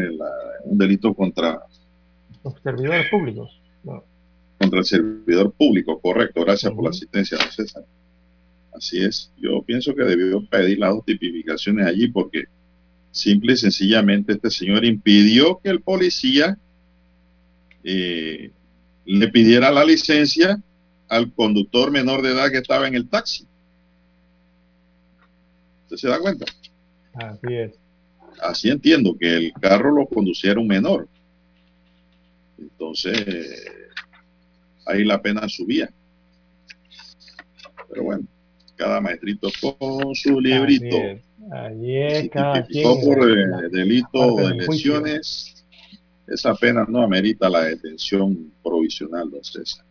un 0.64 0.78
delito 0.78 1.12
contra 1.14 1.62
los 2.44 2.54
servidores 2.62 3.08
públicos. 3.10 3.61
Contra 4.72 4.78
el 4.78 4.86
servidor 4.86 5.52
público, 5.52 6.00
correcto. 6.00 6.42
Gracias 6.46 6.72
por 6.72 6.84
la 6.84 6.90
asistencia, 6.90 7.36
César. 7.50 7.84
Así 8.74 9.04
es. 9.04 9.30
Yo 9.36 9.60
pienso 9.62 9.94
que 9.94 10.02
debió 10.02 10.42
pedir 10.46 10.78
las 10.78 10.94
dos 10.94 11.04
tipificaciones 11.04 11.86
allí 11.86 12.08
porque 12.08 12.44
simple 13.10 13.52
y 13.52 13.56
sencillamente 13.58 14.32
este 14.32 14.48
señor 14.48 14.86
impidió 14.86 15.60
que 15.62 15.68
el 15.68 15.82
policía 15.82 16.56
eh, 17.84 18.50
le 19.04 19.28
pidiera 19.28 19.70
la 19.70 19.84
licencia 19.84 20.58
al 21.06 21.30
conductor 21.34 21.90
menor 21.90 22.22
de 22.22 22.30
edad 22.30 22.50
que 22.50 22.56
estaba 22.56 22.88
en 22.88 22.94
el 22.94 23.10
taxi. 23.10 23.46
¿Usted 25.84 25.96
se 25.98 26.08
da 26.08 26.18
cuenta? 26.18 26.46
Así 27.12 27.52
es. 27.52 27.72
Así 28.40 28.70
entiendo 28.70 29.18
que 29.20 29.36
el 29.36 29.52
carro 29.52 29.94
lo 29.94 30.06
conduciera 30.06 30.58
un 30.58 30.68
menor. 30.68 31.08
Entonces, 32.56 33.81
ahí 34.86 35.04
la 35.04 35.20
pena 35.20 35.48
subía. 35.48 35.90
Pero 37.88 38.04
bueno, 38.04 38.24
cada 38.76 39.00
maestrito 39.00 39.48
con 39.60 40.14
su 40.14 40.40
librito. 40.40 40.96
Allí 41.50 41.96
es, 41.98 42.30
cada 42.30 42.66
por 43.04 43.30
eh, 43.30 43.68
delito 43.70 44.36
de 44.36 44.54
lesiones, 44.54 45.66
esa 46.26 46.54
pena 46.54 46.86
no 46.88 47.02
amerita 47.02 47.48
la 47.48 47.64
detención 47.64 48.52
provisional, 48.62 49.30
don 49.30 49.42
César. 49.42 49.84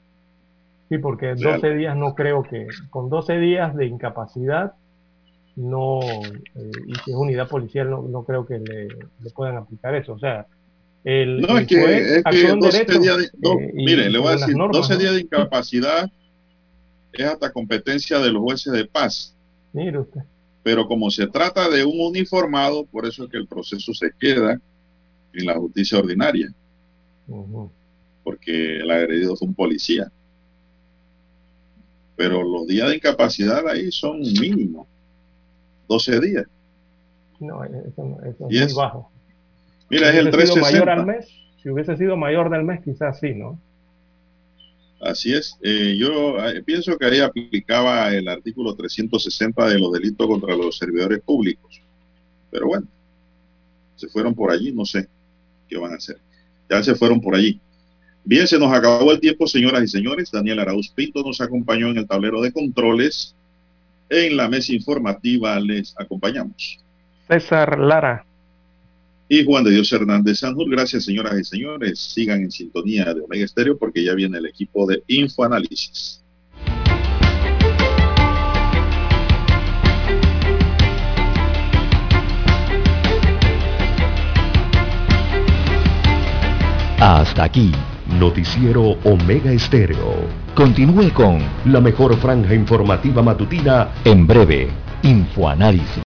Sí, 0.89 0.97
porque 0.97 1.35
12 1.35 1.76
días 1.76 1.95
no 1.95 2.15
creo 2.15 2.43
que, 2.43 2.68
con 2.89 3.09
12 3.09 3.38
días 3.38 3.76
de 3.76 3.85
incapacidad, 3.85 4.73
no, 5.55 5.99
eh, 6.01 6.72
y 6.88 6.95
si 6.95 7.11
es 7.11 7.18
unidad 7.18 7.47
policial, 7.47 7.89
no, 7.89 8.01
no 8.03 8.23
creo 8.23 8.45
que 8.45 8.59
le, 8.59 8.88
puedan 9.34 9.57
aplicar 9.57 9.95
eso. 9.95 10.13
O 10.13 10.19
sea, 10.19 10.47
el, 11.03 11.41
no, 11.41 11.57
es 11.57 11.68
que, 11.68 12.18
es 12.18 12.23
que 12.23 12.48
12 12.48 12.86
días 12.99 13.18
de, 13.18 13.26
eh, 13.26 13.72
mire, 13.73 14.10
le 14.10 14.19
voy 14.19 14.30
a 14.30 14.32
decir, 14.38 14.56
12 14.56 14.98
días 14.98 15.14
de 15.14 15.22
incapacidad 15.22 16.10
es 17.11 17.26
hasta 17.26 17.52
competencia 17.52 18.19
de 18.19 18.32
los 18.32 18.41
jueces 18.41 18.72
de 18.73 18.86
paz. 18.86 19.36
Mire 19.73 19.99
usted. 19.99 20.22
Pero 20.64 20.88
como 20.88 21.10
se 21.10 21.28
trata 21.28 21.69
de 21.69 21.84
un 21.84 21.99
uniformado, 21.99 22.86
por 22.86 23.06
eso 23.06 23.23
es 23.23 23.32
que 23.32 23.38
el 23.38 23.48
proceso 23.48 23.94
se 23.94 24.11
queda 24.19 24.60
en 25.34 25.45
la 25.45 25.56
justicia 25.56 25.98
ordinaria. 25.98 26.53
Porque 28.23 28.78
el 28.78 28.91
agredido 28.91 29.36
fue 29.36 29.48
un 29.48 29.56
policía. 29.56 30.11
Pero 32.15 32.44
los 32.44 32.68
días 32.68 32.90
de 32.90 32.98
incapacidad 32.98 33.68
ahí 33.68 33.91
son 33.91 34.19
mínimos. 34.19 34.88
12 35.88 36.19
días. 36.19 36.45
No, 37.40 37.64
eso, 37.64 38.19
es 38.22 38.40
muy 38.40 38.73
bajo. 38.76 39.11
Mira, 39.91 40.09
es 40.09 40.15
el 40.15 40.31
360. 40.31 40.72
Mayor 40.72 40.89
al 40.89 41.05
mes, 41.05 41.27
si 41.61 41.69
hubiese 41.69 41.97
sido 41.97 42.15
mayor 42.15 42.49
del 42.49 42.63
mes, 42.63 42.80
quizás 42.81 43.19
sí, 43.19 43.34
¿no? 43.34 43.59
Así 45.01 45.34
es. 45.34 45.57
Eh, 45.61 45.97
yo 45.99 46.38
eh, 46.47 46.63
pienso 46.63 46.97
que 46.97 47.05
ahí 47.05 47.19
aplicaba 47.19 48.09
el 48.15 48.30
artículo 48.30 48.73
360 48.73 49.68
de 49.68 49.80
los 49.80 49.91
delitos 49.91 50.26
contra 50.27 50.55
los 50.55 50.77
servidores 50.77 51.19
públicos. 51.19 51.81
Pero 52.49 52.68
bueno, 52.68 52.88
se 53.97 54.07
fueron 54.07 54.34
por 54.34 54.49
allí, 54.49 54.72
no 54.72 54.85
sé 54.85 55.09
qué 55.68 55.77
van 55.77 55.91
a 55.91 55.97
hacer. 55.97 56.18
Ya 56.69 56.81
se 56.81 56.95
fueron 56.95 57.19
por 57.19 57.35
allí. 57.35 57.59
Bien, 58.23 58.47
se 58.47 58.57
nos 58.57 58.72
acabó 58.72 59.11
el 59.11 59.19
tiempo, 59.19 59.45
señoras 59.45 59.84
y 59.84 59.88
señores. 59.89 60.31
Daniel 60.31 60.59
Arauz 60.59 60.88
Pinto 60.89 61.22
nos 61.22 61.41
acompañó 61.41 61.89
en 61.89 61.97
el 61.97 62.07
tablero 62.07 62.39
de 62.39 62.53
controles. 62.53 63.35
En 64.09 64.38
la 64.38 64.47
mesa 64.47 64.72
informativa 64.72 65.59
les 65.59 65.93
acompañamos. 65.99 66.80
César 67.27 67.77
Lara 67.77 68.26
y 69.32 69.45
Juan 69.45 69.64
de 69.64 69.72
Dios 69.72 69.90
Hernández 69.94 70.40
Sanjur. 70.40 70.70
Gracias, 70.70 71.06
señoras 71.06 71.40
y 71.40 71.45
señores. 71.45 71.98
Sigan 71.99 72.41
en 72.41 72.52
sintonía 72.52 73.14
de 73.14 73.22
Omega 73.22 73.45
Estéreo 73.45 73.78
porque 73.78 74.03
ya 74.03 74.14
viene 74.14 74.40
el 74.40 74.45
equipo 74.45 74.86
de 74.86 75.02
Infoanálisis. 75.08 76.22
Hasta 86.99 87.45
aquí, 87.45 87.72
Noticiero 88.20 88.98
Omega 89.06 89.53
Estéreo. 89.53 90.28
Continúe 90.56 91.14
con 91.14 91.40
la 91.72 91.80
mejor 91.80 92.18
franja 92.18 92.53
informativa 92.53 93.24
matutina 93.24 93.94
en 94.03 94.28
breve, 94.28 94.68
Infoanálisis. 95.03 95.99